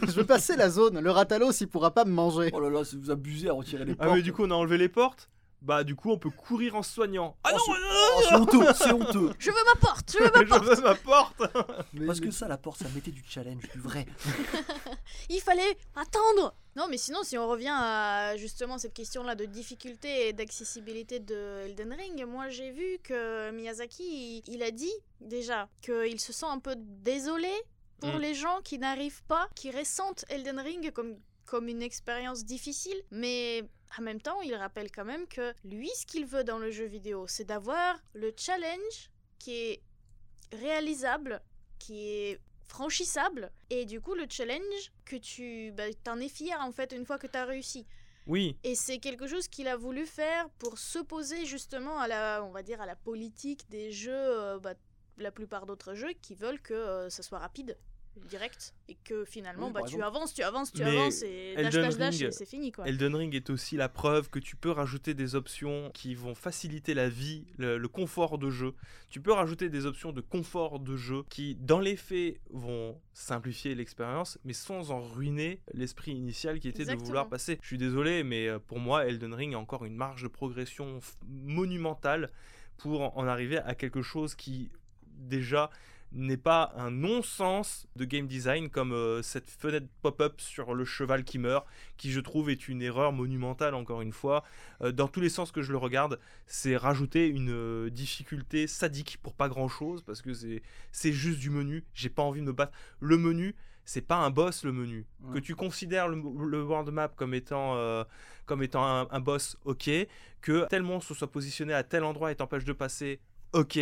je 0.02 0.10
vais 0.12 0.24
passer 0.24 0.56
la 0.56 0.70
zone, 0.70 1.00
le 1.00 1.10
ratalos 1.10 1.52
il 1.60 1.68
pourra 1.68 1.92
pas 1.92 2.04
me 2.04 2.10
manger. 2.12 2.50
Oh 2.52 2.60
là 2.60 2.70
là, 2.70 2.84
c'est 2.84 2.96
vous 2.96 3.10
abusez 3.10 3.48
à 3.48 3.52
retirer 3.52 3.84
les 3.84 3.92
Ah 3.98 4.04
portes. 4.06 4.16
mais 4.16 4.22
du 4.22 4.32
coup 4.32 4.42
on 4.44 4.50
a 4.50 4.54
enlevé 4.54 4.78
les 4.78 4.88
portes. 4.88 5.30
Bah 5.62 5.84
du 5.84 5.94
coup 5.94 6.10
on 6.10 6.18
peut 6.18 6.30
courir 6.30 6.74
en 6.76 6.82
se 6.82 6.92
soignant. 6.92 7.36
Ah 7.44 7.50
Oh, 7.54 7.56
non, 7.56 7.74
c'est- 7.74 8.28
Oh, 8.32 8.36
honteux, 8.38 8.72
c'est 8.74 8.92
honteux. 8.92 9.30
Je 9.38 9.50
veux 9.50 9.56
ma 9.74 9.80
porte, 9.80 10.12
je 10.12 10.22
veux 10.22 10.30
ma 10.32 10.44
porte. 10.44 10.64
je 10.70 10.76
veux 10.76 10.82
ma 10.82 10.94
porte. 10.94 11.42
Mais- 12.00 12.06
Parce 12.06 12.20
mais- 12.20 12.26
que 12.26 12.32
ça, 12.32 12.48
la 12.48 12.58
porte, 12.58 12.80
ça 12.82 12.88
mettait 12.94 13.10
du 13.10 13.22
challenge, 13.26 13.68
du 13.70 13.78
vrai. 13.78 14.06
Il 15.30 15.40
fallait 15.40 15.76
attendre. 15.94 16.54
Non, 16.76 16.86
mais 16.88 16.98
sinon, 16.98 17.22
si 17.22 17.38
on 17.38 17.48
revient 17.48 17.72
à 17.74 18.36
justement 18.36 18.78
cette 18.78 18.92
question-là 18.94 19.34
de 19.34 19.44
difficulté 19.46 20.28
et 20.28 20.32
d'accessibilité 20.32 21.20
de 21.20 21.62
Elden 21.66 21.92
Ring, 21.94 22.24
moi 22.26 22.48
j'ai 22.50 22.70
vu 22.70 22.98
que 23.02 23.50
Miyazaki, 23.50 24.42
il, 24.46 24.54
il 24.54 24.62
a 24.62 24.70
dit 24.70 24.92
déjà 25.20 25.68
qu'il 25.80 26.20
se 26.20 26.32
sent 26.32 26.46
un 26.46 26.58
peu 26.58 26.74
désolé 26.76 27.50
pour 28.00 28.12
Mm. 28.14 28.20
les 28.20 28.34
gens 28.34 28.60
qui 28.62 28.78
n'arrivent 28.78 29.22
pas, 29.24 29.48
qui 29.54 29.70
ressentent 29.70 30.24
Elden 30.28 30.58
Ring 30.60 30.92
comme, 30.92 31.16
comme 31.46 31.66
une 31.68 31.80
expérience 31.82 32.44
difficile, 32.44 33.00
mais 33.10 33.64
en 33.98 34.02
même 34.02 34.20
temps, 34.20 34.42
il 34.42 34.54
rappelle 34.54 34.90
quand 34.90 35.06
même 35.06 35.26
que 35.28 35.54
lui, 35.64 35.88
ce 35.96 36.04
qu'il 36.04 36.26
veut 36.26 36.44
dans 36.44 36.58
le 36.58 36.70
jeu 36.70 36.84
vidéo, 36.84 37.24
c'est 37.26 37.44
d'avoir 37.44 37.96
le 38.12 38.34
challenge 38.36 39.10
qui 39.38 39.54
est 39.54 39.82
réalisable, 40.52 41.40
qui 41.78 42.08
est 42.08 42.40
franchissable, 42.66 43.50
et 43.70 43.84
du 43.84 44.00
coup 44.00 44.14
le 44.14 44.26
challenge 44.28 44.92
que 45.04 45.16
tu 45.16 45.72
bah, 45.72 45.84
t'en 46.04 46.18
es 46.18 46.28
fier 46.28 46.60
en 46.60 46.72
fait 46.72 46.92
une 46.92 47.06
fois 47.06 47.18
que 47.18 47.26
tu 47.26 47.36
as 47.38 47.44
réussi. 47.44 47.86
Oui, 48.26 48.56
Et 48.64 48.74
c'est 48.74 48.98
quelque 48.98 49.28
chose 49.28 49.46
qu'il 49.46 49.68
a 49.68 49.76
voulu 49.76 50.04
faire 50.04 50.50
pour 50.58 50.78
s'opposer 50.78 51.46
justement 51.46 52.00
à 52.00 52.08
la, 52.08 52.42
on 52.44 52.50
va 52.50 52.64
dire, 52.64 52.80
à 52.80 52.86
la 52.86 52.96
politique 52.96 53.70
des 53.70 53.92
jeux, 53.92 54.10
euh, 54.12 54.58
bah, 54.58 54.74
la 55.16 55.30
plupart 55.30 55.64
d'autres 55.64 55.94
jeux 55.94 56.12
qui 56.22 56.34
veulent 56.34 56.60
que 56.60 56.74
euh, 56.74 57.08
ça 57.08 57.22
soit 57.22 57.38
rapide, 57.38 57.78
direct, 58.28 58.74
et 58.88 58.96
que 59.04 59.24
finalement 59.24 59.66
Oui, 59.66 59.72
bah, 59.72 59.82
tu 59.86 60.02
avances, 60.02 60.34
tu 60.34 60.42
avances, 60.42 60.72
tu 60.72 60.82
Mais 60.82 60.96
avances, 60.96 61.22
et 61.22 61.54
dash, 61.56 61.74
dash, 61.74 61.96
dash, 61.96 62.30
c'est 62.30 62.46
fini 62.46 62.72
quoi. 62.72 62.88
Elden 62.88 63.14
Ring 63.14 63.34
est 63.34 63.50
aussi 63.50 63.76
la 63.76 63.88
preuve 63.88 64.30
que 64.30 64.38
tu 64.38 64.56
peux 64.56 64.70
rajouter 64.70 65.14
des 65.14 65.34
options 65.34 65.90
qui 65.92 66.14
vont 66.14 66.34
faciliter 66.34 66.94
la 66.94 67.08
vie, 67.08 67.46
le, 67.58 67.78
le 67.78 67.88
confort 67.88 68.38
de 68.38 68.50
jeu. 68.50 68.74
Tu 69.10 69.20
peux 69.20 69.32
rajouter 69.32 69.68
des 69.68 69.86
options 69.86 70.12
de 70.12 70.20
confort 70.20 70.80
de 70.80 70.96
jeu 70.96 71.22
qui, 71.28 71.54
dans 71.56 71.80
les 71.80 71.96
faits, 71.96 72.40
vont 72.50 73.00
simplifier 73.12 73.74
l'expérience, 73.74 74.38
mais 74.44 74.52
sans 74.52 74.90
en 74.90 75.00
ruiner 75.00 75.60
l'esprit 75.72 76.12
initial 76.12 76.60
qui 76.60 76.68
était 76.68 76.84
de 76.84 76.94
vouloir 76.94 77.28
passer. 77.28 77.58
Je 77.62 77.66
suis 77.66 77.78
désolé, 77.78 78.22
mais 78.24 78.48
euh, 78.48 78.58
pour 78.58 78.78
moi, 78.78 79.06
Elden 79.06 79.34
Ring 79.34 79.54
a 79.54 79.58
encore 79.58 79.84
une 79.84 79.96
marge 79.96 80.22
de 80.22 80.28
progression 80.28 81.00
monumentale 81.26 82.30
pour 82.76 83.16
en 83.16 83.26
arriver 83.26 83.58
à 83.58 83.74
quelque 83.74 84.02
chose 84.02 84.34
qui, 84.34 84.70
déjà, 85.06 85.70
n'est 86.12 86.36
pas 86.36 86.72
un 86.76 86.90
non-sens 86.90 87.86
de 87.96 88.04
game 88.04 88.26
design 88.26 88.70
comme 88.70 88.92
euh, 88.92 89.22
cette 89.22 89.50
fenêtre 89.50 89.86
pop-up 90.02 90.40
sur 90.40 90.74
le 90.74 90.84
cheval 90.84 91.24
qui 91.24 91.38
meurt, 91.38 91.66
qui 91.96 92.10
je 92.10 92.20
trouve 92.20 92.50
est 92.50 92.68
une 92.68 92.82
erreur 92.82 93.12
monumentale 93.12 93.74
encore 93.74 94.02
une 94.02 94.12
fois. 94.12 94.44
Euh, 94.82 94.92
dans 94.92 95.08
tous 95.08 95.20
les 95.20 95.28
sens 95.28 95.52
que 95.52 95.62
je 95.62 95.72
le 95.72 95.78
regarde, 95.78 96.18
c'est 96.46 96.76
rajouter 96.76 97.28
une 97.28 97.50
euh, 97.50 97.90
difficulté 97.90 98.66
sadique 98.66 99.18
pour 99.22 99.34
pas 99.34 99.48
grand-chose 99.48 100.02
parce 100.02 100.22
que 100.22 100.32
c'est 100.92 101.12
juste 101.12 101.38
du 101.38 101.50
menu. 101.50 101.84
J'ai 101.94 102.08
pas 102.08 102.22
envie 102.22 102.40
de 102.40 102.46
me 102.46 102.52
battre. 102.52 102.72
Le 103.00 103.18
menu, 103.18 103.54
c'est 103.84 104.02
pas 104.02 104.16
un 104.16 104.30
boss 104.30 104.64
le 104.64 104.72
menu. 104.72 105.06
Ouais. 105.20 105.34
Que 105.34 105.38
tu 105.38 105.54
considères 105.54 106.08
le, 106.08 106.16
le 106.16 106.62
world 106.62 106.90
map 106.90 107.08
comme 107.08 107.34
étant 107.34 107.76
euh, 107.76 108.04
comme 108.44 108.62
étant 108.62 108.84
un, 108.84 109.08
un 109.10 109.20
boss, 109.20 109.56
ok. 109.64 109.90
Que 110.40 110.66
tel 110.68 110.82
monstre 110.82 111.14
soit 111.14 111.30
positionné 111.30 111.72
à 111.72 111.82
tel 111.82 112.04
endroit 112.04 112.30
et 112.30 112.36
t'empêche 112.36 112.64
de 112.64 112.72
passer, 112.72 113.20
ok. 113.52 113.78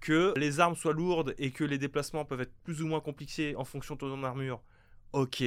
Que 0.00 0.34
les 0.36 0.60
armes 0.60 0.76
soient 0.76 0.92
lourdes 0.92 1.34
et 1.38 1.50
que 1.50 1.64
les 1.64 1.78
déplacements 1.78 2.24
peuvent 2.24 2.40
être 2.42 2.54
plus 2.64 2.82
ou 2.82 2.86
moins 2.86 3.00
compliqués 3.00 3.56
en 3.56 3.64
fonction 3.64 3.94
de 3.94 4.00
ton 4.00 4.22
armure, 4.24 4.62
ok. 5.12 5.42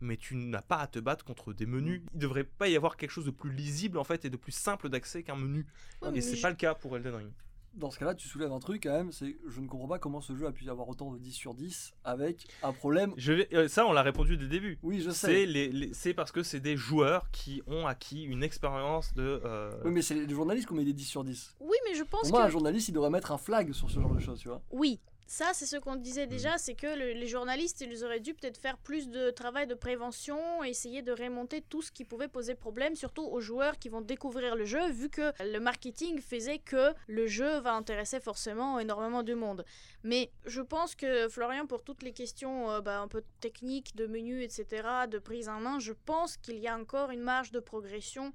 Mais 0.00 0.16
tu 0.16 0.36
n'as 0.36 0.60
pas 0.60 0.78
à 0.78 0.86
te 0.86 0.98
battre 0.98 1.24
contre 1.24 1.52
des 1.52 1.66
menus. 1.66 2.00
Mm. 2.00 2.06
Il 2.14 2.18
devrait 2.18 2.44
pas 2.44 2.68
y 2.68 2.76
avoir 2.76 2.96
quelque 2.96 3.10
chose 3.10 3.24
de 3.24 3.30
plus 3.30 3.52
lisible 3.52 3.96
en 3.98 4.04
fait 4.04 4.24
et 4.24 4.30
de 4.30 4.36
plus 4.36 4.52
simple 4.52 4.88
d'accès 4.88 5.22
qu'un 5.22 5.36
menu. 5.36 5.66
Ouais, 6.02 6.10
Et 6.14 6.20
c'est 6.20 6.36
je- 6.36 6.42
pas 6.42 6.50
le 6.50 6.56
cas 6.56 6.74
pour 6.74 6.96
Elden 6.96 7.14
Ring. 7.14 7.30
Dans 7.76 7.90
ce 7.90 7.98
cas-là, 7.98 8.14
tu 8.14 8.28
soulèves 8.28 8.52
un 8.52 8.60
truc 8.60 8.82
quand 8.84 8.92
même, 8.92 9.10
c'est 9.12 9.36
je 9.48 9.60
ne 9.60 9.66
comprends 9.66 9.88
pas 9.88 9.98
comment 9.98 10.20
ce 10.20 10.34
jeu 10.36 10.46
a 10.46 10.52
pu 10.52 10.68
avoir 10.70 10.88
autant 10.88 11.10
de 11.12 11.18
10 11.18 11.32
sur 11.32 11.54
10 11.54 11.92
avec 12.04 12.46
un 12.62 12.72
problème. 12.72 13.12
Je 13.16 13.32
vais- 13.32 13.48
euh, 13.54 13.68
ça, 13.68 13.84
on 13.86 13.92
l'a 13.92 14.02
répondu 14.02 14.36
dès 14.36 14.44
le 14.44 14.48
début. 14.48 14.78
Oui, 14.82 15.00
je 15.00 15.10
sais. 15.10 15.26
C'est 15.26 15.46
les- 15.46 15.72
les- 15.72 15.92
c'est 15.92 16.14
parce 16.14 16.30
que 16.32 16.42
c'est 16.42 16.60
des 16.60 16.76
joueurs 16.76 17.30
qui 17.32 17.62
ont 17.66 17.86
acquis 17.86 18.22
une 18.22 18.42
expérience 18.42 19.12
de. 19.14 19.40
euh, 19.44 19.72
Oui, 19.84 19.90
mais 19.90 20.02
c'est 20.02 20.14
les 20.14 20.28
journalistes 20.32 20.66
qui 20.68 20.72
ont 20.72 20.76
mis 20.76 20.84
des 20.84 20.92
10 20.92 21.04
sur 21.04 21.24
10. 21.24 21.56
Oui, 21.60 21.76
mais 21.88 21.94
je 21.94 22.04
pense 22.04 22.22
Pour 22.22 22.30
moi, 22.30 22.42
que 22.42 22.46
un 22.46 22.50
journaliste, 22.50 22.88
il 22.88 22.92
devrait 22.92 23.10
mettre 23.10 23.32
un 23.32 23.38
flag 23.38 23.72
sur 23.72 23.90
ce 23.90 23.98
genre 24.00 24.14
de 24.14 24.20
choses, 24.20 24.38
tu 24.40 24.48
vois. 24.48 24.62
Oui, 24.70 25.00
Ça, 25.26 25.52
c'est 25.54 25.64
ce 25.64 25.76
qu'on 25.78 25.96
disait 25.96 26.26
déjà, 26.26 26.58
c'est 26.58 26.74
que 26.74 26.86
le- 26.86 27.12
les 27.12 27.26
journalistes, 27.26 27.80
ils 27.80 28.04
auraient 28.04 28.20
dû 28.20 28.34
peut-être 28.34 28.58
faire 28.58 28.76
plus 28.76 29.08
de 29.08 29.30
travail 29.30 29.66
de 29.66 29.74
prévention, 29.74 30.62
essayer 30.62 31.00
de 31.00 31.12
remonter 31.12 31.62
tout 31.62 31.80
ce 31.80 31.90
qui 31.90 32.04
pouvait 32.04 32.28
poser 32.28 32.54
problème, 32.54 32.94
surtout 32.94 33.22
aux 33.24 33.40
joueurs 33.40 33.78
qui 33.78 33.88
vont 33.88 34.02
découvrir 34.02 34.54
le 34.54 34.66
jeu, 34.66 34.86
vu 34.90 35.08
que 35.08 35.32
le 35.42 35.58
marketing 35.60 36.20
faisait 36.20 36.58
que 36.58 36.92
le 37.08 37.26
jeu 37.26 37.58
va 37.60 37.72
intéresser 37.72 38.20
forcément 38.20 38.78
énormément 38.78 39.22
de 39.22 39.32
monde. 39.34 39.64
Mais 40.02 40.30
je 40.44 40.60
pense 40.60 40.94
que 40.94 41.26
Florian, 41.30 41.66
pour 41.66 41.82
toutes 41.82 42.02
les 42.02 42.12
questions 42.12 42.70
euh, 42.70 42.80
bah, 42.82 43.00
un 43.00 43.08
peu 43.08 43.24
techniques, 43.40 43.96
de 43.96 44.06
menu, 44.06 44.42
etc., 44.42 45.06
de 45.08 45.18
prise 45.18 45.48
en 45.48 45.58
main, 45.58 45.78
je 45.78 45.94
pense 46.04 46.36
qu'il 46.36 46.58
y 46.58 46.68
a 46.68 46.76
encore 46.78 47.10
une 47.10 47.22
marge 47.22 47.50
de 47.50 47.60
progression 47.60 48.32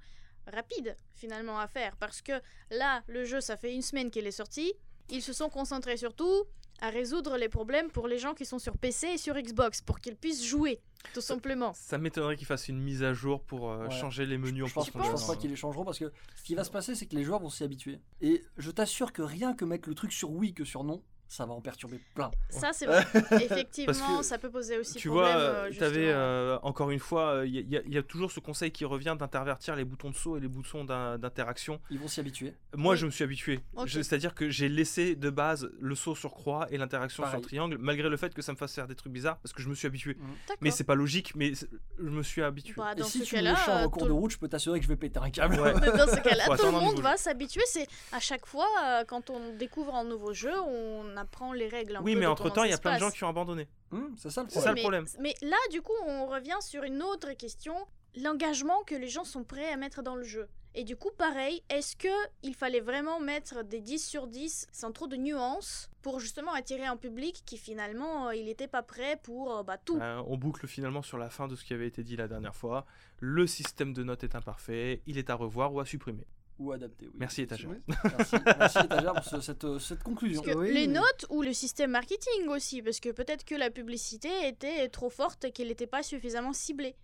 rapide 0.48 0.98
finalement 1.14 1.60
à 1.60 1.68
faire, 1.68 1.96
parce 1.98 2.24
que 2.24 2.34
là, 2.72 3.04
le 3.08 3.26
jeu, 3.26 3.42
ça 3.42 3.58
fait 3.58 3.74
une 3.76 3.84
semaine 3.84 4.10
qu'il 4.10 4.26
est 4.26 4.32
sorti, 4.32 4.74
ils 5.12 5.22
se 5.22 5.34
sont 5.34 5.50
concentrés 5.50 5.98
surtout 5.98 6.46
à 6.82 6.90
résoudre 6.90 7.38
les 7.38 7.50
problèmes 7.50 7.90
pour 7.90 8.08
les 8.08 8.18
gens 8.18 8.34
qui 8.34 8.46
sont 8.46 8.60
sur 8.60 8.78
PC 8.78 9.08
et 9.08 9.18
sur 9.18 9.36
Xbox, 9.36 9.82
pour 9.82 10.00
qu'ils 10.00 10.16
puissent 10.16 10.46
jouer, 10.46 10.80
tout 11.14 11.22
simplement. 11.22 11.74
Ça 11.74 11.98
m'étonnerait 11.98 12.36
qu'ils 12.38 12.48
fassent 12.48 12.68
une 12.70 12.80
mise 12.80 13.04
à 13.04 13.14
jour 13.14 13.42
pour 13.44 13.70
euh, 13.72 13.86
Ouais. 13.88 13.92
changer 13.92 14.26
les 14.26 14.38
menus 14.38 14.64
en 14.64 14.68
Je 14.68 14.74
pense, 14.74 14.86
je 14.88 14.92
profondeur. 14.92 15.12
pense 15.14 15.28
pas 15.28 15.36
qu'ils 15.36 15.50
les 15.50 15.56
changeront 15.56 15.86
parce 15.86 16.00
que 16.00 16.12
ce 16.36 16.44
qui 16.44 16.56
va 16.56 16.64
se 16.64 16.72
passer, 16.72 16.96
c'est 16.96 17.06
que 17.06 17.16
les 17.16 17.24
joueurs 17.24 17.40
vont 17.40 17.50
s'y 17.50 17.64
habituer. 17.64 18.00
Et 18.22 18.44
je 18.58 18.72
t'assure 18.72 19.14
que 19.14 19.22
rien 19.22 19.54
que 19.54 19.66
mettre 19.66 19.90
le 19.90 19.96
truc 19.96 20.12
sur 20.14 20.32
oui 20.32 20.54
que 20.54 20.64
sur 20.66 20.84
non, 20.84 21.02
ça 21.30 21.46
va 21.46 21.54
en 21.54 21.62
perturber 21.62 22.00
plein. 22.16 22.32
Ça, 22.50 22.72
c'est 22.74 22.86
vrai. 22.88 23.06
Effectivement, 23.44 24.24
ça 24.24 24.38
peut 24.38 24.50
poser 24.50 24.78
aussi 24.78 24.96
Tu 24.96 25.10
problème. 25.10 25.32
vois, 25.32 25.42
euh, 25.42 25.70
tu 25.72 25.84
avais 25.84 26.06
justement. 26.08 26.66
encore 26.68 26.92
une 26.92 27.00
fois, 27.00 27.44
il 27.46 27.70
y, 27.70 27.78
a- 27.78 27.82
y 27.86 27.98
a 27.98 28.04
toujours 28.04 28.32
ce 28.32 28.40
conseil 28.40 28.72
qui 28.72 28.84
revient 28.84 29.16
d'intervertir 29.18 29.76
les 29.76 29.86
boutons 29.86 30.10
de 30.10 30.16
saut 30.16 30.38
et 30.38 30.40
les 30.40 30.48
boutons 30.48 30.84
d'in- 30.84 31.18
d'interaction. 31.18 31.80
Ils 31.92 32.00
vont 32.00 32.08
s'y 32.08 32.20
habituer. 32.20 32.54
Moi, 32.76 32.94
Oui. 32.94 33.00
je 33.00 33.06
me 33.06 33.12
suis 33.12 33.24
habitué. 33.24 33.60
C'est-à-dire 33.88 34.34
que 34.34 34.50
j'ai 34.50 34.70
laissé 34.70 35.16
de 35.16 35.30
base 35.30 35.70
le 35.80 35.96
saut 35.96 36.16
sur 36.16 36.32
croix 36.34 36.68
et 36.72 36.78
l'interaction 36.78 37.26
sur 37.30 37.42
triangle, 37.42 37.78
malgré 37.80 38.10
le 38.10 38.18
fait 38.18 38.34
que 38.34 38.42
ça 38.42 38.52
me 38.52 38.58
fasse 38.58 38.74
faire 38.74 38.88
des 38.88 38.96
trucs 38.96 39.14
bizarres, 39.14 39.38
parce 39.38 39.54
que 39.54 39.62
je 39.62 39.70
me 39.70 39.76
suis 39.76 39.88
habitué. 39.88 40.16
D'accord. 40.16 40.58
Mais 40.62 40.72
c'est 40.72 40.84
pas 40.84 40.96
logique, 40.96 41.36
mais 41.36 41.54
je 41.54 42.04
me 42.10 42.24
suis 42.24 42.42
habitué. 42.42 42.74
Bah, 42.78 42.94
Et 42.98 43.04
si 43.04 43.22
tu 43.22 43.36
me 43.36 43.42
euh, 43.48 43.86
en 43.86 43.90
cours 43.90 44.08
de 44.08 44.12
route, 44.12 44.32
je 44.32 44.38
peux 44.40 44.48
t'assurer 44.48 44.80
que 44.80 44.84
je 44.84 44.90
vais 44.90 44.96
péter 44.96 45.20
un 45.20 45.30
câble. 45.30 45.60
Ouais. 45.60 45.74
dans 45.98 46.08
ce 46.08 46.20
cas-là, 46.22 46.46
tout 46.58 46.66
le 46.66 46.72
monde 46.72 47.00
va 47.02 47.18
s'habituer. 47.18 47.62
C'est 47.68 47.88
à 48.12 48.20
chaque 48.20 48.46
fois, 48.46 48.68
euh, 48.84 49.04
quand 49.06 49.30
on 49.30 49.56
découvre 49.56 49.94
un 49.96 50.04
nouveau 50.04 50.34
jeu, 50.34 50.52
on 50.68 51.18
apprend 51.20 51.54
les 51.54 51.68
règles. 51.68 51.98
Un 51.98 52.02
Oui, 52.02 52.14
peu 52.14 52.20
mais 52.20 52.26
de 52.26 52.32
entre 52.32 52.44
comment 52.44 52.56
temps, 52.56 52.62
ça 52.62 52.68
il 52.68 52.72
y 52.72 52.74
a 52.74 52.78
plein 52.78 52.96
de 52.96 53.00
gens 53.00 53.12
qui 53.12 53.24
ont 53.24 53.30
abandonné. 53.30 53.68
Hum, 53.92 54.14
c'est 54.18 54.30
ça 54.30 54.42
le 54.42 54.48
problème. 54.48 54.64
ça 54.64 54.70
le 54.70 54.76
mais, 54.76 54.82
problème. 54.82 55.06
Mais 55.20 55.36
là, 55.42 55.58
du 55.72 55.82
coup, 55.82 55.94
on 56.08 56.26
revient 56.28 56.58
sur 56.62 56.84
une 56.84 57.02
autre 57.04 57.34
question 57.34 57.76
l'engagement 58.16 58.84
que 58.86 58.96
les 58.96 59.08
gens 59.08 59.24
sont 59.24 59.44
prêts 59.44 59.72
à 59.72 59.78
mettre 59.78 60.02
dans 60.02 60.16
le 60.16 60.24
jeu. 60.24 60.48
Et 60.76 60.84
du 60.84 60.96
coup, 60.96 61.10
pareil, 61.18 61.64
est-ce 61.70 61.96
que 61.96 62.08
il 62.44 62.54
fallait 62.54 62.80
vraiment 62.80 63.20
mettre 63.20 63.64
des 63.64 63.80
10 63.82 64.06
sur 64.06 64.28
10 64.28 64.68
sans 64.72 64.92
trop 64.92 65.08
de 65.08 65.16
nuances 65.16 65.90
pour 66.04 66.20
justement 66.20 66.54
attirer 66.54 66.86
un 66.86 66.96
public 66.96 67.42
qui 67.46 67.58
finalement, 67.58 68.28
euh, 68.28 68.36
il 68.36 68.46
n'était 68.46 68.68
pas 68.68 68.84
prêt 68.84 69.20
pour 69.24 69.58
euh, 69.58 69.64
bah, 69.64 69.78
tout? 69.84 69.98
Euh, 70.00 70.22
on 70.28 70.38
boucle 70.38 70.68
finalement 70.68 71.02
sur 71.02 71.18
la 71.18 71.30
fin 71.30 71.48
de 71.48 71.56
ce 71.56 71.66
qui 71.66 71.74
avait 71.74 71.88
été 71.88 72.04
dit 72.04 72.16
la 72.16 72.28
dernière 72.28 72.56
fois. 72.56 72.86
Le 73.20 73.48
système 73.48 73.94
de 73.94 74.04
notes 74.04 74.24
est 74.24 74.36
imparfait, 74.36 75.02
il 75.08 75.18
est 75.18 75.30
à 75.32 75.36
revoir 75.36 75.74
ou 75.74 75.80
à 75.80 75.86
supprimer. 75.86 76.28
Ou 76.60 76.72
adapté, 76.74 77.06
oui. 77.08 77.14
Merci, 77.18 77.42
étagère. 77.44 77.70
Oui. 77.70 77.78
Merci, 78.18 78.36
merci 78.46 78.80
étagère 78.80 79.14
pour 79.14 79.24
ce- 79.24 79.40
cette, 79.42 79.64
euh, 79.64 79.80
cette 79.80 80.04
conclusion. 80.04 80.44
Oui, 80.58 80.74
les 80.74 80.88
notes 80.88 81.26
ou 81.30 81.42
le 81.42 81.54
système 81.54 81.92
marketing 81.92 82.48
aussi, 82.50 82.82
parce 82.82 83.00
que 83.00 83.10
peut-être 83.10 83.46
que 83.46 83.56
la 83.56 83.70
publicité 83.72 84.28
était 84.46 84.90
trop 84.90 85.10
forte 85.10 85.46
et 85.46 85.52
qu'elle 85.52 85.70
n'était 85.70 85.88
pas 85.88 86.04
suffisamment 86.04 86.52
ciblée. 86.52 86.96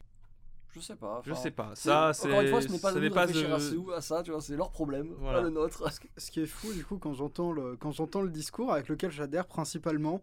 Je 0.74 0.82
sais 0.82 0.98
pas. 0.98 1.22
Je 1.26 1.34
sais 1.34 1.52
pas. 1.52 1.72
Ça, 1.76 2.12
c'est. 2.14 2.28
Encore 2.28 2.42
une 2.42 2.50
fois, 2.50 2.62
ce 2.62 2.68
n'est 2.68 2.80
pas 2.80 2.92
ça 2.94 3.00
de 3.00 3.08
pas 3.10 3.28
de- 3.28 3.46
à, 3.54 3.60
ce- 3.62 3.92
à 3.94 4.02
ça, 4.02 4.24
tu 4.24 4.32
vois, 4.32 4.42
c'est 4.42 4.58
leur 4.58 4.72
problème, 4.72 5.14
Voilà. 5.20 5.38
pas 5.40 5.44
le 5.46 5.50
nôtre. 5.52 5.90
Ce 6.18 6.30
qui 6.32 6.42
est 6.42 6.46
fou, 6.46 6.74
du 6.74 6.84
coup, 6.84 6.98
quand 6.98 7.14
j'entends 7.14 7.54
le, 7.54 7.78
quand 7.78 7.92
j'entends 7.92 8.22
le 8.22 8.30
discours 8.30 8.74
avec 8.74 8.90
lequel 8.90 9.10
j'adhère 9.12 9.48
principalement, 9.48 10.22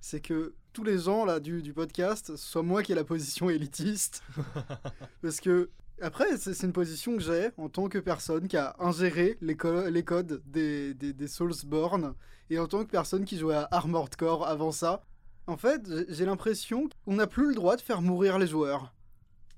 c'est 0.00 0.20
que 0.20 0.54
tous 0.72 0.84
les 0.84 0.98
gens 1.00 1.24
là 1.24 1.40
du, 1.40 1.62
du 1.62 1.72
podcast, 1.74 2.36
soit 2.36 2.62
moi 2.62 2.84
qui 2.84 2.92
ai 2.92 2.94
la 2.94 3.02
position 3.02 3.50
élitiste. 3.50 4.22
Parce 5.22 5.40
que, 5.40 5.70
après, 6.02 6.36
c'est 6.36 6.62
une 6.62 6.72
position 6.72 7.16
que 7.16 7.22
j'ai 7.22 7.50
en 7.56 7.68
tant 7.68 7.88
que 7.88 7.98
personne 7.98 8.48
qui 8.48 8.56
a 8.56 8.74
ingéré 8.78 9.38
les, 9.40 9.56
co- 9.56 9.88
les 9.88 10.02
codes 10.04 10.42
des, 10.46 10.94
Soulsborne 11.26 12.14
et 12.50 12.58
en 12.58 12.66
tant 12.66 12.84
que 12.84 12.90
personne 12.90 13.24
qui 13.24 13.36
jouait 13.38 13.54
à 13.56 13.68
Armored 13.70 14.14
Core 14.16 14.46
avant 14.46 14.72
ça. 14.72 15.02
En 15.46 15.56
fait, 15.56 15.82
j'ai- 16.08 16.24
l'impression 16.26 16.88
qu'on 17.04 17.14
n'a 17.14 17.26
plus 17.26 17.48
le 17.48 17.54
droit 17.54 17.76
de 17.76 17.80
faire 17.80 18.02
mourir 18.02 18.38
les 18.38 18.46
joueurs. 18.46 18.94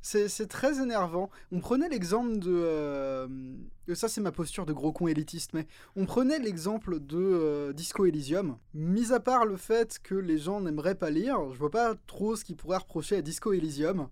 C'est 0.03 0.29
c'est 0.29 0.47
très 0.47 0.81
énervant. 0.81 1.29
On 1.53 1.61
prenait 1.61 1.89
l'exemple 1.91 2.39
de... 2.39 2.51
euh, 2.51 3.29
ça, 3.93 4.09
c'est 4.09 4.23
ma 4.23 4.33
posture 4.33 4.65
de 4.65 4.73
gros 4.73 4.93
con 4.93 5.09
élitiste, 5.09 5.53
mais 5.53 5.67
on 5.95 6.07
prenait 6.07 6.39
l'exemple 6.39 7.01
de 7.01 7.19
euh, 7.19 7.73
Disco 7.75 8.07
Elysium. 8.07 8.57
Mis 8.73 9.13
à 9.13 9.21
part 9.21 9.45
le 9.45 9.57
fait 9.59 9.99
que 10.03 10.15
les 10.15 10.39
gens 10.39 10.61
n'aimeraient 10.63 10.95
pas 10.95 11.11
lire, 11.11 11.37
je 11.53 11.59
vois 11.59 11.71
pas 11.71 11.95
trop 12.07 12.35
ce 12.35 12.45
qu'ils 12.45 12.57
pourraient 12.57 12.79
reprocher 12.79 13.17
à 13.17 13.23
Disco 13.23 13.53
Elysium. 13.53 14.09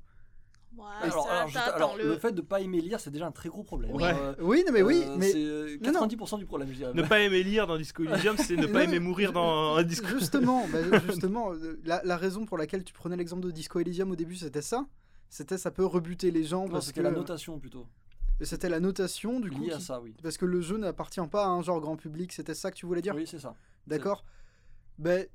Ouais, 0.79 0.85
Alors, 1.03 1.27
ça, 1.53 1.97
le... 1.99 2.17
fait 2.19 2.33
de 2.33 2.41
pas 2.41 2.61
aimer 2.61 2.81
lire, 2.81 3.01
c'est 3.01 3.11
déjà 3.11 3.27
un 3.27 3.33
très 3.33 3.49
gros 3.49 3.63
problème. 3.65 3.91
Oui. 3.95 4.03
Euh, 4.05 4.35
Oui, 4.41 4.63
non, 4.67 4.73
mais 4.73 4.83
oui, 4.83 5.03
euh, 5.07 5.17
mais 5.19 5.33
C'est 5.33 5.39
euh, 5.45 5.77
Non, 5.83 5.93
non. 5.93 6.07
90% 6.07 6.39
du 6.39 6.47
problème, 6.47 6.69
je 6.71 6.77
dirais. 6.77 6.93
Ne 6.95 7.03
pas 7.03 7.21
aimer 7.21 7.43
lire 7.43 7.67
dans 7.67 7.77
Disco 7.77 8.05
Elysium, 8.05 8.37
c'est 8.39 8.57
ne 8.57 8.67
pas 8.67 8.85
Non, 8.85 8.93
aimer 8.93 9.01
mourir 9.01 9.33
dans 9.33 9.77
un 9.77 9.83
disco. 9.83 10.07
Justement, 10.07 10.67
bah, 10.73 10.79
justement 11.07 11.53
euh, 11.53 11.81
la, 11.85 12.01
la 12.05 12.17
raison 12.17 12.47
pour 12.47 12.59
laquelle 12.59 12.85
tu 12.85 12.93
prenais 12.93 13.17
l'exemple 13.17 13.43
de 13.45 13.51
Disco 13.51 13.81
Elysium 13.81 14.11
au 14.11 14.17
début, 14.17 14.37
c'était 14.37 14.63
ça? 14.63 14.87
C'était 15.31 15.59
ça 15.59 15.71
peut 15.71 15.85
rebuter 15.85 16.31
les 16.31 16.45
gens 16.45 16.65
Non, 16.65 16.71
parce 16.71 16.87
c'était 16.87 17.01
que 17.01 17.05
la 17.05 17.11
notation 17.11 17.59
plutôt. 17.59 17.87
c'était 18.43 18.69
la 18.69 18.81
notation 18.81 19.41
du 19.41 19.51
coup 19.51 19.63
Liée 19.65 19.73
à 19.73 19.77
qui- 19.77 19.83
ça, 19.83 20.01
oui. 20.01 20.15
parce 20.23 20.39
que 20.39 20.47
le 20.47 20.61
jeu 20.61 20.79
n'appartient 20.79 21.21
pas 21.31 21.45
à 21.45 21.49
un 21.49 21.61
genre 21.63 21.81
grand 21.81 21.97
public. 21.97 22.33
C'était 22.33 22.55
ça 22.55 22.71
que 22.71 22.77
tu 22.77 22.87
voulais 22.87 23.03
dire? 23.03 23.15
Oui, 23.15 23.27
c'est 23.27 23.41
ça. 23.41 23.55
D'accord. 23.87 24.25
Ben, 24.99 25.27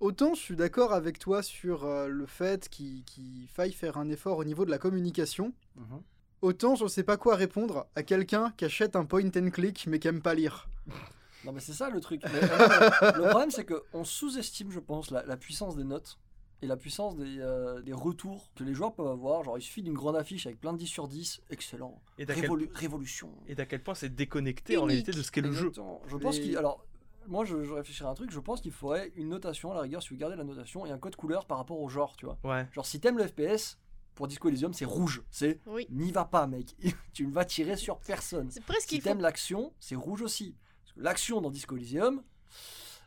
autant 0.00 0.34
je 0.34 0.40
suis 0.40 0.56
d'accord 0.56 0.92
avec 0.92 1.18
toi 1.18 1.42
sur 1.42 1.84
euh, 1.84 2.08
le 2.08 2.26
fait 2.26 2.68
qu'il 2.68 3.04
faille 3.52 3.72
faire 3.72 3.96
un 3.98 4.08
effort 4.08 4.38
au 4.38 4.44
niveau 4.44 4.64
de 4.64 4.70
la 4.70 4.78
communication, 4.78 5.52
Mhm. 5.76 6.02
autant 6.42 6.74
je 6.74 6.86
sais 6.86 7.02
pas 7.04 7.16
quoi 7.16 7.36
répondre 7.36 7.86
à 7.94 8.02
quelqu'un 8.02 8.52
qui 8.56 8.64
achète 8.64 8.96
un 8.96 9.04
point 9.04 9.24
and 9.36 9.50
click 9.50 9.86
mais 9.86 9.98
qui 9.98 10.08
aime 10.08 10.22
pas 10.22 10.34
lire. 10.34 10.68
Non, 11.46 11.52
mais 11.52 11.60
c'est 11.60 11.72
ça 11.72 11.88
le 11.88 12.00
truc. 12.00 12.20
Mais, 12.24 12.38
euh, 12.42 13.12
le 13.16 13.28
problème, 13.30 13.50
c'est 13.50 13.64
qu'on 13.64 14.04
sous-estime, 14.04 14.70
je 14.70 14.78
pense, 14.78 15.10
la, 15.10 15.24
la 15.24 15.38
puissance 15.38 15.74
des 15.74 15.84
notes 15.84 16.18
et 16.60 16.66
la 16.66 16.76
puissance 16.76 17.16
des, 17.16 17.38
euh, 17.38 17.80
des 17.80 17.94
retours 17.94 18.50
que 18.54 18.62
les 18.62 18.74
joueurs 18.74 18.92
peuvent 18.92 19.06
avoir. 19.06 19.42
Genre, 19.42 19.56
il 19.56 19.62
suffit 19.62 19.82
d'une 19.82 19.94
grande 19.94 20.16
affiche 20.16 20.44
avec 20.44 20.60
plein 20.60 20.74
de 20.74 20.78
10 20.78 20.86
sur 20.86 21.08
10, 21.08 21.40
excellent. 21.48 21.98
Et 22.18 22.26
d'à 22.26 22.34
quel, 22.34 22.44
Révolu- 22.44 22.68
Révolution. 22.74 23.30
et 23.48 23.54
d'à 23.54 23.64
quel 23.64 23.82
point 23.82 23.94
c'est 23.94 24.14
déconnecté 24.14 24.76
en 24.76 24.84
réalité 24.84 25.12
de 25.12 25.22
ce 25.22 25.32
qu'est 25.32 25.40
le 25.40 25.52
jeu. 25.52 25.72
Je 26.08 26.16
pense 26.18 26.38
qu'il. 26.38 26.58
Alors, 26.58 26.84
moi, 27.30 27.44
je, 27.44 27.64
je 27.64 27.72
réfléchirais 27.72 28.08
à 28.08 28.12
un 28.12 28.14
truc. 28.14 28.30
Je 28.30 28.40
pense 28.40 28.60
qu'il 28.60 28.72
faudrait 28.72 29.12
une 29.16 29.28
notation, 29.28 29.70
à 29.70 29.74
la 29.74 29.80
rigueur, 29.82 30.02
si 30.02 30.10
vous 30.10 30.16
gardez 30.16 30.36
la 30.36 30.44
notation, 30.44 30.84
et 30.84 30.90
un 30.90 30.98
code 30.98 31.16
couleur 31.16 31.46
par 31.46 31.58
rapport 31.58 31.80
au 31.80 31.88
genre, 31.88 32.16
tu 32.16 32.26
vois. 32.26 32.38
Ouais. 32.44 32.66
Genre, 32.72 32.84
si 32.84 33.00
t'aimes 33.00 33.16
le 33.18 33.26
FPS, 33.26 33.78
pour 34.14 34.28
Disco 34.28 34.48
Elysium, 34.48 34.74
c'est 34.74 34.84
rouge. 34.84 35.22
C'est 35.30 35.60
Oui. 35.66 35.86
n'y 35.90 36.12
va 36.12 36.24
pas, 36.26 36.46
mec. 36.46 36.74
tu 37.14 37.26
ne 37.26 37.32
vas 37.32 37.44
tirer 37.44 37.76
sur 37.76 37.98
personne. 38.00 38.50
C'est 38.50 38.62
presque 38.64 38.88
Si 38.90 38.98
faut. 39.00 39.04
t'aimes 39.04 39.20
l'action, 39.20 39.72
c'est 39.80 39.94
rouge 39.94 40.20
aussi. 40.22 40.56
Parce 40.82 40.92
que 40.94 41.00
l'action 41.00 41.40
dans 41.40 41.50
Disco 41.50 41.76
Elysium, 41.76 42.22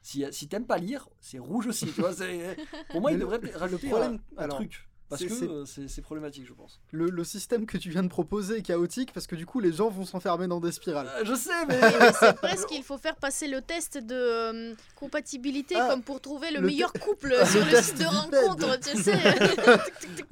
si, 0.01 0.26
si 0.32 0.47
t'aimes 0.47 0.65
pas 0.65 0.78
lire, 0.78 1.07
c'est 1.19 1.39
rouge 1.39 1.67
aussi. 1.67 1.86
Tu 1.86 2.01
vois, 2.01 2.13
c'est- 2.13 2.57
pour 2.89 3.01
moi, 3.01 3.11
Mais 3.11 3.17
il 3.17 3.19
le- 3.19 3.26
devrait 3.38 3.51
rajouter 3.57 3.88
problème- 3.89 4.19
un, 4.38 4.41
un 4.41 4.43
alors, 4.45 4.57
truc. 4.57 4.88
Parce 5.09 5.23
que 5.23 5.65
c'est- 5.87 6.01
problématique, 6.01 6.45
je 6.47 6.53
pense. 6.53 6.79
Le, 6.91 7.05
le 7.09 7.23
système 7.23 7.65
que 7.67 7.77
tu 7.77 7.89
viens 7.91 8.01
de 8.03 8.07
proposer 8.07 8.57
est 8.57 8.61
chaotique 8.63 9.11
parce 9.13 9.27
que 9.27 9.35
du 9.35 9.45
coup 9.45 9.59
les 9.59 9.71
gens 9.71 9.89
vont 9.89 10.05
s'enfermer 10.05 10.47
dans 10.47 10.59
des 10.59 10.71
spirales. 10.71 11.07
Euh, 11.17 11.23
je 11.23 11.35
sais, 11.35 11.65
mais. 11.67 11.79
C'est 12.19 12.35
presque 12.41 12.67
qu'il 12.67 12.83
faut 12.83 12.97
faire 12.97 13.15
passer 13.15 13.47
le 13.47 13.61
test 13.61 13.97
de 13.97 14.15
euh, 14.15 14.73
compatibilité 14.95 15.75
Ah, 15.77 15.87
comme 15.89 16.01
pour 16.01 16.19
trouver 16.19 16.49
le, 16.51 16.59
le 16.61 16.67
meilleur 16.67 16.91
couple 16.93 17.29
le 17.39 17.45
sur 17.45 17.63
le 17.65 17.81
site 17.81 17.99
de 17.99 18.05
rencontre, 18.05 18.79
tu 18.79 18.97
sais. 19.01 19.13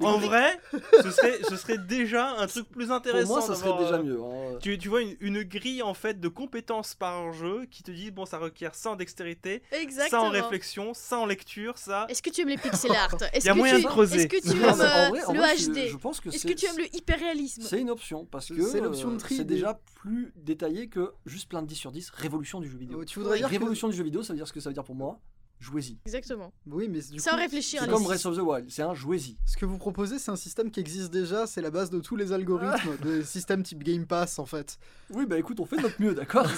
En 0.00 0.18
vrai, 0.18 0.58
ce 1.02 1.10
serait, 1.10 1.38
ce 1.48 1.56
serait 1.56 1.78
déjà 1.78 2.30
un 2.38 2.46
truc 2.46 2.68
plus 2.68 2.86
Pour 2.86 2.96
intéressant. 2.96 3.28
moi, 3.34 3.42
ça 3.42 3.54
serait 3.54 3.78
déjà 3.78 3.94
euh, 3.96 4.02
mieux. 4.02 4.20
hein. 4.20 4.58
Tu, 4.60 4.78
tu 4.78 4.88
vois 4.88 5.02
une, 5.02 5.16
une 5.20 5.42
grille 5.42 5.82
en 5.82 5.94
fait 5.94 6.20
de 6.20 6.28
compétences 6.28 6.94
par 6.94 7.32
jeu 7.32 7.66
qui 7.70 7.82
te 7.82 7.90
dit 7.90 8.10
bon 8.10 8.26
ça 8.26 8.38
requiert 8.38 8.74
ça 8.74 8.90
en 8.90 8.96
dextérité, 8.96 9.62
ça 9.70 9.78
Exactement. 9.80 10.22
en 10.24 10.30
réflexion, 10.30 10.92
ça 10.94 11.18
en 11.18 11.26
lecture, 11.26 11.78
ça. 11.78 12.06
Est-ce 12.08 12.22
que 12.22 12.30
tu 12.30 12.40
aimes 12.42 12.48
les 12.48 12.58
pixel 12.58 12.92
art? 12.92 13.14
Est-ce 13.32 13.46
Y 13.46 13.50
a 13.50 13.52
que 13.52 13.58
moyen 13.58 13.76
tu- 13.76 13.82
de 13.82 13.86
creuser. 13.88 14.16
Est-ce 14.22 14.26
que 14.26 14.50
tu 14.50 14.56
Euh, 14.80 15.08
vrai- 15.10 15.20
le 15.32 15.38
vrai, 15.38 15.56
HD 15.56 15.88
Je 15.88 15.96
pense 15.96 16.20
que 16.20 16.28
Est-ce 16.28 16.38
c'est- 16.38 16.48
que 16.48 16.58
tu 16.58 16.66
aimes 16.66 16.78
le 16.78 16.86
hyperréalisme? 16.96 17.62
C'est 17.62 17.80
une 17.80 17.90
option 17.90 18.24
parce 18.26 18.48
que 18.48 18.62
C'est 18.62 18.80
l'option 18.80 19.10
euh, 19.10 19.18
c'est 19.28 19.44
déjà 19.44 19.80
plus 19.96 20.32
détaillé 20.36 20.88
que 20.88 21.12
juste 21.26 21.48
plein 21.48 21.62
de 21.62 21.66
10 21.66 21.74
sur 21.76 21.92
10 21.92 22.10
révolution 22.10 22.60
du 22.60 22.68
jeu 22.68 22.78
vidéo. 22.78 23.04
Tu 23.04 23.18
voudrais 23.18 23.34
Oui. 23.34 23.38
dire 23.40 23.48
que- 23.48 23.52
Révolution 23.52 23.88
du 23.88 23.94
jeu 23.96 24.04
vidéo, 24.04 24.22
ça 24.22 24.32
veut 24.32 24.38
dire 24.38 24.46
ce 24.48 24.52
que 24.52 24.60
ça 24.60 24.70
veut 24.70 24.74
dire 24.74 24.84
pour 24.84 24.94
moi. 24.94 25.20
Jouez-y. 25.62 25.96
Exactement. 26.04 26.52
Oui, 26.66 26.88
mais 26.90 26.98
du 27.00 27.20
Sans 27.20 27.30
coup, 27.30 27.36
réfléchir. 27.36 27.80
C'est 27.84 27.88
comme 27.88 28.02
Breath 28.02 28.26
of 28.26 28.36
the 28.36 28.40
Wild, 28.40 28.66
c'est 28.68 28.82
un 28.82 28.94
jouez-y. 28.94 29.36
Ce 29.46 29.56
que 29.56 29.64
vous 29.64 29.78
proposez, 29.78 30.18
c'est 30.18 30.32
un 30.32 30.36
système 30.36 30.72
qui 30.72 30.80
existe 30.80 31.10
déjà, 31.12 31.46
c'est 31.46 31.60
la 31.60 31.70
base 31.70 31.88
de 31.88 32.00
tous 32.00 32.16
les 32.16 32.32
algorithmes 32.32 32.96
des 33.02 33.22
systèmes 33.24 33.62
type 33.62 33.84
Game 33.84 34.04
Pass 34.04 34.40
en 34.40 34.46
fait. 34.46 34.76
Oui, 35.10 35.24
bah 35.24 35.38
écoute, 35.38 35.60
on 35.60 35.64
fait 35.66 35.76
de 35.76 35.82
notre 35.82 36.02
mieux, 36.02 36.14
d'accord 36.14 36.46
Si 36.50 36.54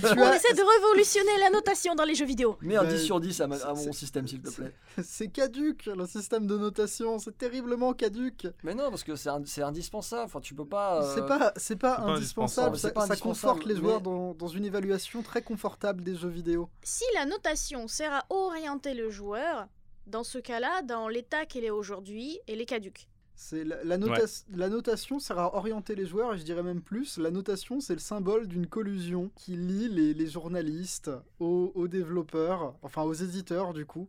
tu 0.00 0.06
On 0.18 0.22
as- 0.22 0.36
essaie 0.36 0.54
de 0.54 0.62
révolutionner 0.82 1.38
la 1.38 1.50
notation 1.50 1.94
dans 1.94 2.04
les 2.04 2.14
jeux 2.16 2.24
vidéo. 2.26 2.56
Mets 2.60 2.76
un 2.76 2.82
Bah, 2.84 2.92
10 2.92 2.98
sur 3.04 3.20
10 3.20 3.40
à, 3.40 3.46
ma- 3.46 3.54
à 3.56 3.58
c'est- 3.76 3.86
mon 3.86 3.92
système, 3.92 4.26
s'il 4.26 4.40
te 4.42 4.50
plaît. 4.50 4.74
C'est 5.02 5.28
caduque 5.28 5.86
le 5.86 6.04
système 6.06 6.46
de 6.48 6.58
notation, 6.58 7.18
c'est 7.20 7.36
terriblement 7.38 7.92
caduque. 7.92 8.48
Mais 8.64 8.74
non, 8.74 8.90
parce 8.90 9.04
que 9.04 9.14
c'est 9.14 9.62
indispensable. 9.62 10.24
Enfin, 10.24 10.40
tu 10.40 10.54
peux 10.54 10.64
pas. 10.66 11.02
euh, 11.04 11.14
C'est 11.14 11.26
pas, 11.26 11.52
c'est 11.56 11.76
pas 11.76 11.96
pas 11.98 12.02
indispensable, 12.12 12.76
ça, 12.78 12.88
c'est 12.88 12.94
pas 12.94 13.06
ça 13.06 13.16
conforte 13.16 13.64
les 13.66 13.76
joueurs 13.76 13.98
mais- 13.98 14.04
dans, 14.04 14.34
dans 14.34 14.48
une 14.48 14.64
évaluation 14.64 15.22
très 15.22 15.42
confortable 15.42 16.02
des 16.02 16.16
jeux 16.16 16.28
vidéo. 16.28 16.68
Si 16.82 17.04
la 17.14 17.26
notation 17.26 17.86
sert 17.86 18.12
à 18.12 18.23
va 18.30 18.34
orienter 18.36 18.94
le 18.94 19.10
joueur, 19.10 19.66
dans 20.06 20.24
ce 20.24 20.38
cas-là, 20.38 20.82
dans 20.82 21.08
l'état 21.08 21.46
qu'il 21.46 21.64
est 21.64 21.70
aujourd'hui, 21.70 22.38
et 22.46 22.56
les 22.56 22.66
caduques. 22.66 23.08
C'est 23.36 23.64
la, 23.64 23.82
la 23.82 23.98
nota- 23.98 24.44
la 24.54 24.68
notation 24.68 25.18
sert 25.18 25.38
à 25.40 25.56
orienter 25.56 25.96
les 25.96 26.06
joueurs 26.06 26.34
et 26.34 26.38
je 26.38 26.44
dirais 26.44 26.62
même 26.62 26.80
plus, 26.80 27.18
la 27.18 27.32
notation 27.32 27.80
c'est 27.80 27.94
le 27.94 27.98
symbole 27.98 28.46
d'une 28.46 28.68
collusion 28.68 29.28
qui 29.34 29.56
lie 29.56 29.88
les, 29.88 30.14
les 30.14 30.26
journalistes 30.28 31.10
aux, 31.40 31.72
aux 31.74 31.88
développeurs, 31.88 32.76
enfin 32.82 33.02
aux 33.02 33.12
éditeurs 33.12 33.72
du 33.74 33.86
coup, 33.86 34.06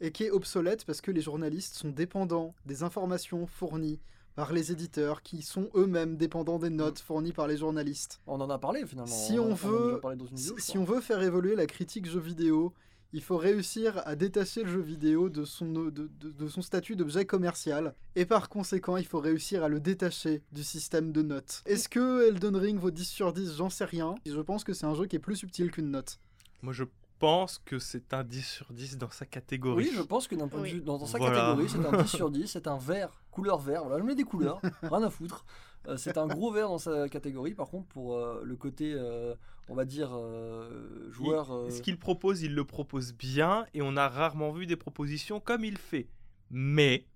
et 0.00 0.12
qui 0.12 0.22
est 0.22 0.30
obsolète 0.30 0.84
parce 0.84 1.00
que 1.00 1.10
les 1.10 1.20
journalistes 1.20 1.74
sont 1.74 1.88
dépendants 1.90 2.54
des 2.64 2.84
informations 2.84 3.44
fournies 3.48 3.98
par 4.36 4.52
les 4.52 4.70
éditeurs 4.70 5.22
qui 5.22 5.42
sont 5.42 5.68
eux-mêmes 5.74 6.16
dépendants 6.16 6.60
des 6.60 6.70
notes 6.70 7.00
fournies 7.00 7.32
par 7.32 7.48
les 7.48 7.56
journalistes. 7.56 8.20
On 8.28 8.40
en 8.40 8.50
a 8.50 8.58
parlé 8.60 8.86
finalement. 8.86 9.12
Si 9.12 9.36
en 9.36 9.46
on 9.46 9.46
a- 9.46 9.48
en 9.48 9.52
a 9.52 9.54
veut- 9.56 9.86
déjà 9.88 9.98
parlé 9.98 10.16
dans 10.16 10.26
une 10.26 10.36
vidéo, 10.36 10.54
Si, 10.54 10.60
je 10.60 10.64
si 10.64 10.72
crois. 10.74 10.82
on 10.82 10.84
veut 10.84 11.00
faire 11.00 11.22
évoluer 11.22 11.56
la 11.56 11.66
critique 11.66 12.06
jeu 12.06 12.20
vidéo, 12.20 12.72
il 13.12 13.22
faut 13.22 13.36
réussir 13.36 14.00
à 14.06 14.14
détacher 14.16 14.62
le 14.62 14.70
jeu 14.70 14.80
vidéo 14.80 15.28
de 15.28 15.44
son, 15.44 15.66
de, 15.66 15.90
de- 15.90 16.08
de 16.30 16.48
son 16.48 16.62
statut 16.62 16.96
d'objet 16.96 17.24
commercial. 17.24 17.94
Et 18.14 18.24
par 18.26 18.48
conséquent, 18.48 18.96
il 18.96 19.06
faut 19.06 19.20
réussir 19.20 19.64
à 19.64 19.68
le 19.68 19.80
détacher 19.80 20.42
du 20.52 20.62
système 20.62 21.10
de 21.12 21.22
notes. 21.22 21.62
Est-ce 21.66 21.88
que 21.88 22.28
Elden 22.28 22.56
Ring 22.56 22.78
vaut 22.78 22.90
10 22.90 23.04
sur 23.04 23.32
10 23.32 23.56
J'en 23.56 23.70
sais 23.70 23.84
rien. 23.84 24.14
Je 24.26 24.40
pense 24.40 24.62
que 24.64 24.72
c'est 24.72 24.86
un 24.86 24.94
jeu 24.94 25.06
qui 25.06 25.16
est 25.16 25.20
plus 25.20 25.36
subtil 25.36 25.70
qu'une 25.70 25.90
note. 25.90 26.18
Moi, 26.62 26.72
je 26.72 26.84
pense 27.18 27.60
que 27.64 27.78
c'est 27.78 28.14
un 28.14 28.24
10 28.24 28.42
sur 28.46 28.72
10 28.72 28.96
dans 28.96 29.10
sa 29.10 29.26
catégorie. 29.26 29.84
Oui, 29.88 29.92
je 29.94 30.02
pense 30.02 30.26
que 30.28 30.34
d'un 30.36 30.48
point 30.48 30.60
Oui. 30.62 30.70
de 30.70 30.74
vue, 30.76 30.80
dans, 30.82 30.96
dans 30.98 31.06
sa 31.06 31.18
Voilà. 31.18 31.36
catégorie, 31.54 31.68
c'est 31.68 31.84
un 31.96 32.02
10 32.02 32.08
sur 32.16 32.30
10, 32.30 32.46
c'est 32.46 32.66
un 32.66 32.78
vert, 32.78 33.10
couleur 33.30 33.58
vert. 33.58 33.82
Voilà, 33.84 33.98
je 33.98 34.04
mets 34.04 34.14
des 34.14 34.24
couleurs, 34.24 34.60
rien 34.82 35.02
à 35.02 35.10
foutre. 35.10 35.44
Euh, 35.88 35.96
c'est 35.96 36.16
un 36.18 36.26
gros 36.26 36.50
vert 36.52 36.68
dans 36.68 36.78
sa 36.78 37.08
catégorie. 37.08 37.54
Par 37.54 37.68
contre, 37.68 37.86
pour 37.88 38.14
euh, 38.16 38.40
le 38.44 38.54
côté, 38.56 38.92
euh, 38.94 39.34
on 39.70 39.74
va 39.74 39.84
dire, 39.86 40.10
euh, 40.14 41.10
joueur. 41.10 41.46
Il- 41.48 41.52
euh, 41.68 41.70
Ce 41.70 41.80
qu'il 41.80 41.98
propose, 41.98 42.42
il 42.42 42.54
le 42.54 42.64
propose 42.64 43.14
bien 43.14 43.64
et 43.72 43.80
on 43.82 43.96
a 43.96 44.08
rarement 44.08 44.52
vu 44.52 44.66
des 44.66 44.76
propositions 44.76 45.40
comme 45.40 45.64
il 45.64 45.78
fait. 45.78 46.08
Mais 46.50 47.06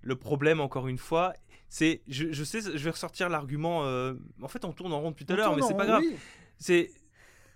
le 0.00 0.16
problème, 0.16 0.60
encore 0.60 0.88
une 0.88 0.98
fois, 0.98 1.32
c'est, 1.68 2.02
je, 2.08 2.32
je 2.32 2.44
sais, 2.44 2.60
je 2.62 2.82
vais 2.84 2.90
ressortir 2.90 3.28
l'argument. 3.28 3.84
euh, 3.84 4.14
en 4.40 4.48
fait, 4.48 4.64
on 4.64 4.72
tourne 4.72 4.92
en 4.92 5.00
rond 5.00 5.10
depuis 5.10 5.24
tout 5.26 5.34
à 5.34 5.36
l'heure, 5.36 5.54
mais 5.54 5.62
c'est 5.62 5.76
pas 5.76 5.86
grave. 5.86 6.02
oui, 6.04 6.16
C'est 6.58 6.90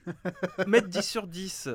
mettre 0.66 0.88
10 0.88 1.02
sur 1.02 1.26
10 1.26 1.68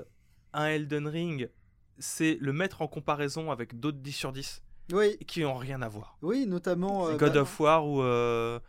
à 0.53 0.63
un 0.63 0.67
Elden 0.67 1.07
Ring, 1.07 1.49
c'est 1.97 2.37
le 2.39 2.53
mettre 2.53 2.81
en 2.81 2.87
comparaison 2.87 3.51
avec 3.51 3.79
d'autres 3.79 3.97
10 3.99 4.11
sur 4.13 4.31
10 4.31 4.61
Oui, 4.93 5.17
qui 5.27 5.41
n'ont 5.41 5.55
rien 5.55 5.81
à 5.81 5.87
voir. 5.87 6.17
oui, 6.21 6.45
notamment. 6.45 7.07
euh, 7.07 7.15
God 7.17 7.33
bah, 7.33 7.41
of 7.41 7.59
War 7.59 7.87
ou 7.87 8.01
euh, 8.01 8.59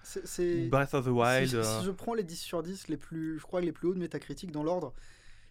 Breath 0.71 0.95
of 0.95 1.05
the 1.05 1.09
Si 1.09 1.11
Wild. 1.11 1.49
je, 1.51 1.63
si 1.63 1.69
euh, 1.69 1.83
je 1.83 1.91
prends 1.91 2.15
les 2.15 2.23
10 2.23 2.37
sur 2.37 2.63
10, 2.63 2.89
les 2.89 2.97
plus, 2.97 3.39
je 3.39 3.43
crois 3.43 3.61
les 3.61 3.73
plus 3.73 3.89
hauts 3.89 3.95
de 3.95 3.99
métacritique 3.99 4.53
dans 4.53 4.63
l'ordre, 4.63 4.93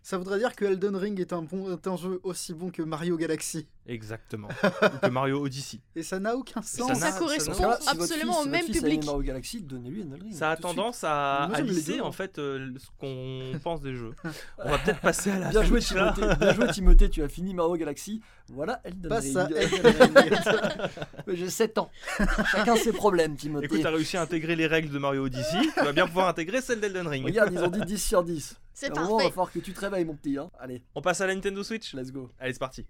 ça 0.03 0.17
voudrait 0.17 0.39
dire 0.39 0.55
que 0.55 0.65
Elden 0.65 0.95
Ring 0.95 1.19
est 1.19 1.31
un, 1.33 1.41
bon, 1.43 1.71
est 1.75 1.87
un 1.87 1.95
jeu 1.95 2.19
aussi 2.23 2.53
bon 2.53 2.71
que 2.71 2.81
Mario 2.81 3.17
Galaxy. 3.17 3.67
Exactement. 3.87 4.47
ou 4.63 4.97
que 5.05 5.09
Mario 5.09 5.43
Odyssey. 5.43 5.79
Et 5.95 6.03
ça 6.03 6.19
n'a 6.19 6.35
aucun 6.35 6.61
ça 6.61 6.77
sens. 6.79 6.89
n'a- 6.99 7.11
Ça 7.11 7.19
correspond 7.19 7.53
si 7.79 7.89
absolument 7.89 8.33
fils- 8.33 8.45
au 8.45 8.49
même 8.49 8.65
public. 8.65 9.05
Mario 9.05 9.21
Galaxy, 9.21 9.61
donnez-lui 9.61 10.01
Elden 10.01 10.21
Ring. 10.21 10.33
Ça 10.33 10.51
a 10.51 10.55
suite. 10.55 10.61
tendance 10.63 11.03
à, 11.03 11.45
Moi, 11.49 11.57
à 11.57 11.61
lisser 11.61 11.93
deux, 11.97 12.01
en 12.01 12.07
hein. 12.07 12.11
fait 12.11 12.37
euh, 12.39 12.73
ce 12.77 12.87
qu'on 12.99 13.59
pense 13.63 13.81
des 13.81 13.95
jeux. 13.95 14.13
On 14.59 14.69
va 14.69 14.77
peut-être 14.79 15.01
passer 15.01 15.31
à 15.31 15.39
la 15.39 15.49
Bien 15.49 15.63
joué. 15.63 15.79
Timothée. 15.79 16.21
Bien 16.39 16.53
joué, 16.53 16.67
Timothée. 16.71 17.09
Tu 17.09 17.23
as 17.23 17.27
fini 17.29 17.53
Mario 17.53 17.75
Galaxy. 17.75 18.21
Voilà 18.49 18.81
Elden 18.83 19.09
Passe 19.09 19.35
Ring. 19.35 19.55
Elden 19.55 20.39
J'ai 21.27 21.49
7 21.49 21.77
ans. 21.77 21.89
Chacun 22.51 22.75
ses 22.75 22.93
problèmes, 22.93 23.35
Timothée. 23.35 23.65
Écoute, 23.65 23.79
t'as 23.83 23.91
réussi 23.91 24.17
à 24.17 24.21
intégrer 24.23 24.55
les 24.55 24.67
règles 24.67 24.89
de 24.91 24.99
Mario 24.99 25.25
Odyssey. 25.25 25.59
tu 25.77 25.83
vas 25.85 25.93
bien 25.93 26.07
pouvoir 26.07 26.27
intégrer 26.27 26.61
celle 26.61 26.79
d'Elden 26.79 27.07
Ring. 27.07 27.25
Regarde, 27.25 27.51
ils 27.53 27.59
ont 27.63 27.69
dit 27.69 27.81
10 27.81 27.97
sur 28.03 28.23
10. 28.23 28.55
C'est 28.73 28.89
moment, 28.89 29.01
il 29.01 29.09
va 29.09 29.17
parfait. 29.17 29.29
falloir 29.29 29.51
que 29.51 29.59
tu 29.59 29.73
te 29.73 29.79
réveilles, 29.79 30.05
mon 30.05 30.15
petit. 30.15 30.37
Hein. 30.37 30.49
Allez, 30.59 30.83
On 30.95 31.01
passe 31.01 31.21
à 31.21 31.27
la 31.27 31.35
Nintendo 31.35 31.63
Switch 31.63 31.93
let's 31.93 32.11
go. 32.11 32.29
Allez, 32.39 32.53
c'est 32.53 32.59
parti. 32.59 32.85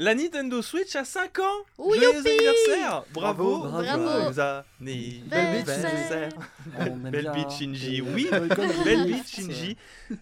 La 0.00 0.14
Nintendo 0.14 0.62
Switch 0.62 0.94
a 0.94 1.04
5 1.04 1.40
ans 1.40 1.42
Oui, 1.76 1.98
Joyeux 2.00 2.18
youpi 2.18 2.28
anniversaire 2.30 3.02
Bravo 3.12 3.58
Bravo. 3.58 3.68
Bravo. 3.68 4.40
Anniversaire. 5.32 6.28
On 6.78 6.84
aime 6.84 7.10
Belle 7.10 7.22
bien 7.22 7.32
bitch, 7.32 7.58
Shinji, 7.58 8.00
oui. 8.02 8.28
Belle 8.84 9.16
Shinji 9.26 9.76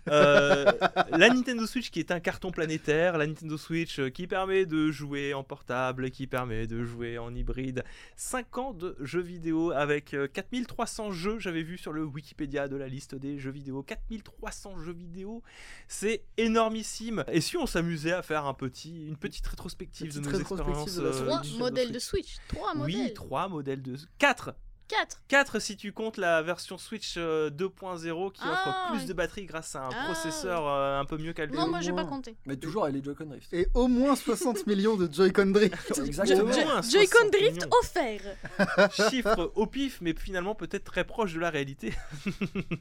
Euh, 0.08 0.72
La 1.10 1.28
Nintendo 1.28 1.66
Switch 1.66 1.90
qui 1.90 2.00
est 2.00 2.10
un 2.10 2.20
carton 2.20 2.50
planétaire, 2.52 3.18
la 3.18 3.26
Nintendo 3.26 3.58
Switch 3.58 3.98
euh, 3.98 4.08
qui 4.08 4.26
permet 4.26 4.64
de 4.64 4.90
jouer 4.90 5.34
en 5.34 5.44
portable, 5.44 6.10
qui 6.10 6.26
permet 6.26 6.66
de 6.66 6.82
jouer 6.82 7.18
en 7.18 7.34
hybride. 7.34 7.84
5 8.16 8.58
ans 8.58 8.72
de 8.72 8.96
jeux 9.00 9.20
vidéo 9.20 9.72
avec 9.72 10.14
euh, 10.14 10.26
4300 10.26 11.12
jeux, 11.12 11.38
j'avais 11.38 11.62
vu 11.62 11.76
sur 11.76 11.92
le 11.92 12.02
Wikipédia 12.02 12.66
de 12.66 12.76
la 12.76 12.88
liste 12.88 13.14
des 13.14 13.38
jeux 13.38 13.50
vidéo. 13.50 13.82
4300 13.82 14.78
jeux 14.82 14.94
vidéo, 14.94 15.42
c'est 15.86 16.22
énormissime. 16.38 17.24
Et 17.30 17.42
si 17.42 17.58
on 17.58 17.66
s'amusait 17.66 18.12
à 18.12 18.22
faire 18.22 18.46
un 18.46 18.54
petit, 18.54 19.06
une 19.06 19.16
petite 19.18 19.46
rétrospective 19.66 20.14
de 20.14 20.20
nos 20.20 20.38
expériences 20.38 20.94
de 20.96 21.02
la 21.02 21.08
euh, 21.08 21.12
Switch. 21.12 21.26
Trois 21.52 21.58
modèles 21.58 21.92
de 21.92 21.98
Switch. 21.98 22.36
Trois 22.48 22.72
Oui, 22.76 22.96
modèles. 22.96 23.14
3 23.14 23.48
modèles 23.48 23.82
de... 23.82 23.96
4 24.18 24.54
Quatre. 24.88 25.20
4 25.26 25.58
si 25.60 25.76
tu 25.76 25.92
comptes 25.92 26.16
la 26.16 26.42
version 26.42 26.78
Switch 26.78 27.14
euh, 27.16 27.50
2.0 27.50 28.30
qui 28.30 28.40
Ah, 28.44 28.52
offre 28.52 28.90
plus 28.92 29.00
oui. 29.00 29.06
de 29.06 29.12
batterie 29.14 29.44
grâce 29.44 29.74
à 29.74 29.86
un 29.86 29.88
Ah, 29.92 30.04
processeur 30.04 30.64
euh, 30.68 31.00
un 31.00 31.04
peu 31.04 31.18
mieux 31.18 31.32
calculé. 31.32 31.58
Non, 31.58 31.66
moi 31.66 31.80
j'ai 31.80 31.92
pas 31.92 32.04
compté. 32.04 32.36
Mais 32.46 32.56
toujours 32.56 32.84
avec 32.84 32.94
les 32.94 33.02
Joy-Con 33.02 33.26
Drift. 33.26 33.52
Et 33.52 33.66
au 33.74 33.88
moins 33.88 34.14
60 34.14 34.64
millions 34.68 34.96
de 34.96 35.12
Joy-Con 35.12 35.46
Drift. 35.46 35.98
Exactement. 36.06 36.52
Jo- 36.52 36.60
Jo- 36.60 36.88
Joy-Con 36.88 37.18
60 37.18 37.32
Drift 37.32 37.54
millions. 37.56 37.68
offert. 37.80 38.90
Chiffre 39.10 39.50
au 39.56 39.66
pif, 39.66 40.00
mais 40.00 40.14
finalement 40.16 40.54
peut-être 40.54 40.84
très 40.84 41.02
proche 41.04 41.34
de 41.34 41.40
la 41.40 41.50
réalité. 41.50 41.92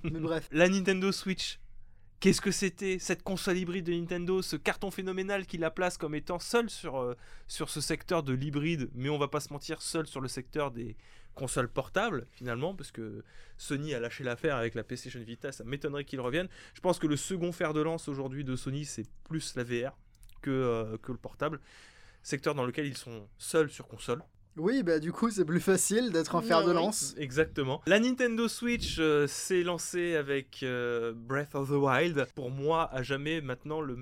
Mais 0.04 0.20
bref. 0.20 0.48
La 0.52 0.70
Nintendo 0.70 1.12
Switch. 1.12 1.60
Qu'est-ce 2.20 2.42
que 2.42 2.52
c'était 2.52 2.98
cette 2.98 3.24
console 3.24 3.58
hybride 3.58 3.86
de 3.86 3.94
Nintendo, 3.94 4.42
ce 4.42 4.56
carton 4.56 4.90
phénoménal 4.90 5.46
qui 5.46 5.58
la 5.58 5.70
place 5.70 5.98
comme 5.98 6.16
étant 6.16 6.40
seul 6.40 6.70
sur, 6.70 6.98
euh, 6.98 7.16
sur 7.48 7.70
ce 7.70 7.82
secteur 7.82 8.24
de 8.24 8.34
l'hybride, 8.34 8.90
mais 8.96 9.10
on 9.10 9.18
va 9.18 9.28
pas 9.28 9.42
se 9.42 9.52
mentir, 9.52 9.82
seul 9.82 10.08
sur 10.08 10.22
le 10.22 10.28
secteur 10.28 10.72
des 10.72 10.96
consoles 11.36 11.68
portables 11.68 12.26
finalement, 12.32 12.74
parce 12.74 12.92
que 12.92 13.24
Sony 13.58 13.94
a 13.94 14.00
lâché 14.00 14.24
l'affaire 14.24 14.56
avec 14.56 14.74
la 14.74 14.84
PlayStation 14.84 15.20
Vita, 15.20 15.52
ça 15.52 15.64
m'étonnerait 15.66 16.06
qu'ils 16.06 16.22
reviennent. 16.22 16.50
Je 16.74 16.82
pense 16.82 16.98
que 16.98 17.08
le 17.08 17.18
second 17.18 17.52
fer 17.52 17.74
de 17.74 17.82
lance 17.82 18.08
aujourd'hui 18.08 18.44
de 18.44 18.56
Sony, 18.56 18.86
c'est 18.86 19.08
plus 19.26 19.56
la 19.56 19.64
VR 19.64 19.98
que, 20.42 20.50
euh, 20.50 20.98
que 20.98 21.12
le 21.12 21.18
portable, 21.18 21.60
secteur 22.24 22.56
dans 22.56 22.66
lequel 22.66 22.88
ils 22.88 22.98
sont 22.98 23.28
seuls 23.38 23.70
sur 23.70 23.88
console. 23.88 24.24
Oui, 24.58 24.84
bah 24.84 25.00
du 25.00 25.12
coup, 25.12 25.30
c'est 25.30 25.44
plus 25.46 25.60
facile 25.60 26.12
d'être 26.12 26.36
un 26.36 26.42
fer 26.42 26.64
de 26.64 26.70
oui. 26.70 26.76
lance. 26.76 27.14
Exactement. 27.18 27.82
La 27.88 28.00
Nintendo 28.00 28.48
Switch 28.48 28.98
euh, 29.00 29.28
s'est 29.28 29.64
lancée 29.64 30.16
avec 30.16 30.62
euh, 30.64 31.14
Breath 31.14 31.56
of 31.56 31.70
the 31.70 31.74
Wild. 31.74 32.26
Pour 32.36 32.52
moi, 32.52 32.90
à 32.94 33.04
jamais 33.04 33.42
maintenant 33.42 33.82
le, 33.82 33.98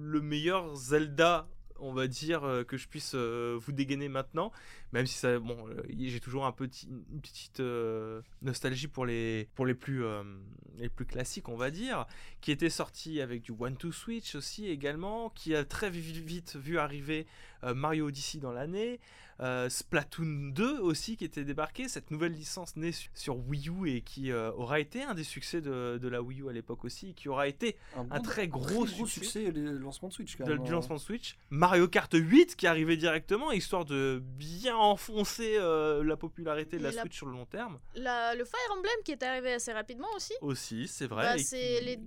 le 0.00 0.20
meilleur 0.20 0.76
Zelda, 0.76 1.48
on 1.78 1.92
va 1.92 2.06
dire, 2.06 2.44
euh, 2.44 2.62
que 2.64 2.76
je 2.76 2.86
puisse 2.88 3.12
euh, 3.14 3.58
vous 3.60 3.72
dégainer 3.72 4.08
maintenant. 4.08 4.52
Même 4.92 5.04
si 5.04 5.18
ça, 5.18 5.38
bon, 5.40 5.56
euh, 5.68 5.82
j'ai 5.98 6.20
toujours 6.20 6.46
un 6.46 6.52
petit, 6.52 6.88
une 6.88 7.20
petite 7.20 7.58
euh, 7.60 8.22
nostalgie 8.42 8.86
pour 8.88 9.04
les, 9.04 9.48
pour 9.56 9.66
les 9.66 9.74
plus, 9.74 10.04
euh, 10.04 10.22
les 10.78 10.88
plus 10.88 11.04
classiques, 11.06 11.48
on 11.48 11.56
va 11.56 11.70
dire, 11.70 12.06
qui 12.40 12.52
était 12.52 12.70
sorti 12.70 13.20
avec 13.20 13.42
du 13.42 13.52
One 13.58 13.76
to 13.76 13.90
Switch 13.90 14.36
aussi 14.36 14.68
également, 14.68 15.28
qui 15.30 15.54
a 15.56 15.64
très 15.64 15.90
vi- 15.90 16.22
vite 16.22 16.56
vu 16.56 16.78
arriver 16.78 17.26
euh, 17.64 17.74
Mario 17.74 18.06
Odyssey 18.06 18.38
dans 18.38 18.52
l'année. 18.52 19.00
Euh, 19.40 19.68
Splatoon 19.68 20.50
2 20.54 20.78
aussi 20.80 21.16
qui 21.16 21.24
était 21.24 21.44
débarqué, 21.44 21.88
cette 21.88 22.10
nouvelle 22.10 22.32
licence 22.32 22.74
née 22.76 22.92
su- 22.92 23.10
sur 23.14 23.36
Wii 23.36 23.68
U 23.68 23.90
et 23.90 24.00
qui 24.00 24.32
euh, 24.32 24.50
aura 24.52 24.80
été 24.80 25.02
un 25.02 25.12
des 25.14 25.24
succès 25.24 25.60
de, 25.60 25.98
de 25.98 26.08
la 26.08 26.22
Wii 26.22 26.40
U 26.40 26.48
à 26.48 26.52
l'époque 26.52 26.84
aussi, 26.86 27.12
qui 27.14 27.28
aura 27.28 27.46
été 27.46 27.76
un 27.94 28.04
bon- 28.04 28.22
très 28.22 28.48
gros 28.48 28.86
succès. 28.86 29.20
succès, 29.20 29.50
le 29.52 29.76
lancement 29.78 30.08
de 30.08 30.14
Switch 30.14 30.36
quand 30.36 30.44
de- 30.46 30.54
même. 30.54 30.62
du 30.62 30.70
hein. 30.70 30.74
lancement 30.76 30.96
de 30.96 31.00
Switch. 31.00 31.36
Mario 31.50 31.86
Kart 31.86 32.10
8 32.14 32.56
qui 32.56 32.66
arrivait 32.66 32.96
directement, 32.96 33.52
histoire 33.52 33.84
de 33.84 34.22
bien 34.24 34.74
enfoncer 34.76 35.56
euh, 35.58 36.02
la 36.02 36.16
popularité 36.16 36.78
de 36.78 36.84
la 36.84 36.92
Switch 36.92 37.16
sur 37.16 37.26
le 37.26 37.32
long 37.32 37.46
terme. 37.46 37.78
La- 37.94 38.34
le 38.34 38.44
Fire 38.44 38.58
Emblem 38.76 38.94
qui 39.04 39.12
est 39.12 39.22
arrivé 39.22 39.52
assez 39.52 39.72
rapidement 39.72 40.08
aussi. 40.16 40.32
Aussi, 40.40 40.88
c'est 40.88 41.06
vrai. 41.06 41.24
Bah, 41.24 41.36
et 41.36 41.42
c'est 41.42 41.78
qui- 41.80 41.84
les... 41.84 41.98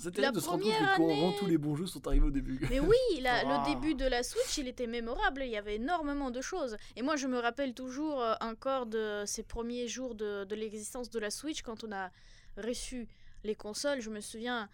C'est 0.00 0.04
La 0.16 0.30
terrible 0.30 0.36
de 0.36 0.40
se 0.40 0.48
rendre 0.48 0.62
compte 0.62 0.72
première 0.72 0.96
que 0.96 1.02
année- 1.02 1.36
tous 1.40 1.46
les 1.46 1.58
bons 1.58 1.74
jeux 1.74 1.86
sont 1.86 2.06
arrivés 2.06 2.26
au 2.26 2.30
début. 2.30 2.60
Mais 2.70 2.78
oui, 2.78 2.96
la- 3.20 3.40
Ah. 3.44 3.64
le 3.66 3.74
début 3.74 3.94
de 3.96 4.04
la 4.06 4.22
Switch, 4.22 4.56
il 4.58 4.68
était 4.68 4.86
mémorable. 4.86 5.42
Il 5.44 5.50
y 5.50 5.56
avait 5.56 5.74
énormément 5.74 6.30
de 6.30 6.40
choses. 6.40 6.76
Et 6.94 7.02
moi, 7.02 7.16
je 7.16 7.26
me 7.26 7.38
rappelle 7.38 7.74
toujours 7.74 8.22
euh, 8.22 8.34
encore 8.40 8.86
de 8.86 9.24
ces 9.26 9.42
premiers 9.42 9.88
jours 9.88 10.14
de, 10.14 10.44
de 10.44 10.54
l'existence 10.54 11.10
de 11.10 11.18
la 11.18 11.30
Switch 11.30 11.62
quand 11.62 11.82
on 11.82 11.90
a 11.90 12.10
reçu 12.56 13.08
les 13.42 13.56
consoles. 13.56 14.00
Je 14.00 14.10
me 14.10 14.20
souviens, 14.20 14.68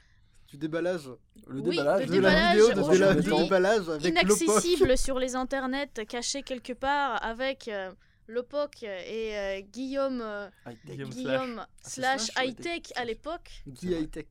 Du 0.51 0.59
déballage. 0.59 1.09
Le 1.47 1.61
Oui, 1.61 1.70
déballage, 1.79 2.01
le 2.03 2.07
de 2.07 2.12
déballage, 2.12 2.57
la 2.59 3.14
vidéo 3.14 3.37
de, 3.39 3.43
déballage 3.45 3.89
avec 3.89 4.05
inaccessible 4.05 4.97
sur 5.07 5.18
les 5.18 5.35
internets, 5.37 6.05
caché 6.07 6.43
quelque 6.43 6.75
part 6.75 7.25
avec 7.25 7.66
euh, 7.68 7.91
Lopoc 8.29 8.83
et 8.83 9.37
euh, 9.39 9.61
Guillaume, 9.72 10.20
euh, 10.22 10.49
High-tech. 10.66 10.97
Guillaume 10.97 11.11
Guillaume 11.11 11.66
slash 11.83 12.20
slash 12.27 12.45
high 12.47 12.55
tech 12.55 12.66
high-tech 12.77 12.93
à 12.97 13.05
l'époque. 13.07 13.51
Guy 13.66 13.95
High 13.95 14.11
Tech. 14.11 14.27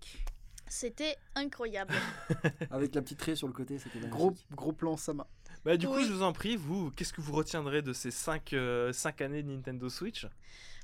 C'était 0.74 1.18
incroyable. 1.36 1.94
Avec 2.72 2.96
la 2.96 3.04
petite 3.04 3.22
raie 3.22 3.36
sur 3.36 3.46
le 3.46 3.54
côté, 3.54 3.78
c'était 3.78 4.00
magnifique. 4.00 4.10
Gros, 4.12 4.34
gros 4.56 4.72
plan 4.72 4.98
Sama. 4.98 5.28
Bah, 5.64 5.78
du 5.78 5.88
coup, 5.88 6.02
je 6.02 6.12
vous 6.12 6.24
en 6.24 6.34
prie, 6.34 6.56
vous, 6.56 6.90
qu'est-ce 6.92 7.14
que 7.14 7.22
vous 7.22 7.34
retiendrez 7.34 7.84
de 7.84 7.94
ces 7.94 8.10
5 8.10 8.52
années 9.22 9.44
de 9.44 9.52
Nintendo 9.52 9.88
Switch? 9.88 10.26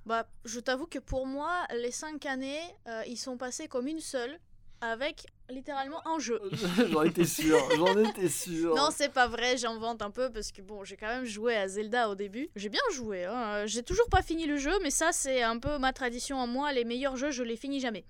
Bah, 0.06 0.28
je 0.46 0.60
t'avoue 0.60 0.86
que 0.86 1.00
pour 1.00 1.26
moi, 1.26 1.66
les 1.76 1.90
cinq 1.92 2.28
années, 2.28 2.62
euh, 2.88 3.02
ils 3.08 3.18
sont 3.18 3.36
passés 3.36 3.68
comme 3.68 3.88
une 3.88 4.00
seule. 4.00 4.40
avec 4.82 5.26
littéralement 5.50 6.08
un 6.08 6.20
jeu. 6.20 6.40
J'en 6.92 7.04
étais 7.04 7.26
sûr, 7.26 7.58
j'en 7.76 7.98
étais 7.98 8.30
sûr. 8.30 8.76
Non, 8.76 8.90
c'est 8.92 9.12
pas 9.12 9.28
vrai, 9.28 9.58
j'invente 9.58 10.02
un 10.02 10.12
peu 10.12 10.32
parce 10.32 10.54
que 10.54 10.62
bon, 10.62 10.86
j'ai 10.86 10.96
quand 10.96 11.08
même 11.08 11.26
joué 11.26 11.58
à 11.58 11.68
Zelda 11.68 12.10
au 12.10 12.16
début. 12.16 12.50
J'ai 12.56 12.70
bien 12.70 12.80
joué, 12.94 13.26
hein. 13.26 13.66
j'ai 13.66 13.84
toujours 13.84 14.08
pas 14.08 14.22
fini 14.22 14.46
le 14.46 14.56
jeu, 14.56 14.72
mais 14.82 14.92
ça, 14.92 15.12
c'est 15.12 15.42
un 15.42 15.58
peu 15.58 15.80
ma 15.80 15.92
tradition 15.92 16.38
en 16.38 16.48
moi. 16.48 16.72
Les 16.72 16.86
meilleurs 16.86 17.18
jeux, 17.18 17.32
je 17.32 17.44
les 17.44 17.58
finis 17.58 17.82
jamais. 17.82 18.06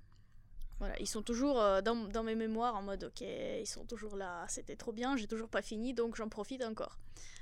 Voilà, 0.80 0.98
ils 1.00 1.08
sont 1.08 1.22
toujours 1.22 1.60
euh, 1.60 1.82
dans, 1.82 1.96
dans 1.96 2.24
mes 2.24 2.36
mémoires 2.36 2.76
en 2.76 2.82
mode 2.82 3.04
ok, 3.04 3.22
ils 3.22 3.68
sont 3.68 3.86
toujours 3.86 4.16
là, 4.16 4.46
c'était 4.48 4.78
trop 4.78 4.94
bien, 4.94 5.18
j'ai 5.18 5.28
toujours 5.28 5.50
pas 5.50 5.62
fini 5.62 5.94
donc 5.94 6.16
j'en 6.16 6.30
profite 6.30 6.64
encore. 6.64 6.98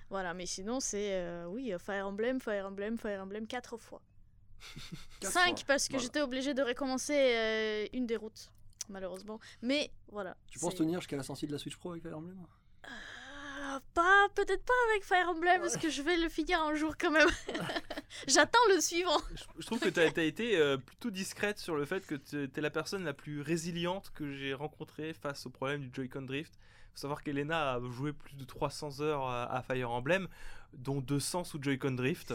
Voilà, 0.09 0.33
mais 0.33 0.45
sinon 0.45 0.79
c'est 0.79 1.13
euh, 1.13 1.45
oui, 1.47 1.71
Fire 1.77 2.07
Emblem, 2.07 2.39
Fire 2.41 2.65
Emblem, 2.65 2.97
Fire 2.97 3.21
Emblem 3.21 3.45
quatre 3.47 3.77
fois. 3.77 4.01
Quatre 5.19 5.33
5 5.33 5.57
fois. 5.57 5.65
parce 5.67 5.87
que 5.87 5.93
Voilà. 5.93 6.03
j'étais 6.03 6.21
obligée 6.21 6.53
de 6.55 6.63
recommencer 6.63 7.13
euh, 7.15 7.85
une 7.93 8.07
des 8.07 8.15
routes, 8.15 8.51
malheureusement. 8.89 9.39
Mais 9.61 9.91
voilà. 10.11 10.35
Tu 10.49 10.57
penses 10.57 10.73
tenir 10.73 10.99
jusqu'à 10.99 11.15
la 11.17 11.21
sortie 11.23 11.45
de 11.45 11.51
la 11.51 11.59
Switch 11.59 11.75
Pro 11.77 11.91
avec 11.91 12.01
Fire 12.01 12.17
Emblem? 12.17 12.37
Ah, 13.69 13.81
pas, 13.93 14.27
peut-être 14.33 14.63
pas 14.63 14.73
avec 14.91 15.03
Fire 15.03 15.27
Emblem 15.27 15.59
parce 15.59 15.75
que 15.75 15.89
je 15.89 16.01
vais 16.01 16.15
le 16.15 16.29
finir 16.29 16.61
un 16.61 16.73
jour 16.75 16.95
quand 16.97 17.11
même. 17.11 17.27
J'attends 18.27 18.65
le 18.73 18.79
suivant. 18.79 19.17
Je, 19.35 19.43
je 19.59 19.65
trouve 19.65 19.79
que 19.79 19.89
tu 19.89 19.99
as, 19.99 20.23
été 20.23 20.57
euh, 20.57 20.77
plutôt 20.77 21.09
discrète 21.09 21.59
sur 21.59 21.75
le 21.75 21.83
fait 21.83 22.07
que 22.07 22.15
tu 22.15 22.49
es 22.55 22.61
la 22.61 22.69
personne 22.69 23.03
la 23.03 23.13
plus 23.13 23.41
résiliente 23.41 24.11
que 24.15 24.31
j'ai 24.31 24.53
rencontrée 24.53 25.13
face 25.13 25.45
au 25.45 25.49
problème 25.49 25.81
du 25.81 25.89
Joy-Con 25.91 26.21
Drift. 26.21 26.53
faut 26.93 26.97
savoir 27.01 27.23
qu'Elena 27.23 27.73
a 27.73 27.81
joué 27.91 28.13
plus 28.13 28.35
de 28.35 28.45
300 28.45 29.01
heures 29.01 29.27
à, 29.27 29.43
à 29.53 29.61
Fire 29.61 29.91
Emblem, 29.91 30.29
dont 30.71 31.01
200 31.01 31.43
sous 31.43 31.61
Joy-Con 31.61 31.91
Drift. 31.91 32.33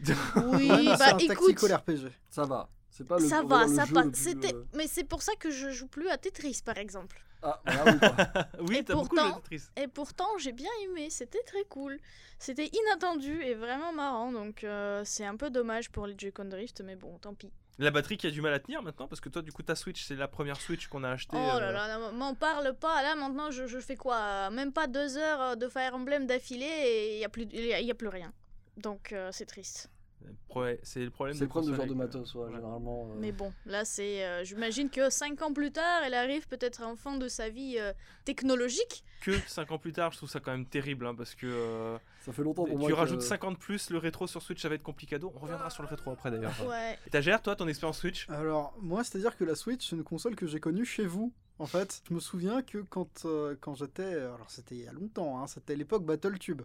Oui, 0.36 0.68
Ouais, 0.68 0.84
mais 0.84 0.92
c'est 0.92 0.98
bah 0.98 1.14
un 1.14 1.18
écoute, 1.18 1.56
tactical 1.56 1.74
RPG. 1.76 2.12
Ça 2.28 2.44
va. 2.44 2.68
C'est 2.90 3.06
pas 3.06 3.18
le 3.18 3.26
ça 3.26 3.42
va, 3.42 3.66
le 3.66 3.74
ça 3.74 3.84
C'était, 4.12 4.54
euh, 4.54 4.64
mais 4.74 4.86
c'est 4.86 5.04
pour 5.04 5.22
ça 5.22 5.32
que 5.36 5.50
je 5.50 5.70
joue 5.70 5.88
plus 5.88 6.08
à 6.08 6.18
Tetris 6.18 6.60
par 6.64 6.78
exemple. 6.78 7.20
Ah, 7.42 7.60
oui, 8.60 8.78
Et 8.78 8.84
t'as 8.84 8.94
beaucoup. 8.94 9.16
Et 9.76 9.86
pourtant, 9.88 10.28
j'ai 10.38 10.52
bien 10.52 10.70
aimé. 10.84 11.08
C'était 11.10 11.42
très 11.44 11.64
cool. 11.64 11.98
C'était 12.38 12.66
inattendu 12.72 13.42
et 13.42 13.54
vraiment 13.54 13.92
marrant. 13.92 14.32
Donc 14.32 14.64
euh, 14.64 15.02
c'est 15.04 15.24
un 15.24 15.36
peu 15.36 15.50
dommage 15.50 15.90
pour 15.90 16.06
les 16.06 16.14
Joy-Con 16.18 16.46
Drift, 16.46 16.80
mais 16.80 16.96
bon, 16.96 17.18
tant 17.18 17.34
pis. 17.34 17.52
La 17.80 17.92
batterie 17.92 18.16
qui 18.16 18.26
a 18.26 18.30
du 18.32 18.40
mal 18.42 18.52
à 18.52 18.58
tenir 18.58 18.82
maintenant, 18.82 19.06
parce 19.06 19.20
que 19.20 19.28
toi, 19.28 19.40
du 19.40 19.52
coup, 19.52 19.62
ta 19.62 19.76
Switch, 19.76 20.04
c'est 20.04 20.16
la 20.16 20.26
première 20.26 20.60
Switch 20.60 20.88
qu'on 20.88 21.04
a 21.04 21.10
achetée. 21.10 21.36
Oh 21.36 21.60
là 21.60 21.68
euh, 21.68 21.72
là, 21.72 21.98
non, 21.98 22.12
m'en 22.12 22.34
parle 22.34 22.74
pas. 22.74 23.02
Là 23.04 23.14
maintenant, 23.14 23.52
je, 23.52 23.66
je 23.68 23.78
fais 23.78 23.94
quoi? 23.96 24.50
Même 24.50 24.72
pas 24.72 24.88
deux 24.88 25.16
heures 25.16 25.56
de 25.56 25.68
Fire 25.68 25.94
Emblem 25.94 26.26
d'affilée 26.26 26.66
et 26.66 27.14
il 27.14 27.20
y 27.20 27.24
a 27.24 27.28
plus, 27.28 27.44
a- 27.54 27.80
y 27.80 27.90
a 27.90 27.94
plus 27.94 28.08
rien. 28.08 28.32
Donc 28.78 29.12
euh, 29.12 29.30
c'est 29.32 29.46
triste. 29.46 29.90
C'est 30.82 31.00
le 31.04 31.10
problème 31.10 31.34
C'est 31.34 31.44
le 31.44 31.48
problème 31.48 31.70
de 31.70 31.76
ce 31.76 31.76
genre 31.76 31.86
de 31.86 31.94
matos, 31.94 32.34
ouais, 32.34 32.44
ouais. 32.46 32.52
généralement. 32.54 33.08
euh, 33.12 33.14
Mais 33.18 33.32
bon, 33.32 33.52
là 33.66 33.84
c'est, 33.84 34.24
euh, 34.24 34.44
j'imagine 34.44 34.90
que 34.90 35.08
cinq 35.10 35.40
ans 35.42 35.52
plus 35.52 35.70
tard, 35.72 36.02
elle 36.04 36.14
arrive 36.14 36.48
peut-être 36.48 36.82
en 36.82 36.96
fin 36.96 37.16
de 37.16 37.28
sa 37.28 37.48
vie 37.48 37.76
euh, 37.78 37.92
technologique. 38.24 39.04
Que 39.20 39.32
5 39.48 39.72
ans 39.72 39.78
plus 39.78 39.92
tard, 39.92 40.12
je 40.12 40.18
trouve 40.18 40.30
ça 40.30 40.38
quand 40.38 40.52
même 40.52 40.64
terrible, 40.66 41.04
hein, 41.06 41.14
parce 41.14 41.34
que 41.34 41.46
euh, 41.46 41.98
Ça 42.24 42.32
fait 42.32 42.42
longtemps 42.44 42.64
pour 42.66 42.78
moi 42.78 42.88
tu 42.88 42.94
que- 42.94 42.98
rajoutes 42.98 43.22
50 43.22 43.58
plus, 43.58 43.90
le 43.90 43.98
rétro 43.98 44.26
sur 44.28 44.42
Switch, 44.42 44.62
ça 44.62 44.68
va 44.68 44.76
être 44.76 44.82
complicado. 44.84 45.32
On 45.34 45.38
reviendra 45.40 45.70
sur 45.70 45.82
le 45.82 45.88
rétro 45.88 46.12
après 46.12 46.30
d'ailleurs. 46.30 46.54
Ouais. 46.68 46.96
T'as 47.10 47.20
géré, 47.20 47.36
toi, 47.42 47.56
ton 47.56 47.66
expérience 47.66 47.98
Switch? 47.98 48.28
Alors, 48.30 48.74
moi, 48.80 49.02
c'est-à-dire 49.02 49.36
que 49.36 49.42
la 49.44 49.56
Switch, 49.56 49.88
c'est 49.90 49.96
une 49.96 50.04
console 50.04 50.36
que 50.36 50.46
j'ai 50.46 50.60
connue 50.60 50.84
chez 50.84 51.04
vous. 51.04 51.32
En 51.60 51.66
fait, 51.66 52.02
je 52.08 52.14
me 52.14 52.20
souviens 52.20 52.62
que 52.62 52.78
quand, 52.78 53.24
euh, 53.24 53.56
quand 53.60 53.74
j'étais. 53.74 54.14
Alors, 54.14 54.46
c'était 54.48 54.76
il 54.76 54.84
y 54.84 54.86
a 54.88 54.92
longtemps, 54.92 55.40
hein, 55.42 55.46
c'était 55.48 55.74
l'époque 55.74 56.04
BattleTube. 56.04 56.62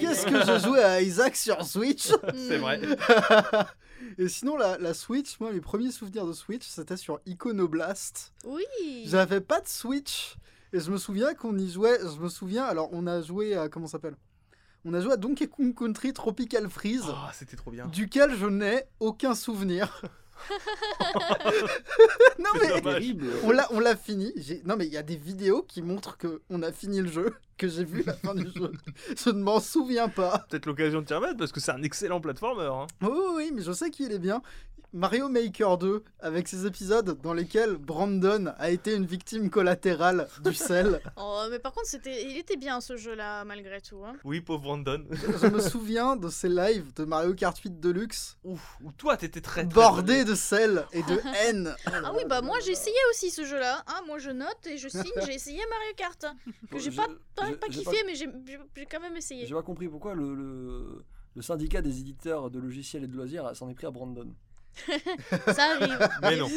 Qu'est-ce 0.00 0.26
que 0.26 0.44
j'ai 0.44 0.58
joué 0.58 0.82
à 0.82 1.00
Isaac 1.00 1.36
sur 1.36 1.64
Switch? 1.64 2.08
C'est 2.34 2.58
vrai. 2.58 2.80
Et 4.18 4.28
sinon, 4.28 4.56
la, 4.56 4.78
la 4.78 4.94
Switch, 4.94 5.38
moi, 5.38 5.52
mes 5.52 5.60
premiers 5.60 5.92
souvenirs 5.92 6.26
de 6.26 6.32
Switch, 6.32 6.66
c'était 6.66 6.96
sur 6.96 7.20
Iconoblast. 7.26 8.32
Oui. 8.44 8.64
J'avais 9.06 9.40
pas 9.40 9.60
de 9.60 9.68
Switch. 9.68 10.36
Et 10.72 10.80
je 10.80 10.90
me 10.90 10.98
souviens 10.98 11.34
qu'on 11.34 11.56
y 11.56 11.70
jouait. 11.70 11.98
Je 12.00 12.20
me 12.20 12.28
souviens, 12.28 12.64
alors, 12.64 12.88
on 12.92 13.06
a 13.06 13.22
joué 13.22 13.54
à. 13.56 13.68
Comment 13.68 13.86
ça 13.86 13.92
s'appelle? 13.92 14.16
On 14.84 14.92
a 14.94 15.00
joué 15.00 15.12
à 15.12 15.16
Donkey 15.16 15.46
Kong 15.48 15.74
Country 15.76 16.12
Tropical 16.12 16.68
Freeze, 16.68 17.04
Oh, 17.08 17.12
c'était 17.32 17.56
trop 17.56 17.70
bien. 17.72 17.86
duquel 17.88 18.36
je 18.36 18.46
n'ai 18.46 18.84
aucun 19.00 19.34
souvenir. 19.34 20.00
non, 22.38 22.50
mais. 22.60 22.80
Terrible. 22.80 23.26
On 23.44 23.50
l'a, 23.50 23.66
on 23.72 23.80
l'a 23.80 23.96
fini. 23.96 24.32
Non, 24.64 24.76
mais 24.76 24.86
il 24.86 24.92
y 24.92 24.96
a 24.96 25.02
des 25.02 25.16
vidéos 25.16 25.62
qui 25.62 25.82
montrent 25.82 26.16
que 26.16 26.42
on 26.50 26.62
a 26.62 26.72
fini 26.72 27.00
le 27.00 27.08
jeu, 27.08 27.34
que 27.58 27.68
j'ai 27.68 27.84
vu 27.84 28.02
la 28.04 28.14
fin 28.14 28.34
du 28.34 28.46
jeu. 28.54 28.72
Je 29.24 29.30
ne 29.30 29.42
m'en 29.42 29.60
souviens 29.60 30.08
pas. 30.08 30.46
Peut-être 30.50 30.66
l'occasion 30.66 31.00
de 31.00 31.06
t'y 31.06 31.14
remettre, 31.14 31.36
parce 31.36 31.52
que 31.52 31.60
c'est 31.60 31.72
un 31.72 31.82
excellent 31.82 32.20
platformer. 32.20 32.64
hein. 32.66 32.86
Oui, 33.02 33.08
oui, 33.12 33.32
oui, 33.36 33.50
mais 33.54 33.62
je 33.62 33.72
sais 33.72 33.90
qu'il 33.90 34.12
est 34.12 34.18
bien. 34.18 34.42
Mario 34.96 35.28
Maker 35.28 35.76
2, 35.76 36.02
avec 36.20 36.48
ses 36.48 36.64
épisodes 36.66 37.20
dans 37.20 37.34
lesquels 37.34 37.76
Brandon 37.76 38.46
a 38.56 38.70
été 38.70 38.94
une 38.94 39.04
victime 39.04 39.50
collatérale 39.50 40.26
du 40.42 40.54
sel. 40.54 41.00
Oh, 41.18 41.44
mais 41.50 41.58
par 41.58 41.72
contre, 41.72 41.86
c'était, 41.86 42.24
il 42.24 42.36
était 42.38 42.56
bien 42.56 42.80
ce 42.80 42.96
jeu-là 42.96 43.44
malgré 43.44 43.80
tout. 43.80 44.02
Hein. 44.04 44.14
Oui, 44.24 44.40
pauvre 44.40 44.62
Brandon. 44.62 45.04
Je 45.10 45.46
me 45.48 45.60
souviens 45.60 46.16
de 46.16 46.28
ces 46.30 46.48
lives 46.48 46.92
de 46.94 47.04
Mario 47.04 47.34
Kart 47.34 47.56
8 47.58 47.78
Deluxe, 47.78 48.38
Ouf, 48.44 48.78
ou 48.82 48.90
toi, 48.92 49.16
t'étais 49.18 49.40
très, 49.42 49.66
très 49.66 49.74
bordés 49.74 50.24
de 50.24 50.34
sel 50.34 50.86
et 50.92 51.02
de 51.02 51.18
haine. 51.46 51.74
Ah 51.86 52.12
oui, 52.16 52.22
bah 52.26 52.40
moi 52.42 52.56
j'ai 52.64 52.72
essayé 52.72 52.96
aussi 53.10 53.30
ce 53.30 53.44
jeu-là. 53.44 53.84
Hein, 53.86 54.00
moi 54.06 54.18
je 54.18 54.30
note 54.30 54.66
et 54.66 54.78
je 54.78 54.88
signe, 54.88 55.02
j'ai 55.26 55.34
essayé 55.34 55.60
Mario 55.70 55.94
Kart. 55.96 56.24
hein, 56.24 56.34
Que 56.70 56.78
j'ai 56.78 56.90
Je- 56.90 56.96
pas, 56.96 57.06
pas, 57.34 57.52
pas 57.52 57.68
kiffé, 57.68 57.96
mais 58.06 58.14
j'ai, 58.14 58.28
j'ai- 58.46 58.58
j'ai 58.76 58.86
quand 58.86 59.00
même 59.00 59.16
essayé. 59.16 59.46
J'ai 59.46 59.54
pas 59.54 59.62
compris 59.62 59.88
pourquoi 59.88 60.14
le, 60.14 60.34
le, 60.34 61.04
le 61.34 61.42
syndicat 61.42 61.82
des 61.82 62.00
éditeurs 62.00 62.50
de 62.50 62.58
logiciels 62.58 63.04
et 63.04 63.08
de 63.08 63.14
loisirs 63.16 63.54
s'en 63.54 63.68
est 63.68 63.74
pris 63.74 63.86
à 63.86 63.90
Brandon. 63.90 64.32
Ça 65.54 65.64
arrive. 65.74 66.08
Mais 66.22 66.36
non, 66.36 66.48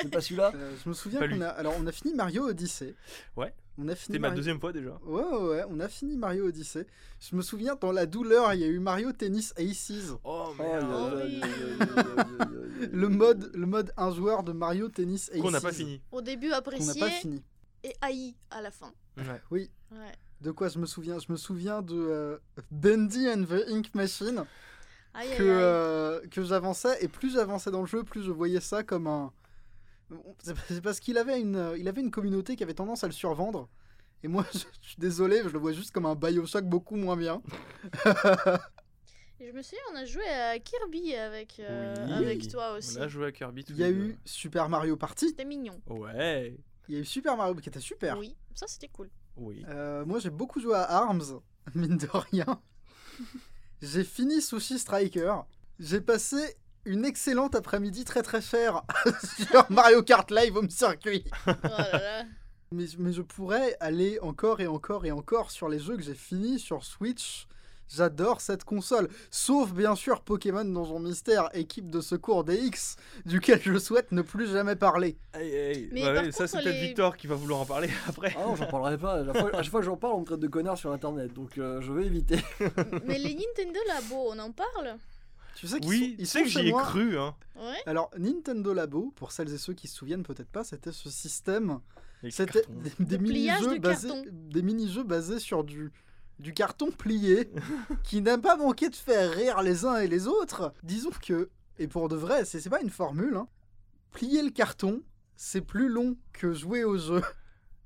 C'est 0.00 0.10
pas 0.10 0.20
celui-là 0.20 0.52
Euh, 0.54 0.74
je 0.82 0.88
me 0.88 0.94
souviens 0.94 1.20
Pas 1.20 1.28
qu'on 1.28 1.34
lui. 1.36 1.42
a, 1.44 1.50
alors 1.50 1.74
on 1.78 1.86
a 1.86 1.92
fini 1.92 2.14
Mario 2.14 2.44
Odyssey. 2.48 2.94
Ouais. 3.36 3.52
On 3.78 3.88
a 3.88 3.94
fini 3.94 4.06
c'était 4.06 4.18
ma 4.18 4.30
deuxième 4.30 4.60
fois 4.60 4.72
déjà. 4.72 4.98
Ouais, 5.04 5.22
ouais, 5.22 5.48
ouais, 5.48 5.64
on 5.70 5.80
a 5.80 5.88
fini 5.88 6.16
Mario 6.16 6.46
Odyssey. 6.48 6.86
Je 7.20 7.34
me 7.34 7.40
souviens, 7.42 7.74
dans 7.80 7.90
la 7.92 8.04
douleur, 8.04 8.52
il 8.52 8.60
y 8.60 8.64
a 8.64 8.66
eu 8.66 8.78
Mario 8.78 9.12
Tennis 9.12 9.54
Aces. 9.56 10.10
Oh, 10.24 10.48
Oh, 10.50 10.54
merde. 10.62 11.22
oui. 11.24 11.40
aïe. 11.42 12.88
Le 12.92 13.08
mode, 13.08 13.50
le 13.54 13.66
mode 13.66 13.92
un 13.96 14.12
joueur 14.12 14.42
de 14.42 14.52
Mario 14.52 14.88
Tennis 14.88 15.30
Aces. 15.32 15.40
Qu'on 15.40 15.50
n'a 15.50 15.60
pas 15.60 15.72
fini. 15.72 16.02
Au 16.12 16.20
début 16.20 16.46
Qu'on 16.48 16.52
n'a 16.52 16.56
apprécié 16.58 17.00
pas 17.00 17.08
fini. 17.10 17.42
et 17.84 17.94
haï 18.02 18.34
à 18.50 18.60
la 18.60 18.70
fin. 18.70 18.92
Ouais. 19.16 19.40
Ouais. 19.50 19.68
De 20.40 20.50
quoi 20.50 20.68
je 20.68 20.78
me 20.78 20.86
souviens 20.86 21.18
Je 21.18 21.30
me 21.32 21.36
souviens 21.36 21.82
de 21.82 21.94
euh, 21.96 22.38
Bendy 22.70 23.28
and 23.28 23.44
the 23.44 23.68
Ink 23.70 23.94
Machine 23.94 24.44
Aïe, 25.14 25.28
que, 25.36 25.42
aïe, 25.42 25.48
aïe. 25.50 25.56
euh, 25.62 26.20
que 26.30 26.42
j'avançais 26.42 27.02
et 27.04 27.08
plus 27.08 27.32
j'avançais 27.34 27.70
dans 27.70 27.80
le 27.80 27.86
jeu, 27.86 28.02
plus 28.02 28.22
je 28.22 28.30
voyais 28.30 28.60
ça 28.60 28.82
comme 28.82 29.06
un. 29.06 29.32
C'est 30.42 30.82
parce 30.82 31.00
qu'il 31.00 31.16
avait 31.18 31.40
une, 31.40 31.74
il 31.78 31.88
avait 31.88 32.00
une 32.02 32.10
communauté 32.10 32.54
qui 32.56 32.62
avait 32.62 32.74
tendance 32.74 33.02
à 33.04 33.06
le 33.06 33.12
survendre. 33.12 33.68
Et 34.22 34.28
moi, 34.28 34.44
je, 34.52 34.58
je 34.82 34.88
suis 34.88 34.98
désolé, 34.98 35.42
je 35.42 35.48
le 35.48 35.58
vois 35.58 35.72
juste 35.72 35.90
comme 35.90 36.06
un 36.06 36.14
Bioshock 36.14 36.64
beaucoup 36.64 36.96
moins 36.96 37.16
bien. 37.16 37.42
Et 39.40 39.48
je 39.48 39.52
me 39.52 39.62
souviens, 39.62 39.80
on 39.92 39.96
a 39.96 40.04
joué 40.04 40.26
à 40.28 40.58
Kirby 40.60 41.14
avec, 41.16 41.58
euh, 41.60 41.94
Oui. 42.06 42.12
avec 42.26 42.48
toi 42.48 42.74
aussi. 42.74 42.96
On 42.98 43.02
a 43.02 43.08
joué 43.08 43.26
à 43.26 43.32
Kirby 43.32 43.64
tous 43.64 43.72
Il 43.72 43.80
y 43.80 43.84
a 43.84 43.90
deux. 43.90 43.98
eu 43.98 44.18
Super 44.24 44.68
Mario 44.68 44.96
Party. 44.96 45.28
C'était 45.30 45.44
mignon. 45.44 45.80
Ouais. 45.88 46.56
Il 46.88 46.94
y 46.94 46.98
a 46.98 47.00
eu 47.00 47.04
Super 47.04 47.36
Mario 47.36 47.54
qui 47.56 47.68
était 47.68 47.80
super. 47.80 48.18
Oui, 48.18 48.36
ça 48.54 48.66
c'était 48.68 48.88
cool. 48.88 49.10
Oui. 49.36 49.64
Euh, 49.68 50.04
moi, 50.04 50.20
j'ai 50.20 50.30
beaucoup 50.30 50.60
joué 50.60 50.74
à 50.76 50.82
Arms, 50.84 51.40
mine 51.74 51.96
de 51.96 52.06
rien. 52.12 52.60
j'ai 53.82 54.04
fini 54.04 54.40
Sushi 54.40 54.78
Striker. 54.78 55.34
J'ai 55.80 56.00
passé 56.00 56.56
une 56.84 57.04
excellente 57.04 57.54
après-midi 57.54 58.04
très 58.04 58.22
très 58.22 58.40
chère 58.40 58.82
sur 59.50 59.70
Mario 59.70 60.02
Kart 60.02 60.30
Live 60.30 60.56
Home 60.56 60.70
Circuit. 60.70 61.24
Oh 61.46 61.52
là 61.64 61.92
là. 61.92 62.24
Mais, 62.70 62.86
mais 62.98 63.12
je 63.12 63.20
pourrais 63.20 63.76
aller 63.80 64.18
encore 64.20 64.60
et 64.62 64.66
encore 64.66 65.04
et 65.04 65.12
encore 65.12 65.50
sur 65.50 65.68
les 65.68 65.78
jeux 65.78 65.96
que 65.96 66.02
j'ai 66.02 66.14
finis 66.14 66.58
sur 66.58 66.84
Switch. 66.84 67.46
J'adore 67.94 68.40
cette 68.40 68.64
console. 68.64 69.08
Sauf 69.30 69.72
bien 69.72 69.94
sûr 69.94 70.20
Pokémon 70.22 70.64
Donjon 70.64 70.98
Mystère, 71.00 71.48
équipe 71.52 71.90
de 71.90 72.00
secours 72.00 72.44
DX, 72.44 72.96
duquel 73.26 73.60
je 73.62 73.78
souhaite 73.78 74.12
ne 74.12 74.22
plus 74.22 74.50
jamais 74.50 74.76
parler. 74.76 75.16
Hey, 75.34 75.50
hey. 75.54 75.88
Mais 75.92 76.04
ouais, 76.04 76.32
ça, 76.32 76.46
c'est 76.46 76.58
peut-être 76.62 76.72
les- 76.74 76.80
Victor 76.86 77.16
qui 77.16 77.26
va 77.26 77.34
vouloir 77.34 77.60
en 77.60 77.66
parler 77.66 77.90
après. 78.08 78.34
Ah 78.38 78.44
non, 78.46 78.56
j'en 78.56 78.66
parlerai 78.66 78.98
pas. 78.98 79.14
À 79.16 79.24
chaque 79.24 79.36
fois, 79.40 79.50
à 79.58 79.62
chaque 79.62 79.70
fois 79.70 79.80
que 79.80 79.86
j'en 79.86 79.96
parle, 79.96 80.14
on 80.14 80.20
me 80.20 80.24
traite 80.26 80.40
de 80.40 80.48
connard 80.48 80.78
sur 80.78 80.90
internet. 80.92 81.32
Donc 81.34 81.58
euh, 81.58 81.80
je 81.80 81.92
vais 81.92 82.06
éviter. 82.06 82.36
Mais 83.06 83.18
les 83.18 83.34
Nintendo 83.34 83.80
Labo, 83.88 84.28
on 84.30 84.38
en 84.38 84.52
parle 84.52 84.96
Tu 85.56 85.66
sais 85.66 85.78
qu'ils 85.80 85.88
Oui, 85.90 86.16
sont, 86.24 86.38
ils 86.38 86.44
que 86.44 86.48
j'y 86.48 86.68
ai 86.68 86.72
cru, 86.72 87.18
hein. 87.18 87.34
Ouais. 87.56 87.76
Alors, 87.86 88.10
Nintendo 88.18 88.72
Labo, 88.72 89.12
pour 89.14 89.32
celles 89.32 89.52
et 89.52 89.58
ceux 89.58 89.74
qui 89.74 89.86
se 89.86 89.94
souviennent 89.96 90.22
peut-être 90.24 90.48
pas, 90.50 90.64
c'était 90.64 90.92
ce 90.92 91.10
système. 91.10 91.78
C'était 92.30 92.60
cartons. 92.60 92.72
des, 92.98 93.04
des 93.04 93.18
De 93.18 93.22
pliage 93.24 93.60
mini-jeux 93.60 93.74
de 93.78 93.82
basés, 93.82 94.08
carton. 94.08 94.24
des 94.32 94.62
mini-jeux 94.62 95.02
basés 95.02 95.38
sur 95.40 95.62
du, 95.64 95.92
du 96.42 96.52
carton 96.52 96.90
plié, 96.90 97.48
qui 98.04 98.20
n'a 98.20 98.36
pas 98.36 98.56
manqué 98.56 98.88
de 98.90 98.96
faire 98.96 99.30
rire 99.32 99.62
les 99.62 99.84
uns 99.84 99.96
et 100.00 100.08
les 100.08 100.26
autres. 100.26 100.72
Disons 100.82 101.10
que, 101.22 101.48
et 101.78 101.86
pour 101.88 102.08
de 102.08 102.16
vrai, 102.16 102.44
c'est 102.44 102.60
c'est 102.60 102.70
pas 102.70 102.82
une 102.82 102.90
formule, 102.90 103.36
hein, 103.36 103.48
plier 104.10 104.42
le 104.42 104.50
carton, 104.50 105.02
c'est 105.36 105.62
plus 105.62 105.88
long 105.88 106.16
que 106.32 106.52
jouer 106.52 106.84
au 106.84 106.98
jeu. 106.98 107.22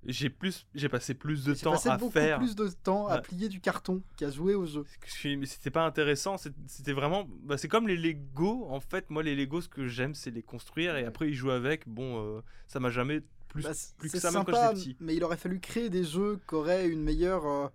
J'ai 0.08 0.30
plus, 0.30 0.66
j'ai 0.74 0.88
passé 0.88 1.14
plus 1.14 1.44
de 1.44 1.52
temps 1.54 1.72
passé 1.72 1.88
à 1.88 1.96
beaucoup 1.96 2.12
faire. 2.12 2.38
plus 2.38 2.54
de 2.54 2.68
temps 2.68 3.08
à 3.08 3.20
plier 3.20 3.48
du 3.48 3.60
carton 3.60 4.02
qu'à 4.16 4.30
jouer 4.30 4.54
au 4.54 4.64
jeu. 4.64 4.84
Mais 5.24 5.46
c'était 5.46 5.70
pas 5.70 5.84
intéressant. 5.84 6.36
C'était 6.38 6.92
vraiment. 6.92 7.26
Bah, 7.42 7.58
c'est 7.58 7.66
comme 7.66 7.88
les 7.88 7.96
Lego. 7.96 8.66
En 8.70 8.78
fait, 8.78 9.10
moi, 9.10 9.24
les 9.24 9.34
Lego, 9.34 9.60
ce 9.60 9.68
que 9.68 9.88
j'aime, 9.88 10.14
c'est 10.14 10.30
les 10.30 10.42
construire 10.44 10.96
et 10.96 11.04
après 11.06 11.28
y 11.30 11.34
jouer 11.34 11.54
avec. 11.54 11.88
Bon, 11.88 12.22
euh, 12.36 12.40
ça 12.68 12.78
m'a 12.78 12.90
jamais 12.90 13.20
plus, 13.48 13.64
Bah, 13.64 13.72
plus 13.98 14.12
que 14.12 14.20
ça 14.20 14.30
même 14.30 14.44
quand 14.44 14.52
sympa, 14.52 14.74
j'étais 14.76 14.92
petit. 14.92 14.96
mais 15.00 15.16
il 15.16 15.24
aurait 15.24 15.36
fallu 15.36 15.58
créer 15.58 15.90
des 15.90 16.04
jeux 16.04 16.38
qui 16.48 16.54
auraient 16.54 16.88
une 16.88 17.02
meilleure 17.02 17.44
euh, 17.46 17.66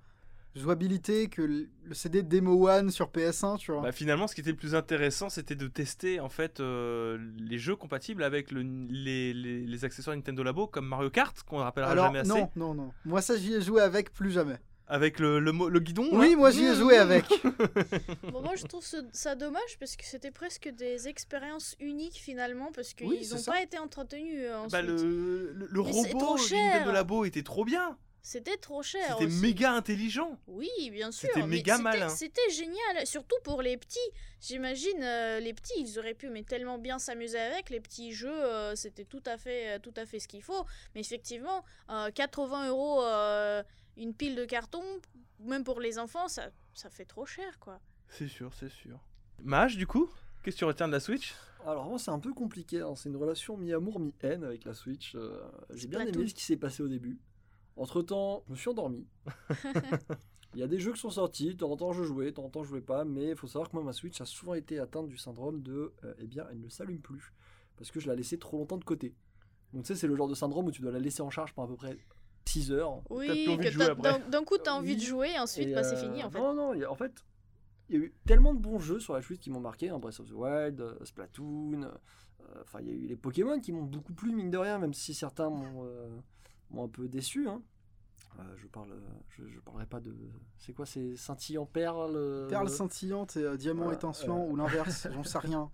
jouabilité 0.55 1.27
que 1.27 1.41
le 1.41 1.69
CD 1.93 2.23
Demo 2.23 2.67
One 2.69 2.89
sur 2.91 3.07
PS1, 3.09 3.57
tu 3.57 3.71
vois. 3.71 3.81
Bah, 3.81 3.91
finalement, 3.91 4.27
ce 4.27 4.35
qui 4.35 4.41
était 4.41 4.51
le 4.51 4.57
plus 4.57 4.75
intéressant, 4.75 5.29
c'était 5.29 5.55
de 5.55 5.67
tester 5.67 6.19
en 6.19 6.29
fait 6.29 6.59
euh, 6.59 7.17
les 7.37 7.57
jeux 7.57 7.75
compatibles 7.75 8.23
avec 8.23 8.51
le, 8.51 8.61
les, 8.89 9.33
les- 9.33 9.65
les 9.65 9.85
accessoires 9.85 10.15
Nintendo 10.15 10.43
Labo 10.43 10.67
comme 10.67 10.87
Mario 10.87 11.09
Kart, 11.09 11.41
qu'on 11.43 11.59
ne 11.59 11.63
rappellera 11.63 11.91
Alors, 11.91 12.05
jamais 12.07 12.19
assez, 12.19 12.29
non, 12.29 12.49
non, 12.55 12.73
non. 12.73 12.91
Moi, 13.05 13.21
ça, 13.21 13.37
j'y 13.37 13.53
ai 13.53 13.61
joué 13.61 13.81
avec 13.81 14.11
plus 14.13 14.31
jamais. 14.31 14.57
avec 14.87 15.19
le, 15.19 15.39
le, 15.39 15.79
guidon. 15.79 16.09
Oui, 16.11 16.35
moi, 16.35 16.51
j'y 16.51 16.65
ai 16.65 16.75
joué 16.75 16.97
avec. 16.97 17.23
Bon, 18.31 18.41
moi 18.41 18.55
je 18.55 18.65
trouve 18.65 18.83
ce- 18.83 19.05
ça 19.13 19.35
dommage 19.35 19.77
parce 19.79 19.95
que 19.95 20.03
c'était 20.05 20.31
presque 20.31 20.67
des 20.77 21.07
expériences 21.07 21.75
uniques 21.79 22.15
finalement 22.19 22.71
parce 22.73 22.93
qu'ils 22.93 23.07
Oui, 23.07 23.27
n'ont 23.31 23.41
pas 23.43 23.61
été 23.61 23.77
entretenus 23.79 24.35
euh, 24.43 24.57
ensuite. 24.57 24.71
Bah, 24.71 24.81
le, 24.81 25.79
robot. 25.79 26.37
Nintendo 26.37 26.91
Labo 26.91 27.23
était 27.25 27.43
trop 27.43 27.63
bien. 27.65 27.97
C'était 28.23 28.57
trop 28.57 28.83
cher. 28.83 29.17
C'était 29.19 29.31
méga 29.41 29.73
intelligent. 29.73 30.37
Oui, 30.47 30.69
bien 30.91 31.11
sûr. 31.11 31.29
C'était 31.33 31.45
méga 31.47 31.77
malin. 31.79 32.07
C'était 32.09 32.49
génial, 32.51 33.05
surtout 33.05 33.35
pour 33.43 33.61
les 33.63 33.77
petits. 33.77 33.97
J'imagine 34.39 35.01
euh, 35.03 35.39
les 35.39 35.53
petits, 35.53 35.73
ils 35.79 35.97
auraient 35.97 36.13
pu 36.13 36.29
mais 36.29 36.43
tellement 36.43 36.77
bien 36.77 36.99
s'amuser 36.99 37.39
avec 37.39 37.69
les 37.69 37.79
petits 37.79 38.11
jeux. 38.13 38.29
euh, 38.45 38.75
c'était 38.75 39.05
tout 39.05 39.23
à 39.25 39.37
fait, 39.37 39.75
euh, 39.75 39.79
tout 39.79 39.93
à 39.97 40.05
fait 40.05 40.19
ce 40.19 40.27
qu'il 40.27 40.43
faut. 40.43 40.65
Mais 40.93 41.01
effectivement, 41.01 41.63
euh, 41.89 42.11
80 42.11 42.67
euros 42.69 43.03
euh, 43.03 43.63
une 43.97 44.13
pile 44.13 44.35
de 44.35 44.45
carton, 44.45 44.83
même 45.39 45.63
pour 45.63 45.79
les 45.79 45.97
enfants, 45.97 46.27
ça, 46.27 46.49
ça 46.73 46.89
fait 46.89 47.05
trop 47.05 47.25
cher, 47.25 47.57
quoi. 47.59 47.79
C'est 48.07 48.27
sûr, 48.27 48.51
c'est 48.53 48.69
sûr. 48.69 48.99
Mage, 49.41 49.77
du 49.77 49.87
coup, 49.87 50.09
qu'est-ce 50.43 50.55
que 50.57 50.59
tu 50.59 50.65
retiens 50.65 50.87
de 50.87 50.93
la 50.93 50.99
Switch? 50.99 51.33
Alors 51.65 51.85
moi 51.85 51.99
c'est 51.99 52.09
un 52.09 52.17
peu 52.19 52.33
compliqué, 52.33 52.81
hein. 52.81 52.95
c'est 52.95 53.07
une 53.09 53.15
relation 53.17 53.55
mi-amour 53.55 53.99
mi-haine 53.99 54.43
avec 54.43 54.65
la 54.65 54.73
Switch. 54.73 55.13
euh, 55.15 55.39
J'ai 55.75 55.87
bien 55.87 55.99
aimé 56.01 56.27
ce 56.27 56.33
qui 56.33 56.43
s'est 56.43 56.57
passé 56.57 56.81
au 56.81 56.87
début. 56.87 57.19
Entre 57.77 58.01
temps, 58.01 58.43
je 58.47 58.51
me 58.51 58.57
suis 58.57 58.69
endormi. 58.69 59.07
Il 60.53 60.59
y 60.59 60.63
a 60.63 60.67
des 60.67 60.79
jeux 60.79 60.91
qui 60.91 60.99
sont 60.99 61.09
sortis, 61.09 61.53
de 61.53 61.53
temps 61.59 61.71
en 61.71 61.77
temps 61.77 61.93
je 61.93 62.03
jouais, 62.03 62.25
de 62.25 62.31
temps 62.31 62.43
en 62.43 62.49
temps 62.49 62.63
je 62.63 62.69
jouais 62.69 62.81
pas, 62.81 63.05
mais 63.05 63.29
il 63.29 63.35
faut 63.37 63.47
savoir 63.47 63.69
que 63.69 63.75
moi 63.77 63.85
ma 63.85 63.93
Switch 63.93 64.19
a 64.19 64.25
souvent 64.25 64.53
été 64.53 64.79
atteinte 64.79 65.07
du 65.07 65.17
syndrome 65.17 65.61
de 65.61 65.93
euh, 66.03 66.13
eh 66.19 66.27
bien 66.27 66.45
elle 66.51 66.59
ne 66.59 66.67
s'allume 66.67 66.99
plus 66.99 67.31
parce 67.77 67.89
que 67.89 68.01
je 68.01 68.09
l'ai 68.09 68.17
laissée 68.17 68.37
trop 68.37 68.57
longtemps 68.57 68.77
de 68.77 68.83
côté. 68.83 69.15
Donc 69.71 69.83
tu 69.83 69.93
sais 69.93 69.95
c'est 69.99 70.07
le 70.07 70.15
genre 70.17 70.27
de 70.27 70.35
syndrome 70.35 70.65
où 70.65 70.71
tu 70.71 70.81
dois 70.81 70.91
la 70.91 70.99
laisser 70.99 71.21
en 71.21 71.29
charge 71.29 71.53
pendant 71.53 71.67
à 71.67 71.71
peu 71.71 71.77
près 71.77 71.97
6 72.45 72.73
heures. 72.73 73.01
Oui, 73.09 73.45
d'un 74.29 74.43
coup 74.43 74.57
t'as 74.57 74.73
envie 74.73 74.97
de 74.97 75.01
jouer, 75.01 75.31
et 75.35 75.39
ensuite 75.39 75.69
Et, 75.69 75.73
bah, 75.73 75.83
c'est 75.83 75.95
euh, 75.95 76.01
fini 76.01 76.21
en 76.21 76.29
fait. 76.29 76.37
Non, 76.39 76.53
non, 76.53 76.73
il 76.73 76.81
y 76.81 76.83
a- 76.83 76.91
en 76.91 76.95
fait, 76.95 77.13
il 77.87 77.95
y 77.95 78.01
a 78.01 78.05
eu 78.05 78.13
tellement 78.27 78.53
de 78.53 78.59
bons 78.59 78.79
jeux 78.79 78.99
sur 78.99 79.13
la 79.13 79.21
Switch 79.21 79.39
qui 79.39 79.51
m'ont 79.51 79.61
marqué, 79.61 79.87
hein, 79.87 79.99
Breath 79.99 80.19
of 80.19 80.27
the 80.27 80.33
Wild, 80.33 80.81
euh, 80.81 80.95
Splatoon, 81.05 81.83
euh, 81.83 82.61
enfin 82.61 82.81
il 82.81 82.87
y 82.87 82.91
a 82.91 82.93
eu 82.93 83.05
les 83.07 83.15
Pokémon 83.15 83.57
qui 83.61 83.71
m'ont 83.71 83.83
beaucoup 83.83 84.11
plu, 84.13 84.33
mine 84.35 84.51
de 84.51 84.57
rien, 84.57 84.79
même 84.79 84.93
si 84.93 85.13
certains 85.13 85.49
m'ont 85.49 85.85
euh, 85.85 86.09
m'ont 86.71 86.85
un 86.85 86.89
peu 86.89 87.07
déçu. 87.07 87.47
hein. 87.47 87.61
Euh, 88.39 88.43
je 88.57 88.67
parle, 88.67 88.89
je, 89.29 89.43
je 89.47 89.59
parlerai 89.59 89.85
pas 89.85 89.99
de. 89.99 90.15
C'est 90.57 90.73
quoi, 90.73 90.85
c'est 90.85 91.15
scintillant 91.17 91.65
perle 91.65 92.13
euh, 92.15 92.47
Perle 92.47 92.69
scintillante 92.69 93.35
et 93.37 93.43
euh, 93.43 93.57
diamant 93.57 93.89
euh, 93.89 93.93
étincelant 93.93 94.45
ou 94.47 94.55
l'inverse, 94.55 95.07
j'en 95.13 95.23
sais 95.23 95.37
rien. 95.39 95.69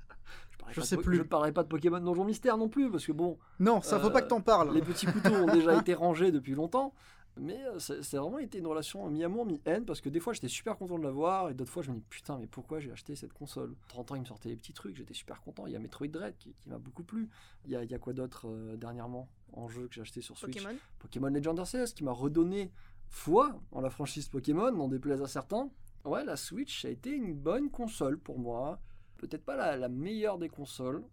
je 0.69 0.73
je 0.73 0.81
sais 0.81 0.97
plus. 0.97 1.17
Je 1.17 1.21
parlerai 1.23 1.51
pas 1.51 1.63
de 1.63 1.67
Pokémon 1.69 1.99
Donjon 1.99 2.25
Mystère 2.25 2.57
non 2.57 2.67
plus, 2.67 2.89
parce 2.89 3.05
que 3.05 3.11
bon, 3.11 3.37
Non, 3.59 3.81
ça 3.81 3.99
faut 3.99 4.07
Euh, 4.07 4.09
pas 4.09 4.21
que 4.23 4.27
t'en 4.27 4.41
parles. 4.41 4.73
les 4.73 4.81
petits 4.81 5.05
couteaux 5.05 5.35
ont 5.35 5.45
déjà 5.53 5.75
été 5.79 5.93
rangés 5.93 6.31
depuis 6.31 6.55
longtemps. 6.55 6.93
Mais 7.39 7.63
euh, 7.67 7.77
c'est 7.77 8.17
vraiment 8.17 8.39
été 8.39 8.57
une 8.57 8.65
relation 8.65 9.07
mi-amour, 9.11 9.45
mi-haine, 9.45 9.85
parce 9.85 10.01
que 10.01 10.09
des 10.09 10.19
fois 10.19 10.33
j'étais 10.33 10.47
super 10.47 10.75
content 10.75 10.97
de 10.97 11.03
l'avoir, 11.03 11.51
et 11.51 11.53
d'autres 11.53 11.69
fois 11.71 11.83
je 11.83 11.91
me 11.91 11.97
dis 11.97 12.03
putain, 12.09 12.39
mais 12.39 12.47
pourquoi 12.47 12.79
j'ai 12.79 12.91
acheté 12.91 13.15
cette 13.15 13.33
console? 13.33 13.75
30 13.89 14.11
ans, 14.11 14.15
il 14.15 14.21
me 14.21 14.25
sortait 14.25 14.49
des 14.49 14.55
petits 14.55 14.73
trucs, 14.73 14.95
j'étais 14.95 15.13
super 15.13 15.39
content. 15.43 15.67
Il 15.67 15.73
y 15.73 15.75
a 15.75 15.79
Metroid 15.79 16.07
Dread 16.07 16.35
qui, 16.39 16.55
qui 16.55 16.67
m'a 16.69 16.79
beaucoup 16.79 17.03
plu. 17.03 17.29
Il 17.65 17.71
y 17.71 17.75
a, 17.75 17.83
il 17.83 17.91
y 17.91 17.93
a 17.93 17.99
quoi 17.99 18.13
d'autre 18.13 18.47
euh, 18.49 18.75
dernièrement? 18.75 19.29
En 19.53 19.67
jeu 19.67 19.87
que 19.87 19.95
j'ai 19.95 20.01
acheté 20.01 20.21
sur 20.21 20.37
Switch 20.37 20.61
Pokémon. 20.63 20.77
Pokémon 20.99 21.29
Legend 21.29 21.59
Arceus 21.59 21.93
qui 21.95 22.03
m'a 22.03 22.11
redonné 22.11 22.71
foi 23.09 23.59
en 23.71 23.81
la 23.81 23.89
franchise 23.89 24.27
Pokémon, 24.27 24.71
n'en 24.71 24.87
déplaise 24.87 25.21
à 25.21 25.27
certains. 25.27 25.69
Ouais, 26.05 26.23
la 26.23 26.37
Switch 26.37 26.85
a 26.85 26.89
été 26.89 27.11
une 27.11 27.33
bonne 27.33 27.69
console 27.69 28.17
pour 28.17 28.39
moi. 28.39 28.79
Peut-être 29.17 29.43
pas 29.43 29.55
la, 29.55 29.77
la 29.77 29.89
meilleure 29.89 30.37
des 30.37 30.49
consoles, 30.49 31.03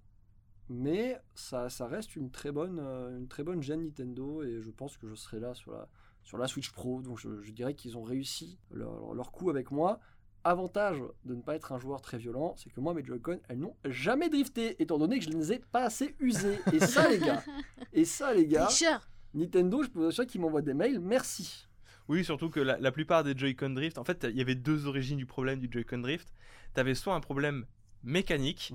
mais 0.68 1.20
ça, 1.34 1.70
ça 1.70 1.86
reste 1.86 2.16
une 2.16 2.30
très 2.30 2.52
bonne, 2.52 2.78
euh, 2.80 3.16
une 3.16 3.28
très 3.28 3.44
bonne 3.44 3.62
gêne 3.62 3.82
Nintendo 3.82 4.42
et 4.42 4.60
je 4.60 4.70
pense 4.70 4.96
que 4.96 5.06
je 5.08 5.14
serai 5.14 5.40
là 5.40 5.54
sur 5.54 5.72
la, 5.72 5.88
sur 6.22 6.38
la 6.38 6.46
Switch 6.46 6.70
Pro. 6.70 7.02
Donc 7.02 7.18
je, 7.18 7.40
je 7.40 7.52
dirais 7.52 7.74
qu'ils 7.74 7.96
ont 7.96 8.02
réussi 8.02 8.58
leur, 8.70 9.14
leur 9.14 9.32
coup 9.32 9.50
avec 9.50 9.70
moi. 9.70 10.00
Avantage 10.44 10.98
de 11.24 11.34
ne 11.34 11.40
pas 11.40 11.56
être 11.56 11.72
un 11.72 11.78
joueur 11.78 12.00
très 12.02 12.18
violent, 12.18 12.54
c'est 12.56 12.70
que 12.70 12.80
moi 12.80 12.92
mes 12.94 13.04
Joy-Con 13.04 13.40
elles 13.48 13.58
n'ont 13.58 13.76
jamais 13.86 14.28
drifté 14.28 14.80
étant 14.82 14.98
donné 14.98 15.18
que 15.18 15.24
je 15.24 15.30
ne 15.30 15.36
les 15.36 15.54
ai 15.54 15.58
pas 15.58 15.84
assez 15.84 16.14
usés. 16.20 16.58
Et 16.72 16.80
ça 16.80 17.08
les 17.08 17.18
gars, 17.18 17.42
et 17.92 18.04
ça 18.04 18.32
les 18.34 18.46
gars. 18.46 18.68
Nintendo, 19.32 19.82
je 19.82 19.88
peux 19.88 20.00
vous 20.00 20.06
assurer 20.06 20.26
qu'ils 20.26 20.40
m'envoient 20.40 20.62
des 20.62 20.74
mails, 20.74 21.00
merci. 21.00 21.66
Oui, 22.08 22.24
surtout 22.24 22.50
que 22.50 22.60
la, 22.60 22.78
la 22.78 22.92
plupart 22.92 23.24
des 23.24 23.36
Joy-Con 23.36 23.70
Drift, 23.70 23.96
en 23.98 24.04
fait, 24.04 24.26
il 24.30 24.36
y 24.36 24.42
avait 24.42 24.54
deux 24.54 24.86
origines 24.86 25.16
du 25.16 25.26
problème 25.26 25.58
du 25.58 25.68
Joy-Con 25.70 25.98
Drift. 25.98 26.32
Tu 26.74 26.80
avais 26.80 26.94
soit 26.94 27.14
un 27.14 27.20
problème 27.20 27.64
mécanique, 28.02 28.74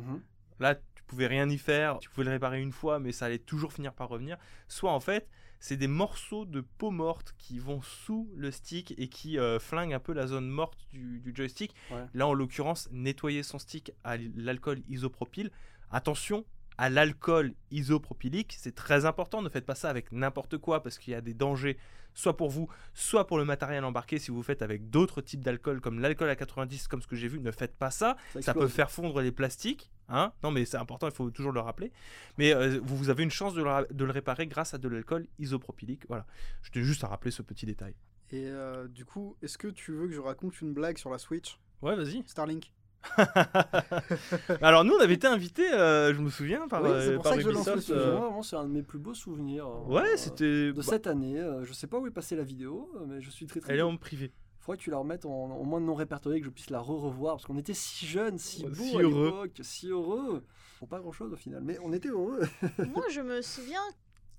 là 0.59 0.75
tu 0.75 1.03
pouvais 1.05 1.27
rien 1.27 1.49
y 1.49 1.57
faire, 1.57 1.99
tu 1.99 2.09
pouvais 2.09 2.25
le 2.25 2.31
réparer 2.31 2.61
une 2.61 2.71
fois, 2.71 2.99
mais 2.99 3.11
ça 3.11 3.25
allait 3.25 3.39
toujours 3.39 3.73
finir 3.73 3.93
par 3.93 4.09
revenir. 4.09 4.37
Soit 4.67 4.91
en 4.91 4.99
fait, 4.99 5.27
c'est 5.59 5.77
des 5.77 5.87
morceaux 5.87 6.45
de 6.45 6.61
peau 6.61 6.91
morte 6.91 7.35
qui 7.37 7.59
vont 7.59 7.81
sous 7.81 8.29
le 8.35 8.51
stick 8.51 8.93
et 8.97 9.09
qui 9.09 9.37
euh, 9.37 9.59
flinguent 9.59 9.93
un 9.93 9.99
peu 9.99 10.13
la 10.13 10.27
zone 10.27 10.47
morte 10.47 10.87
du, 10.91 11.19
du 11.19 11.33
joystick. 11.35 11.75
Ouais. 11.91 12.05
Là, 12.13 12.27
en 12.27 12.33
l'occurrence, 12.33 12.87
nettoyer 12.91 13.43
son 13.43 13.59
stick 13.59 13.91
à 14.03 14.17
l'alcool 14.17 14.81
isopropyl. 14.87 15.51
Attention 15.91 16.45
à 16.81 16.89
l'alcool 16.89 17.53
isopropylique, 17.71 18.55
c'est 18.57 18.73
très 18.73 19.05
important. 19.05 19.41
Ne 19.41 19.49
faites 19.49 19.65
pas 19.65 19.75
ça 19.75 19.89
avec 19.89 20.11
n'importe 20.13 20.57
quoi 20.57 20.81
parce 20.81 20.97
qu'il 20.97 21.11
y 21.11 21.15
a 21.15 21.19
des 21.19 21.33
dangers, 21.33 21.77
soit 22.13 22.37
pour 22.37 22.49
vous, 22.49 22.69
soit 22.93 23.27
pour 23.27 23.37
le 23.37 23.43
matériel 23.43 23.83
embarqué. 23.83 24.17
Si 24.17 24.31
vous 24.31 24.41
faites 24.43 24.61
avec 24.61 24.89
d'autres 24.89 25.21
types 25.21 25.41
d'alcool, 25.41 25.81
comme 25.81 25.99
l'alcool 25.99 26.29
à 26.29 26.37
90, 26.37 26.87
comme 26.87 27.01
ce 27.01 27.07
que 27.07 27.17
j'ai 27.17 27.27
vu, 27.27 27.41
ne 27.41 27.51
faites 27.51 27.75
pas 27.75 27.91
ça 27.91 28.15
ça 28.41 28.53
peut 28.53 28.67
faire 28.69 28.91
fondre 28.91 29.19
les 29.21 29.31
plastiques. 29.33 29.91
Hein 30.07 30.31
non, 30.41 30.51
mais 30.51 30.63
c'est 30.63 30.77
important, 30.77 31.07
il 31.07 31.13
faut 31.13 31.29
toujours 31.31 31.51
le 31.51 31.59
rappeler. 31.59 31.91
Mais 32.37 32.53
euh, 32.53 32.79
vous, 32.81 32.95
vous 32.95 33.09
avez 33.09 33.23
une 33.23 33.29
chance 33.29 33.53
de 33.53 33.61
le, 33.61 33.69
ra- 33.69 33.85
de 33.91 34.05
le 34.05 34.11
réparer 34.11 34.47
grâce 34.47 34.73
à 34.73 34.77
de 34.77 34.87
l'alcool 34.87 35.27
isopropylique. 35.37 36.05
Voilà. 36.07 36.25
Je 36.61 36.71
tenais 36.71 36.85
juste 36.85 37.03
à 37.03 37.07
rappeler 37.07 37.31
ce 37.31 37.41
petit 37.41 37.65
détail. 37.65 37.93
Et 38.31 38.45
euh, 38.47 38.87
du 38.87 39.03
coup, 39.05 39.35
est-ce 39.41 39.57
que 39.57 39.67
tu 39.67 39.91
veux 39.91 40.07
que 40.07 40.13
je 40.13 40.19
raconte 40.21 40.61
une 40.61 40.73
blague 40.73 40.97
sur 40.97 41.09
la 41.09 41.17
Switch? 41.17 41.59
Ouais, 41.81 41.95
vas-y. 41.95 42.23
Starlink 42.25 42.71
Alors, 44.61 44.83
nous, 44.83 44.93
on 44.93 44.99
avait 44.99 45.13
été 45.13 45.27
invités, 45.27 45.71
euh, 45.73 46.13
je 46.13 46.19
me 46.19 46.29
souviens, 46.29 46.67
par, 46.67 46.81
Oui, 46.83 46.89
c'est 46.89 47.09
euh, 47.09 47.13
pour 47.15 47.23
par 47.23 47.31
ça 47.33 47.37
que 47.37 47.43
je 47.43 47.49
lance 47.49 47.67
le 47.67 47.81
sujet. 47.81 47.97
euh, 47.99 48.41
c'est 48.43 48.55
un 48.55 48.63
de 48.65 48.69
mes 48.71 48.83
plus 48.83 48.99
beaux 48.99 49.13
souvenirs. 49.13 49.67
euh, 49.67 49.93
Ouais, 49.93 50.17
c'était. 50.17 50.67
De 50.67 50.71
bah, 50.73 50.81
cette 50.83 51.07
année, 51.07 51.39
Euh, 51.39 51.63
je 51.65 51.73
sais 51.73 51.87
pas 51.87 51.97
où 51.97 52.07
est 52.07 52.11
passée 52.11 52.35
la 52.35 52.43
vidéo, 52.43 52.91
mais 53.07 53.21
je 53.21 53.29
suis 53.29 53.45
très 53.47 53.59
très. 53.59 53.73
Elle 53.73 53.79
est 53.79 53.83
en 53.83 53.97
privé. 53.97 54.31
Faudrait 54.59 54.77
que 54.77 54.83
tu 54.83 54.91
la 54.91 54.97
remettes 54.97 55.25
en, 55.25 55.29
en 55.31 55.63
moins 55.63 55.79
de 55.79 55.85
non 55.85 55.95
répertorié, 55.95 56.39
que 56.41 56.45
je 56.45 56.51
puisse 56.51 56.69
la 56.69 56.79
re-revoir, 56.79 57.35
parce 57.35 57.45
qu'on 57.45 57.57
était 57.57 57.73
si 57.73 58.05
jeunes, 58.05 58.37
si 58.37 58.63
beaux 58.65 58.73
si 58.75 58.97
à 58.97 59.01
heureux. 59.01 59.25
l'époque, 59.25 59.51
si 59.61 59.87
heureux. 59.87 60.43
Pour 60.79 60.87
pas 60.87 60.99
grand 60.99 61.11
chose 61.11 61.33
au 61.33 61.37
final, 61.37 61.61
mais 61.63 61.77
on 61.83 61.91
était 61.93 62.09
heureux. 62.09 62.41
Moi, 62.93 63.03
je 63.11 63.21
me 63.21 63.41
souviens 63.41 63.81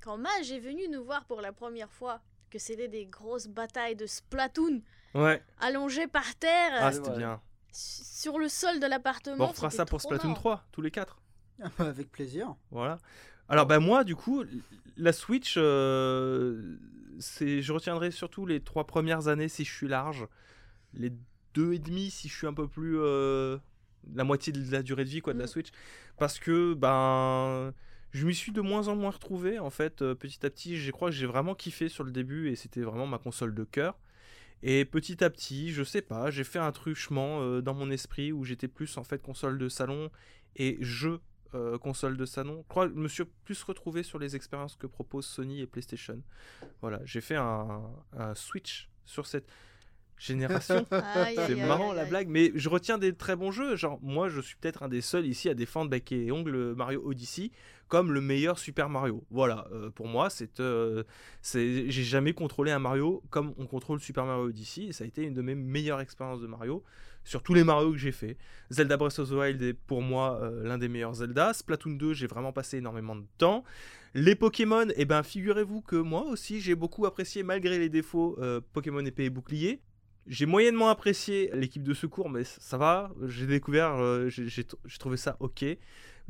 quand 0.02 0.16
Mage 0.16 0.52
est 0.52 0.61
venu 0.61 0.82
nous 0.90 1.04
voir 1.04 1.24
pour 1.24 1.40
la 1.40 1.52
première 1.52 1.90
fois 1.90 2.20
que 2.50 2.58
c'était 2.58 2.88
des 2.88 3.06
grosses 3.06 3.46
batailles 3.46 3.96
de 3.96 4.06
Splatoon 4.06 4.82
Ouais. 5.14 5.42
allongées 5.61 6.06
par 6.06 6.34
terre 6.36 6.70
Ah, 6.74 6.92
c'était 6.92 7.11
ouais. 7.11 7.18
bien. 7.18 7.40
Sur 7.72 8.38
le 8.38 8.48
sol 8.48 8.80
de 8.80 8.86
l'appartement. 8.86 9.36
Bon, 9.36 9.48
on 9.50 9.52
fera 9.52 9.70
ça 9.70 9.84
pour 9.84 10.00
Splatoon 10.00 10.28
marrant. 10.28 10.40
3, 10.40 10.64
tous 10.72 10.82
les 10.82 10.90
quatre. 10.90 11.20
Avec 11.78 12.10
plaisir. 12.10 12.54
Voilà. 12.70 12.98
Alors 13.48 13.66
bah 13.66 13.80
moi 13.80 14.04
du 14.04 14.14
coup 14.14 14.44
la 14.96 15.12
Switch 15.12 15.54
euh, 15.56 16.76
c'est 17.18 17.62
je 17.62 17.72
retiendrai 17.72 18.10
surtout 18.12 18.46
les 18.46 18.60
trois 18.60 18.86
premières 18.86 19.26
années 19.28 19.48
si 19.48 19.64
je 19.64 19.72
suis 19.74 19.88
large, 19.88 20.26
les 20.94 21.12
deux 21.54 21.72
et 21.72 21.78
demi 21.80 22.10
si 22.10 22.28
je 22.28 22.36
suis 22.36 22.46
un 22.46 22.54
peu 22.54 22.68
plus 22.68 22.98
euh, 23.00 23.58
la 24.14 24.22
moitié 24.22 24.52
de 24.52 24.70
la 24.70 24.82
durée 24.82 25.04
de 25.04 25.10
vie 25.10 25.20
quoi 25.20 25.32
de 25.34 25.38
la 25.38 25.44
Mm. 25.46 25.48
Switch 25.48 25.68
parce 26.16 26.38
que 26.38 26.74
ben 26.74 27.74
je 28.12 28.24
m'y 28.26 28.34
suis 28.34 28.52
de 28.52 28.60
moins 28.60 28.86
en 28.88 28.94
moins 28.94 29.10
retrouvé 29.10 29.58
en 29.58 29.70
fait 29.70 30.00
euh, 30.02 30.14
petit 30.14 30.46
à 30.46 30.50
petit 30.50 30.76
je 30.78 30.90
crois 30.92 31.10
que 31.10 31.16
j'ai 31.16 31.26
vraiment 31.26 31.54
kiffé 31.56 31.88
sur 31.88 32.04
le 32.04 32.12
début 32.12 32.50
et 32.50 32.56
c'était 32.56 32.82
vraiment 32.82 33.06
ma 33.08 33.18
console 33.18 33.52
de 33.54 33.64
cœur 33.64 33.98
et 34.62 34.84
petit 34.84 35.22
à 35.24 35.30
petit 35.30 35.72
je 35.72 35.82
sais 35.82 36.02
pas 36.02 36.30
j'ai 36.30 36.44
fait 36.44 36.58
un 36.58 36.72
truchement 36.72 37.40
euh, 37.40 37.62
dans 37.62 37.74
mon 37.74 37.90
esprit 37.90 38.32
où 38.32 38.44
j'étais 38.44 38.68
plus 38.68 38.96
en 38.98 39.04
fait 39.04 39.20
console 39.22 39.58
de 39.58 39.68
salon 39.68 40.11
et 40.56 40.76
jeu 40.80 41.20
euh, 41.54 41.78
console 41.78 42.16
de 42.16 42.26
salon. 42.26 42.62
Je 42.62 42.68
crois 42.68 42.86
je 42.86 42.94
me 42.94 43.08
suis 43.08 43.24
plus 43.44 43.61
retrouvé 43.64 44.04
sur 44.04 44.20
les 44.20 44.36
expériences 44.36 44.76
que 44.76 44.86
proposent 44.86 45.26
Sony 45.26 45.61
et 45.61 45.66
PlayStation. 45.66 46.22
Voilà, 46.80 47.00
j'ai 47.04 47.20
fait 47.20 47.34
un, 47.34 47.82
un 48.12 48.34
switch 48.36 48.88
sur 49.04 49.26
cette 49.26 49.50
génération. 50.20 50.86
C'est 51.46 51.56
marrant 51.56 51.92
la 51.92 52.04
blague, 52.04 52.28
mais 52.28 52.52
je 52.54 52.68
retiens 52.68 52.98
des 52.98 53.14
très 53.14 53.34
bons 53.34 53.50
jeux. 53.50 53.74
Genre, 53.74 53.98
moi, 54.02 54.28
je 54.28 54.40
suis 54.40 54.56
peut-être 54.56 54.82
un 54.82 54.88
des 54.88 55.00
seuls 55.00 55.26
ici 55.26 55.48
à 55.48 55.54
défendre 55.54 55.90
bec 55.90 56.12
et 56.12 56.30
ongle 56.30 56.74
Mario 56.74 57.02
Odyssey 57.04 57.50
comme 57.88 58.12
le 58.12 58.20
meilleur 58.20 58.58
Super 58.58 58.88
Mario. 58.88 59.26
Voilà, 59.30 59.66
euh, 59.72 59.90
pour 59.90 60.06
moi, 60.06 60.30
c'est, 60.30 60.60
euh, 60.60 61.02
c'est, 61.42 61.90
j'ai 61.90 62.04
jamais 62.04 62.32
contrôlé 62.32 62.70
un 62.70 62.78
Mario 62.78 63.20
comme 63.30 63.52
on 63.58 63.66
contrôle 63.66 63.98
Super 63.98 64.26
Mario 64.26 64.44
Odyssey, 64.44 64.84
et 64.84 64.92
ça 64.92 65.02
a 65.02 65.09
été 65.09 65.24
une 65.24 65.34
de 65.34 65.42
mes 65.42 65.56
meilleures 65.56 66.01
expériences 66.01 66.40
de 66.40 66.47
Mario. 66.47 66.84
sur 67.24 67.42
tous 67.42 67.52
les 67.52 67.64
Mario 67.64 67.90
que 67.90 67.98
j'ai 67.98 68.12
fait. 68.12 68.38
Zelda 68.70 68.97
Breath 68.97 69.18
of 69.18 69.28
the 69.28 69.32
Wild 69.32 69.60
est 69.60 69.74
pour 69.74 70.02
moi 70.02 70.38
euh, 70.40 70.62
l'un 70.62 70.78
des 70.78 70.88
meilleurs 70.88 71.14
Zelda. 71.14 71.52
Splatoon 71.52 71.97
2, 71.97 72.14
j'ai 72.14 72.28
vraiment 72.28 72.52
passé 72.52 72.78
énormément 72.78 73.16
de 73.16 73.26
temps. 73.38 73.64
Les 74.14 74.34
Pokémon, 74.34 74.86
eh 74.97 75.05
ben 75.05 75.22
figurez-vous 75.22 75.82
que 75.82 75.97
moi 75.97 76.24
aussi 76.24 76.60
j'ai 76.60 76.74
beaucoup 76.74 77.06
apprécié 77.06 77.42
malgré 77.42 77.78
les 77.78 77.88
défauts 77.88 78.36
euh, 78.40 78.60
Pokémon 78.72 79.05
épée 79.05 79.24
et 79.24 79.30
bouclier. 79.30 79.80
J'ai 80.31 80.47
moyennement 80.47 80.89
apprécié 80.89 81.51
l'équipe 81.52 81.82
de 81.82 81.93
secours, 81.93 82.31
mais 82.31 82.44
ça 82.44 82.78
va. 82.78 83.11
J'ai 83.27 83.47
découvert, 83.47 83.97
euh, 84.01 84.28
j'ai 84.28 84.48
j'ai 84.48 84.62
tr- 84.62 84.77
j'ai 84.86 84.97
trouvé 84.98 85.16
ça 85.16 85.36
ok. 85.40 85.65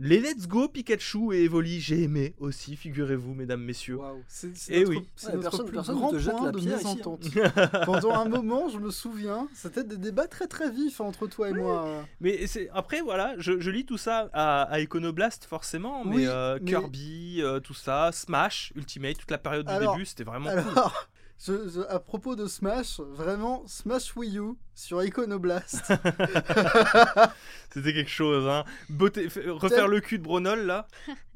Les 0.02 0.18
Let's 0.18 0.48
Go 0.48 0.66
Pikachu 0.68 1.34
et 1.34 1.44
Evoli, 1.44 1.78
j'ai 1.78 2.04
aimé 2.04 2.34
aussi, 2.38 2.74
figurez-vous, 2.74 3.34
mesdames, 3.34 3.60
messieurs. 3.62 3.96
Waouh, 3.96 4.22
c'est 4.26 4.48
Eh 4.70 4.86
oui. 4.86 5.06
c'est 5.14 5.26
Ouais, 5.26 5.32
notre 5.34 5.42
personne- 5.50 5.66
plus 5.66 5.74
personne 5.74 5.94
ne 5.96 6.00
grand 6.00 6.10
te 6.12 6.18
jette 6.18 6.36
point 6.36 6.46
la 6.46 6.52
de 6.52 6.58
pierre 6.58 6.76
ici, 6.78 6.86
hein. 6.86 6.94
mésentente. 6.94 7.24
Pendant 7.84 8.14
un 8.14 8.24
moment, 8.26 8.70
je 8.70 8.78
me 8.78 8.90
souviens, 8.90 9.46
c'était 9.52 9.84
des 9.84 9.98
débats 9.98 10.26
très 10.28 10.46
très 10.46 10.70
vifs 10.70 11.02
entre 11.02 11.26
toi 11.26 11.50
et 11.50 11.52
moi. 11.52 12.06
Mais 12.22 12.46
c'est 12.46 12.70
après 12.72 13.02
voilà, 13.02 13.34
je, 13.36 13.60
je 13.60 13.70
lis 13.70 13.84
tout 13.84 13.98
ça 13.98 14.30
à, 14.32 14.62
à 14.62 14.80
Iconoblast 14.80 15.44
forcément, 15.44 16.06
mais, 16.06 16.16
Oui, 16.16 16.24
euh, 16.26 16.58
mais- 16.62 16.70
Kirby, 16.70 17.40
euh, 17.42 17.60
tout 17.60 17.74
ça, 17.74 18.10
Smash, 18.14 18.72
Ultimate, 18.76 19.18
toute 19.18 19.30
la 19.30 19.36
période 19.38 19.66
du 19.66 19.72
Alors- 19.72 19.92
début, 19.92 20.06
c'était 20.06 20.24
vraiment 20.24 20.50
cool. 20.50 20.62
Alors, 21.48 21.60
je- 21.64 21.68
je- 21.70 21.80
à 21.88 21.98
propos 22.00 22.36
de 22.36 22.46
Smash, 22.46 23.00
vraiment, 23.00 23.62
Smash 23.66 24.14
Wii 24.16 24.38
U 24.38 24.52
sur 24.74 25.02
Iconoblast. 25.02 25.82
C'était 27.72 27.92
quelque 27.92 28.10
chose, 28.10 28.46
hein. 28.48 28.64
Beauté- 28.88 29.26
refaire 29.48 29.84
Tel- 29.84 29.90
le 29.90 30.00
cul 30.00 30.18
de 30.18 30.24
Bronol 30.24 30.66
là. 30.66 30.86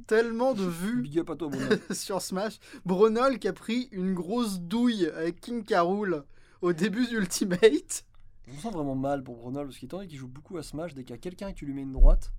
tellement 0.07 0.55
de 0.55 0.65
vues 0.65 1.03
Big 1.03 1.19
up 1.21 1.31
à 1.31 1.37
toi, 1.37 1.49
Bruno. 1.49 1.67
sur 1.93 2.21
Smash. 2.21 2.59
Bronol 2.85 3.39
qui 3.39 3.49
a 3.49 3.53
pris 3.53 3.89
une 3.93 4.15
grosse 4.15 4.61
douille 4.61 5.07
avec 5.17 5.41
King 5.41 5.65
Carol 5.65 6.25
au 6.61 6.73
début 6.73 7.07
d'Ultimate. 7.07 8.05
Je 8.47 8.53
me 8.53 8.59
sens 8.59 8.73
vraiment 8.75 8.95
mal 8.95 9.23
pour 9.25 9.37
Brunel 9.37 9.65
parce 9.67 9.79
qu'étant 9.79 9.97
donné 9.99 10.09
qu'il 10.09 10.19
joue 10.19 10.29
beaucoup 10.29 10.59
à 10.59 10.63
Smash, 10.63 10.95
dès 10.95 11.03
qu'il 11.05 11.13
y 11.15 11.19
a 11.19 11.19
quelqu'un 11.19 11.53
tu 11.53 11.65
lui 11.65 11.73
mets 11.73 11.83
une 11.83 11.93
droite, 11.93 12.33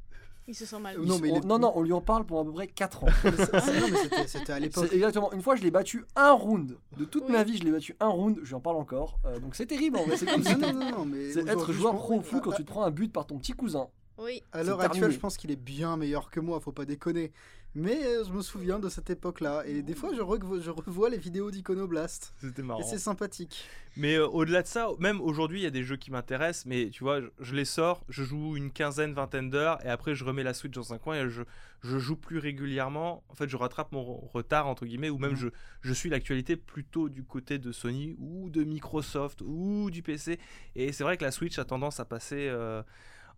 Il 0.48 0.54
se 0.54 0.66
sent 0.66 0.80
mal. 0.80 0.98
Non, 1.00 1.18
mais 1.20 1.32
on, 1.32 1.36
est- 1.38 1.46
non, 1.46 1.58
non, 1.58 1.72
on 1.76 1.82
lui 1.82 1.94
en 1.94 2.02
parle 2.02 2.24
pour 2.26 2.40
à 2.40 2.44
peu 2.46 2.52
près 2.52 2.68
4 2.68 3.04
ans. 3.04 3.08
C'était- 4.28 4.54
à 4.54 4.60
l'époque. 4.60 4.90
Exactement. 4.94 5.32
Une 5.34 5.42
fois, 5.42 5.56
je 5.56 5.64
l'ai 5.64 5.72
battu 5.72 6.06
un 6.16 6.32
round. 6.34 6.78
De 6.98 7.06
toute 7.06 7.24
Oui. 7.26 7.32
ma 7.32 7.44
vie, 7.44 7.58
je 7.58 7.64
l'ai 7.64 7.72
battu 7.72 7.96
un 8.00 8.08
round. 8.08 8.40
Je 8.44 8.50
lui 8.50 8.54
en 8.56 8.60
parle 8.60 8.78
encore. 8.78 9.18
Euh, 9.26 9.40
donc 9.40 9.56
c'est 9.56 9.66
terrible. 9.66 9.98
en 9.98 10.04
vrai, 10.06 10.18
C'est 10.18 10.26
comme 10.28 10.44
ça. 10.44 10.56
Non, 10.56 10.72
non, 10.72 10.80
non, 10.80 10.92
non, 11.00 11.06
mais 11.06 11.32
C'est 11.32 11.48
être 11.48 11.72
joueur 11.74 11.96
pro 11.96 12.22
foot 12.22 12.44
quand 12.44 12.52
tu 12.52 12.64
te 12.64 12.70
prends 12.72 12.84
un 12.84 12.92
but 12.92 13.12
par 13.12 13.26
ton 13.26 13.38
petit 13.40 13.54
cousin. 13.54 13.88
Oui. 14.18 14.42
À 14.54 14.64
l'heure 14.64 14.80
actuelle, 14.80 15.12
je 15.12 15.20
pense 15.20 15.36
qu'il 15.36 15.52
est 15.52 15.56
bien 15.58 15.98
meilleur 15.98 16.30
que 16.30 16.40
moi, 16.40 16.60
faut 16.60 16.72
pas 16.72 16.86
déconner. 16.86 17.32
Mais 17.78 18.06
euh, 18.06 18.24
je 18.24 18.32
me 18.32 18.42
souviens 18.42 18.80
de 18.80 18.88
cette 18.88 19.10
époque-là, 19.10 19.64
et 19.66 19.82
des 19.82 19.96
fois 19.96 20.12
je, 20.16 20.22
revo- 20.22 20.62
je 20.62 20.72
revois 20.72 21.10
les 21.10 21.18
vidéos 21.18 21.52
d'Iconoblast, 21.52 22.34
C'était 22.40 22.62
et 22.62 22.66
marrant. 22.66 22.82
c'est 22.84 22.98
sympathique. 22.98 23.66
Mais 23.98 24.16
euh, 24.16 24.26
au-delà 24.28 24.62
de 24.62 24.68
ça, 24.68 24.88
même 25.00 25.20
aujourd'hui, 25.20 25.60
il 25.60 25.64
y 25.64 25.68
a 25.68 25.72
des 25.72 25.84
jeux 25.84 25.98
qui 25.98 26.10
m'intéressent, 26.10 26.66
mais 26.68 26.90
tu 26.90 27.04
vois, 27.04 27.20
je, 27.20 27.28
je 27.42 27.54
les 27.54 27.66
sors, 27.66 28.02
je 28.08 28.24
joue 28.24 28.56
une 28.56 28.72
quinzaine, 28.72 29.14
vingtaine 29.14 29.50
d'heures, 29.50 29.86
et 29.86 29.90
après 29.90 30.16
je 30.16 30.24
remets 30.24 30.44
la 30.44 30.54
Switch 30.54 30.74
dans 30.74 30.94
un 30.94 30.98
coin 30.98 31.16
et 31.26 31.30
je, 31.30 31.44
je 31.84 31.98
joue 32.00 32.16
plus 32.16 32.40
régulièrement. 32.40 33.24
En 33.28 33.36
fait, 33.36 33.50
je 33.50 33.58
rattrape 33.58 33.92
mon 33.92 34.04
retard, 34.04 34.68
entre 34.68 34.86
guillemets, 34.86 35.10
ou 35.10 35.18
même 35.18 35.32
Mhm. 35.32 35.38
je, 35.38 35.48
je 35.82 35.94
suis 35.94 36.10
l'actualité 36.10 36.56
plutôt 36.56 37.10
du 37.10 37.24
côté 37.24 37.60
de 37.60 37.74
Sony, 37.74 38.16
ou 38.20 38.50
de 38.50 38.64
Microsoft, 38.64 39.42
ou 39.46 39.90
du 39.92 40.02
PC. 40.02 40.40
Et 40.78 40.94
c'est 40.94 41.04
vrai 41.04 41.18
que 41.18 41.26
la 41.26 41.32
Switch 41.32 41.60
a 41.60 41.66
tendance 41.66 42.00
à 42.00 42.06
passer 42.06 42.48
euh, 42.50 42.82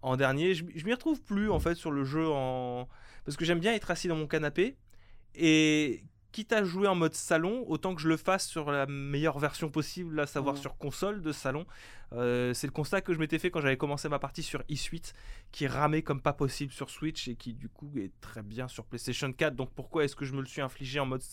en 0.03 0.15
dernier. 0.15 0.53
Je, 0.53 0.63
je 0.75 0.85
m'y 0.85 0.93
retrouve 0.93 1.21
plus, 1.23 1.49
en 1.49 1.59
fait, 1.59 1.73
sur 1.73 1.89
le 1.89 2.03
jeu 2.05 2.27
en... 2.29 2.87
Parce 3.27 3.35
que 3.35 3.43
j'aime 3.43 3.59
bien 3.59 3.73
être 3.73 3.91
assis 3.91 4.07
dans 4.07 4.15
mon 4.15 4.25
canapé, 4.25 4.77
et 5.35 6.01
quitte 6.31 6.53
à 6.53 6.63
jouer 6.63 6.87
en 6.87 6.95
mode 6.95 7.13
salon, 7.13 7.65
autant 7.67 7.93
que 7.93 8.01
je 8.01 8.07
le 8.07 8.15
fasse 8.15 8.47
sur 8.47 8.71
la 8.71 8.85
meilleure 8.85 9.37
version 9.37 9.69
possible, 9.69 10.17
à 10.21 10.27
savoir 10.27 10.55
Mhm. 10.55 10.61
sur 10.61 10.77
console 10.77 11.21
de 11.21 11.33
salon. 11.33 11.65
Euh, 12.13 12.53
c'est 12.53 12.67
le 12.67 12.71
constat 12.71 13.01
que 13.01 13.13
je 13.13 13.19
m'étais 13.19 13.37
fait 13.37 13.51
quand 13.51 13.59
j'avais 13.59 13.75
commencé 13.75 14.07
ma 14.07 14.17
partie 14.17 14.43
sur 14.43 14.63
eSuite, 14.69 15.13
qui 15.51 15.67
ramait 15.67 16.03
comme 16.03 16.21
pas 16.21 16.31
possible 16.31 16.71
sur 16.71 16.89
Switch 16.89 17.27
et 17.27 17.35
qui 17.35 17.53
du 17.53 17.67
coup 17.67 17.91
est 17.97 18.11
très 18.21 18.43
bien 18.43 18.69
sur 18.69 18.85
PlayStation 18.85 19.33
4. 19.33 19.55
Donc 19.57 19.71
pourquoi 19.75 20.05
est-ce 20.05 20.15
que 20.15 20.23
je 20.23 20.31
me 20.33 20.39
le 20.39 20.47
suis 20.47 20.61
infligé 20.61 21.01
en 21.01 21.05
mode 21.05 21.23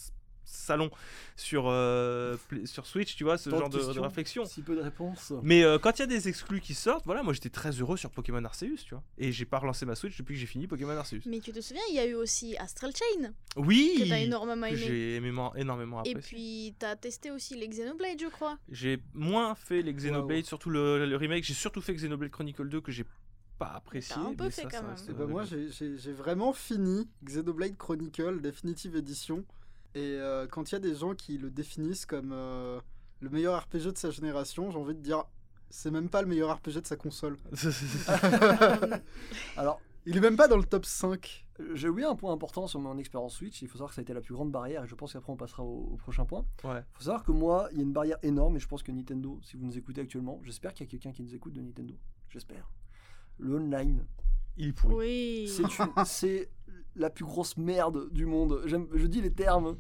salon 0.45 0.91
sur, 1.37 1.65
euh, 1.69 2.37
sur 2.65 2.87
Switch, 2.87 3.17
tu 3.17 3.25
vois, 3.25 3.39
ce 3.39 3.51
Tant 3.51 3.59
genre 3.59 3.71
de, 3.71 3.79
réflexion. 4.01 4.45
Si 4.45 4.63
peu 4.63 4.77
de 4.77 4.81
réponses. 4.81 5.33
Mais 5.43 5.65
euh, 5.65 5.79
quand 5.79 5.99
il 5.99 6.01
y 6.01 6.03
a 6.03 6.07
des 6.07 6.29
exclus 6.29 6.61
qui 6.61 6.75
sortent, 6.75 7.05
voilà, 7.07 7.23
moi 7.23 7.33
j'étais 7.33 7.51
très 7.51 7.71
heureux 7.71 7.97
sur 7.97 8.11
Pokémon 8.11 8.45
Arceus, 8.45 8.85
tu 8.85 8.95
vois. 8.95 9.03
Et 9.19 9.33
j'ai 9.33 9.45
pas 9.45 9.59
relancé 9.59 9.87
ma 9.87 9.95
Switch 9.95 10.17
depuis 10.17 10.35
que 10.35 10.41
j'ai 10.41 10.47
fini 10.47 10.67
Pokémon 10.67 10.97
Arceus. 10.97 11.21
Mais 11.27 11.41
tu 11.41 11.53
te 11.53 11.61
souviens, 11.61 11.83
il 11.91 11.97
y 11.97 11.99
a 11.99 12.07
eu 12.07 12.15
aussi 12.15 12.57
Astral 12.59 12.93
Chain, 12.95 13.33
Oui 13.57 13.97
que 13.99 14.09
t'as 14.09 14.19
énormément 14.19 14.67
aimé. 14.67 14.77
j'ai 14.77 15.17
énormément, 15.17 15.55
énormément 15.57 16.05
Et 16.05 16.11
apprécié. 16.11 16.37
puis, 16.37 16.75
t'as 16.79 16.97
testé 16.97 17.31
aussi 17.31 17.55
les 17.57 17.69
Xenoblade, 17.69 18.21
je 18.21 18.29
crois. 18.29 18.59
J'ai 18.71 18.99
moins 19.13 19.55
fait 19.55 19.83
les 19.83 19.93
Xenoblade, 19.93 20.45
surtout 20.45 20.71
le, 20.71 21.07
le 21.07 21.17
remake. 21.17 21.45
J'ai 21.45 21.55
surtout 21.55 21.81
fait 21.81 21.95
Xenoblade 21.95 22.31
Chronicle 22.31 22.69
2 22.69 22.81
que 22.81 22.93
j'ai 22.93 23.05
pas 23.59 23.73
apprécié. 23.77 24.17
Un 24.17 24.35
peu 24.35 24.45
mais 24.45 24.51
fait 24.51 24.63
ça, 24.63 24.69
quand 24.71 24.77
ça 24.79 24.83
même. 24.83 24.97
Et 25.09 25.11
euh, 25.11 25.15
bah 25.15 25.27
moi 25.27 25.45
j'ai 25.45 26.13
vraiment 26.13 26.53
fini 26.53 27.09
Xenoblade 27.25 27.77
Chronicle 27.77 28.41
Definitive 28.41 28.97
Edition, 28.97 29.45
et 29.95 30.17
euh, 30.19 30.47
quand 30.47 30.71
il 30.71 30.75
y 30.75 30.77
a 30.77 30.81
des 30.81 30.95
gens 30.95 31.15
qui 31.15 31.39
le 31.39 31.51
définissent 31.51 32.07
comme 32.07 32.33
euh, 32.33 32.81
le 33.21 33.31
meilleur 33.31 33.63
RPG 33.63 33.93
de 33.93 33.99
sa 33.99 34.11
génération, 34.11 34.71
j'ai 34.71 34.79
envie 34.79 34.95
de 34.95 35.01
dire, 35.01 35.25
c'est 35.71 35.91
même 35.91 36.09
pas 36.09 36.23
le 36.23 36.29
meilleur 36.29 36.55
RPG 36.57 36.81
de 36.83 36.87
sa 36.87 36.97
console. 36.97 37.37
Alors, 39.57 39.81
Il 40.07 40.17
est 40.17 40.21
même 40.21 40.37
pas 40.37 40.49
dans 40.49 40.57
le 40.59 40.65
top 40.65 40.85
5. 40.85 41.47
j'ai 41.75 41.89
oublié 41.89 42.07
un 42.07 42.15
point 42.15 42.33
important 42.33 42.67
sur 42.67 42.79
mon 42.81 42.99
expérience 42.99 43.35
Switch. 43.37 43.63
Il 43.63 43.69
faut 43.69 43.75
savoir 43.79 43.91
que 43.91 43.95
ça 43.95 44.01
a 44.01 44.03
été 44.03 44.13
la 44.13 44.21
plus 44.21 44.35
grande 44.35 44.51
barrière 44.53 44.85
et 44.85 44.87
je 44.87 44.95
pense 44.95 45.13
qu'après 45.15 45.33
on 45.33 45.37
passera 45.37 45.63
au, 45.63 45.89
au 45.93 45.97
prochain 45.97 46.25
point. 46.27 46.45
ouais. 46.65 46.81
Il 46.81 46.97
faut 46.99 47.05
savoir 47.05 47.25
que 47.25 47.33
moi, 47.33 47.69
il 47.73 47.79
y 47.79 47.81
a 47.81 47.85
une 47.85 47.93
barrière 47.93 48.19
énorme 48.23 48.57
et 48.57 48.61
je 48.61 48.69
pense 48.69 48.83
que 48.83 48.93
Nintendo, 48.93 49.39
si 49.43 49.57
vous 49.57 49.65
nous 49.65 49.79
écoutez 49.79 50.03
actuellement, 50.03 50.41
j'espère 50.45 50.75
qu'il 50.75 50.87
y 50.87 50.89
a 50.89 50.91
quelqu'un 50.91 51.13
qui 51.13 51.23
nous 51.23 51.35
écoute 51.35 51.55
de 51.55 51.63
Nintendo. 51.63 51.95
J'espère. 52.29 52.71
Le 53.39 53.57
online, 53.57 54.05
Il 54.59 54.69
est 54.69 54.73
pourri. 54.73 54.95
Oui. 54.95 55.49
c'est 56.05 56.51
la 56.97 57.11
plus 57.11 57.25
grosse 57.25 57.57
merde 57.57 58.09
du 58.13 58.27
monde. 58.27 58.63
Je 58.67 59.07
dis 59.07 59.21
les 59.21 59.33
termes. 59.33 59.77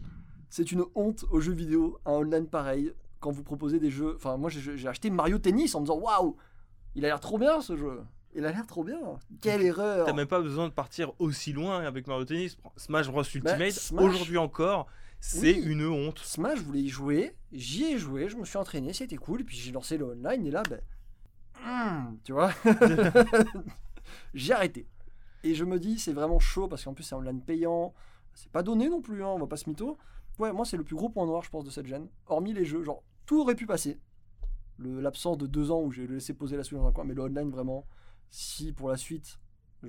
C'est 0.50 0.70
une 0.72 0.84
honte 0.94 1.24
aux 1.30 1.40
jeux 1.40 1.52
vidéo, 1.52 1.98
un 2.06 2.12
online 2.12 2.46
pareil. 2.46 2.92
Quand 3.20 3.30
vous 3.30 3.42
proposez 3.42 3.80
des 3.80 3.90
jeux. 3.90 4.14
Enfin, 4.16 4.36
moi 4.36 4.50
j'ai 4.50 4.88
acheté 4.88 5.10
Mario 5.10 5.38
Tennis 5.38 5.74
en 5.74 5.80
me 5.80 5.86
disant 5.86 5.98
waouh, 5.98 6.36
il 6.94 7.04
a 7.04 7.08
l'air 7.08 7.20
trop 7.20 7.38
bien 7.38 7.60
ce 7.60 7.76
jeu. 7.76 8.00
Il 8.36 8.44
a 8.44 8.50
l'air 8.52 8.66
trop 8.66 8.82
bien. 8.84 8.98
Quelle 9.40 9.62
erreur. 9.62 10.06
T'as 10.06 10.12
même 10.12 10.26
pas 10.26 10.40
besoin 10.40 10.68
de 10.68 10.72
partir 10.72 11.12
aussi 11.20 11.52
loin 11.52 11.80
avec 11.84 12.06
Mario 12.06 12.24
Tennis. 12.24 12.56
Smash 12.76 13.08
Bros 13.08 13.22
Ultimate, 13.22 13.58
Bah, 13.58 13.70
Smash- 13.70 14.02
aujourd'hui 14.04 14.38
encore, 14.38 14.86
c'est 15.20 15.54
Oui. 15.54 15.62
une 15.66 15.86
honte. 15.86 16.18
Smash, 16.18 16.58
je 16.58 16.64
voulais 16.64 16.80
y 16.82 16.88
jouer, 16.88 17.36
j'y 17.52 17.84
ai 17.84 17.98
joué, 17.98 18.28
je 18.28 18.36
me 18.36 18.44
suis 18.44 18.58
entraîné, 18.58 18.92
c'était 18.92 19.16
cool, 19.16 19.40
et 19.42 19.44
puis 19.44 19.56
j'ai 19.56 19.70
lancé 19.72 19.96
le 19.96 20.04
online, 20.06 20.44
et 20.46 20.50
là, 20.50 20.62
ben. 20.68 20.80
hum, 21.64 22.18
tu 22.24 22.32
vois 22.32 22.50
J'ai 24.34 24.52
arrêté. 24.52 24.86
Et 25.44 25.54
je 25.54 25.64
me 25.64 25.78
dis, 25.78 25.98
c'est 25.98 26.14
vraiment 26.14 26.38
chaud, 26.38 26.68
parce 26.68 26.84
qu'en 26.84 26.94
plus, 26.94 27.04
c'est 27.04 27.14
online 27.14 27.42
payant, 27.42 27.92
c'est 28.32 28.50
pas 28.50 28.62
donné 28.62 28.88
non 28.88 29.02
plus, 29.02 29.22
hein, 29.22 29.28
on 29.28 29.38
va 29.38 29.46
pas 29.46 29.58
se 29.58 29.68
mytho. 29.68 29.98
Ouais, 30.38 30.52
moi, 30.52 30.64
c'est 30.64 30.78
le 30.78 30.84
plus 30.84 30.96
gros 30.96 31.10
point 31.10 31.26
noir, 31.26 31.42
je 31.42 31.50
pense, 31.50 31.64
de 31.64 31.70
cette 31.70 31.86
gêne. 31.86 32.08
Hormis 32.26 32.54
les 32.54 32.64
jeux, 32.64 32.82
genre, 32.82 33.02
tout 33.26 33.40
aurait 33.40 33.54
pu 33.54 33.66
passer. 33.66 34.00
L'absence 34.78 35.38
de 35.38 35.46
deux 35.46 35.70
ans 35.70 35.82
où 35.82 35.92
j'ai 35.92 36.06
laissé 36.06 36.32
poser 36.32 36.56
la 36.56 36.64
Switch 36.64 36.80
dans 36.80 36.86
un 36.88 36.92
coin, 36.92 37.04
mais 37.04 37.14
le 37.14 37.22
online, 37.22 37.50
vraiment, 37.50 37.86
si 38.30 38.72
pour 38.72 38.88
la 38.88 38.96
suite. 38.96 39.38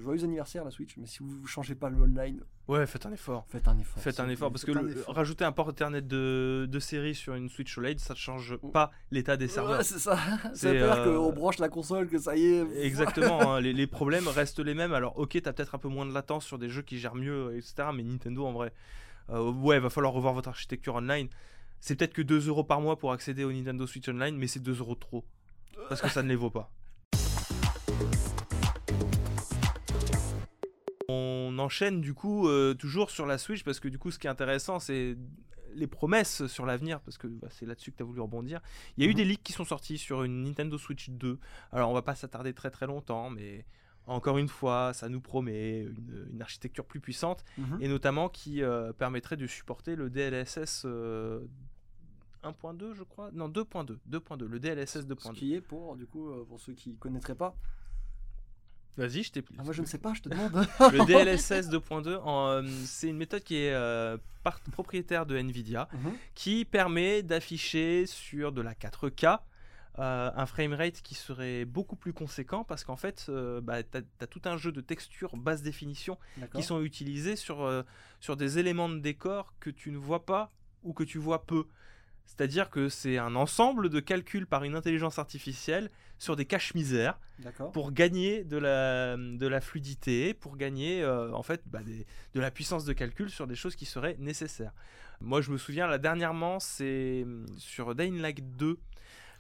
Joyeux 0.01 0.23
anniversaire 0.23 0.63
la 0.65 0.72
Switch, 0.72 0.95
mais 0.97 1.05
si 1.05 1.19
vous 1.19 1.41
ne 1.41 1.47
changez 1.47 1.76
pas 1.76 1.89
le 1.89 2.01
online, 2.01 2.41
Ouais, 2.67 2.85
faites 2.88 3.05
un 3.05 3.11
effort. 3.13 3.45
faites 3.49 3.67
un 3.67 3.77
effort. 3.77 4.01
Faites 4.01 4.19
un 4.19 4.27
effort 4.30 4.51
parce 4.51 4.65
que 4.65 4.73
faites 4.73 4.81
un 4.81 4.85
le- 4.85 4.91
effort. 4.97 5.15
rajouter 5.15 5.43
un 5.45 5.51
port 5.51 5.69
Ethernet 5.69 6.01
de, 6.01 6.67
de 6.69 6.80
série 6.80 7.13
sur 7.15 7.35
une 7.35 7.47
Switch 7.49 7.77
OLED, 7.77 7.99
ça 7.99 8.13
ne 8.13 8.17
change 8.19 8.55
pas 8.57 8.91
l'état 9.11 9.38
des 9.38 9.47
serveurs. 9.47 9.77
Ouais, 9.80 9.84
c'est 9.84 9.99
ça. 9.99 10.17
C'est, 10.53 10.73
dire 10.73 10.91
euh, 10.91 11.17
qu'on 11.17 11.31
branche 11.34 11.59
la 11.59 11.69
console, 11.69 12.07
que 12.07 12.17
ça 12.19 12.35
y 12.35 12.45
est. 12.45 12.65
Exactement, 12.84 13.41
hein, 13.55 13.61
les, 13.61 13.73
les 13.73 13.88
problèmes 13.88 14.27
restent 14.27 14.59
les 14.59 14.73
mêmes. 14.73 14.93
Alors, 14.93 15.17
ok, 15.19 15.39
t'as 15.41 15.53
peut-être 15.53 15.76
un 15.76 15.80
peu 15.80 15.88
moins 15.89 16.05
de 16.05 16.13
latence 16.13 16.45
sur 16.45 16.57
des 16.57 16.69
jeux 16.69 16.81
qui 16.81 16.97
gèrent 16.99 17.15
mieux, 17.15 17.55
etc. 17.55 17.89
Mais 17.93 18.03
Nintendo, 18.03 18.45
en 18.45 18.51
vrai, 18.53 18.73
euh, 19.30 19.51
ouais, 19.51 19.80
va 19.80 19.89
falloir 19.89 20.13
revoir 20.13 20.34
votre 20.34 20.49
architecture 20.49 20.95
online. 20.95 21.27
C'est 21.80 21.95
peut-être 21.95 22.13
que 22.13 22.22
2 22.23 22.47
euros 22.47 22.63
par 22.63 22.81
mois 22.81 22.97
pour 22.97 23.11
accéder 23.11 23.43
au 23.43 23.51
Nintendo 23.51 23.85
Switch 23.85 24.07
Online, 24.09 24.35
mais 24.38 24.47
c'est 24.47 24.59
2 24.61 24.80
euros 24.80 24.95
de 24.95 24.99
trop. 24.99 25.23
Parce 25.89 26.01
que 26.01 26.09
ça 26.09 26.23
ne 26.23 26.30
les 26.30 26.35
vaut 26.35 26.49
pas. 26.49 26.72
Enchaîne 31.66 32.02
du 32.02 32.14
coup 32.14 32.48
euh, 32.48 32.74
toujours 32.74 33.10
sur 33.12 33.26
la 33.26 33.38
Switch 33.38 33.64
parce 33.64 33.80
que 33.80 33.88
du 33.90 33.98
coup 34.00 34.12
ce 34.12 34.20
qui 34.20 34.28
est 34.28 34.30
intéressant 34.30 34.80
c'est 34.80 35.18
les 35.74 35.88
promesses 35.88 36.48
sur 36.48 36.66
l'avenir 36.66 37.02
parce 37.02 37.18
que 37.18 37.28
bah, 37.28 37.50
c'est 37.52 37.66
là-dessus 37.66 37.92
que 37.92 37.98
tu 37.98 38.04
as 38.04 38.06
voulu 38.06 38.22
rebondir. 38.22 38.62
Il 38.96 39.04
y 39.04 39.08
a 39.08 39.10
eu 39.10 39.14
Mhm. 39.14 39.18
des 39.18 39.26
leaks 39.26 39.44
qui 39.44 39.52
sont 39.52 39.66
sortis 39.66 39.98
sur 39.98 40.24
une 40.24 40.44
Nintendo 40.44 40.78
Switch 40.78 41.10
2. 41.10 41.38
Alors 41.74 41.90
on 41.90 41.94
va 41.94 42.02
pas 42.02 42.16
s'attarder 42.16 42.54
très 42.54 42.72
très 42.72 42.88
longtemps 42.88 43.30
mais 43.30 43.66
encore 44.08 44.38
une 44.38 44.48
fois 44.48 44.94
ça 44.94 45.10
nous 45.10 45.20
promet 45.20 45.80
une, 45.82 46.28
une 46.32 46.42
architecture 46.42 46.86
plus 46.86 47.02
puissante 47.02 47.44
Mhm. 47.58 47.80
et 47.82 47.88
notamment 47.90 48.30
qui 48.30 48.62
euh, 48.64 48.94
permettrait 48.94 49.36
de 49.36 49.48
supporter 49.48 49.96
le 49.98 50.10
DLSS 50.10 50.84
euh, 50.86 51.42
1.2 52.44 52.94
je 52.94 53.04
crois 53.04 53.32
non 53.34 53.50
2.2 53.50 53.98
2.2 54.10 54.46
le 54.46 54.60
DLSS 54.60 54.86
Ce 54.86 55.00
2.2 55.00 55.34
qui 55.34 55.56
est 55.56 55.62
pour, 55.62 55.96
du 55.96 56.06
coup, 56.06 56.30
euh, 56.30 56.46
pour 56.48 56.60
ceux 56.60 56.74
qui 56.74 56.96
connaîtraient 56.96 57.36
pas. 57.36 57.56
Vas-y 58.97 59.23
je 59.23 59.31
t'ai 59.31 59.43
Ah, 59.57 59.63
moi 59.63 59.73
je 59.73 59.81
ne 59.81 59.88
sais 59.88 59.97
pas, 59.97 60.13
je 60.13 60.22
te 60.22 60.30
demande. 60.30 60.53
le 60.91 61.05
DLSS 61.05 61.69
2.2 61.69 62.17
en, 62.17 62.47
euh, 62.47 62.63
c'est 62.85 63.07
une 63.09 63.17
méthode 63.17 63.43
qui 63.43 63.55
est 63.57 63.73
euh, 63.73 64.17
part- 64.43 64.59
propriétaire 64.72 65.26
de 65.26 65.38
Nvidia 65.38 65.88
Mhm. 65.93 66.13
qui 66.34 66.65
permet 66.65 67.23
d'afficher 67.23 68.05
sur 68.05 68.51
de 68.51 68.61
la 68.61 68.73
4K 68.73 69.39
euh, 69.97 70.30
un 70.35 70.45
framerate 70.45 71.01
qui 71.01 71.15
serait 71.15 71.63
beaucoup 71.63 71.95
plus 71.95 72.11
conséquent 72.11 72.65
parce 72.65 72.84
qu'en 72.84 72.97
fait, 72.97 73.27
euh, 73.30 73.61
bah, 73.61 73.81
tu 73.81 73.97
as, 74.19 74.27
tout 74.27 74.41
un 74.43 74.57
jeu 74.57 74.73
de 74.73 74.81
textures 74.81 75.38
basse 75.38 75.61
définition 75.61 76.17
qui 76.53 76.63
sont 76.63 76.81
utilisés 76.81 77.38
sur, 77.38 77.61
euh, 77.63 77.84
sur 78.19 78.35
des 78.35 78.59
éléments 78.59 78.89
de 78.89 78.99
décor 78.99 79.53
que 79.61 79.69
tu 79.69 79.91
ne 79.91 79.97
vois 79.97 80.26
pas 80.26 80.51
ou 80.84 80.91
que 80.93 81.03
tu 81.05 81.17
vois 81.17 81.45
peu. 81.45 81.65
C'est-à-dire 82.26 82.69
que 82.69 82.89
c'est 82.89 83.18
un 83.18 83.35
ensemble 83.35 83.89
de 83.89 83.99
calculs 83.99 84.45
par 84.47 84.64
une 84.64 84.76
intelligence 84.76 85.19
artificielle 85.19 85.89
sur 86.18 86.35
des 86.35 86.45
caches 86.45 86.73
misères 86.73 87.19
D'accord. 87.39 87.72
pour 87.72 87.91
gagner 87.91 88.43
de 88.43 88.57
la, 88.57 89.15
de 89.18 89.47
la 89.47 89.61
fluidité, 89.61 90.34
pour 90.34 90.57
gagner 90.57 91.02
euh, 91.03 91.31
en 91.34 91.43
fait 91.43 91.61
bah, 91.65 91.84
des- 91.84 92.06
de 92.34 92.39
la 92.39 92.52
puissance 92.52 92.84
de 92.85 92.93
calcul 92.93 93.30
sur 93.30 93.47
des 93.47 93.56
choses 93.56 93.76
qui 93.76 93.85
seraient 93.85 94.15
nécessaires. 94.19 94.73
Moi 95.22 95.41
je 95.41 95.52
me 95.52 95.57
souviens 95.57 95.88
là 95.88 95.97
dernièrement 95.97 96.60
c'est 96.60 97.22
hum, 97.23 97.45
sur 97.57 97.93
Dying 97.95 98.19
Light 98.19 98.57
2 98.57 98.77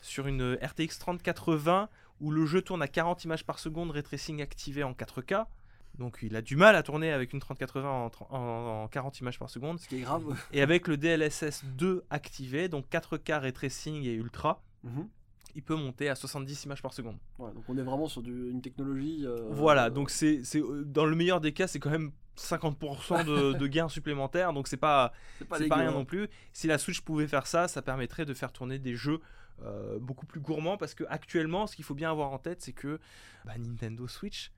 sur 0.01 0.27
une 0.27 0.53
RTX 0.61 0.99
3080 0.99 1.89
où 2.21 2.31
le 2.31 2.45
jeu 2.45 2.61
tourne 2.61 2.81
à 2.81 2.87
40 2.87 3.23
images 3.25 3.45
par 3.45 3.59
seconde, 3.59 3.91
ray 3.91 4.03
tracing 4.03 4.41
activé 4.41 4.83
en 4.83 4.93
4K. 4.93 5.45
Donc 5.99 6.19
il 6.21 6.35
a 6.35 6.41
du 6.41 6.55
mal 6.57 6.75
à 6.75 6.83
tourner 6.83 7.11
avec 7.11 7.31
une 7.33 7.39
3080 7.39 7.89
en, 7.89 8.07
tr- 8.09 8.27
en- 8.29 8.83
en 8.83 8.87
40 8.87 9.19
images 9.21 9.39
par 9.39 9.49
seconde. 9.49 9.79
Ce 9.79 9.87
qui 9.87 9.97
est 9.97 10.01
grave. 10.01 10.23
Et 10.51 10.61
avec 10.61 10.87
le 10.87 10.97
DLSS 10.97 11.63
2 11.65 12.03
activé, 12.09 12.67
donc 12.67 12.85
4K 12.89 13.39
ray 13.39 13.53
tracing 13.53 14.03
et 14.03 14.13
ultra, 14.13 14.61
Mhm. 14.83 15.07
il 15.55 15.63
peut 15.63 15.75
monter 15.75 16.09
à 16.09 16.15
70 16.15 16.65
images 16.65 16.81
par 16.81 16.93
seconde. 16.93 17.17
Ouais, 17.39 17.51
donc 17.53 17.63
on 17.69 17.77
est 17.77 17.81
vraiment 17.83 18.07
sur 18.07 18.21
du- 18.21 18.49
une 18.51 18.61
technologie. 18.61 19.23
euh, 19.25 19.47
Voilà, 19.51 19.89
donc 19.89 20.09
c'est 20.09 20.41
euh, 20.55 20.83
dans 20.85 21.05
le 21.05 21.15
meilleur 21.15 21.39
des 21.39 21.53
cas, 21.53 21.67
c'est 21.67 21.79
quand 21.79 21.89
même 21.91 22.11
50% 22.35 23.23
de, 23.23 23.53
de 23.63 23.67
gains 23.67 23.87
supplémentaires, 23.89 24.51
donc 24.51 24.67
c'est 24.67 24.75
pas 24.77 25.13
pas, 25.47 25.57
rien 25.57 25.87
hein. 25.87 25.91
non 25.91 26.03
plus. 26.05 26.27
Si 26.51 26.67
la 26.67 26.77
Switch 26.77 26.99
pouvait 27.01 27.27
faire 27.27 27.47
ça, 27.47 27.67
ça 27.69 27.81
permettrait 27.81 28.25
de 28.25 28.33
faire 28.33 28.51
tourner 28.51 28.79
des 28.79 28.95
jeux 28.95 29.21
euh, 29.63 29.97
beaucoup 29.99 30.25
plus 30.25 30.41
gourmands 30.41 30.75
parce 30.75 30.93
que 30.93 31.05
actuellement, 31.07 31.65
ce 31.65 31.77
qu'il 31.77 31.85
faut 31.85 31.95
bien 31.95 32.11
avoir 32.11 32.33
en 32.33 32.37
tête, 32.39 32.61
c'est 32.61 32.73
que 32.73 32.99
bah, 33.45 33.53
Nintendo 33.57 34.05
Switch, 34.05 34.51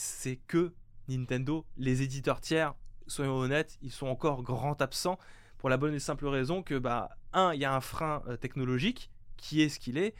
c'est 0.00 0.36
que 0.36 0.72
Nintendo, 1.08 1.66
les 1.76 2.02
éditeurs 2.02 2.40
tiers, 2.40 2.74
soyons 3.08 3.36
honnêtes, 3.36 3.78
ils 3.82 3.90
sont 3.90 4.06
encore 4.06 4.44
grands 4.44 4.74
absents 4.74 5.18
pour 5.58 5.68
la 5.70 5.76
bonne 5.76 5.92
et 5.92 5.98
simple 5.98 6.26
raison 6.28 6.62
que 6.62 6.78
bah 6.78 7.08
un, 7.32 7.52
il 7.52 7.60
y 7.60 7.64
a 7.64 7.74
un 7.74 7.80
frein 7.80 8.22
euh, 8.28 8.36
technologique 8.36 9.10
qui 9.36 9.60
est 9.60 9.68
ce 9.68 9.80
qu'il 9.80 9.98
est, 9.98 10.14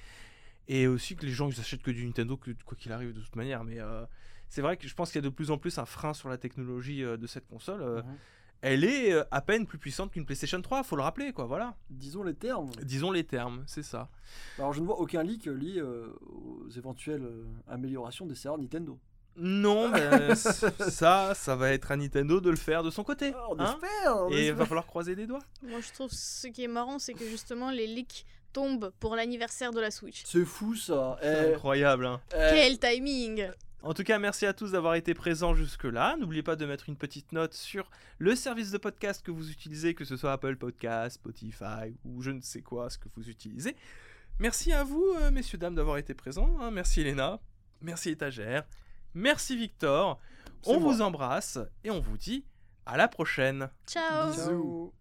et 0.67 0.89
aussi 0.89 1.15
que 1.15 1.25
les 1.25 1.31
gens 1.33 1.49
ils 1.49 1.61
achètent 1.61 1.83
que 1.83 1.93
du 1.93 2.05
Nintendo 2.05 2.37
que- 2.37 2.51
quoi 2.65 2.77
qu'il 2.77 2.91
arrive 2.91 3.13
de 3.15 3.21
toute 3.21 3.37
manière, 3.37 3.63
mais 3.63 3.79
euh, 3.79 4.05
c'est 4.49 4.63
vrai 4.63 4.77
que 4.77 4.89
je 4.89 4.95
pense 4.97 5.13
qu'il 5.13 5.23
y 5.23 5.25
a 5.25 5.29
de 5.31 5.33
plus 5.33 5.53
en 5.53 5.59
plus 5.59 5.79
un 5.79 5.87
frein 5.87 6.13
sur 6.13 6.29
la 6.29 6.39
technologie 6.39 7.05
euh, 7.05 7.17
de 7.17 7.29
cette 7.29 7.47
console. 7.47 7.81
Mhm. 8.03 8.17
elle 8.63 8.83
est 8.83 9.15
à 9.31 9.41
peine 9.41 9.65
plus 9.65 9.79
puissante 9.79 10.11
qu'une 10.11 10.25
PlayStation 10.27 10.61
3, 10.61 10.83
faut 10.83 10.97
le 10.97 11.03
rappeler, 11.03 11.33
quoi, 11.33 11.45
voilà. 11.47 11.77
Disons 11.89 12.25
les 12.25 12.35
termes. 12.35 12.71
Disons 12.83 13.13
les 13.13 13.23
termes, 13.23 13.63
c'est 13.69 13.85
ça. 13.85 14.09
Alors 14.59 14.73
je 14.73 14.81
ne 14.81 14.87
vois 14.87 14.99
aucun 14.99 15.23
leak 15.23 15.47
lié 15.47 15.79
euh, 15.79 16.09
aux 16.27 16.69
éventuelles 16.71 17.29
améliorations 17.69 18.27
des 18.27 18.35
serveurs 18.35 18.59
Nintendo. 18.61 18.99
Non, 19.39 19.89
mais 19.89 20.35
ça, 20.35 21.35
ça 21.35 21.57
va 21.57 21.71
être 21.73 21.91
à 21.93 21.97
Nintendo 21.97 22.41
de 22.41 22.51
le 22.51 22.57
faire 22.57 22.83
de 22.83 22.91
son 22.91 23.05
côté. 23.05 23.33
Ah, 23.35 23.47
on 23.51 23.59
hein. 23.61 23.73
espère, 23.75 24.17
on 24.17 24.31
Et 24.31 24.49
il 24.49 24.53
va 24.55 24.67
falloir 24.67 24.87
croiser 24.87 25.15
les 25.15 25.27
doigts. 25.27 25.43
Moi, 25.63 25.81
je 25.81 25.93
trouve 25.93 26.11
ce 26.11 26.47
qui 26.49 26.65
est 26.65 26.69
marrant, 26.69 26.99
c'est 26.99 27.15
que 27.15 27.25
justement, 27.27 27.71
les 27.71 27.87
leaks 27.87 28.25
tombent 28.53 28.91
pour 28.99 29.15
l'anniversaire 29.15 29.73
de 29.73 29.81
la 29.81 29.91
Switch. 29.91 30.23
C'est 30.25 30.45
fou 30.45 30.75
ça. 30.75 31.19
C'est 31.23 31.51
Eh, 31.51 31.55
incroyable. 31.55 32.07
hein. 32.07 32.21
eh, 32.33 32.51
Quel 32.51 32.79
timing 32.79 33.49
En 33.83 33.95
tout 33.95 34.03
cas, 34.03 34.19
merci 34.19 34.47
à 34.47 34.53
tous 34.55 34.73
d'avoir 34.73 34.95
été 34.97 35.15
présents 35.15 35.55
jusque-là. 35.55 36.17
N'oubliez 36.19 36.43
pas 36.43 36.57
de 36.57 36.65
mettre 36.67 36.89
une 36.89 36.97
petite 36.97 37.31
note 37.33 37.55
sur 37.55 37.91
le 38.19 38.35
service 38.35 38.71
de 38.73 38.79
podcast 38.79 39.25
que 39.25 39.31
vous 39.31 39.51
utilisez, 39.51 39.95
que 39.95 40.05
ce 40.05 40.17
soit 40.17 40.33
Apple 40.33 40.57
Podcast, 40.57 41.17
Spotify 41.17 41.95
ou 42.05 42.23
je 42.23 42.31
ne 42.31 42.41
sais 42.41 42.63
quoi, 42.63 42.89
ce 42.91 42.99
que 42.99 43.09
vous 43.17 43.29
utilisez. 43.29 43.77
Merci 44.41 44.73
à 44.73 44.83
vous, 44.83 45.05
euh, 45.21 45.31
messieurs, 45.31 45.59
dames, 45.59 45.75
d'avoir 45.75 45.99
été 45.99 46.15
présents. 46.15 46.57
hein. 46.61 46.71
Merci 46.71 47.03
Elena. 47.03 47.39
Merci 47.83 48.11
Étagère. 48.11 48.65
Merci 49.15 49.57
Victor. 49.57 50.19
On 50.67 50.81
moi. 50.81 50.93
vous 50.93 51.03
embrasse 51.03 51.59
et 51.85 51.91
on 51.91 52.01
vous 52.01 52.19
dit 52.19 52.45
à 52.87 52.97
la 52.97 53.09
prochaine. 53.09 53.71
Ciao 53.87 54.31
Bisous. 54.31 54.93